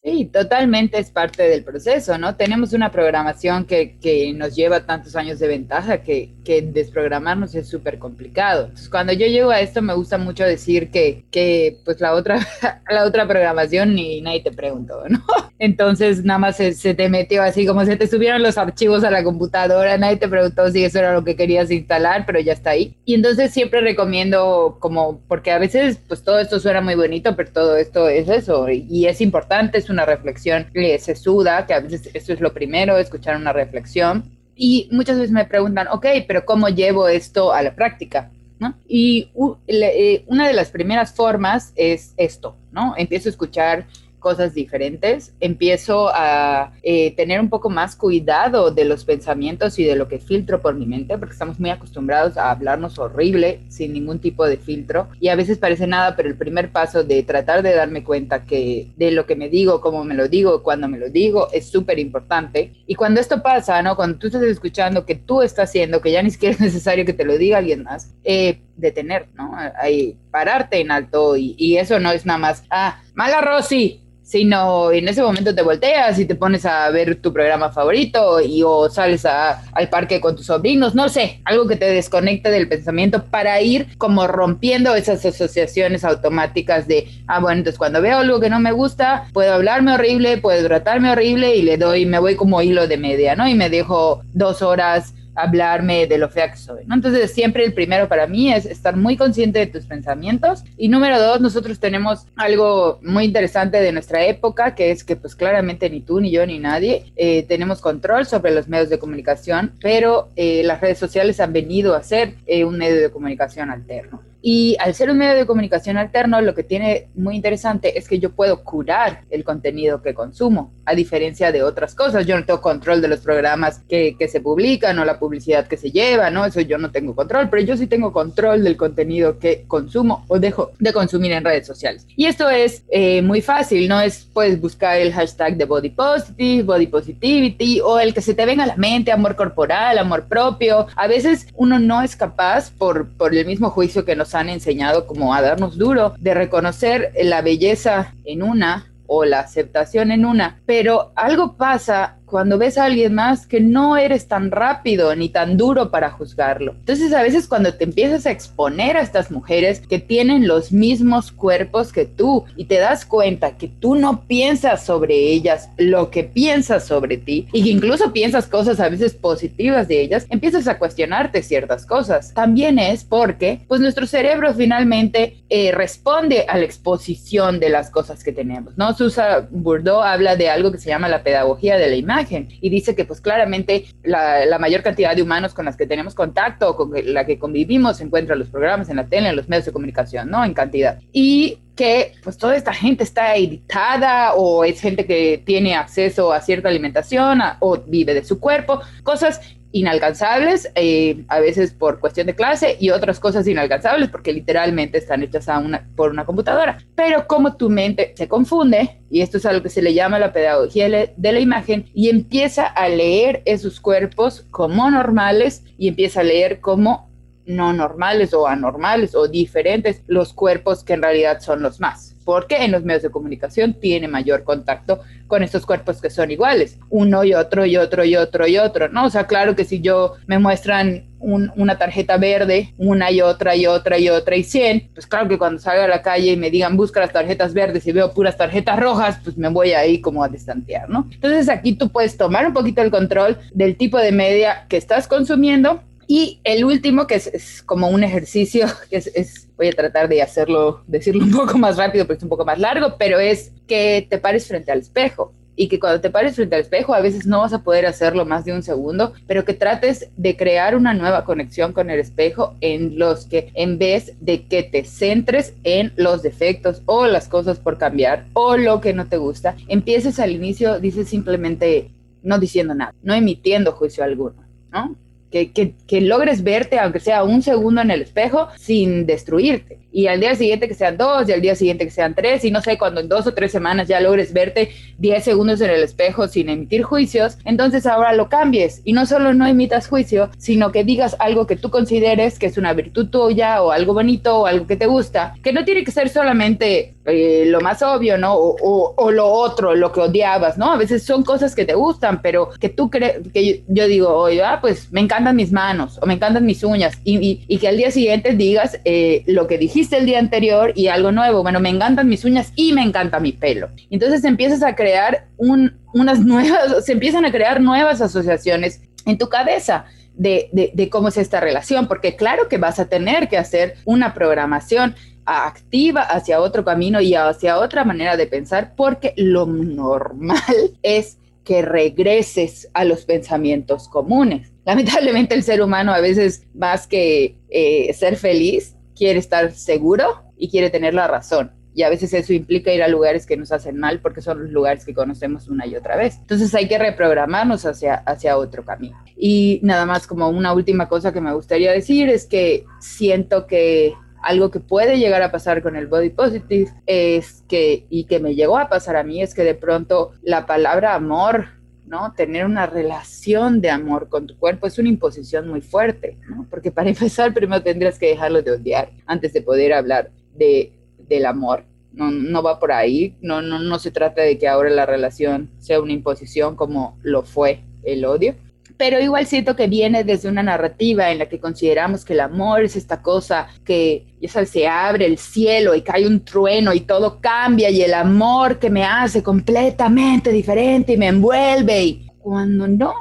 Sí, 0.06 0.26
totalmente 0.26 0.98
es 0.98 1.10
parte 1.10 1.44
del 1.44 1.64
proceso, 1.64 2.18
¿no? 2.18 2.36
Tenemos 2.36 2.74
una 2.74 2.90
programación 2.92 3.64
que, 3.64 3.96
que 3.98 4.34
nos 4.34 4.54
lleva 4.54 4.84
tantos 4.84 5.16
años 5.16 5.38
de 5.38 5.48
ventaja 5.48 6.02
que, 6.02 6.34
que 6.44 6.60
desprogramarnos 6.60 7.54
es 7.54 7.70
súper 7.70 7.98
complicado. 7.98 8.64
Entonces, 8.64 8.90
cuando 8.90 9.14
yo 9.14 9.26
llego 9.26 9.50
a 9.50 9.60
esto, 9.60 9.80
me 9.80 9.94
gusta 9.94 10.18
mucho 10.18 10.44
decir 10.44 10.90
que, 10.90 11.24
que 11.30 11.78
pues 11.86 12.02
la 12.02 12.12
otra, 12.12 12.38
la 12.90 13.04
otra 13.06 13.26
programación 13.26 13.94
ni 13.94 14.20
nadie 14.20 14.42
te 14.42 14.52
preguntó, 14.52 15.08
¿no? 15.08 15.24
Entonces, 15.58 16.22
nada 16.22 16.38
más 16.38 16.58
se, 16.58 16.74
se, 16.74 16.92
te 16.92 17.08
metió 17.08 17.42
así, 17.42 17.64
como 17.64 17.82
se 17.86 17.96
te 17.96 18.06
subieron 18.06 18.42
los 18.42 18.58
archivos 18.58 19.04
a 19.04 19.10
la 19.10 19.24
computadora, 19.24 19.96
nadie 19.96 20.18
te 20.18 20.28
preguntó 20.28 20.70
si 20.70 20.84
eso 20.84 20.98
era 20.98 21.14
lo 21.14 21.24
que 21.24 21.34
querías 21.34 21.70
instalar, 21.70 22.26
pero 22.26 22.40
ya 22.40 22.52
está 22.52 22.70
ahí. 22.70 22.94
Y 23.06 23.14
entonces 23.14 23.52
siempre 23.52 23.80
recomiendo 23.80 24.76
como, 24.80 25.20
porque 25.28 25.50
a 25.50 25.58
veces, 25.58 25.98
pues 26.08 26.22
todo 26.22 26.40
esto 26.40 26.60
suena 26.60 26.82
muy 26.82 26.94
bonito, 26.94 27.34
pero 27.36 27.50
todo 27.52 27.76
esto 27.78 28.10
es 28.10 28.28
eso, 28.28 28.68
y 28.68 29.06
es 29.06 29.22
importante, 29.22 29.78
es 29.78 29.88
una 29.94 30.04
reflexión 30.04 30.70
que 30.72 30.98
se 30.98 31.16
suda, 31.16 31.66
que 31.66 31.74
a 31.74 31.80
veces 31.80 32.10
eso 32.12 32.32
es 32.32 32.40
lo 32.40 32.52
primero, 32.52 32.98
escuchar 32.98 33.36
una 33.36 33.52
reflexión. 33.52 34.30
Y 34.56 34.88
muchas 34.92 35.16
veces 35.16 35.32
me 35.32 35.46
preguntan, 35.46 35.88
ok, 35.88 36.06
pero 36.28 36.44
¿cómo 36.44 36.68
llevo 36.68 37.08
esto 37.08 37.52
a 37.52 37.62
la 37.62 37.74
práctica? 37.74 38.30
¿No? 38.58 38.74
Y 38.86 39.30
eh, 39.66 40.24
una 40.28 40.46
de 40.46 40.54
las 40.54 40.70
primeras 40.70 41.12
formas 41.14 41.72
es 41.74 42.14
esto, 42.16 42.56
¿no? 42.70 42.94
Empiezo 42.96 43.28
a 43.28 43.30
escuchar 43.30 43.86
cosas 44.24 44.54
diferentes, 44.54 45.34
empiezo 45.38 46.08
a 46.08 46.72
eh, 46.82 47.14
tener 47.14 47.40
un 47.40 47.50
poco 47.50 47.68
más 47.68 47.94
cuidado 47.94 48.70
de 48.70 48.86
los 48.86 49.04
pensamientos 49.04 49.78
y 49.78 49.84
de 49.84 49.96
lo 49.96 50.08
que 50.08 50.18
filtro 50.18 50.62
por 50.62 50.74
mi 50.74 50.86
mente, 50.86 51.18
porque 51.18 51.34
estamos 51.34 51.60
muy 51.60 51.68
acostumbrados 51.68 52.38
a 52.38 52.50
hablarnos 52.50 52.98
horrible 52.98 53.60
sin 53.68 53.92
ningún 53.92 54.20
tipo 54.20 54.46
de 54.46 54.56
filtro 54.56 55.08
y 55.20 55.28
a 55.28 55.36
veces 55.36 55.58
parece 55.58 55.86
nada, 55.86 56.16
pero 56.16 56.30
el 56.30 56.38
primer 56.38 56.72
paso 56.72 57.04
de 57.04 57.22
tratar 57.22 57.62
de 57.62 57.74
darme 57.74 58.02
cuenta 58.02 58.44
que 58.44 58.92
de 58.96 59.10
lo 59.10 59.26
que 59.26 59.36
me 59.36 59.50
digo, 59.50 59.82
cómo 59.82 60.04
me 60.04 60.14
lo 60.14 60.26
digo, 60.26 60.62
cuando 60.62 60.88
me 60.88 60.98
lo 60.98 61.10
digo, 61.10 61.48
es 61.52 61.68
súper 61.68 61.98
importante. 61.98 62.72
Y 62.86 62.94
cuando 62.94 63.20
esto 63.20 63.42
pasa, 63.42 63.82
¿no? 63.82 63.94
Cuando 63.94 64.18
tú 64.18 64.28
estás 64.28 64.42
escuchando 64.44 65.04
que 65.04 65.16
tú 65.16 65.42
estás 65.42 65.68
haciendo, 65.68 66.00
que 66.00 66.12
ya 66.12 66.22
ni 66.22 66.30
siquiera 66.30 66.54
es 66.54 66.60
necesario 66.60 67.04
que 67.04 67.12
te 67.12 67.26
lo 67.26 67.36
diga 67.36 67.58
alguien 67.58 67.82
más, 67.82 68.14
eh, 68.24 68.60
detener, 68.76 69.26
¿no? 69.34 69.54
Ahí, 69.78 70.16
pararte 70.30 70.80
en 70.80 70.90
alto 70.90 71.36
y, 71.36 71.54
y, 71.58 71.76
eso 71.76 72.00
no 72.00 72.10
es 72.10 72.24
nada 72.26 72.38
más, 72.38 72.64
ah, 72.70 73.00
mala 73.14 73.40
Rosy, 73.40 74.00
sino 74.24 74.90
en 74.90 75.06
ese 75.06 75.22
momento 75.22 75.54
te 75.54 75.62
volteas 75.62 76.18
y 76.18 76.24
te 76.24 76.34
pones 76.34 76.64
a 76.64 76.88
ver 76.90 77.16
tu 77.16 77.32
programa 77.32 77.70
favorito 77.70 78.40
y 78.40 78.62
o 78.62 78.88
sales 78.88 79.26
a, 79.26 79.62
al 79.72 79.88
parque 79.90 80.20
con 80.20 80.34
tus 80.34 80.46
sobrinos, 80.46 80.94
no 80.94 81.08
sé, 81.10 81.40
algo 81.44 81.68
que 81.68 81.76
te 81.76 81.84
desconecte 81.84 82.50
del 82.50 82.66
pensamiento 82.66 83.22
para 83.24 83.60
ir 83.60 83.86
como 83.98 84.26
rompiendo 84.26 84.94
esas 84.94 85.24
asociaciones 85.24 86.04
automáticas 86.04 86.88
de, 86.88 87.06
ah, 87.26 87.38
bueno, 87.38 87.58
entonces 87.58 87.78
cuando 87.78 88.00
veo 88.00 88.18
algo 88.18 88.40
que 88.40 88.50
no 88.50 88.60
me 88.60 88.72
gusta, 88.72 89.26
puedo 89.34 89.52
hablarme 89.52 89.92
horrible, 89.92 90.38
puedo 90.38 90.66
tratarme 90.66 91.12
horrible 91.12 91.54
y 91.54 91.62
le 91.62 91.76
doy, 91.76 92.06
me 92.06 92.18
voy 92.18 92.34
como 92.34 92.62
hilo 92.62 92.88
de 92.88 92.96
media, 92.96 93.36
¿no? 93.36 93.46
Y 93.46 93.54
me 93.54 93.68
dejo 93.68 94.22
dos 94.32 94.62
horas 94.62 95.14
hablarme 95.34 96.06
de 96.06 96.18
lo 96.18 96.28
fea 96.28 96.50
que 96.50 96.56
soy. 96.56 96.84
Entonces, 96.90 97.32
siempre 97.32 97.64
el 97.64 97.74
primero 97.74 98.08
para 98.08 98.26
mí 98.26 98.52
es 98.52 98.66
estar 98.66 98.96
muy 98.96 99.16
consciente 99.16 99.58
de 99.58 99.66
tus 99.66 99.86
pensamientos. 99.86 100.64
Y 100.76 100.88
número 100.88 101.20
dos, 101.20 101.40
nosotros 101.40 101.78
tenemos 101.80 102.26
algo 102.36 102.98
muy 103.02 103.24
interesante 103.24 103.80
de 103.80 103.92
nuestra 103.92 104.24
época, 104.24 104.74
que 104.74 104.90
es 104.90 105.04
que 105.04 105.16
pues 105.16 105.34
claramente 105.34 105.90
ni 105.90 106.00
tú, 106.00 106.20
ni 106.20 106.30
yo, 106.30 106.46
ni 106.46 106.58
nadie 106.58 107.12
eh, 107.16 107.44
tenemos 107.44 107.80
control 107.80 108.26
sobre 108.26 108.52
los 108.52 108.68
medios 108.68 108.90
de 108.90 108.98
comunicación, 108.98 109.72
pero 109.80 110.28
eh, 110.36 110.62
las 110.64 110.80
redes 110.80 110.98
sociales 110.98 111.40
han 111.40 111.52
venido 111.52 111.94
a 111.94 112.02
ser 112.02 112.34
eh, 112.46 112.64
un 112.64 112.78
medio 112.78 113.00
de 113.00 113.10
comunicación 113.10 113.70
alterno. 113.70 114.33
Y 114.46 114.76
al 114.78 114.94
ser 114.94 115.10
un 115.10 115.16
medio 115.16 115.34
de 115.36 115.46
comunicación 115.46 115.96
alterno, 115.96 116.38
lo 116.42 116.54
que 116.54 116.62
tiene 116.62 117.08
muy 117.14 117.34
interesante 117.34 117.98
es 117.98 118.06
que 118.06 118.18
yo 118.18 118.32
puedo 118.32 118.62
curar 118.62 119.22
el 119.30 119.42
contenido 119.42 120.02
que 120.02 120.12
consumo, 120.12 120.70
a 120.84 120.94
diferencia 120.94 121.50
de 121.50 121.62
otras 121.62 121.94
cosas. 121.94 122.26
Yo 122.26 122.38
no 122.38 122.44
tengo 122.44 122.60
control 122.60 123.00
de 123.00 123.08
los 123.08 123.20
programas 123.20 123.80
que, 123.88 124.16
que 124.18 124.28
se 124.28 124.42
publican 124.42 124.98
o 124.98 125.06
la 125.06 125.18
publicidad 125.18 125.66
que 125.66 125.78
se 125.78 125.90
lleva, 125.90 126.28
¿no? 126.28 126.44
Eso 126.44 126.60
yo 126.60 126.76
no 126.76 126.90
tengo 126.90 127.16
control, 127.16 127.48
pero 127.48 127.62
yo 127.62 127.74
sí 127.78 127.86
tengo 127.86 128.12
control 128.12 128.62
del 128.62 128.76
contenido 128.76 129.38
que 129.38 129.64
consumo 129.66 130.26
o 130.28 130.38
dejo 130.38 130.72
de 130.78 130.92
consumir 130.92 131.32
en 131.32 131.42
redes 131.42 131.66
sociales. 131.66 132.06
Y 132.14 132.26
esto 132.26 132.50
es 132.50 132.84
eh, 132.90 133.22
muy 133.22 133.40
fácil, 133.40 133.88
¿no? 133.88 133.98
Es, 134.02 134.28
puedes 134.30 134.60
buscar 134.60 134.98
el 134.98 135.14
hashtag 135.14 135.56
de 135.56 135.64
body 135.64 135.88
positive, 135.88 136.64
body 136.64 136.88
positivity 136.88 137.80
o 137.80 137.98
el 137.98 138.12
que 138.12 138.20
se 138.20 138.34
te 138.34 138.44
venga 138.44 138.64
a 138.64 138.66
la 138.66 138.76
mente, 138.76 139.10
amor 139.10 139.36
corporal, 139.36 139.96
amor 139.96 140.24
propio. 140.28 140.86
A 140.96 141.06
veces 141.06 141.46
uno 141.54 141.78
no 141.78 142.02
es 142.02 142.14
capaz 142.14 142.70
por, 142.70 143.08
por 143.16 143.34
el 143.34 143.46
mismo 143.46 143.70
juicio 143.70 144.04
que 144.04 144.14
nos 144.14 144.33
han 144.34 144.48
enseñado 144.48 145.06
como 145.06 145.34
a 145.34 145.42
darnos 145.42 145.78
duro, 145.78 146.14
de 146.18 146.34
reconocer 146.34 147.12
la 147.22 147.42
belleza 147.42 148.14
en 148.24 148.42
una 148.42 148.92
o 149.06 149.24
la 149.24 149.40
aceptación 149.40 150.10
en 150.10 150.24
una, 150.24 150.60
pero 150.66 151.12
algo 151.14 151.56
pasa 151.56 152.18
cuando 152.34 152.58
ves 152.58 152.78
a 152.78 152.86
alguien 152.86 153.14
más 153.14 153.46
que 153.46 153.60
no 153.60 153.96
eres 153.96 154.26
tan 154.26 154.50
rápido 154.50 155.14
ni 155.14 155.28
tan 155.28 155.56
duro 155.56 155.92
para 155.92 156.10
juzgarlo. 156.10 156.74
Entonces 156.80 157.12
a 157.12 157.22
veces 157.22 157.46
cuando 157.46 157.74
te 157.74 157.84
empiezas 157.84 158.26
a 158.26 158.32
exponer 158.32 158.96
a 158.96 159.02
estas 159.02 159.30
mujeres 159.30 159.78
que 159.78 160.00
tienen 160.00 160.48
los 160.48 160.72
mismos 160.72 161.30
cuerpos 161.30 161.92
que 161.92 162.06
tú 162.06 162.44
y 162.56 162.64
te 162.64 162.80
das 162.80 163.06
cuenta 163.06 163.56
que 163.56 163.68
tú 163.68 163.94
no 163.94 164.24
piensas 164.26 164.84
sobre 164.84 165.14
ellas 165.14 165.68
lo 165.76 166.10
que 166.10 166.24
piensas 166.24 166.84
sobre 166.84 167.18
ti 167.18 167.46
y 167.52 167.62
que 167.62 167.70
incluso 167.70 168.12
piensas 168.12 168.48
cosas 168.48 168.80
a 168.80 168.88
veces 168.88 169.14
positivas 169.14 169.86
de 169.86 170.00
ellas, 170.00 170.26
empiezas 170.28 170.66
a 170.66 170.80
cuestionarte 170.80 171.40
ciertas 171.40 171.86
cosas. 171.86 172.34
También 172.34 172.80
es 172.80 173.04
porque 173.04 173.60
pues 173.68 173.80
nuestro 173.80 174.08
cerebro 174.08 174.52
finalmente 174.54 175.36
eh, 175.50 175.70
responde 175.70 176.46
a 176.48 176.58
la 176.58 176.64
exposición 176.64 177.60
de 177.60 177.68
las 177.68 177.90
cosas 177.90 178.24
que 178.24 178.32
tenemos, 178.32 178.76
¿no? 178.76 178.92
Susa 178.92 179.46
Bourdeau 179.52 180.00
habla 180.00 180.34
de 180.34 180.50
algo 180.50 180.72
que 180.72 180.78
se 180.78 180.88
llama 180.88 181.08
la 181.08 181.22
pedagogía 181.22 181.76
de 181.76 181.90
la 181.90 181.94
imagen 181.94 182.23
y 182.30 182.70
dice 182.70 182.94
que 182.94 183.04
pues 183.04 183.20
claramente 183.20 183.86
la, 184.02 184.58
mayor 184.58 184.82
cantidad 184.82 185.14
de 185.14 185.22
humanos 185.22 185.54
con 185.54 185.64
las 185.64 185.76
que 185.76 185.86
tenemos 185.86 186.14
contacto 186.14 186.70
o 186.70 186.76
con 186.76 186.92
la 187.12 187.26
que 187.26 187.38
convivimos 187.38 187.98
se 187.98 188.04
encuentra 188.04 188.34
en 188.34 188.40
los 188.40 188.48
programas, 188.48 188.88
en 188.88 188.96
la 188.96 189.06
tele, 189.06 189.28
en 189.28 189.36
los 189.36 189.48
medios 189.48 189.66
de 189.66 189.72
comunicación, 189.72 190.30
¿no? 190.30 190.44
En 190.44 190.54
cantidad. 190.54 190.98
Y 191.12 191.58
que 191.74 192.14
pues 192.22 192.38
toda 192.38 192.56
esta 192.56 192.72
gente 192.72 193.04
está 193.04 193.36
editada 193.36 194.34
o 194.34 194.64
es 194.64 194.80
gente 194.80 195.06
que 195.06 195.42
tiene 195.44 195.74
acceso 195.74 196.32
a 196.32 196.40
cierta 196.40 196.68
alimentación 196.68 197.40
o 197.60 197.78
vive 197.78 198.14
de 198.14 198.24
su 198.24 198.40
cuerpo, 198.40 198.80
cosas 199.02 199.40
inalcanzables, 199.74 200.70
eh, 200.76 201.24
a 201.26 201.40
veces 201.40 201.72
por 201.72 201.98
cuestión 201.98 202.28
de 202.28 202.36
clase, 202.36 202.76
y 202.78 202.90
otras 202.90 203.18
cosas 203.18 203.44
inalcanzables 203.48 204.08
porque 204.08 204.32
literalmente 204.32 204.98
están 204.98 205.24
hechas 205.24 205.48
a 205.48 205.58
una, 205.58 205.88
por 205.96 206.12
una 206.12 206.24
computadora. 206.24 206.78
Pero 206.94 207.26
como 207.26 207.56
tu 207.56 207.68
mente 207.68 208.14
se 208.16 208.28
confunde, 208.28 209.00
y 209.10 209.20
esto 209.20 209.38
es 209.38 209.46
algo 209.46 209.64
que 209.64 209.70
se 209.70 209.82
le 209.82 209.92
llama 209.92 210.20
la 210.20 210.32
pedagogía 210.32 210.88
de 210.88 211.32
la 211.32 211.40
imagen, 211.40 211.86
y 211.92 212.08
empieza 212.08 212.66
a 212.66 212.88
leer 212.88 213.42
esos 213.46 213.80
cuerpos 213.80 214.46
como 214.52 214.88
normales 214.92 215.64
y 215.76 215.88
empieza 215.88 216.20
a 216.20 216.24
leer 216.24 216.60
como 216.60 217.10
no 217.46 217.72
normales 217.72 218.32
o 218.34 218.46
anormales 218.46 219.14
o 219.14 219.28
diferentes 219.28 220.02
los 220.06 220.32
cuerpos 220.32 220.84
que 220.84 220.94
en 220.94 221.02
realidad 221.02 221.40
son 221.40 221.62
los 221.62 221.80
más 221.80 222.14
porque 222.24 222.64
en 222.64 222.72
los 222.72 222.82
medios 222.84 223.02
de 223.02 223.10
comunicación 223.10 223.74
tiene 223.74 224.08
mayor 224.08 224.44
contacto 224.44 225.00
con 225.26 225.42
estos 225.42 225.66
cuerpos 225.66 226.00
que 226.00 226.10
son 226.10 226.30
iguales, 226.30 226.78
uno 226.90 227.24
y 227.24 227.34
otro 227.34 227.64
y 227.64 227.76
otro 227.76 228.04
y 228.04 228.16
otro 228.16 228.46
y 228.46 228.58
otro, 228.58 228.88
¿no? 228.88 229.06
O 229.06 229.10
sea, 229.10 229.26
claro 229.26 229.56
que 229.56 229.64
si 229.64 229.80
yo 229.80 230.14
me 230.26 230.38
muestran 230.38 231.06
una 231.20 231.78
tarjeta 231.78 232.18
verde, 232.18 232.74
una 232.76 233.10
y 233.10 233.22
otra 233.22 233.56
y 233.56 233.66
otra 233.66 233.98
y 233.98 234.10
otra 234.10 234.36
y 234.36 234.44
100, 234.44 234.90
pues 234.92 235.06
claro 235.06 235.26
que 235.26 235.38
cuando 235.38 235.58
salga 235.58 235.84
a 235.84 235.88
la 235.88 236.02
calle 236.02 236.32
y 236.32 236.36
me 236.36 236.50
digan 236.50 236.76
busca 236.76 237.00
las 237.00 237.12
tarjetas 237.12 237.54
verdes 237.54 237.86
y 237.86 237.92
veo 237.92 238.12
puras 238.12 238.36
tarjetas 238.36 238.78
rojas, 238.78 239.18
pues 239.24 239.38
me 239.38 239.48
voy 239.48 239.72
ahí 239.72 240.02
como 240.02 240.22
a 240.22 240.28
distantear, 240.28 240.90
¿no? 240.90 241.08
Entonces 241.10 241.48
aquí 241.48 241.72
tú 241.72 241.88
puedes 241.88 242.18
tomar 242.18 242.46
un 242.46 242.52
poquito 242.52 242.82
el 242.82 242.90
control 242.90 243.38
del 243.54 243.76
tipo 243.76 243.98
de 243.98 244.12
media 244.12 244.66
que 244.68 244.76
estás 244.76 245.08
consumiendo 245.08 245.80
y 246.06 246.40
el 246.44 246.64
último, 246.64 247.06
que 247.06 247.16
es, 247.16 247.62
como 247.62 247.88
un 247.88 248.04
ejercicio, 248.04 248.66
que 248.90 248.96
es, 248.96 249.48
voy 249.56 249.68
a 249.68 249.72
tratar 249.72 250.08
de 250.08 250.22
hacerlo, 250.22 250.82
decirlo 250.86 251.24
un 251.24 251.32
poco 251.32 251.58
más 251.58 251.76
rápido 251.76 252.06
porque 252.06 252.18
es 252.18 252.22
un 252.22 252.28
poco 252.28 252.44
más 252.44 252.58
largo, 252.58 252.96
pero 252.98 253.18
es 253.18 253.52
que 253.66 254.06
te 254.08 254.18
pares 254.18 254.46
frente 254.46 254.72
al 254.72 254.80
espejo 254.80 255.32
y 255.56 255.68
que 255.68 255.78
cuando 255.78 256.00
te 256.00 256.10
pares 256.10 256.34
frente 256.34 256.56
al 256.56 256.62
espejo 256.62 256.94
a 256.94 257.00
veces 257.00 257.26
no 257.26 257.40
vas 257.40 257.52
a 257.52 257.62
poder 257.62 257.86
hacerlo 257.86 258.24
más 258.24 258.44
de 258.44 258.52
un 258.52 258.62
segundo, 258.62 259.12
pero 259.26 259.44
que 259.44 259.54
trates 259.54 260.08
de 260.16 260.36
crear 260.36 260.76
una 260.76 260.94
nueva 260.94 261.24
conexión 261.24 261.72
con 261.72 261.90
el 261.90 262.00
espejo 262.00 262.54
en 262.60 262.98
los 262.98 263.26
que 263.26 263.52
en 263.54 263.78
vez 263.78 264.14
de 264.20 264.46
que 264.46 264.62
te 264.62 264.84
centres 264.84 265.54
en 265.62 265.92
los 265.96 266.22
defectos 266.22 266.82
o 266.86 267.06
las 267.06 267.28
cosas 267.28 267.58
por 267.58 267.78
cambiar 267.78 268.26
o 268.32 268.56
lo 268.56 268.80
que 268.80 268.92
no 268.92 269.06
te 269.06 269.16
gusta, 269.16 269.56
empieces 269.68 270.18
al 270.18 270.32
inicio, 270.32 270.80
dices 270.80 271.08
simplemente 271.08 271.90
no 272.22 272.38
diciendo 272.38 272.74
nada, 272.74 272.94
no 273.02 273.14
emitiendo 273.14 273.72
juicio 273.72 274.02
alguno, 274.02 274.42
¿no? 274.72 274.96
Que, 275.34 276.00
logres 276.00 276.42
verte, 276.42 276.78
aunque 276.78 277.00
sea 277.00 277.24
un 277.24 277.42
segundo 277.42 277.80
en 277.80 277.90
el 277.90 278.02
espejo, 278.02 278.48
sin 278.56 279.06
destruirte. 279.06 279.78
Y 279.92 280.08
al 280.08 280.20
día 280.20 280.34
siguiente 280.34 280.68
que 280.68 280.74
sean 280.74 280.96
dos, 280.96 281.28
y 281.28 281.32
al 281.32 281.40
día 281.40 281.54
siguiente 281.54 281.84
que 281.84 281.90
sean 281.90 282.14
tres, 282.14 282.44
y 282.44 282.50
no 282.50 282.60
sé, 282.60 282.78
cuando 282.78 283.00
en 283.00 283.08
dos 283.08 283.26
o 283.26 283.34
tres 283.34 283.52
semanas 283.52 283.86
ya 283.88 284.00
logres 284.00 284.32
verte 284.32 284.70
10 284.98 285.22
segundos 285.22 285.60
en 285.60 285.70
el 285.70 285.82
espejo 285.82 286.26
sin 286.26 286.48
emitir 286.48 286.82
juicios, 286.82 287.38
entonces 287.44 287.86
ahora 287.86 288.12
lo 288.12 288.28
cambies. 288.28 288.82
Y 288.84 288.92
no 288.92 289.06
solo 289.06 289.34
no 289.34 289.46
emitas 289.46 289.88
juicio, 289.88 290.30
sino 290.36 290.72
que 290.72 290.84
digas 290.84 291.16
algo 291.18 291.46
que 291.46 291.56
tú 291.56 291.70
consideres 291.70 292.38
que 292.38 292.46
es 292.46 292.58
una 292.58 292.72
virtud 292.72 293.08
tuya, 293.08 293.62
o 293.62 293.70
algo 293.70 293.94
bonito, 293.94 294.40
o 294.40 294.46
algo 294.46 294.66
que 294.66 294.76
te 294.76 294.86
gusta, 294.86 295.34
que 295.42 295.52
no 295.52 295.64
tiene 295.64 295.84
que 295.84 295.92
ser 295.92 296.08
solamente 296.08 296.94
eh, 297.06 297.44
lo 297.46 297.60
más 297.60 297.82
obvio, 297.82 298.16
¿no? 298.16 298.34
O, 298.34 299.10
lo 299.10 299.28
otro, 299.28 299.74
lo 299.74 299.92
que 299.92 300.00
odiabas, 300.00 300.56
¿no? 300.56 300.72
A 300.72 300.76
veces 300.76 301.02
son 301.02 301.22
cosas 301.22 301.54
que 301.54 301.64
te 301.64 301.74
gustan, 301.74 302.22
pero 302.22 302.50
que 302.58 302.70
tú 302.70 302.90
crees, 302.90 303.18
que 303.32 303.62
yo, 303.68 303.86
digo, 303.86 304.08
oye, 304.08 304.42
ah, 304.42 304.58
pues 304.60 304.90
me 304.90 305.00
encantan 305.24 305.36
mis 305.36 305.52
manos 305.52 305.98
o 306.02 306.06
me 306.06 306.14
encantan 306.14 306.44
mis 306.44 306.62
uñas 306.62 306.98
y, 307.02 307.44
y, 307.48 307.58
que 307.58 307.68
al 307.68 307.76
día 307.76 307.90
siguiente 307.90 308.34
digas 308.34 308.78
eh, 308.84 309.22
lo 309.26 309.46
que 309.46 309.56
dijiste 309.56 309.96
el 309.96 310.06
día 310.06 310.18
anterior 310.18 310.72
y 310.74 310.88
algo 310.88 311.12
nuevo, 311.12 311.42
bueno, 311.42 311.60
me 311.60 311.70
encantan 311.70 312.08
mis 312.08 312.24
uñas 312.24 312.52
y 312.56 312.72
me 312.72 312.82
encanta 312.82 313.20
mi 313.20 313.32
pelo. 313.32 313.70
Entonces 313.90 314.24
empiezas 314.24 314.62
a 314.62 314.74
crear 314.74 315.28
un, 315.38 315.78
unas 315.94 316.20
nuevas, 316.20 316.84
se 316.84 316.92
empiezan 316.92 317.24
a 317.24 317.30
crear 317.30 317.60
nuevas 317.60 318.00
asociaciones 318.00 318.82
en 319.06 319.18
tu 319.18 319.28
cabeza. 319.28 319.86
De, 320.16 320.48
de, 320.52 320.70
de, 320.72 320.90
cómo 320.90 321.08
es 321.08 321.16
esta 321.16 321.40
relación, 321.40 321.88
porque 321.88 322.14
claro 322.14 322.48
que 322.48 322.56
vas 322.56 322.78
a 322.78 322.84
tener 322.84 323.28
que 323.28 323.36
hacer 323.36 323.74
una 323.84 324.14
programación 324.14 324.94
activa 325.26 326.02
hacia 326.02 326.40
otro 326.40 326.64
camino 326.64 327.00
y 327.00 327.16
hacia 327.16 327.58
otra 327.58 327.82
manera 327.82 328.16
de 328.16 328.28
pensar, 328.28 328.74
porque 328.76 329.12
lo 329.16 329.44
normal 329.46 330.38
es 330.84 331.18
que 331.42 331.62
regreses 331.62 332.68
a 332.74 332.84
los 332.84 333.04
pensamientos 333.04 333.88
comunes. 333.88 334.53
Lamentablemente 334.64 335.34
el 335.34 335.42
ser 335.42 335.62
humano 335.62 335.92
a 335.92 336.00
veces 336.00 336.46
más 336.54 336.86
que 336.86 337.36
eh, 337.50 337.92
ser 337.94 338.16
feliz, 338.16 338.76
quiere 338.96 339.18
estar 339.18 339.52
seguro 339.52 340.22
y 340.36 340.50
quiere 340.50 340.70
tener 340.70 340.94
la 340.94 341.06
razón. 341.06 341.52
Y 341.76 341.82
a 341.82 341.90
veces 341.90 342.14
eso 342.14 342.32
implica 342.32 342.72
ir 342.72 342.84
a 342.84 342.88
lugares 342.88 343.26
que 343.26 343.36
nos 343.36 343.50
hacen 343.50 343.78
mal 343.78 344.00
porque 344.00 344.22
son 344.22 344.44
los 344.44 344.50
lugares 344.50 344.84
que 344.84 344.94
conocemos 344.94 345.48
una 345.48 345.66
y 345.66 345.74
otra 345.74 345.96
vez. 345.96 346.18
Entonces 346.20 346.54
hay 346.54 346.68
que 346.68 346.78
reprogramarnos 346.78 347.66
hacia, 347.66 347.94
hacia 347.94 348.38
otro 348.38 348.64
camino. 348.64 348.96
Y 349.16 349.58
nada 349.62 349.84
más 349.84 350.06
como 350.06 350.28
una 350.28 350.52
última 350.52 350.88
cosa 350.88 351.12
que 351.12 351.20
me 351.20 351.34
gustaría 351.34 351.72
decir 351.72 352.08
es 352.08 352.26
que 352.26 352.64
siento 352.78 353.48
que 353.48 353.94
algo 354.22 354.50
que 354.50 354.60
puede 354.60 354.98
llegar 354.98 355.22
a 355.22 355.32
pasar 355.32 355.62
con 355.62 355.76
el 355.76 355.86
body 355.86 356.10
positive 356.10 356.70
es 356.86 357.42
que, 357.48 357.86
y 357.90 358.04
que 358.04 358.20
me 358.20 358.34
llegó 358.34 358.56
a 358.56 358.68
pasar 358.68 358.96
a 358.96 359.02
mí, 359.02 359.20
es 359.20 359.34
que 359.34 359.42
de 359.42 359.54
pronto 359.54 360.12
la 360.22 360.46
palabra 360.46 360.94
amor, 360.94 361.48
¿no? 361.86 362.12
Tener 362.14 362.44
una 362.44 362.66
relación 362.66 363.60
de 363.60 363.70
amor 363.70 364.08
con 364.08 364.26
tu 364.26 364.36
cuerpo 364.38 364.66
es 364.66 364.78
una 364.78 364.88
imposición 364.88 365.48
muy 365.48 365.60
fuerte, 365.60 366.18
¿no? 366.28 366.46
Porque 366.50 366.70
para 366.70 366.88
empezar 366.90 367.34
primero 367.34 367.62
tendrías 367.62 367.98
que 367.98 368.08
dejarlo 368.08 368.42
de 368.42 368.52
odiar 368.52 368.90
antes 369.06 369.32
de 369.32 369.42
poder 369.42 369.72
hablar 369.72 370.10
de, 370.34 370.72
del 371.08 371.26
amor. 371.26 371.64
No, 371.92 372.10
no 372.10 372.42
va 372.42 372.58
por 372.58 372.72
ahí, 372.72 373.16
no, 373.20 373.40
no, 373.40 373.60
no 373.60 373.78
se 373.78 373.92
trata 373.92 374.22
de 374.22 374.36
que 374.36 374.48
ahora 374.48 374.68
la 374.70 374.84
relación 374.84 375.50
sea 375.58 375.80
una 375.80 375.92
imposición 375.92 376.56
como 376.56 376.98
lo 377.02 377.22
fue 377.22 377.60
el 377.84 378.04
odio, 378.04 378.34
pero 378.76 379.00
igual 379.00 379.26
siento 379.26 379.54
que 379.54 379.66
viene 379.66 380.04
desde 380.04 380.28
una 380.28 380.42
narrativa 380.42 381.10
en 381.10 381.18
la 381.18 381.28
que 381.28 381.38
consideramos 381.38 382.04
que 382.04 382.14
el 382.14 382.20
amor 382.20 382.64
es 382.64 382.76
esta 382.76 383.02
cosa 383.02 383.48
que 383.64 384.06
ya 384.20 384.28
sabes, 384.28 384.50
se 384.50 384.66
abre 384.66 385.06
el 385.06 385.18
cielo 385.18 385.74
y 385.74 385.82
cae 385.82 386.06
un 386.06 386.24
trueno 386.24 386.72
y 386.72 386.80
todo 386.80 387.20
cambia 387.20 387.70
y 387.70 387.82
el 387.82 387.94
amor 387.94 388.58
que 388.58 388.70
me 388.70 388.84
hace 388.84 389.22
completamente 389.22 390.30
diferente 390.30 390.94
y 390.94 390.96
me 390.96 391.08
envuelve 391.08 391.84
y 391.84 392.10
cuando 392.18 392.66
no, 392.66 392.94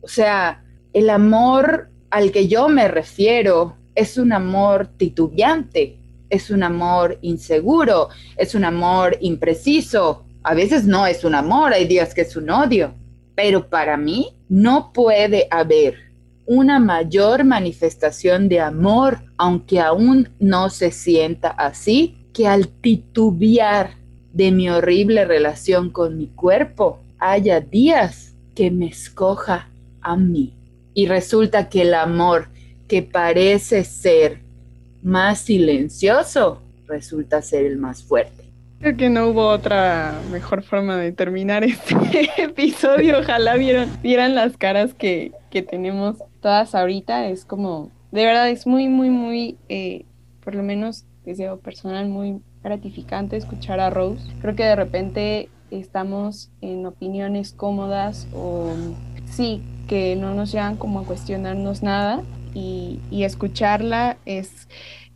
o 0.00 0.08
sea, 0.08 0.62
el 0.92 1.10
amor 1.10 1.88
al 2.10 2.30
que 2.30 2.46
yo 2.46 2.68
me 2.68 2.88
refiero 2.88 3.76
es 3.94 4.18
un 4.18 4.32
amor 4.32 4.86
titubeante, 4.96 5.96
es 6.28 6.50
un 6.50 6.62
amor 6.62 7.18
inseguro, 7.22 8.10
es 8.36 8.54
un 8.54 8.64
amor 8.64 9.16
impreciso, 9.20 10.24
a 10.42 10.54
veces 10.54 10.84
no 10.84 11.06
es 11.06 11.24
un 11.24 11.34
amor, 11.34 11.72
hay 11.72 11.86
días 11.86 12.14
que 12.14 12.20
es 12.20 12.36
un 12.36 12.50
odio, 12.50 12.94
pero 13.36 13.68
para 13.68 13.96
mí 13.96 14.30
no 14.48 14.92
puede 14.92 15.46
haber 15.50 16.06
una 16.46 16.80
mayor 16.80 17.44
manifestación 17.44 18.48
de 18.48 18.60
amor, 18.60 19.20
aunque 19.36 19.78
aún 19.78 20.30
no 20.40 20.70
se 20.70 20.90
sienta 20.90 21.48
así, 21.50 22.16
que 22.32 22.48
al 22.48 22.68
titubear 22.68 23.94
de 24.32 24.52
mi 24.52 24.68
horrible 24.68 25.24
relación 25.24 25.90
con 25.90 26.16
mi 26.16 26.26
cuerpo, 26.26 27.00
haya 27.18 27.60
días 27.60 28.34
que 28.54 28.70
me 28.70 28.86
escoja 28.86 29.68
a 30.00 30.16
mí. 30.16 30.52
Y 30.94 31.06
resulta 31.06 31.68
que 31.68 31.82
el 31.82 31.94
amor 31.94 32.48
que 32.88 33.02
parece 33.02 33.84
ser 33.84 34.40
más 35.02 35.40
silencioso, 35.40 36.62
resulta 36.86 37.42
ser 37.42 37.66
el 37.66 37.76
más 37.76 38.02
fuerte. 38.02 38.45
Creo 38.78 38.96
que 38.96 39.08
no 39.08 39.28
hubo 39.28 39.48
otra 39.48 40.20
mejor 40.30 40.62
forma 40.62 40.96
de 40.96 41.12
terminar 41.12 41.64
este 41.64 41.96
episodio. 42.36 43.20
Ojalá 43.20 43.56
vieron, 43.56 43.90
vieran 44.02 44.34
las 44.34 44.56
caras 44.56 44.92
que, 44.92 45.32
que 45.50 45.62
tenemos 45.62 46.18
todas 46.40 46.74
ahorita. 46.74 47.28
Es 47.28 47.44
como, 47.44 47.90
de 48.12 48.24
verdad, 48.24 48.50
es 48.50 48.66
muy, 48.66 48.88
muy, 48.88 49.10
muy, 49.10 49.56
eh, 49.68 50.04
por 50.44 50.54
lo 50.54 50.62
menos 50.62 51.06
deseo 51.24 51.58
personal, 51.58 52.08
muy 52.08 52.40
gratificante 52.62 53.36
escuchar 53.36 53.80
a 53.80 53.90
Rose. 53.90 54.22
Creo 54.40 54.54
que 54.54 54.64
de 54.64 54.76
repente 54.76 55.48
estamos 55.70 56.50
en 56.60 56.84
opiniones 56.86 57.52
cómodas 57.52 58.28
o 58.34 58.74
sí, 59.26 59.62
que 59.88 60.16
no 60.16 60.34
nos 60.34 60.52
llevan 60.52 60.76
como 60.76 61.00
a 61.00 61.04
cuestionarnos 61.04 61.82
nada 61.82 62.22
y, 62.54 63.00
y 63.10 63.24
escucharla 63.24 64.18
es 64.26 64.68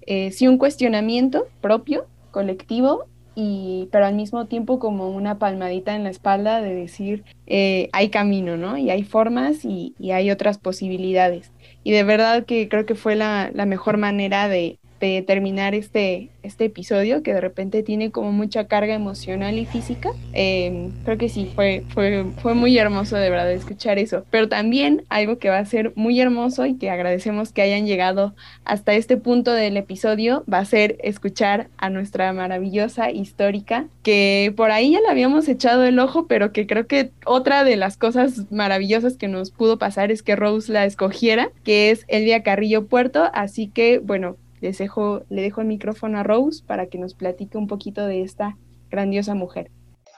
eh, 0.06 0.30
sí 0.32 0.48
un 0.48 0.58
cuestionamiento 0.58 1.46
propio, 1.60 2.06
colectivo 2.30 3.06
y, 3.40 3.88
pero 3.92 4.06
al 4.06 4.14
mismo 4.14 4.46
tiempo 4.46 4.78
como 4.78 5.10
una 5.10 5.38
palmadita 5.38 5.94
en 5.96 6.04
la 6.04 6.10
espalda 6.10 6.60
de 6.60 6.74
decir, 6.74 7.24
eh, 7.46 7.88
hay 7.92 8.10
camino, 8.10 8.56
¿no? 8.56 8.76
Y 8.76 8.90
hay 8.90 9.04
formas 9.04 9.64
y, 9.64 9.94
y, 9.98 10.10
hay 10.12 10.30
otras 10.30 10.58
posibilidades. 10.58 11.52
Y 11.84 11.92
de 11.92 12.04
verdad 12.04 12.44
que 12.44 12.68
creo 12.68 12.86
que 12.86 12.94
fue 12.94 13.16
la, 13.16 13.50
la 13.54 13.66
mejor 13.66 13.96
manera 13.98 14.48
de, 14.48 14.79
terminar 15.26 15.74
este, 15.74 16.28
este 16.42 16.66
episodio 16.66 17.22
que 17.22 17.34
de 17.34 17.40
repente 17.40 17.82
tiene 17.82 18.10
como 18.10 18.32
mucha 18.32 18.66
carga 18.66 18.94
emocional 18.94 19.58
y 19.58 19.66
física. 19.66 20.10
Em, 20.32 20.92
creo 21.04 21.18
que 21.18 21.28
sí, 21.28 21.50
fue, 21.54 21.84
fue, 21.88 22.26
fue 22.42 22.54
muy 22.54 22.76
hermoso 22.78 23.16
de 23.16 23.30
verdad 23.30 23.50
escuchar 23.50 23.98
eso. 23.98 24.24
Pero 24.30 24.48
también 24.48 25.04
algo 25.08 25.38
que 25.38 25.48
va 25.48 25.58
a 25.58 25.64
ser 25.64 25.92
muy 25.96 26.20
hermoso 26.20 26.66
y 26.66 26.74
que 26.74 26.90
agradecemos 26.90 27.52
que 27.52 27.62
hayan 27.62 27.86
llegado 27.86 28.34
hasta 28.64 28.94
este 28.94 29.16
punto 29.16 29.52
del 29.52 29.76
episodio 29.76 30.44
va 30.52 30.58
a 30.58 30.64
ser 30.64 30.98
escuchar 31.02 31.68
a 31.78 31.90
nuestra 31.90 32.32
maravillosa 32.32 33.10
histórica 33.10 33.86
que 34.02 34.52
por 34.56 34.70
ahí 34.70 34.92
ya 34.92 35.00
la 35.00 35.10
habíamos 35.10 35.48
echado 35.48 35.84
el 35.84 35.98
ojo, 35.98 36.26
pero 36.26 36.52
que 36.52 36.66
creo 36.66 36.86
que 36.86 37.10
otra 37.24 37.64
de 37.64 37.76
las 37.76 37.96
cosas 37.96 38.50
maravillosas 38.50 39.16
que 39.16 39.28
nos 39.28 39.50
pudo 39.50 39.78
pasar 39.78 40.10
es 40.10 40.22
que 40.22 40.36
Rose 40.36 40.72
la 40.72 40.84
escogiera, 40.84 41.50
que 41.64 41.90
es 41.90 42.04
Elvia 42.08 42.42
Carrillo 42.42 42.86
Puerto. 42.86 43.30
Así 43.32 43.68
que, 43.68 43.98
bueno, 43.98 44.36
les 44.60 44.78
dejo, 44.78 45.24
le 45.28 45.42
dejo 45.42 45.60
el 45.60 45.66
micrófono 45.66 46.18
a 46.18 46.22
Rose 46.22 46.62
para 46.66 46.86
que 46.86 46.98
nos 46.98 47.14
platique 47.14 47.58
un 47.58 47.66
poquito 47.66 48.06
de 48.06 48.22
esta 48.22 48.56
grandiosa 48.90 49.34
mujer. 49.34 49.70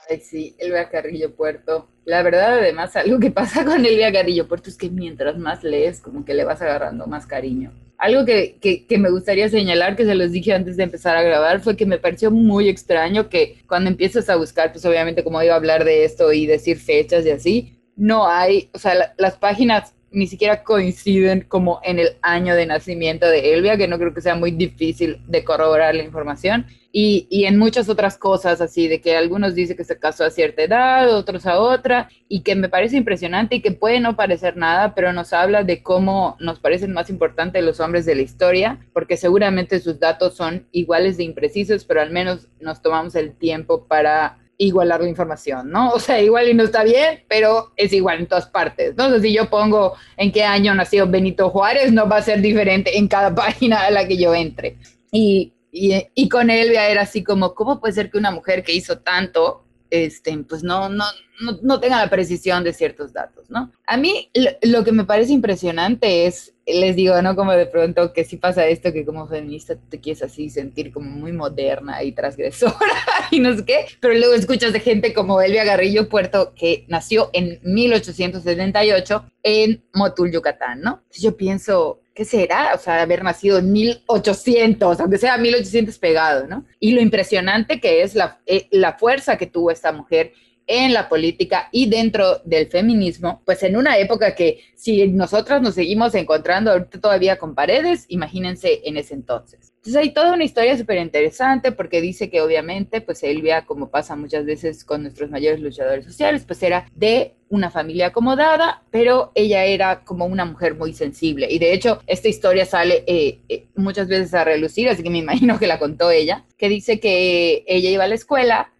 Ay, 0.09 0.19
sí, 0.19 0.55
Elvia 0.57 0.89
Carrillo 0.89 1.33
Puerto. 1.35 1.87
La 2.05 2.21
verdad, 2.23 2.59
además, 2.59 2.95
algo 2.95 3.19
que 3.19 3.31
pasa 3.31 3.63
con 3.63 3.85
Elvia 3.85 4.11
Carrillo 4.11 4.47
Puerto 4.47 4.69
es 4.69 4.77
que 4.77 4.89
mientras 4.89 5.37
más 5.37 5.63
lees, 5.63 6.01
como 6.01 6.25
que 6.25 6.33
le 6.33 6.43
vas 6.43 6.61
agarrando 6.61 7.07
más 7.07 7.25
cariño. 7.25 7.71
Algo 7.97 8.25
que, 8.25 8.57
que, 8.59 8.85
que, 8.85 8.97
me 8.97 9.09
gustaría 9.09 9.47
señalar, 9.47 9.95
que 9.95 10.03
se 10.03 10.15
los 10.15 10.31
dije 10.31 10.53
antes 10.53 10.75
de 10.75 10.83
empezar 10.83 11.15
a 11.15 11.21
grabar, 11.21 11.61
fue 11.61 11.77
que 11.77 11.85
me 11.85 11.99
pareció 11.99 12.31
muy 12.31 12.67
extraño 12.67 13.29
que 13.29 13.63
cuando 13.67 13.89
empiezas 13.89 14.29
a 14.29 14.35
buscar, 14.35 14.73
pues 14.73 14.85
obviamente 14.85 15.23
como 15.23 15.41
iba 15.41 15.53
a 15.53 15.57
hablar 15.57 15.85
de 15.85 16.03
esto 16.03 16.33
y 16.33 16.45
decir 16.45 16.77
fechas 16.79 17.25
y 17.25 17.29
así, 17.29 17.79
no 17.95 18.27
hay, 18.27 18.69
o 18.73 18.79
sea, 18.79 19.13
las 19.17 19.37
páginas 19.37 19.93
ni 20.13 20.27
siquiera 20.27 20.63
coinciden 20.63 21.45
como 21.47 21.79
en 21.83 21.99
el 21.99 22.17
año 22.21 22.55
de 22.55 22.65
nacimiento 22.65 23.27
de 23.27 23.53
Elvia, 23.53 23.77
que 23.77 23.87
no 23.87 23.97
creo 23.97 24.13
que 24.13 24.21
sea 24.21 24.35
muy 24.35 24.51
difícil 24.51 25.19
de 25.27 25.43
corroborar 25.43 25.95
la 25.95 26.03
información. 26.03 26.65
Y, 26.91 27.27
y, 27.31 27.45
en 27.45 27.57
muchas 27.57 27.89
otras 27.89 28.19
cosas, 28.19 28.61
así 28.61 28.87
de 28.87 29.01
que 29.01 29.17
algunos 29.17 29.55
dicen 29.55 29.75
que 29.75 29.83
se 29.83 29.97
casó 29.97 30.25
a 30.25 30.29
cierta 30.29 30.61
edad, 30.61 31.11
otros 31.11 31.47
a 31.47 31.59
otra, 31.59 32.09
y 32.29 32.41
que 32.41 32.55
me 32.55 32.69
parece 32.69 32.97
impresionante 32.97 33.55
y 33.55 33.61
que 33.61 33.71
puede 33.71 33.99
no 33.99 34.15
parecer 34.15 34.57
nada, 34.57 34.93
pero 34.93 35.11
nos 35.11 35.33
habla 35.33 35.63
de 35.63 35.81
cómo 35.81 36.37
nos 36.39 36.59
parecen 36.59 36.93
más 36.93 37.09
importantes 37.09 37.63
los 37.63 37.79
hombres 37.79 38.05
de 38.05 38.13
la 38.13 38.21
historia, 38.21 38.79
porque 38.93 39.17
seguramente 39.17 39.79
sus 39.79 39.99
datos 39.99 40.35
son 40.35 40.67
iguales 40.71 41.17
de 41.17 41.23
imprecisos, 41.23 41.83
pero 41.83 41.99
al 41.99 42.11
menos 42.11 42.47
nos 42.59 42.83
tomamos 42.83 43.15
el 43.15 43.33
tiempo 43.33 43.87
para 43.87 44.42
igualar 44.65 45.01
la 45.01 45.09
información, 45.09 45.69
¿no? 45.69 45.91
O 45.91 45.99
sea, 45.99 46.21
igual 46.21 46.49
y 46.49 46.53
no 46.53 46.63
está 46.63 46.83
bien, 46.83 47.23
pero 47.27 47.71
es 47.75 47.93
igual 47.93 48.19
en 48.19 48.27
todas 48.27 48.47
partes. 48.47 48.95
¿no? 48.95 49.19
si 49.19 49.33
yo 49.33 49.49
pongo 49.49 49.93
en 50.17 50.31
qué 50.31 50.43
año 50.43 50.73
nació 50.75 51.07
Benito 51.07 51.49
Juárez, 51.49 51.91
no 51.91 52.07
va 52.07 52.17
a 52.17 52.21
ser 52.21 52.41
diferente 52.41 52.97
en 52.97 53.07
cada 53.07 53.33
página 53.43 53.85
a 53.85 53.91
la 53.91 54.07
que 54.07 54.17
yo 54.17 54.33
entre. 54.33 54.77
Y, 55.11 55.53
y, 55.71 55.93
y 56.15 56.29
con 56.29 56.49
Elvia 56.49 56.89
era 56.89 57.01
así 57.01 57.23
como, 57.23 57.53
¿cómo 57.53 57.79
puede 57.79 57.93
ser 57.93 58.09
que 58.09 58.17
una 58.17 58.31
mujer 58.31 58.63
que 58.63 58.73
hizo 58.73 58.99
tanto, 58.99 59.65
este, 59.89 60.37
pues 60.39 60.63
no, 60.63 60.89
no, 60.89 61.05
no, 61.41 61.59
no 61.61 61.79
tenga 61.79 61.99
la 61.99 62.09
precisión 62.09 62.63
de 62.63 62.73
ciertos 62.73 63.13
datos, 63.13 63.49
¿no? 63.49 63.71
A 63.85 63.97
mí 63.97 64.29
lo, 64.61 64.83
que 64.83 64.91
me 64.91 65.05
parece 65.05 65.33
impresionante 65.33 66.25
es, 66.25 66.52
les 66.65 66.95
digo, 66.95 67.21
¿no? 67.21 67.35
Como 67.35 67.51
de 67.51 67.65
pronto 67.65 68.13
que 68.13 68.23
sí 68.23 68.37
pasa 68.37 68.65
esto, 68.67 68.93
que 68.93 69.05
como 69.05 69.27
feminista 69.27 69.75
te 69.89 69.99
quieres 69.99 70.23
así 70.23 70.49
sentir 70.49 70.91
como 70.91 71.09
muy 71.09 71.33
moderna 71.33 72.03
y 72.03 72.13
transgresora 72.13 72.77
y 73.31 73.39
no 73.39 73.55
sé 73.55 73.65
qué, 73.65 73.85
pero 73.99 74.13
luego 74.13 74.33
escuchas 74.33 74.73
de 74.73 74.79
gente 74.79 75.13
como 75.13 75.41
Elvia 75.41 75.63
Garrillo 75.63 76.07
Puerto, 76.07 76.53
que 76.55 76.85
nació 76.87 77.29
en 77.33 77.59
1878 77.63 79.25
en 79.43 79.83
Motul, 79.93 80.31
Yucatán, 80.31 80.81
¿no? 80.81 81.03
Yo 81.11 81.35
pienso, 81.35 82.01
¿qué 82.13 82.23
será? 82.23 82.71
O 82.75 82.77
sea, 82.77 83.01
haber 83.01 83.23
nacido 83.23 83.57
en 83.57 83.71
1800, 83.71 84.99
aunque 85.01 85.17
sea 85.17 85.37
1800 85.37 85.97
pegado, 85.97 86.47
¿no? 86.47 86.65
Y 86.79 86.93
lo 86.93 87.01
impresionante 87.01 87.81
que 87.81 88.03
es 88.03 88.15
la, 88.15 88.39
eh, 88.45 88.67
la 88.71 88.93
fuerza 88.93 89.37
que 89.37 89.47
tuvo 89.47 89.69
esta 89.69 89.91
mujer 89.91 90.31
en 90.67 90.93
la 90.93 91.09
política 91.09 91.69
y 91.71 91.89
dentro 91.89 92.39
del 92.45 92.67
feminismo, 92.67 93.41
pues 93.45 93.63
en 93.63 93.75
una 93.75 93.97
época 93.97 94.35
que 94.35 94.61
si 94.75 95.07
nosotras 95.07 95.61
nos 95.61 95.75
seguimos 95.75 96.15
encontrando 96.15 96.71
ahorita 96.71 96.99
todavía 96.99 97.37
con 97.37 97.55
paredes, 97.55 98.05
imagínense 98.09 98.81
en 98.85 98.97
ese 98.97 99.13
entonces. 99.13 99.73
Entonces 99.77 100.01
hay 100.01 100.13
toda 100.13 100.33
una 100.33 100.45
historia 100.45 100.77
súper 100.77 100.97
interesante 100.99 101.73
porque 101.73 101.99
dice 101.99 102.29
que 102.29 102.41
obviamente 102.41 103.01
pues 103.01 103.21
Elvia, 103.23 103.65
como 103.65 103.89
pasa 103.89 104.15
muchas 104.15 104.45
veces 104.45 104.85
con 104.85 105.03
nuestros 105.03 105.29
mayores 105.29 105.59
luchadores 105.59 106.05
sociales, 106.05 106.45
pues 106.47 106.63
era 106.63 106.89
de 106.95 107.35
una 107.49 107.69
familia 107.69 108.07
acomodada, 108.07 108.83
pero 108.91 109.31
ella 109.35 109.65
era 109.65 110.03
como 110.03 110.25
una 110.25 110.45
mujer 110.45 110.75
muy 110.75 110.93
sensible. 110.93 111.47
Y 111.51 111.59
de 111.59 111.73
hecho 111.73 111.99
esta 112.07 112.29
historia 112.29 112.65
sale 112.65 113.03
eh, 113.07 113.39
eh, 113.49 113.67
muchas 113.75 114.07
veces 114.07 114.33
a 114.33 114.43
relucir, 114.43 114.87
así 114.87 115.03
que 115.03 115.09
me 115.09 115.17
imagino 115.19 115.59
que 115.59 115.67
la 115.67 115.79
contó 115.79 116.11
ella, 116.11 116.45
que 116.57 116.69
dice 116.69 116.99
que 116.99 117.63
ella 117.67 117.89
iba 117.89 118.05
a 118.05 118.07
la 118.07 118.15
escuela 118.15 118.72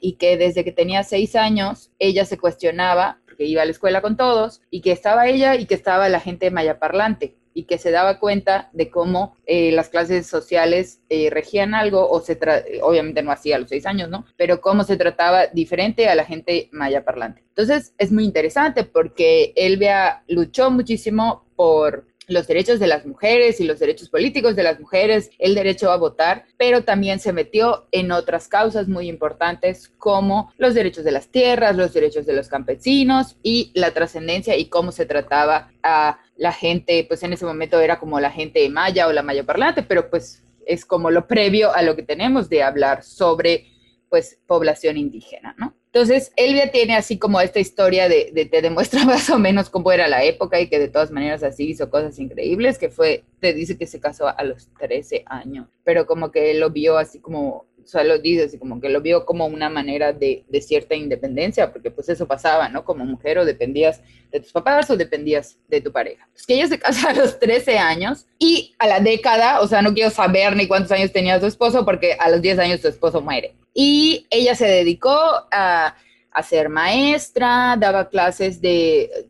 y 0.00 0.14
que 0.14 0.36
desde 0.36 0.64
que 0.64 0.72
tenía 0.72 1.02
seis 1.02 1.36
años 1.36 1.90
ella 1.98 2.24
se 2.24 2.38
cuestionaba, 2.38 3.20
porque 3.24 3.44
iba 3.44 3.62
a 3.62 3.64
la 3.64 3.70
escuela 3.70 4.00
con 4.00 4.16
todos, 4.16 4.60
y 4.70 4.80
que 4.80 4.92
estaba 4.92 5.26
ella 5.26 5.56
y 5.56 5.66
que 5.66 5.74
estaba 5.74 6.08
la 6.08 6.20
gente 6.20 6.50
mayaparlante 6.50 7.36
y 7.54 7.64
que 7.64 7.78
se 7.78 7.92
daba 7.92 8.18
cuenta 8.18 8.68
de 8.72 8.90
cómo 8.90 9.36
eh, 9.46 9.70
las 9.70 9.88
clases 9.88 10.26
sociales 10.26 11.00
eh, 11.08 11.30
regían 11.30 11.72
algo, 11.72 12.10
o 12.10 12.20
se 12.20 12.38
obviamente 12.82 13.22
no 13.22 13.30
hacía 13.30 13.56
a 13.56 13.58
los 13.60 13.68
seis 13.68 13.86
años, 13.86 14.10
¿no? 14.10 14.26
Pero 14.36 14.60
cómo 14.60 14.82
se 14.82 14.96
trataba 14.96 15.46
diferente 15.46 16.08
a 16.08 16.16
la 16.16 16.24
gente 16.24 16.68
maya 16.72 17.04
parlante. 17.04 17.44
Entonces 17.48 17.94
es 17.96 18.10
muy 18.10 18.24
interesante 18.24 18.82
porque 18.84 19.52
Elvia 19.54 20.24
luchó 20.26 20.70
muchísimo 20.70 21.46
por 21.54 22.06
los 22.26 22.46
derechos 22.46 22.78
de 22.80 22.86
las 22.86 23.06
mujeres 23.06 23.60
y 23.60 23.64
los 23.64 23.78
derechos 23.78 24.08
políticos 24.08 24.56
de 24.56 24.62
las 24.62 24.80
mujeres, 24.80 25.30
el 25.38 25.54
derecho 25.54 25.90
a 25.90 25.96
votar, 25.96 26.44
pero 26.56 26.84
también 26.84 27.20
se 27.20 27.32
metió 27.32 27.86
en 27.92 28.12
otras 28.12 28.48
causas 28.48 28.88
muy 28.88 29.08
importantes 29.08 29.92
como 29.98 30.52
los 30.56 30.74
derechos 30.74 31.04
de 31.04 31.12
las 31.12 31.28
tierras, 31.28 31.76
los 31.76 31.92
derechos 31.92 32.26
de 32.26 32.34
los 32.34 32.48
campesinos 32.48 33.36
y 33.42 33.70
la 33.74 33.92
trascendencia 33.92 34.56
y 34.56 34.66
cómo 34.66 34.92
se 34.92 35.06
trataba 35.06 35.72
a 35.82 36.18
la 36.36 36.52
gente, 36.52 37.04
pues 37.06 37.22
en 37.22 37.32
ese 37.32 37.44
momento 37.44 37.80
era 37.80 37.98
como 37.98 38.20
la 38.20 38.30
gente 38.30 38.68
maya 38.68 39.06
o 39.06 39.12
la 39.12 39.22
maya 39.22 39.44
parlante, 39.44 39.82
pero 39.82 40.10
pues 40.10 40.42
es 40.66 40.84
como 40.84 41.10
lo 41.10 41.26
previo 41.26 41.74
a 41.74 41.82
lo 41.82 41.94
que 41.94 42.02
tenemos 42.02 42.48
de 42.48 42.62
hablar 42.62 43.02
sobre 43.02 43.66
pues 44.08 44.38
población 44.46 44.96
indígena, 44.96 45.54
¿no? 45.58 45.74
Entonces, 45.94 46.32
Elvia 46.34 46.72
tiene 46.72 46.96
así 46.96 47.18
como 47.18 47.40
esta 47.40 47.60
historia 47.60 48.08
de, 48.08 48.32
de, 48.34 48.46
te 48.46 48.62
demuestra 48.62 49.04
más 49.06 49.30
o 49.30 49.38
menos 49.38 49.70
cómo 49.70 49.92
era 49.92 50.08
la 50.08 50.24
época 50.24 50.58
y 50.58 50.68
que 50.68 50.80
de 50.80 50.88
todas 50.88 51.12
maneras 51.12 51.44
así 51.44 51.68
hizo 51.68 51.88
cosas 51.88 52.18
increíbles, 52.18 52.78
que 52.78 52.90
fue, 52.90 53.22
te 53.38 53.54
dice 53.54 53.78
que 53.78 53.86
se 53.86 54.00
casó 54.00 54.26
a 54.26 54.42
los 54.42 54.68
13 54.80 55.22
años, 55.26 55.68
pero 55.84 56.04
como 56.04 56.32
que 56.32 56.52
lo 56.54 56.70
vio 56.70 56.98
así 56.98 57.20
como 57.20 57.66
o 57.84 57.88
sea, 57.88 58.04
lo 58.04 58.18
dice 58.18 58.44
así 58.44 58.58
como 58.58 58.80
que 58.80 58.88
lo 58.88 59.00
vio 59.00 59.26
como 59.26 59.46
una 59.46 59.68
manera 59.68 60.12
de, 60.12 60.44
de, 60.48 60.60
cierta 60.62 60.94
independencia, 60.94 61.72
porque 61.72 61.90
pues 61.90 62.08
eso 62.08 62.26
pasaba, 62.26 62.68
¿no? 62.68 62.84
Como 62.84 63.04
mujer 63.04 63.38
o 63.38 63.44
dependías 63.44 64.00
de 64.32 64.40
tus 64.40 64.52
papás 64.52 64.88
o 64.90 64.96
dependías 64.96 65.58
de 65.68 65.80
tu 65.80 65.92
pareja. 65.92 66.28
Es 66.34 66.46
que 66.46 66.54
ella 66.54 66.68
se 66.68 66.78
casa 66.78 67.10
a 67.10 67.14
los 67.14 67.38
13 67.38 67.78
años 67.78 68.26
y 68.38 68.74
a 68.78 68.86
la 68.86 69.00
década, 69.00 69.60
o 69.60 69.66
sea, 69.66 69.82
no 69.82 69.94
quiero 69.94 70.10
saber 70.10 70.56
ni 70.56 70.66
cuántos 70.66 70.92
años 70.92 71.12
tenía 71.12 71.38
su 71.38 71.46
esposo, 71.46 71.84
porque 71.84 72.14
a 72.18 72.30
los 72.30 72.40
10 72.40 72.58
años 72.58 72.80
su 72.80 72.88
esposo 72.88 73.20
muere. 73.20 73.54
Y 73.74 74.26
ella 74.30 74.54
se 74.54 74.66
dedicó 74.66 75.16
a 75.50 75.96
a 76.34 76.42
ser 76.42 76.68
maestra, 76.68 77.76
daba 77.78 78.08
clases 78.10 78.60
de, 78.60 79.28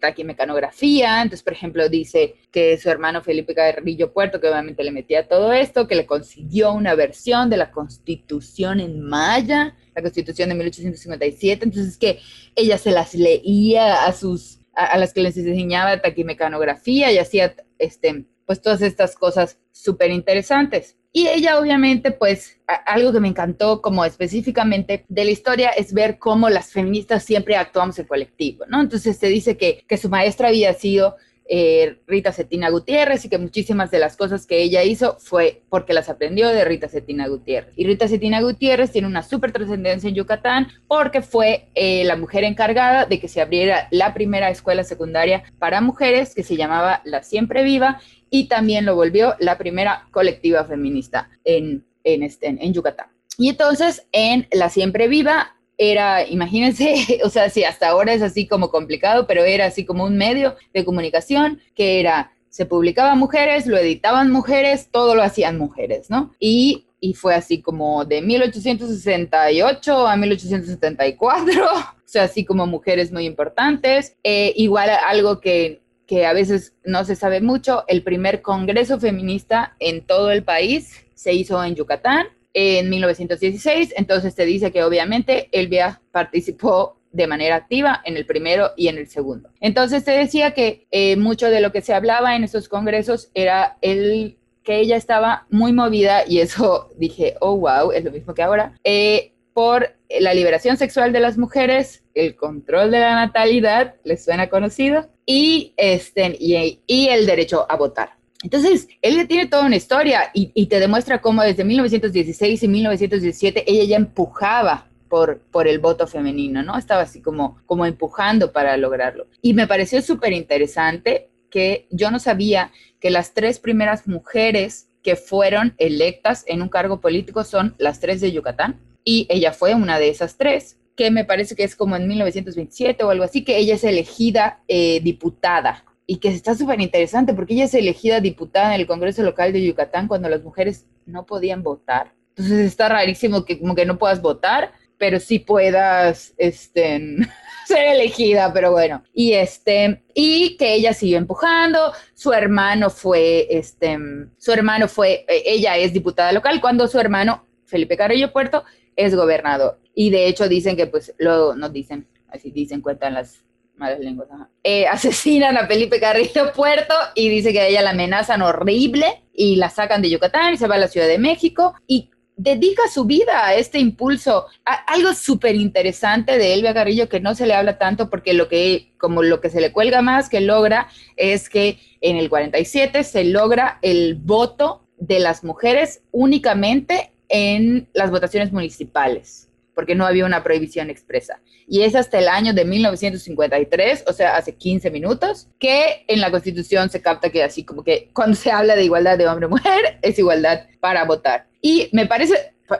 taquimecanografía, 0.00 1.22
entonces, 1.22 1.44
por 1.44 1.52
ejemplo, 1.52 1.88
dice 1.88 2.34
que 2.50 2.76
su 2.76 2.90
hermano 2.90 3.22
Felipe 3.22 3.54
Carrillo 3.54 4.12
Puerto, 4.12 4.40
que 4.40 4.48
obviamente 4.48 4.82
le 4.82 4.90
metía 4.90 5.28
todo 5.28 5.52
esto, 5.52 5.86
que 5.86 5.94
le 5.94 6.06
consiguió 6.06 6.72
una 6.72 6.96
versión 6.96 7.50
de 7.50 7.56
la 7.56 7.70
constitución 7.70 8.80
en 8.80 9.00
maya, 9.00 9.76
la 9.94 10.02
constitución 10.02 10.48
de 10.48 10.56
1857, 10.56 11.64
entonces 11.64 11.96
que 11.96 12.18
ella 12.56 12.78
se 12.78 12.90
las 12.90 13.14
leía 13.14 14.04
a 14.04 14.12
sus, 14.12 14.58
a, 14.74 14.98
las 14.98 15.12
que 15.12 15.20
les 15.20 15.36
enseñaba 15.36 16.02
taquimecanografía 16.02 17.12
y 17.12 17.18
hacía, 17.18 17.54
este, 17.78 18.24
pues 18.44 18.60
todas 18.60 18.82
estas 18.82 19.14
cosas 19.14 19.58
súper 19.70 20.10
interesantes. 20.10 20.96
Y 21.12 21.26
ella 21.26 21.58
obviamente, 21.58 22.12
pues, 22.12 22.60
algo 22.86 23.12
que 23.12 23.20
me 23.20 23.28
encantó 23.28 23.82
como 23.82 24.04
específicamente 24.04 25.04
de 25.08 25.24
la 25.24 25.30
historia 25.32 25.70
es 25.70 25.92
ver 25.92 26.18
cómo 26.18 26.48
las 26.48 26.72
feministas 26.72 27.24
siempre 27.24 27.56
actuamos 27.56 27.98
en 27.98 28.06
colectivo, 28.06 28.64
¿no? 28.68 28.80
Entonces 28.80 29.16
se 29.16 29.26
dice 29.26 29.56
que, 29.56 29.84
que 29.88 29.96
su 29.96 30.08
maestra 30.08 30.48
había 30.48 30.72
sido 30.74 31.16
eh, 31.52 31.96
Rita 32.06 32.30
Cetina 32.30 32.70
Gutiérrez 32.70 33.24
y 33.24 33.28
que 33.28 33.36
muchísimas 33.36 33.90
de 33.90 33.98
las 33.98 34.16
cosas 34.16 34.46
que 34.46 34.62
ella 34.62 34.84
hizo 34.84 35.16
fue 35.18 35.62
porque 35.68 35.92
las 35.92 36.08
aprendió 36.08 36.48
de 36.48 36.64
Rita 36.64 36.88
Cetina 36.88 37.26
Gutiérrez. 37.26 37.72
Y 37.74 37.84
Rita 37.86 38.06
Cetina 38.06 38.40
Gutiérrez 38.40 38.92
tiene 38.92 39.08
una 39.08 39.24
súper 39.24 39.50
trascendencia 39.50 40.08
en 40.08 40.14
Yucatán 40.14 40.68
porque 40.86 41.22
fue 41.22 41.66
eh, 41.74 42.04
la 42.04 42.14
mujer 42.14 42.44
encargada 42.44 43.04
de 43.04 43.18
que 43.18 43.26
se 43.26 43.40
abriera 43.40 43.88
la 43.90 44.14
primera 44.14 44.48
escuela 44.48 44.84
secundaria 44.84 45.42
para 45.58 45.80
mujeres 45.80 46.36
que 46.36 46.44
se 46.44 46.56
llamaba 46.56 47.02
La 47.04 47.24
Siempre 47.24 47.64
Viva 47.64 48.00
y 48.30 48.46
también 48.48 48.86
lo 48.86 48.94
volvió 48.94 49.34
la 49.40 49.58
primera 49.58 50.08
colectiva 50.12 50.64
feminista 50.64 51.28
en, 51.44 51.84
en, 52.04 52.22
este, 52.22 52.46
en 52.46 52.72
Yucatán. 52.72 53.08
Y 53.36 53.48
entonces 53.48 54.06
en 54.12 54.46
La 54.52 54.68
Siempre 54.68 55.08
Viva 55.08 55.56
era, 55.78 56.28
imagínense, 56.28 57.20
o 57.24 57.30
sea, 57.30 57.48
sí, 57.48 57.64
hasta 57.64 57.88
ahora 57.88 58.12
es 58.12 58.22
así 58.22 58.46
como 58.46 58.70
complicado, 58.70 59.26
pero 59.26 59.44
era 59.44 59.66
así 59.66 59.84
como 59.84 60.04
un 60.04 60.16
medio 60.16 60.56
de 60.74 60.84
comunicación 60.84 61.60
que 61.74 62.00
era, 62.00 62.32
se 62.50 62.66
publicaba 62.66 63.14
mujeres, 63.14 63.66
lo 63.66 63.78
editaban 63.78 64.30
mujeres, 64.30 64.88
todo 64.90 65.14
lo 65.14 65.22
hacían 65.22 65.56
mujeres, 65.56 66.10
¿no? 66.10 66.34
Y, 66.38 66.84
y 67.00 67.14
fue 67.14 67.34
así 67.34 67.62
como 67.62 68.04
de 68.04 68.20
1868 68.20 70.06
a 70.06 70.16
1874, 70.16 71.64
o 71.74 72.02
sea, 72.04 72.24
así 72.24 72.44
como 72.44 72.66
mujeres 72.66 73.10
muy 73.10 73.24
importantes. 73.24 74.16
Eh, 74.22 74.52
igual 74.56 74.90
algo 74.90 75.40
que 75.40 75.79
que 76.10 76.26
a 76.26 76.32
veces 76.32 76.74
no 76.84 77.04
se 77.04 77.14
sabe 77.14 77.40
mucho, 77.40 77.84
el 77.86 78.02
primer 78.02 78.42
congreso 78.42 78.98
feminista 78.98 79.76
en 79.78 80.04
todo 80.04 80.32
el 80.32 80.42
país 80.42 81.06
se 81.14 81.34
hizo 81.34 81.62
en 81.62 81.76
Yucatán 81.76 82.26
en 82.52 82.90
1916, 82.90 83.94
entonces 83.96 84.34
se 84.34 84.44
dice 84.44 84.72
que 84.72 84.82
obviamente 84.82 85.48
Elvia 85.52 86.00
participó 86.10 86.96
de 87.12 87.28
manera 87.28 87.54
activa 87.54 88.02
en 88.04 88.16
el 88.16 88.26
primero 88.26 88.72
y 88.76 88.88
en 88.88 88.98
el 88.98 89.06
segundo. 89.06 89.50
Entonces 89.60 90.02
se 90.02 90.10
decía 90.10 90.50
que 90.50 90.88
eh, 90.90 91.14
mucho 91.14 91.48
de 91.48 91.60
lo 91.60 91.70
que 91.70 91.80
se 91.80 91.94
hablaba 91.94 92.34
en 92.34 92.42
esos 92.42 92.68
congresos 92.68 93.30
era 93.32 93.78
el 93.80 94.36
que 94.64 94.80
ella 94.80 94.96
estaba 94.96 95.46
muy 95.48 95.72
movida 95.72 96.24
y 96.26 96.40
eso 96.40 96.90
dije, 96.98 97.36
oh, 97.38 97.56
wow, 97.56 97.92
es 97.92 98.02
lo 98.02 98.10
mismo 98.10 98.34
que 98.34 98.42
ahora, 98.42 98.74
eh, 98.82 99.30
por 99.52 99.94
la 100.18 100.34
liberación 100.34 100.76
sexual 100.76 101.12
de 101.12 101.20
las 101.20 101.38
mujeres, 101.38 102.02
el 102.14 102.34
control 102.34 102.90
de 102.90 103.00
la 103.00 103.14
natalidad, 103.14 103.94
les 104.04 104.24
suena 104.24 104.48
conocido, 104.48 105.08
y, 105.24 105.74
este, 105.76 106.36
y, 106.40 106.80
y 106.86 107.08
el 107.08 107.26
derecho 107.26 107.66
a 107.68 107.76
votar. 107.76 108.20
Entonces, 108.42 108.88
él 109.02 109.26
tiene 109.28 109.46
toda 109.46 109.66
una 109.66 109.76
historia 109.76 110.30
y, 110.32 110.66
te 110.66 110.80
demuestra 110.80 111.20
cómo 111.20 111.42
desde 111.42 111.64
1916 111.64 112.62
y 112.62 112.68
1917 112.68 113.64
ella 113.70 113.84
ya 113.84 113.96
empujaba 113.96 114.86
por, 115.08 115.40
por 115.50 115.68
el 115.68 115.78
voto 115.78 116.06
femenino, 116.06 116.62
¿no? 116.62 116.78
Estaba 116.78 117.02
así 117.02 117.20
como, 117.20 117.60
como 117.66 117.84
empujando 117.84 118.52
para 118.52 118.76
lograrlo. 118.76 119.26
Y 119.42 119.52
me 119.52 119.66
pareció 119.66 120.00
súper 120.00 120.32
interesante 120.32 121.28
que 121.50 121.86
yo 121.90 122.10
no 122.10 122.18
sabía 122.18 122.70
que 122.98 123.10
las 123.10 123.34
tres 123.34 123.58
primeras 123.58 124.06
mujeres 124.06 124.88
que 125.02 125.16
fueron 125.16 125.74
electas 125.78 126.44
en 126.46 126.62
un 126.62 126.68
cargo 126.68 127.00
político 127.00 127.44
son 127.44 127.74
las 127.78 128.00
tres 128.00 128.20
de 128.20 128.32
Yucatán 128.32 128.78
y 129.04 129.26
ella 129.28 129.52
fue 129.52 129.74
una 129.74 129.98
de 129.98 130.08
esas 130.08 130.36
tres 130.36 130.76
que 130.96 131.10
me 131.10 131.24
parece 131.24 131.56
que 131.56 131.64
es 131.64 131.76
como 131.76 131.96
en 131.96 132.06
1927 132.06 133.02
o 133.04 133.10
algo 133.10 133.24
así, 133.24 133.42
que 133.42 133.56
ella 133.56 133.74
es 133.74 133.84
elegida 133.84 134.60
eh, 134.68 135.00
diputada 135.02 135.84
y 136.06 136.16
que 136.16 136.28
está 136.28 136.54
súper 136.54 136.80
interesante 136.80 137.32
porque 137.32 137.54
ella 137.54 137.64
es 137.64 137.74
elegida 137.74 138.20
diputada 138.20 138.74
en 138.74 138.80
el 138.80 138.86
Congreso 138.86 139.22
Local 139.22 139.52
de 139.52 139.64
Yucatán 139.64 140.08
cuando 140.08 140.28
las 140.28 140.42
mujeres 140.42 140.86
no 141.06 141.24
podían 141.24 141.62
votar. 141.62 142.12
Entonces 142.30 142.66
está 142.66 142.88
rarísimo 142.88 143.44
que 143.44 143.58
como 143.58 143.74
que 143.74 143.86
no 143.86 143.96
puedas 143.96 144.20
votar, 144.20 144.72
pero 144.98 145.20
sí 145.20 145.38
puedas 145.38 146.34
este, 146.36 147.16
ser 147.66 147.86
elegida, 147.94 148.52
pero 148.52 148.72
bueno. 148.72 149.02
Y 149.14 149.32
este 149.32 150.02
y 150.14 150.56
que 150.58 150.74
ella 150.74 150.92
siguió 150.92 151.16
empujando, 151.16 151.92
su 152.12 152.32
hermano 152.32 152.90
fue 152.90 153.46
este 153.48 153.96
su 154.36 154.52
hermano 154.52 154.88
fue 154.88 155.24
e, 155.28 155.44
ella 155.46 155.76
es 155.78 155.92
diputada 155.92 156.32
local 156.32 156.60
cuando 156.60 156.88
su 156.88 156.98
hermano 156.98 157.46
Felipe 157.64 157.96
Carrillo 157.96 158.32
Puerto 158.32 158.64
es 158.96 159.14
gobernador. 159.14 159.78
Y 159.94 160.10
de 160.10 160.26
hecho 160.26 160.48
dicen 160.48 160.76
que 160.76 160.86
pues 160.86 161.14
lo 161.18 161.54
nos 161.54 161.72
dicen, 161.72 162.06
así 162.28 162.50
dicen 162.50 162.80
cuentan 162.80 163.14
las 163.14 163.44
malas 163.76 164.00
lenguas, 164.00 164.28
eh, 164.62 164.86
asesinan 164.90 165.56
a 165.56 165.66
Felipe 165.66 165.98
Carrillo 165.98 166.52
Puerto 166.54 166.94
y 167.14 167.28
dice 167.28 167.52
que 167.52 167.60
a 167.60 167.66
ella 167.66 167.82
la 167.82 167.90
amenazan 167.90 168.42
horrible 168.42 169.24
y 169.32 169.56
la 169.56 169.70
sacan 169.70 170.02
de 170.02 170.10
Yucatán 170.10 170.54
y 170.54 170.56
se 170.56 170.68
va 170.68 170.76
a 170.76 170.78
la 170.78 170.88
Ciudad 170.88 171.08
de 171.08 171.18
México 171.18 171.74
y 171.86 172.10
dedica 172.36 172.88
su 172.88 173.04
vida 173.04 173.46
a 173.46 173.54
este 173.54 173.78
impulso. 173.78 174.46
algo 174.86 175.12
súper 175.12 175.56
interesante 175.56 176.38
de 176.38 176.54
Elvia 176.54 176.72
Carrillo 176.72 177.08
que 177.08 177.20
no 177.20 177.34
se 177.34 177.46
le 177.46 177.54
habla 177.54 177.76
tanto 177.76 178.08
porque 178.08 178.32
lo 178.32 178.48
que, 178.48 178.94
como 178.98 179.22
lo 179.22 179.40
que 179.42 179.50
se 179.50 179.60
le 179.60 179.72
cuelga 179.72 180.00
más 180.00 180.30
que 180.30 180.40
logra 180.40 180.88
es 181.16 181.50
que 181.50 181.78
en 182.00 182.16
el 182.16 182.30
47 182.30 183.04
se 183.04 183.24
logra 183.24 183.78
el 183.82 184.14
voto 184.14 184.86
de 184.96 185.18
las 185.18 185.44
mujeres 185.44 186.02
únicamente 186.12 187.12
en 187.30 187.88
las 187.94 188.10
votaciones 188.10 188.52
municipales, 188.52 189.48
porque 189.74 189.94
no 189.94 190.04
había 190.04 190.26
una 190.26 190.42
prohibición 190.42 190.90
expresa. 190.90 191.40
Y 191.66 191.82
es 191.82 191.94
hasta 191.94 192.18
el 192.18 192.28
año 192.28 192.52
de 192.52 192.64
1953, 192.64 194.04
o 194.06 194.12
sea, 194.12 194.36
hace 194.36 194.56
15 194.56 194.90
minutos, 194.90 195.48
que 195.58 196.04
en 196.08 196.20
la 196.20 196.30
Constitución 196.30 196.90
se 196.90 197.00
capta 197.00 197.30
que 197.30 197.42
así 197.42 197.64
como 197.64 197.84
que 197.84 198.10
cuando 198.12 198.36
se 198.36 198.50
habla 198.50 198.74
de 198.74 198.84
igualdad 198.84 199.16
de 199.16 199.28
hombre-mujer, 199.28 199.98
es 200.02 200.18
igualdad 200.18 200.66
para 200.80 201.04
votar. 201.04 201.46
Y 201.62 201.88
me 201.92 202.06
parece, 202.06 202.34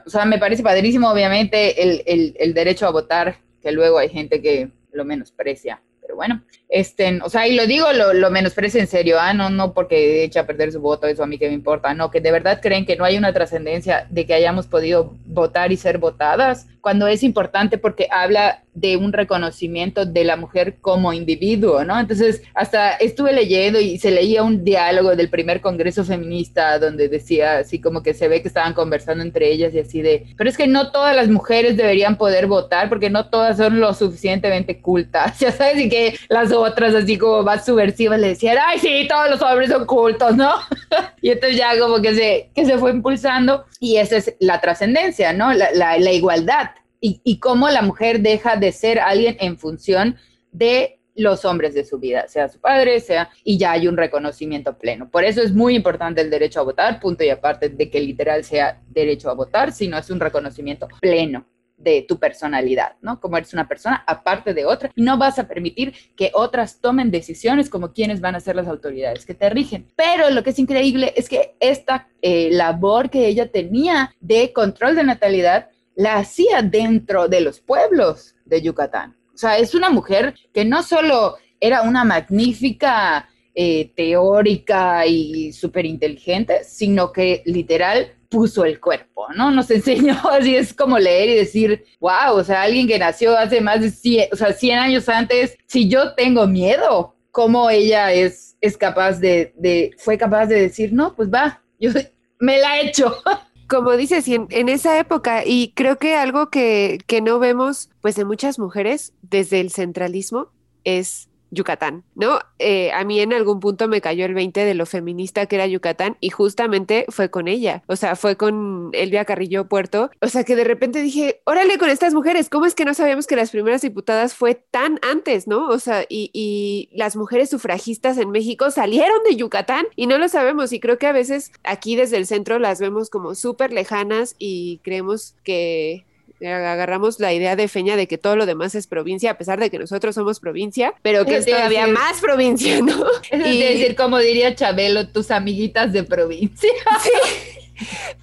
o 0.05 0.11
sea, 0.11 0.25
me 0.25 0.39
parece 0.39 0.63
padrísimo, 0.63 1.09
obviamente, 1.09 1.83
el, 1.83 2.35
el, 2.37 2.55
derecho 2.55 2.87
a 2.87 2.91
votar, 2.91 3.37
que 3.63 3.71
luego 3.73 3.99
hay 3.99 4.09
gente 4.09 4.43
que 4.43 4.71
lo 4.93 5.05
menosprecia 5.05 5.81
pero 6.11 6.17
bueno, 6.17 6.43
este, 6.69 7.21
o 7.23 7.29
sea, 7.29 7.47
y 7.47 7.55
lo 7.55 7.69
digo, 7.69 7.93
lo, 7.93 8.13
lo 8.13 8.31
menosprecio 8.33 8.81
en 8.81 8.89
serio, 8.89 9.21
¿ah? 9.21 9.33
no, 9.33 9.49
no 9.49 9.73
porque 9.73 10.25
eche 10.25 10.41
a 10.41 10.47
perder 10.47 10.73
su 10.73 10.81
voto, 10.81 11.07
eso 11.07 11.23
a 11.23 11.27
mí 11.27 11.39
que 11.39 11.47
me 11.47 11.55
importa, 11.55 11.95
no, 11.95 12.11
que 12.11 12.21
de 12.21 12.33
verdad 12.33 12.59
creen 12.61 12.85
que 12.85 12.97
no 12.97 13.05
hay 13.05 13.17
una 13.17 13.33
trascendencia 13.33 14.09
de 14.11 14.27
que 14.27 14.35
hayamos 14.35 14.67
podido 14.67 15.15
votar 15.25 15.71
y 15.71 15.77
ser 15.77 15.99
votadas, 15.99 16.67
cuando 16.81 17.07
es 17.07 17.23
importante 17.23 17.79
porque 17.79 18.09
habla 18.11 18.65
de 18.75 18.97
un 18.97 19.13
reconocimiento 19.13 20.07
de 20.07 20.25
la 20.25 20.37
mujer 20.37 20.77
como 20.81 21.13
individuo, 21.13 21.85
¿no? 21.85 21.99
Entonces, 21.99 22.43
hasta 22.55 22.93
estuve 22.93 23.33
leyendo 23.33 23.81
y 23.81 23.99
se 23.99 24.11
leía 24.11 24.43
un 24.43 24.65
diálogo 24.65 25.17
del 25.17 25.29
primer 25.29 25.61
Congreso 25.61 26.05
Feminista 26.05 26.79
donde 26.79 27.09
decía 27.09 27.59
así 27.59 27.81
como 27.81 28.03
que 28.03 28.15
se 28.15 28.29
ve 28.29 28.43
que 28.43 28.49
estaban 28.49 28.75
conversando 28.75 29.23
entre 29.23 29.51
ellas 29.51 29.75
y 29.75 29.81
así 29.81 30.03
de, 30.03 30.27
pero 30.37 30.49
es 30.49 30.57
que 30.57 30.67
no 30.67 30.91
todas 30.93 31.15
las 31.15 31.29
mujeres 31.29 31.77
deberían 31.77 32.17
poder 32.17 32.47
votar 32.47 32.89
porque 32.89 33.11
no 33.11 33.29
todas 33.29 33.57
son 33.57 33.81
lo 33.81 33.93
suficientemente 33.95 34.81
cultas, 34.81 35.39
ya 35.41 35.53
sabes, 35.53 35.79
y 35.79 35.89
que 35.89 36.17
las 36.29 36.53
otras 36.53 36.95
así 36.95 37.19
como 37.19 37.43
más 37.43 37.65
subversivas 37.65 38.21
le 38.21 38.29
decían, 38.29 38.59
ay, 38.65 38.79
sí, 38.79 39.07
todos 39.09 39.31
los 39.31 39.43
hombres 39.43 39.71
son 39.71 39.87
cultos, 39.87 40.37
¿no? 40.37 40.51
y 41.23 41.31
entonces 41.31 41.59
ya 41.59 41.79
como 41.79 42.01
que 42.01 42.15
se, 42.15 42.51
que 42.55 42.65
se 42.65 42.79
fue 42.79 42.91
impulsando 42.91 43.65
y 43.79 43.97
esa 43.97 44.17
es 44.17 44.35
la 44.39 44.61
trascendencia, 44.61 45.33
¿no? 45.33 45.53
La, 45.53 45.99
igualdad 46.11 46.71
y, 47.01 47.39
cómo 47.39 47.69
la 47.71 47.83
mujer 47.83 48.21
deja 48.21 48.57
de 48.57 48.73
ser 48.73 48.99
alguien 48.99 49.37
en 49.41 49.59
función 49.59 50.17
de 50.53 51.01
los 51.15 51.45
hombres 51.45 51.75
de 51.75 51.85
su 51.85 51.99
vida, 51.99 52.29
sea 52.29 52.49
su 52.49 52.61
padre, 52.61 53.01
sea, 53.01 53.31
y 53.45 53.59
ya 53.59 53.73
hay 53.73 53.89
un 53.89 53.97
reconocimiento 53.97 54.79
pleno. 54.79 55.11
Por 55.11 55.25
eso 55.25 55.43
es 55.43 55.53
muy 55.53 55.75
importante 55.75 56.21
el 56.21 56.31
derecho 56.31 56.61
a 56.61 56.65
votar, 56.65 57.01
punto 57.01 57.25
y 57.25 57.31
aparte 57.31 57.69
de 57.69 57.91
que 57.91 58.01
literal 58.01 58.45
sea 58.45 58.81
derecho 58.89 59.31
a 59.31 59.35
votar, 59.35 59.73
sino 59.73 59.99
es 59.99 60.11
un 60.11 60.21
reconocimiento 60.21 60.89
pleno 61.01 61.45
de 61.81 62.05
tu 62.07 62.19
personalidad, 62.19 62.93
¿no? 63.01 63.21
Como 63.21 63.39
eres 63.39 63.55
una 63.55 63.67
persona 63.67 64.05
aparte 64.07 64.53
de 64.53 64.67
otra 64.67 64.91
y 64.95 65.03
no 65.03 65.17
vas 65.17 65.39
a 65.39 65.49
permitir 65.49 65.95
que 66.15 66.31
otras 66.35 66.81
tomen 66.81 67.11
decisiones 67.11 67.71
como 67.71 67.93
quienes 67.93 68.21
van 68.21 68.35
a 68.35 68.41
ser 68.41 68.55
las 68.55 68.69
autoridades 68.69 69.25
que 69.25 69.35
te 69.35 69.49
rigen. 69.49 69.91
Pero 69.97 70.31
lo 70.31 70.43
que 70.43 70.51
es 70.51 70.59
increíble 70.59 71.15
es 71.17 71.29
que 71.29 71.57
esta 71.59 72.09
eh, 72.21 72.51
labor 72.53 73.09
que 73.09 73.27
ella 73.27 73.51
tenía 73.51 74.15
de 74.21 74.53
control 74.53 74.95
de 74.95 75.05
natalidad 75.05 75.71
la 76.01 76.17
hacía 76.17 76.63
dentro 76.63 77.29
de 77.29 77.43
los 77.43 77.61
pueblos 77.61 78.35
de 78.47 78.63
Yucatán. 78.63 79.19
O 79.35 79.37
sea, 79.37 79.59
es 79.59 79.75
una 79.75 79.91
mujer 79.91 80.35
que 80.53 80.65
no 80.65 80.83
solo 80.83 81.37
era 81.61 81.83
una 81.83 82.05
magnífica 82.05 83.29
eh, 83.55 83.93
teórica 83.95 85.05
y 85.07 85.53
súper 85.53 85.85
inteligente, 85.85 86.65
sino 86.65 87.13
que 87.13 87.43
literal 87.45 88.15
puso 88.31 88.65
el 88.65 88.81
cuerpo, 88.81 89.27
¿no? 89.37 89.51
Nos 89.51 89.71
enseñó 89.71 90.17
así, 90.31 90.57
es 90.57 90.73
como 90.73 90.99
leer 90.99 91.29
y 91.29 91.35
decir, 91.35 91.85
wow, 92.01 92.33
o 92.33 92.45
sea, 92.45 92.63
alguien 92.63 92.89
que 92.89 92.99
nació 92.99 93.37
hace 93.37 93.61
más 93.61 93.83
de 93.83 93.91
100, 93.91 94.31
o 94.33 94.37
sea, 94.37 94.55
100 94.55 94.79
años 94.79 95.07
antes, 95.07 95.59
si 95.67 95.87
yo 95.87 96.15
tengo 96.15 96.47
miedo, 96.47 97.15
¿cómo 97.31 97.69
ella 97.69 98.11
es, 98.11 98.57
es 98.63 98.79
capaz 98.79 99.21
de, 99.21 99.93
fue 99.99 100.17
capaz 100.17 100.47
de 100.47 100.63
decir, 100.63 100.95
no, 100.95 101.15
pues 101.15 101.29
va, 101.29 101.63
yo 101.79 101.91
me 102.41 102.59
la 102.59 102.79
he 102.79 102.89
hecho. 102.89 103.15
como 103.71 103.97
dices, 103.97 104.27
en, 104.29 104.49
en, 104.51 104.69
esa 104.69 104.99
época, 104.99 105.45
y 105.47 105.73
creo 105.75 105.97
que 105.97 106.17
algo 106.17 106.51
que, 106.51 106.99
que 107.07 107.23
no 107.23 107.39
vemos, 107.39 107.89
pues 108.03 108.19
en 108.19 108.27
muchas 108.27 108.59
mujeres 108.59 109.15
desde 109.23 109.61
el 109.61 109.71
centralismo, 109.71 110.49
es 110.85 111.30
Yucatán, 111.51 112.05
¿no? 112.15 112.39
Eh, 112.59 112.93
a 112.93 113.05
mí 113.05 113.21
en 113.21 113.33
algún 113.33 113.61
punto 113.61 113.89
me 113.89 114.01
cayó 114.01 114.25
el 114.25 114.35
20 114.35 114.65
de 114.65 114.75
lo 114.75 114.87
feminista 114.87 115.47
que 115.47 115.57
era 115.57 115.67
Yucatán 115.67 116.17
y 116.21 116.31
justamente 116.31 117.07
fue 117.09 117.31
con 117.31 117.49
ella, 117.49 117.83
o 117.87 117.97
sea, 117.97 118.17
fue 118.17 118.37
con 118.37 118.91
Elvia 118.93 119.25
Carrillo 119.25 119.69
Puerto, 119.69 120.11
o 120.21 120.29
sea, 120.29 120.45
que 120.45 120.57
de 120.57 120.65
repente 120.65 121.03
dije, 121.03 121.41
órale 121.45 121.79
con 121.79 121.89
estas 121.89 122.15
mujeres, 122.15 122.49
¿cómo 122.49 122.67
es 122.67 122.75
que 122.75 122.85
no 122.85 122.95
sabíamos 122.95 123.27
que 123.27 123.37
las 123.37 123.51
primeras 123.51 123.83
diputadas 123.83 124.35
fue 124.35 124.55
tan 124.55 124.99
antes, 125.03 125.47
¿no? 125.47 125.69
O 125.69 125.79
sea, 125.79 126.05
y, 126.09 126.31
y 126.33 126.89
las 126.97 127.17
mujeres 127.17 127.51
sufragistas 127.51 128.19
en 128.19 128.31
México 128.31 128.71
salieron 128.71 129.23
de 129.29 129.37
Yucatán 129.37 129.87
y 129.97 130.07
no 130.07 130.19
lo 130.19 130.29
sabemos 130.29 130.73
y 130.73 130.81
creo 130.81 130.99
que 130.99 131.07
a 131.07 131.13
veces 131.13 131.53
aquí 131.65 131.97
desde 131.97 132.17
el 132.17 132.27
centro 132.27 132.59
las 132.59 132.81
vemos 132.81 133.11
como 133.11 133.35
súper 133.35 133.73
lejanas 133.73 134.37
y 134.39 134.79
creemos 134.83 135.35
que 135.45 136.05
agarramos 136.47 137.21
la 137.21 137.33
idea 137.33 137.57
de 137.57 137.69
Feña 137.69 137.97
de 137.97 138.07
que 138.07 138.19
todo 138.19 138.37
lo 138.37 138.47
demás 138.47 138.75
es 138.75 138.87
provincia, 138.87 139.33
a 139.33 139.39
pesar 139.39 139.61
de 139.61 139.71
que 139.71 139.79
nosotros 139.79 140.15
somos 140.15 140.41
provincia, 140.41 140.95
pero 141.03 141.25
que 141.25 141.37
es, 141.37 141.47
todavía 141.47 141.87
más 141.87 142.21
provincia, 142.21 142.81
¿no? 142.81 143.05
Es 143.31 143.59
decir, 143.59 143.97
como 143.97 144.19
diría 144.19 144.55
Chabelo, 144.55 145.09
tus 145.09 145.31
amiguitas 145.31 145.93
de 145.93 146.05
provincia. 146.05 146.71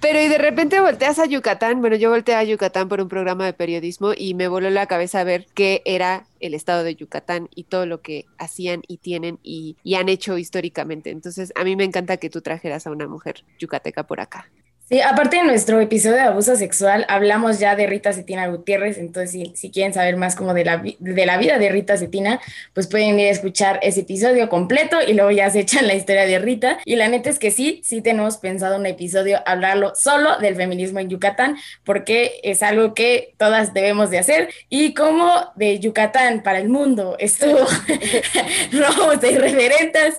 Pero 0.00 0.20
y 0.20 0.28
de 0.28 0.38
repente 0.38 0.80
volteas 0.80 1.18
a 1.18 1.26
Yucatán, 1.26 1.80
bueno, 1.80 1.96
yo 1.96 2.10
volteé 2.10 2.34
a 2.34 2.44
Yucatán 2.44 2.88
por 2.88 3.00
un 3.00 3.08
programa 3.08 3.44
de 3.44 3.52
periodismo 3.52 4.12
y 4.16 4.34
me 4.34 4.48
voló 4.48 4.70
la 4.70 4.86
cabeza 4.86 5.24
ver 5.24 5.46
qué 5.54 5.82
era 5.84 6.26
el 6.40 6.54
estado 6.54 6.84
de 6.84 6.94
Yucatán 6.94 7.48
y 7.54 7.64
todo 7.64 7.86
lo 7.86 8.00
que 8.00 8.26
hacían 8.38 8.82
y 8.86 8.98
tienen 8.98 9.38
y, 9.42 9.76
y 9.82 9.94
han 9.94 10.08
hecho 10.08 10.38
históricamente. 10.38 11.10
Entonces, 11.10 11.52
a 11.56 11.64
mí 11.64 11.74
me 11.74 11.84
encanta 11.84 12.18
que 12.18 12.30
tú 12.30 12.40
trajeras 12.40 12.86
a 12.86 12.90
una 12.90 13.08
mujer 13.08 13.44
yucateca 13.58 14.06
por 14.06 14.20
acá. 14.20 14.48
Sí, 14.88 15.02
aparte 15.02 15.36
de 15.36 15.44
nuestro 15.44 15.78
episodio 15.82 16.16
de 16.16 16.22
abuso 16.22 16.56
sexual, 16.56 17.04
hablamos 17.10 17.58
ya 17.58 17.76
de 17.76 17.86
Rita 17.86 18.14
Cetina 18.14 18.46
Gutiérrez, 18.46 18.96
entonces 18.96 19.50
si, 19.54 19.70
quieren 19.70 19.92
saber 19.92 20.16
más 20.16 20.34
como 20.34 20.54
de 20.54 20.64
la, 20.64 20.82
de 20.98 21.26
la 21.26 21.36
vida 21.36 21.58
de 21.58 21.68
Rita 21.68 21.98
Cetina, 21.98 22.40
pues 22.72 22.86
pueden 22.86 23.20
ir 23.20 23.26
a 23.26 23.30
escuchar 23.30 23.80
ese 23.82 24.00
episodio 24.00 24.48
completo 24.48 24.96
y 25.06 25.12
luego 25.12 25.30
ya 25.30 25.50
se 25.50 25.60
echan 25.60 25.86
la 25.86 25.92
historia 25.92 26.24
de 26.24 26.38
Rita. 26.38 26.78
Y 26.86 26.96
la 26.96 27.08
neta 27.08 27.28
es 27.28 27.38
que 27.38 27.50
sí, 27.50 27.82
sí 27.84 28.00
tenemos 28.00 28.38
pensado 28.38 28.78
un 28.78 28.86
episodio 28.86 29.40
hablarlo 29.44 29.92
solo 29.94 30.38
del 30.38 30.56
feminismo 30.56 31.00
en 31.00 31.10
Yucatán, 31.10 31.58
porque 31.84 32.40
es 32.42 32.62
algo 32.62 32.94
que 32.94 33.34
todas 33.36 33.74
debemos 33.74 34.08
de 34.08 34.20
hacer. 34.20 34.48
Y 34.70 34.94
como 34.94 35.52
de 35.56 35.80
Yucatán 35.80 36.42
para 36.42 36.60
el 36.60 36.70
mundo 36.70 37.16
estuvo 37.18 37.58
Ramos 38.72 39.20
de 39.20 39.32
Irreverentas, 39.32 40.18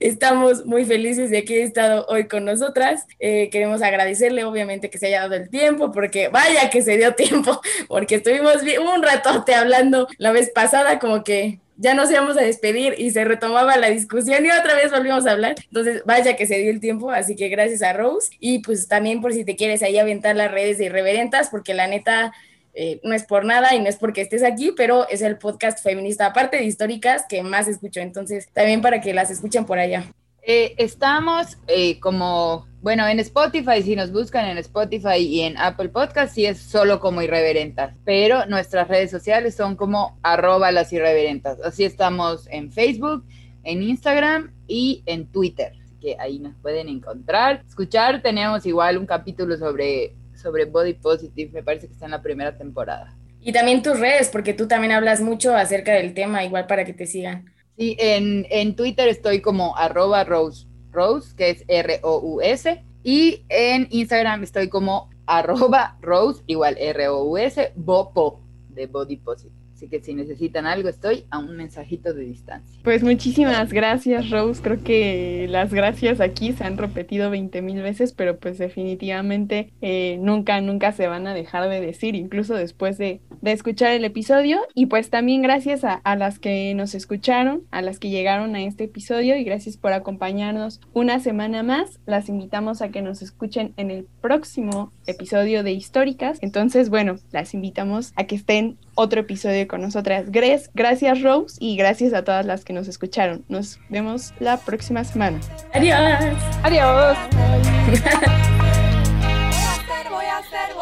estamos 0.00 0.64
muy 0.64 0.86
felices 0.86 1.28
de 1.28 1.44
que 1.44 1.56
haya 1.56 1.64
estado 1.64 2.06
hoy 2.08 2.28
con 2.28 2.46
nosotras. 2.46 3.06
Eh, 3.18 3.50
queremos 3.50 3.82
agradecer 3.82 4.05
agradecerle 4.06 4.44
obviamente 4.44 4.88
que 4.90 4.98
se 4.98 5.06
haya 5.06 5.22
dado 5.22 5.34
el 5.34 5.48
tiempo, 5.48 5.90
porque 5.92 6.28
vaya 6.28 6.70
que 6.70 6.82
se 6.82 6.96
dio 6.96 7.14
tiempo, 7.14 7.60
porque 7.88 8.16
estuvimos 8.16 8.56
un 8.62 9.02
ratote 9.02 9.54
hablando 9.54 10.06
la 10.18 10.32
vez 10.32 10.50
pasada, 10.50 10.98
como 10.98 11.24
que 11.24 11.58
ya 11.76 11.94
nos 11.94 12.10
íbamos 12.10 12.38
a 12.38 12.42
despedir 12.42 12.94
y 12.96 13.10
se 13.10 13.24
retomaba 13.24 13.76
la 13.76 13.90
discusión 13.90 14.46
y 14.46 14.50
otra 14.50 14.74
vez 14.76 14.90
volvimos 14.90 15.26
a 15.26 15.32
hablar. 15.32 15.56
Entonces, 15.64 16.02
vaya 16.06 16.36
que 16.36 16.46
se 16.46 16.58
dio 16.58 16.70
el 16.70 16.80
tiempo, 16.80 17.10
así 17.10 17.36
que 17.36 17.48
gracias 17.48 17.82
a 17.82 17.92
Rose. 17.92 18.30
Y 18.40 18.60
pues 18.60 18.88
también 18.88 19.20
por 19.20 19.32
si 19.34 19.44
te 19.44 19.56
quieres 19.56 19.82
ahí 19.82 19.98
aventar 19.98 20.36
las 20.36 20.50
redes 20.50 20.78
de 20.78 20.86
Irreverentas, 20.86 21.50
porque 21.50 21.74
la 21.74 21.86
neta 21.86 22.32
eh, 22.72 23.00
no 23.02 23.14
es 23.14 23.24
por 23.24 23.44
nada 23.44 23.74
y 23.74 23.80
no 23.80 23.88
es 23.88 23.96
porque 23.96 24.22
estés 24.22 24.42
aquí, 24.42 24.72
pero 24.74 25.06
es 25.10 25.20
el 25.20 25.36
podcast 25.36 25.82
feminista, 25.82 26.26
aparte 26.26 26.56
de 26.56 26.64
históricas, 26.64 27.24
que 27.28 27.42
más 27.42 27.68
escucho. 27.68 28.00
Entonces, 28.00 28.48
también 28.54 28.80
para 28.80 29.02
que 29.02 29.12
las 29.12 29.30
escuchen 29.30 29.66
por 29.66 29.78
allá. 29.78 30.04
Eh, 30.48 30.76
estamos 30.78 31.58
eh, 31.66 31.98
como, 31.98 32.68
bueno, 32.80 33.04
en 33.08 33.18
Spotify, 33.18 33.82
si 33.82 33.96
nos 33.96 34.12
buscan 34.12 34.46
en 34.46 34.58
Spotify 34.58 35.16
y 35.16 35.40
en 35.40 35.58
Apple 35.58 35.88
Podcast, 35.88 36.36
sí 36.36 36.46
es 36.46 36.60
solo 36.60 37.00
como 37.00 37.20
irreverentas, 37.20 37.96
pero 38.04 38.46
nuestras 38.46 38.86
redes 38.86 39.10
sociales 39.10 39.56
son 39.56 39.74
como 39.74 40.20
arroba 40.22 40.70
las 40.70 40.92
irreverentas. 40.92 41.60
Así 41.62 41.82
estamos 41.82 42.46
en 42.48 42.70
Facebook, 42.70 43.24
en 43.64 43.82
Instagram 43.82 44.54
y 44.68 45.02
en 45.06 45.26
Twitter, 45.26 45.72
que 46.00 46.14
ahí 46.20 46.38
nos 46.38 46.54
pueden 46.58 46.88
encontrar. 46.88 47.64
Escuchar, 47.66 48.22
tenemos 48.22 48.64
igual 48.66 48.98
un 48.98 49.06
capítulo 49.06 49.56
sobre, 49.56 50.14
sobre 50.40 50.64
Body 50.66 50.94
Positive, 50.94 51.50
me 51.54 51.64
parece 51.64 51.88
que 51.88 51.94
está 51.94 52.04
en 52.04 52.12
la 52.12 52.22
primera 52.22 52.56
temporada. 52.56 53.16
Y 53.40 53.50
también 53.50 53.82
tus 53.82 53.98
redes, 53.98 54.28
porque 54.28 54.54
tú 54.54 54.68
también 54.68 54.92
hablas 54.92 55.20
mucho 55.20 55.56
acerca 55.56 55.94
del 55.94 56.14
tema, 56.14 56.44
igual 56.44 56.68
para 56.68 56.84
que 56.84 56.92
te 56.92 57.06
sigan. 57.06 57.55
Sí, 57.76 57.96
en, 57.98 58.46
en 58.50 58.74
Twitter 58.74 59.08
estoy 59.08 59.40
como 59.40 59.76
arroba 59.76 60.24
Rose, 60.24 60.66
Rose, 60.92 61.34
que 61.36 61.50
es 61.50 61.64
R-O-U-S, 61.68 62.82
y 63.02 63.44
en 63.48 63.86
Instagram 63.90 64.42
estoy 64.42 64.68
como 64.68 65.10
arroba 65.26 65.98
Rose, 66.00 66.42
igual 66.46 66.76
R-O-U-S, 66.78 67.72
Bopo, 67.76 68.40
de 68.70 68.86
Body 68.86 69.16
Positive. 69.16 69.55
Así 69.76 69.88
que 69.88 70.00
si 70.00 70.14
necesitan 70.14 70.64
algo, 70.64 70.88
estoy 70.88 71.24
a 71.30 71.38
un 71.38 71.54
mensajito 71.54 72.14
de 72.14 72.24
distancia. 72.24 72.80
Pues 72.82 73.02
muchísimas 73.02 73.74
gracias, 73.74 74.30
Rose. 74.30 74.62
Creo 74.62 74.82
que 74.82 75.46
las 75.50 75.70
gracias 75.70 76.22
aquí 76.22 76.54
se 76.54 76.64
han 76.64 76.78
repetido 76.78 77.28
20 77.28 77.60
mil 77.60 77.82
veces, 77.82 78.14
pero 78.14 78.38
pues 78.38 78.56
definitivamente 78.56 79.74
eh, 79.82 80.16
nunca, 80.18 80.62
nunca 80.62 80.92
se 80.92 81.08
van 81.08 81.26
a 81.26 81.34
dejar 81.34 81.68
de 81.68 81.82
decir, 81.82 82.14
incluso 82.14 82.54
después 82.54 82.96
de, 82.96 83.20
de 83.42 83.52
escuchar 83.52 83.92
el 83.92 84.06
episodio. 84.06 84.60
Y 84.72 84.86
pues 84.86 85.10
también 85.10 85.42
gracias 85.42 85.84
a, 85.84 85.92
a 85.92 86.16
las 86.16 86.38
que 86.38 86.72
nos 86.74 86.94
escucharon, 86.94 87.64
a 87.70 87.82
las 87.82 87.98
que 87.98 88.08
llegaron 88.08 88.56
a 88.56 88.62
este 88.62 88.84
episodio 88.84 89.36
y 89.36 89.44
gracias 89.44 89.76
por 89.76 89.92
acompañarnos 89.92 90.80
una 90.94 91.20
semana 91.20 91.62
más. 91.62 92.00
Las 92.06 92.30
invitamos 92.30 92.80
a 92.80 92.88
que 92.88 93.02
nos 93.02 93.20
escuchen 93.20 93.74
en 93.76 93.90
el 93.90 94.06
próximo 94.22 94.90
episodio 95.06 95.62
de 95.62 95.72
Históricas. 95.72 96.38
Entonces, 96.40 96.88
bueno, 96.88 97.16
las 97.30 97.52
invitamos 97.52 98.14
a 98.16 98.24
que 98.24 98.36
estén 98.36 98.78
otro 98.96 99.20
episodio 99.20 99.68
con 99.68 99.82
nosotras. 99.82 100.24
Gracias, 100.30 100.70
gracias 100.74 101.22
Rose 101.22 101.56
y 101.60 101.76
gracias 101.76 102.12
a 102.12 102.24
todas 102.24 102.44
las 102.44 102.64
que 102.64 102.72
nos 102.72 102.88
escucharon. 102.88 103.44
Nos 103.48 103.78
vemos 103.88 104.34
la 104.40 104.56
próxima 104.56 105.04
semana. 105.04 105.38
Adiós. 105.72 106.36
Adiós. 106.64 107.16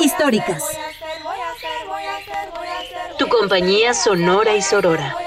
Históricas. 0.00 0.62
Tu 3.18 3.28
compañía 3.28 3.92
sonora 3.94 4.56
y 4.56 4.62
sorora. 4.62 5.23